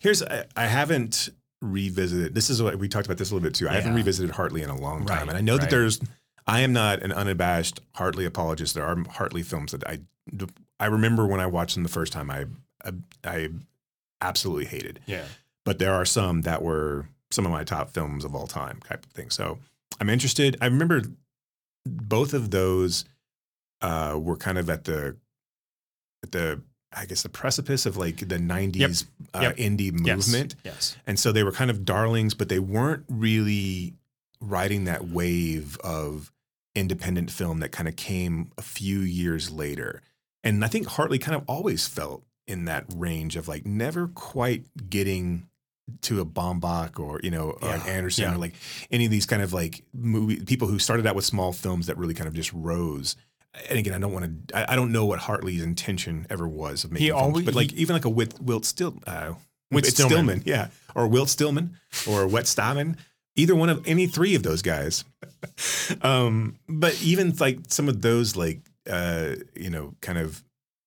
here's 0.00 0.22
I, 0.22 0.44
I 0.56 0.66
haven't 0.66 1.28
revisited. 1.60 2.34
This 2.34 2.50
is 2.50 2.62
what 2.62 2.76
we 2.78 2.88
talked 2.88 3.06
about 3.06 3.18
this 3.18 3.30
a 3.30 3.34
little 3.34 3.46
bit 3.46 3.54
too. 3.54 3.68
I 3.68 3.74
haven't 3.74 3.94
revisited 3.94 4.34
Hartley 4.34 4.62
in 4.62 4.70
a 4.70 4.76
long 4.78 5.06
time, 5.06 5.18
Right, 5.18 5.28
and 5.28 5.36
I 5.36 5.40
know 5.40 5.58
that 5.58 5.70
there's. 5.70 6.00
I 6.44 6.60
am 6.60 6.72
not 6.72 7.02
an 7.02 7.12
unabashed 7.12 7.80
Hartley 7.94 8.24
apologist. 8.24 8.74
There 8.74 8.84
are 8.84 8.96
Hartley 9.10 9.44
films 9.44 9.70
that 9.70 9.86
I 9.86 10.00
I 10.82 10.86
remember 10.86 11.26
when 11.26 11.40
I 11.40 11.46
watched 11.46 11.74
them 11.74 11.82
the 11.84 11.88
first 11.88 12.12
time. 12.12 12.30
I 12.30 12.46
I, 12.84 12.92
I 13.24 13.48
absolutely 14.20 14.64
hated. 14.66 15.00
Yeah. 15.06 15.24
but 15.64 15.78
there 15.78 15.92
are 15.94 16.04
some 16.04 16.42
that 16.42 16.62
were 16.62 17.06
some 17.30 17.46
of 17.46 17.52
my 17.52 17.64
top 17.64 17.90
films 17.90 18.24
of 18.24 18.34
all 18.34 18.46
time 18.46 18.80
type 18.88 19.04
of 19.06 19.12
thing. 19.12 19.30
So 19.30 19.58
I'm 20.00 20.08
interested. 20.10 20.56
I 20.60 20.66
remember 20.66 21.02
both 21.86 22.34
of 22.34 22.50
those 22.50 23.04
uh, 23.80 24.18
were 24.20 24.36
kind 24.36 24.58
of 24.58 24.68
at 24.70 24.84
the 24.84 25.16
at 26.24 26.32
the 26.32 26.60
I 26.94 27.06
guess 27.06 27.22
the 27.22 27.28
precipice 27.30 27.86
of 27.86 27.96
like 27.96 28.16
the 28.28 28.36
90s 28.38 29.06
Uh, 29.32 29.40
Yep. 29.42 29.56
indie 29.56 29.92
Yes. 30.06 30.26
movement. 30.26 30.54
Yes. 30.64 30.96
And 31.06 31.18
so 31.18 31.32
they 31.32 31.42
were 31.42 31.52
kind 31.52 31.70
of 31.70 31.84
darlings, 31.84 32.34
but 32.34 32.48
they 32.48 32.58
weren't 32.58 33.04
really 33.08 33.94
riding 34.40 34.84
that 34.84 35.08
wave 35.08 35.78
of 35.84 36.30
independent 36.74 37.30
film 37.30 37.60
that 37.60 37.70
kind 37.72 37.88
of 37.88 37.96
came 37.96 38.50
a 38.58 38.62
few 38.62 38.98
years 39.00 39.50
later. 39.50 40.02
And 40.44 40.64
I 40.64 40.68
think 40.68 40.86
Hartley 40.86 41.18
kind 41.18 41.36
of 41.36 41.44
always 41.46 41.86
felt 41.86 42.24
in 42.46 42.64
that 42.64 42.84
range 42.94 43.36
of 43.36 43.48
like 43.48 43.64
never 43.64 44.08
quite 44.08 44.64
getting 44.90 45.48
to 46.02 46.20
a 46.20 46.24
Baumbach 46.24 46.98
or 46.98 47.20
you 47.22 47.30
know 47.30 47.50
or 47.50 47.70
an 47.70 47.82
Anderson 47.82 48.24
yeah. 48.24 48.34
or 48.34 48.38
like 48.38 48.54
any 48.90 49.04
of 49.04 49.10
these 49.10 49.26
kind 49.26 49.42
of 49.42 49.52
like 49.52 49.84
movie 49.92 50.40
people 50.44 50.68
who 50.68 50.78
started 50.78 51.06
out 51.06 51.14
with 51.14 51.24
small 51.24 51.52
films 51.52 51.86
that 51.86 51.98
really 51.98 52.14
kind 52.14 52.28
of 52.28 52.34
just 52.34 52.52
rose. 52.52 53.16
And 53.68 53.78
again, 53.78 53.92
I 53.92 53.98
don't 53.98 54.12
want 54.12 54.48
to. 54.48 54.56
I, 54.56 54.72
I 54.72 54.76
don't 54.76 54.92
know 54.92 55.04
what 55.04 55.18
Hartley's 55.18 55.62
intention 55.62 56.26
ever 56.30 56.48
was 56.48 56.84
of 56.84 56.92
making 56.92 57.08
films, 57.08 57.22
always- 57.22 57.44
but 57.44 57.54
like 57.54 57.70
he- 57.72 57.78
even 57.78 57.94
like 57.94 58.04
a 58.04 58.10
Wilt, 58.10 58.40
Wilt 58.40 58.64
Still, 58.64 58.98
uh, 59.06 59.34
Wilt 59.70 59.86
Stillman. 59.86 60.10
Stillman, 60.10 60.42
yeah, 60.46 60.68
or 60.94 61.06
Wilt 61.06 61.28
Stillman 61.28 61.76
or 62.08 62.26
Wet 62.26 62.46
Stamen, 62.46 62.96
either 63.36 63.54
one 63.54 63.68
of 63.68 63.86
any 63.86 64.06
three 64.06 64.34
of 64.34 64.42
those 64.42 64.62
guys. 64.62 65.04
um, 66.02 66.56
but 66.68 67.00
even 67.02 67.34
like 67.40 67.58
some 67.68 67.88
of 67.88 68.00
those, 68.00 68.36
like 68.36 68.60
uh, 68.90 69.36
you 69.54 69.70
know, 69.70 69.94
kind 70.00 70.18
of 70.18 70.44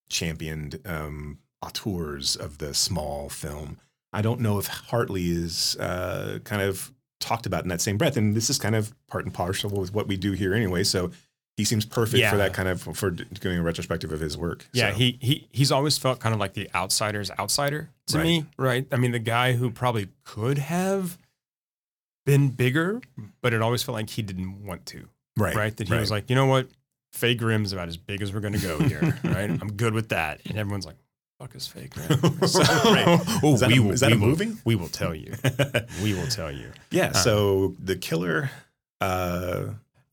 championed 0.09 0.79
um, 0.85 1.39
auteurs 1.61 2.35
of 2.35 2.57
the 2.59 2.73
small 2.73 3.29
film. 3.29 3.77
I 4.13 4.21
don't 4.21 4.39
know 4.39 4.59
if 4.59 4.67
Hartley 4.67 5.29
is 5.29 5.75
uh, 5.77 6.39
kind 6.43 6.61
of 6.61 6.91
talked 7.19 7.45
about 7.45 7.63
in 7.63 7.69
that 7.69 7.81
same 7.81 7.97
breath, 7.97 8.17
and 8.17 8.35
this 8.35 8.49
is 8.49 8.57
kind 8.59 8.75
of 8.75 8.93
part 9.07 9.25
and 9.25 9.33
parcel 9.33 9.69
with 9.69 9.93
what 9.93 10.07
we 10.07 10.15
do 10.17 10.31
here 10.33 10.53
anyway. 10.53 10.83
So 10.83 11.11
he 11.57 11.63
seems 11.63 11.85
perfect 11.85 12.19
Yeah. 12.19 12.31
for 12.31 12.37
that 12.37 12.53
kind 12.53 12.67
of 12.69 12.81
for 12.81 13.09
doing 13.11 13.57
a 13.57 13.63
retrospective 13.63 14.11
of 14.11 14.19
his 14.19 14.37
work. 14.37 14.67
Yeah, 14.73 14.91
So, 14.91 14.97
he 14.97 15.17
he 15.21 15.47
he's 15.51 15.71
always 15.71 15.97
felt 15.97 16.19
kind 16.19 16.33
of 16.33 16.39
like 16.39 16.53
the 16.53 16.69
outsider's 16.75 17.31
outsider 17.39 17.89
to 18.07 18.17
Right. 18.17 18.23
me, 18.23 18.45
right? 18.57 18.87
I 18.91 18.97
mean, 18.97 19.11
the 19.11 19.19
guy 19.19 19.53
who 19.53 19.71
probably 19.71 20.09
could 20.23 20.57
have 20.59 21.17
been 22.25 22.49
bigger, 22.49 23.01
but 23.41 23.53
it 23.53 23.61
always 23.61 23.83
felt 23.83 23.93
like 23.95 24.09
he 24.09 24.21
didn't 24.21 24.65
want 24.65 24.85
to, 24.87 25.07
right, 25.37 25.55
right? 25.55 25.77
That 25.77 25.87
he 25.87 25.93
was 25.93 26.11
like, 26.11 26.29
you 26.29 26.35
know 26.35 26.45
what, 26.47 26.67
Fay 27.15 27.33
Grim's 27.35 27.71
about 27.73 27.87
as 27.87 27.97
big 27.97 28.21
as 28.21 28.33
we're 28.33 28.41
gonna 28.41 28.57
go 28.59 28.77
here, 28.91 29.17
right? 29.23 29.49
I'm 29.49 29.73
good 29.73 29.93
with 29.93 30.09
that, 30.09 30.41
and 30.45 30.57
everyone's 30.57 30.85
like, 30.85 30.97
"Fuck 31.39 31.55
is 31.55 31.65
Fay 31.67 31.87
Grim?" 31.87 32.07
So, 32.47 32.59
Right. 32.61 33.05
oh, 33.43 33.53
Is 33.53 33.61
that 33.61 33.69
we 33.71 33.77
a- 33.77 33.81
will, 33.81 33.91
is 33.91 33.99
that 34.01 34.11
we 34.11 34.17
a 34.17 34.19
will- 34.19 34.27
movie? 34.27 34.51
We 34.65 34.75
will 34.75 34.89
tell 34.89 35.15
you. 35.15 35.33
we 36.03 36.13
will 36.13 36.27
tell 36.27 36.51
you. 36.51 36.71
yeah. 36.91 37.07
Uh, 37.09 37.13
So 37.13 37.75
the 37.83 37.95
killer, 37.95 38.49
uh, 39.01 39.65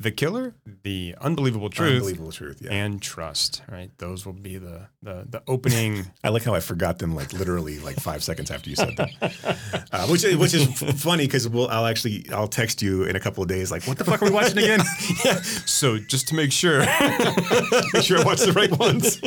The 0.03 0.11
killer, 0.11 0.55
the 0.83 1.15
unbelievable 1.21 1.71
truth, 1.71 1.95
unbelievable 1.95 2.33
truth. 2.33 2.61
Yeah. 2.61 2.73
and 2.73 3.01
trust, 3.01 3.63
right? 3.71 3.91
Those 3.99 4.27
will 4.27 4.33
be 4.33 4.57
the 4.59 4.89
the 5.03 5.25
the 5.29 5.43
opening. 5.47 6.07
I 6.25 6.31
like 6.31 6.43
how 6.43 6.55
I 6.55 6.61
forgot 6.61 6.99
them 6.99 7.15
like 7.15 7.33
literally 7.33 7.79
like 7.79 7.97
five 8.01 8.25
seconds 8.25 8.51
after 8.51 8.69
you 8.71 8.77
said 8.77 8.97
that, 8.97 9.87
uh, 9.93 10.07
which 10.09 10.25
is, 10.25 10.37
which 10.37 10.55
is 10.55 10.67
funny 11.03 11.25
because 11.27 11.49
we'll 11.49 11.69
I'll 11.69 11.87
actually 11.87 12.27
I'll 12.33 12.49
text 12.49 12.83
you 12.83 13.05
in 13.05 13.15
a 13.17 13.21
couple 13.21 13.43
of 13.43 13.49
days 13.49 13.71
like 13.71 13.85
what 13.85 13.97
the 13.99 14.05
fuck 14.05 14.21
are 14.23 14.25
we 14.27 14.31
watching 14.41 14.59
again? 14.59 14.81
yeah. 15.25 15.41
So 15.67 15.99
just 15.99 16.27
to 16.29 16.35
make 16.35 16.51
sure. 16.53 16.81
Make 16.81 18.03
sure 18.03 18.19
I 18.19 18.25
watch 18.25 18.41
the 18.41 18.53
right 18.55 18.77
ones. 18.79 19.23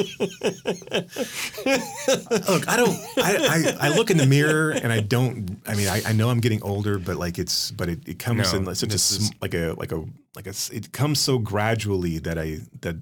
Look, 2.50 2.68
I 2.68 2.76
don't. 2.78 2.98
I, 3.18 3.76
I, 3.80 3.88
I 3.88 3.90
look 3.96 4.12
in 4.12 4.18
the 4.18 4.26
mirror 4.26 4.72
and 4.72 4.92
I 4.92 5.00
don't. 5.00 5.62
I 5.68 5.76
mean, 5.76 5.88
I, 5.88 6.02
I 6.08 6.12
know 6.14 6.30
I'm 6.30 6.40
getting 6.40 6.62
older, 6.64 7.00
but 7.00 7.18
like 7.18 7.40
it's 7.40 7.72
but 7.72 7.90
it, 7.90 8.00
it 8.08 8.20
comes 8.20 8.52
No, 8.54 8.60
in 8.70 8.76
such 8.76 8.94
a 8.94 8.98
sm- 8.98 9.22
is- 9.24 9.32
like 9.42 9.54
a 9.54 9.74
like 9.78 9.92
a 9.92 10.04
like 10.36 10.48
it's, 10.66 10.88
it 10.88 10.92
comes 10.92 11.20
so 11.20 11.38
gradually 11.38 12.20
that 12.20 12.38
I 12.38 12.60
that 12.82 12.98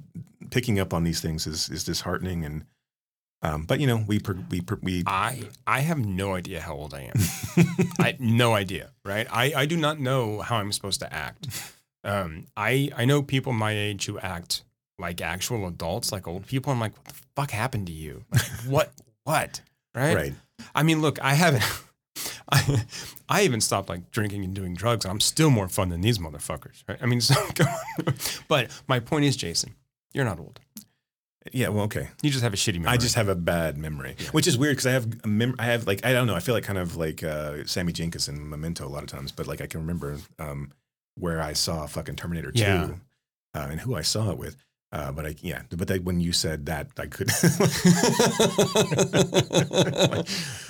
picking 0.50 0.80
up 0.80 0.94
on 0.94 1.04
these 1.04 1.22
things 1.22 1.48
is 1.48 1.70
is 1.70 1.84
disheartening 1.84 2.46
and 2.46 2.66
um, 3.42 3.66
but 3.66 3.80
you 3.80 3.88
know 3.88 4.04
we 4.08 4.20
per, 4.20 4.38
we 4.50 4.62
per, 4.62 4.80
we 4.82 5.04
I 5.06 5.44
I 5.68 5.82
have 5.82 6.00
no 6.00 6.36
idea 6.36 6.62
how 6.62 6.74
old 6.76 6.94
I 6.94 7.12
am. 7.14 7.86
I 8.00 8.16
no 8.20 8.54
idea, 8.54 8.92
right? 9.04 9.28
I 9.30 9.54
I 9.54 9.66
do 9.66 9.76
not 9.76 10.00
know 10.00 10.42
how 10.42 10.58
I'm 10.58 10.72
supposed 10.72 11.02
to 11.02 11.14
act. 11.14 11.48
Um, 12.06 12.46
I 12.56 12.90
I 12.96 13.06
know 13.06 13.22
people 13.22 13.52
my 13.54 13.72
age 13.72 14.06
who 14.06 14.18
act 14.20 14.64
like 14.98 15.22
actual 15.22 15.68
adults, 15.68 16.12
like 16.12 16.28
old 16.28 16.48
people. 16.48 16.72
I'm 16.72 16.80
like, 16.80 16.96
what 16.96 17.06
the 17.06 17.14
fuck 17.36 17.52
happened 17.52 17.88
to 17.88 17.94
you? 17.94 18.24
Like, 18.32 18.44
what 18.66 18.94
what? 19.24 19.62
Right? 19.94 20.16
Right. 20.16 20.34
I 20.74 20.84
mean, 20.84 21.02
look, 21.02 21.22
I 21.22 21.34
haven't. 21.34 21.64
I, 22.52 22.84
I 23.30 23.42
even 23.44 23.62
stopped 23.62 23.90
like 23.90 24.12
drinking 24.12 24.44
and 24.44 24.54
doing 24.54 24.74
drugs. 24.76 25.06
and 25.06 25.12
I'm 25.12 25.20
still 25.20 25.50
more 25.50 25.68
fun 25.68 25.90
than 25.90 26.02
these 26.02 26.18
motherfuckers. 26.20 26.84
Right? 26.88 26.98
I 27.02 27.06
mean, 27.06 27.22
so, 27.30 27.36
but 28.48 28.70
my 28.88 29.00
point 29.00 29.26
is, 29.26 29.36
Jason, 29.38 29.76
you're 30.14 30.26
not 30.26 30.40
old. 30.40 30.60
yeah 31.52 31.68
well 31.70 31.84
okay 31.86 32.10
You 32.22 32.30
just 32.30 32.44
have 32.44 32.54
a 32.54 32.58
shitty 32.58 32.76
memory. 32.76 32.90
I 32.92 32.98
just 32.98 33.16
have 33.16 33.28
a 33.30 33.36
bad 33.36 33.78
memory, 33.78 34.16
which 34.32 34.48
is 34.48 34.58
weird 34.58 34.74
because 34.74 34.88
I 34.88 34.92
have 34.92 35.08
a 35.24 35.28
mem- 35.28 35.56
I 35.60 35.66
have 35.66 35.88
like 35.88 36.06
I 36.06 36.14
don't 36.14 36.28
know 36.28 36.36
I 36.36 36.40
feel 36.40 36.56
like 36.56 36.64
kind 36.64 36.80
of 36.80 36.96
like 36.96 37.24
uh, 37.24 37.66
Sammy 37.66 37.92
Jankis 37.94 38.30
in 38.30 38.50
Memento 38.50 38.86
a 38.88 38.90
lot 38.90 39.04
of 39.04 39.10
times, 39.10 39.32
but 39.32 39.48
like 39.48 39.62
I 39.62 39.68
can 39.68 39.80
remember 39.82 40.18
um, 40.40 40.72
where 41.16 41.42
I 41.42 41.54
saw 41.54 41.86
fucking 41.88 42.16
Terminator 42.16 42.52
Two 42.52 43.00
uh, 43.56 43.68
and 43.72 43.80
who 43.82 43.96
I 43.96 44.02
saw 44.02 44.32
it 44.32 44.38
with. 44.38 44.56
Uh, 44.94 45.12
but 45.12 45.26
I 45.26 45.34
yeah, 45.42 45.64
but 45.76 45.88
that, 45.88 46.04
when 46.04 46.20
you 46.22 46.32
said 46.32 46.68
that, 46.68 46.88
I 47.00 47.08
could. 47.08 47.28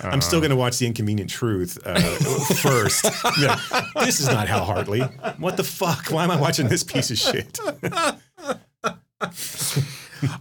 I'm 0.00 0.22
still 0.22 0.40
gonna 0.40 0.56
watch 0.56 0.78
The 0.78 0.86
Inconvenient 0.86 1.28
Truth 1.28 1.76
uh, 1.84 2.00
first. 2.54 3.04
This 4.04 4.20
is 4.20 4.28
not 4.28 4.48
Hal 4.48 4.64
Hartley. 4.64 5.00
What 5.38 5.56
the 5.58 5.64
fuck? 5.64 6.08
Why 6.08 6.24
am 6.24 6.30
I 6.30 6.40
watching 6.40 6.68
this 6.68 6.82
piece 6.82 7.10
of 7.10 7.18
shit? 7.18 7.58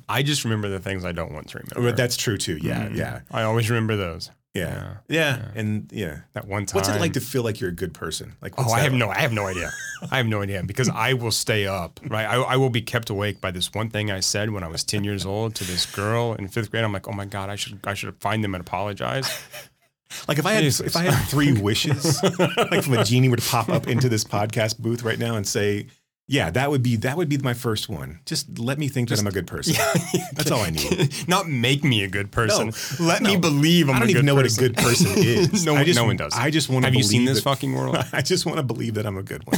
I 0.09 0.23
just 0.23 0.43
remember 0.45 0.69
the 0.69 0.79
things 0.79 1.03
I 1.05 1.11
don't 1.11 1.33
want 1.33 1.49
to 1.49 1.57
remember. 1.59 1.89
But 1.91 1.97
that's 1.97 2.15
true 2.17 2.37
too. 2.37 2.57
Yeah, 2.61 2.87
Mm. 2.87 2.95
yeah, 2.95 3.19
I 3.31 3.43
always 3.43 3.69
remember 3.69 3.95
those. 3.97 4.31
Yeah, 4.53 4.97
yeah, 5.09 5.47
and 5.55 5.89
yeah. 5.91 6.19
That 6.33 6.47
one 6.47 6.65
time. 6.65 6.77
What's 6.79 6.89
it 6.89 6.99
like 6.99 7.13
to 7.13 7.19
feel 7.21 7.43
like 7.43 7.59
you're 7.59 7.71
a 7.71 7.75
good 7.75 7.93
person? 7.93 8.33
Like, 8.41 8.53
Oh, 8.57 8.71
I 8.71 8.81
have 8.81 8.91
like? 8.91 8.99
no, 8.99 9.09
I 9.09 9.19
have 9.19 9.33
no 9.33 9.47
idea. 9.47 9.71
I 10.11 10.17
have 10.17 10.27
no 10.27 10.41
idea 10.41 10.61
because 10.63 10.89
I 10.89 11.13
will 11.13 11.31
stay 11.31 11.65
up, 11.65 11.99
right? 12.07 12.25
I, 12.25 12.35
I 12.35 12.57
will 12.57 12.69
be 12.69 12.81
kept 12.81 13.09
awake 13.09 13.41
by 13.41 13.51
this 13.51 13.73
one 13.73 13.89
thing 13.89 14.11
I 14.11 14.19
said 14.19 14.51
when 14.51 14.63
I 14.63 14.67
was 14.67 14.83
ten 14.83 15.03
years 15.03 15.25
old 15.25 15.55
to 15.55 15.63
this 15.63 15.85
girl 15.87 16.33
in 16.33 16.47
fifth 16.47 16.69
grade. 16.71 16.83
I'm 16.83 16.93
like, 16.93 17.07
oh 17.07 17.13
my 17.13 17.25
god, 17.25 17.49
I 17.49 17.55
should, 17.55 17.79
I 17.83 17.93
should 17.95 18.15
find 18.21 18.43
them 18.43 18.53
and 18.55 18.61
apologize. 18.61 19.29
Like 20.27 20.37
if 20.37 20.45
I 20.45 20.51
had 20.51 20.61
Jesus. 20.63 20.85
if 20.85 20.95
I 20.95 21.05
had 21.05 21.27
three 21.27 21.53
wishes, 21.59 22.21
like 22.21 22.37
if 22.73 22.87
a 22.91 23.03
genie 23.03 23.29
were 23.29 23.35
to 23.37 23.49
pop 23.49 23.67
up 23.69 23.87
into 23.87 24.09
this 24.09 24.23
podcast 24.23 24.77
booth 24.77 25.01
right 25.01 25.17
now 25.17 25.35
and 25.37 25.47
say, 25.47 25.87
"Yeah, 26.27 26.49
that 26.51 26.69
would 26.71 26.81
be 26.83 26.95
that 26.97 27.17
would 27.17 27.29
be 27.29 27.37
my 27.37 27.53
first 27.53 27.89
one." 27.89 28.19
Just 28.25 28.59
let 28.59 28.77
me 28.79 28.87
think 28.87 29.09
that 29.09 29.19
I'm 29.19 29.27
a 29.27 29.31
good 29.31 29.47
person. 29.47 29.75
That's 30.33 30.51
all 30.51 30.61
I 30.61 30.69
need. 30.69 31.13
Not 31.27 31.47
make 31.49 31.83
me 31.83 32.03
a 32.03 32.07
good 32.07 32.31
person. 32.31 32.67
No, 32.99 33.05
Let 33.05 33.21
me 33.21 33.37
believe 33.37 33.89
I'm 33.89 33.95
I 33.95 33.99
don't 33.99 34.07
a 34.07 34.11
even 34.11 34.25
know 34.25 34.35
person. 34.35 34.63
what 34.63 34.71
a 34.71 34.73
good 34.73 34.83
person 34.83 35.11
is. 35.17 35.65
no, 35.65 35.83
just, 35.83 35.97
no 35.99 36.05
one 36.05 36.17
does. 36.17 36.33
I 36.35 36.49
just 36.49 36.69
want 36.69 36.83
to. 36.83 36.87
Have 36.87 36.95
you 36.95 37.03
seen 37.03 37.25
this 37.25 37.37
that, 37.37 37.43
fucking 37.43 37.73
world? 37.73 37.97
I 38.13 38.21
just 38.21 38.45
want 38.45 38.57
to 38.57 38.63
believe 38.63 38.93
that 38.95 39.05
I'm 39.05 39.17
a 39.17 39.23
good 39.23 39.43
one. 39.45 39.57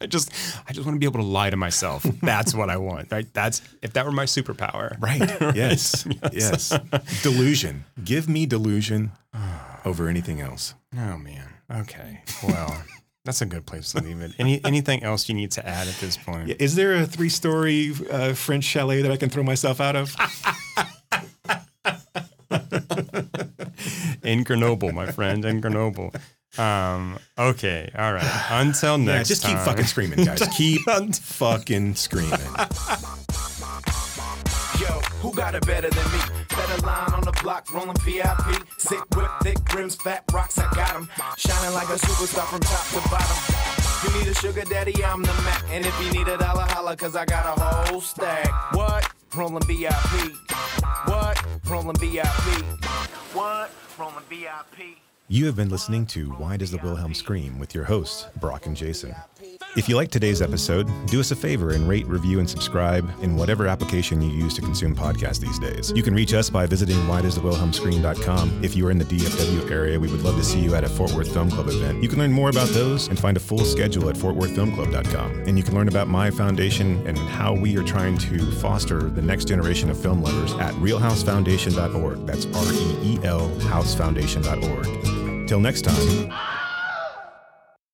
I 0.00 0.06
just, 0.06 0.30
I 0.68 0.72
just 0.72 0.86
want 0.86 0.96
to 0.96 1.00
be 1.00 1.06
able 1.06 1.20
to 1.20 1.26
lie 1.26 1.50
to 1.50 1.56
myself. 1.56 2.02
That's 2.22 2.54
what 2.54 2.70
I 2.70 2.76
want. 2.76 3.10
Right? 3.10 3.26
That's 3.32 3.62
if 3.82 3.92
that 3.94 4.04
were 4.04 4.12
my 4.12 4.24
superpower. 4.26 5.00
Right. 5.00 5.20
Yes. 5.56 6.06
yes. 6.32 6.78
Delusion. 7.22 7.84
Give 8.04 8.28
me 8.28 8.46
delusion 8.46 9.12
over 9.84 10.08
anything 10.08 10.40
else. 10.40 10.74
Oh 10.96 11.16
man. 11.18 11.48
Okay. 11.70 12.22
Well, 12.46 12.82
that's 13.26 13.42
a 13.42 13.46
good 13.46 13.66
place 13.66 13.92
to 13.92 14.00
leave 14.00 14.20
it. 14.20 14.32
Any 14.38 14.64
anything 14.64 15.02
else 15.02 15.28
you 15.28 15.34
need 15.34 15.50
to 15.52 15.68
add 15.68 15.88
at 15.88 15.94
this 15.96 16.16
point? 16.16 16.48
Is 16.60 16.76
there 16.76 16.94
a 16.94 17.04
three-story 17.04 17.92
uh, 18.10 18.32
French 18.32 18.64
chalet 18.64 19.02
that 19.02 19.10
I 19.10 19.16
can 19.16 19.28
throw 19.28 19.42
myself 19.42 19.80
out 19.80 19.96
of? 19.96 20.16
in 24.22 24.44
Grenoble, 24.44 24.92
my 24.92 25.10
friend, 25.10 25.44
in 25.44 25.60
Grenoble. 25.60 26.14
Um, 26.56 27.18
okay, 27.36 27.90
all 27.98 28.14
right. 28.14 28.46
Until 28.50 28.96
next 28.96 29.28
yeah, 29.28 29.34
just 29.34 29.42
keep 29.44 29.56
time. 29.56 29.64
fucking 29.66 29.84
screaming, 29.84 30.24
guys. 30.24 30.48
Keep 30.56 30.82
fucking 31.16 31.96
screaming. 31.96 32.40
Yo, 34.80 35.00
who 35.22 35.32
got 35.32 35.54
it 35.54 35.66
better 35.66 35.90
than 35.90 36.12
me? 36.12 36.18
Better 36.48 36.86
line 36.86 37.12
on 37.14 37.22
the 37.22 37.32
block, 37.42 37.72
rolling 37.72 37.96
VIP. 38.04 38.62
Sick 38.78 39.02
whip, 39.14 39.30
thick 39.42 39.58
rims, 39.74 39.94
fat 39.96 40.24
rocks, 40.32 40.58
I 40.58 40.68
got 40.74 40.94
'em. 40.94 41.08
Shining 41.36 41.74
like 41.74 41.88
a 41.88 41.98
superstar 41.98 42.46
from 42.46 42.60
top 42.60 42.86
to 42.94 43.08
bottom. 43.08 43.36
You 44.04 44.18
need 44.18 44.28
a 44.28 44.34
sugar 44.34 44.62
daddy, 44.62 45.04
I'm 45.04 45.22
the 45.22 45.32
Mac. 45.44 45.64
And 45.70 45.84
if 45.86 45.94
you 46.02 46.12
need 46.12 46.28
a 46.28 46.36
dollar, 46.36 46.66
holla, 46.68 46.96
cause 46.96 47.16
I 47.16 47.24
got 47.24 47.46
a 47.46 47.60
whole 47.60 48.00
stack. 48.00 48.50
What? 48.72 49.08
Rolling 49.34 49.64
VIP. 49.64 50.34
What? 51.06 51.42
Rolling 51.68 51.96
VIP. 51.96 52.64
What? 53.32 53.70
Rolling 53.98 54.24
VIP. 54.28 55.05
You 55.28 55.46
have 55.46 55.56
been 55.56 55.70
listening 55.70 56.06
to 56.06 56.30
Why 56.34 56.56
Does 56.56 56.70
the 56.70 56.78
Wilhelm 56.78 57.12
Scream 57.12 57.58
with 57.58 57.74
your 57.74 57.82
hosts, 57.82 58.26
Brock 58.36 58.66
and 58.66 58.76
Jason. 58.76 59.12
If 59.76 59.88
you 59.88 59.96
liked 59.96 60.12
today's 60.12 60.40
episode, 60.40 60.88
do 61.08 61.18
us 61.18 61.32
a 61.32 61.36
favor 61.36 61.70
and 61.70 61.88
rate, 61.88 62.06
review, 62.06 62.38
and 62.38 62.48
subscribe 62.48 63.10
in 63.22 63.34
whatever 63.34 63.66
application 63.66 64.22
you 64.22 64.30
use 64.30 64.54
to 64.54 64.60
consume 64.60 64.94
podcasts 64.94 65.40
these 65.40 65.58
days. 65.58 65.92
You 65.96 66.04
can 66.04 66.14
reach 66.14 66.32
us 66.32 66.48
by 66.48 66.64
visiting 66.66 66.96
whydoesthewilhelmscream.com. 67.08 68.64
If 68.64 68.76
you 68.76 68.86
are 68.86 68.92
in 68.92 68.98
the 68.98 69.04
DFW 69.04 69.68
area, 69.68 69.98
we 69.98 70.08
would 70.08 70.22
love 70.22 70.36
to 70.36 70.44
see 70.44 70.60
you 70.60 70.76
at 70.76 70.84
a 70.84 70.88
Fort 70.88 71.10
Worth 71.12 71.32
Film 71.32 71.50
Club 71.50 71.66
event. 71.68 72.04
You 72.04 72.08
can 72.08 72.20
learn 72.20 72.32
more 72.32 72.50
about 72.50 72.68
those 72.68 73.08
and 73.08 73.18
find 73.18 73.36
a 73.36 73.40
full 73.40 73.64
schedule 73.64 74.08
at 74.08 74.14
fortworthfilmclub.com. 74.14 75.42
And 75.48 75.58
you 75.58 75.64
can 75.64 75.74
learn 75.74 75.88
about 75.88 76.06
my 76.06 76.30
foundation 76.30 77.04
and 77.04 77.18
how 77.18 77.52
we 77.52 77.76
are 77.76 77.84
trying 77.84 78.16
to 78.18 78.52
foster 78.52 79.10
the 79.10 79.22
next 79.22 79.46
generation 79.46 79.90
of 79.90 80.00
film 80.00 80.22
lovers 80.22 80.52
at 80.54 80.72
reelhousefoundation.org. 80.74 82.26
That's 82.26 82.46
R 82.46 82.72
E 82.72 82.96
E 83.02 83.18
L 83.24 83.50
housefoundation.org. 83.58 85.15
Till 85.46 85.60
next 85.60 85.82
time, 85.82 86.32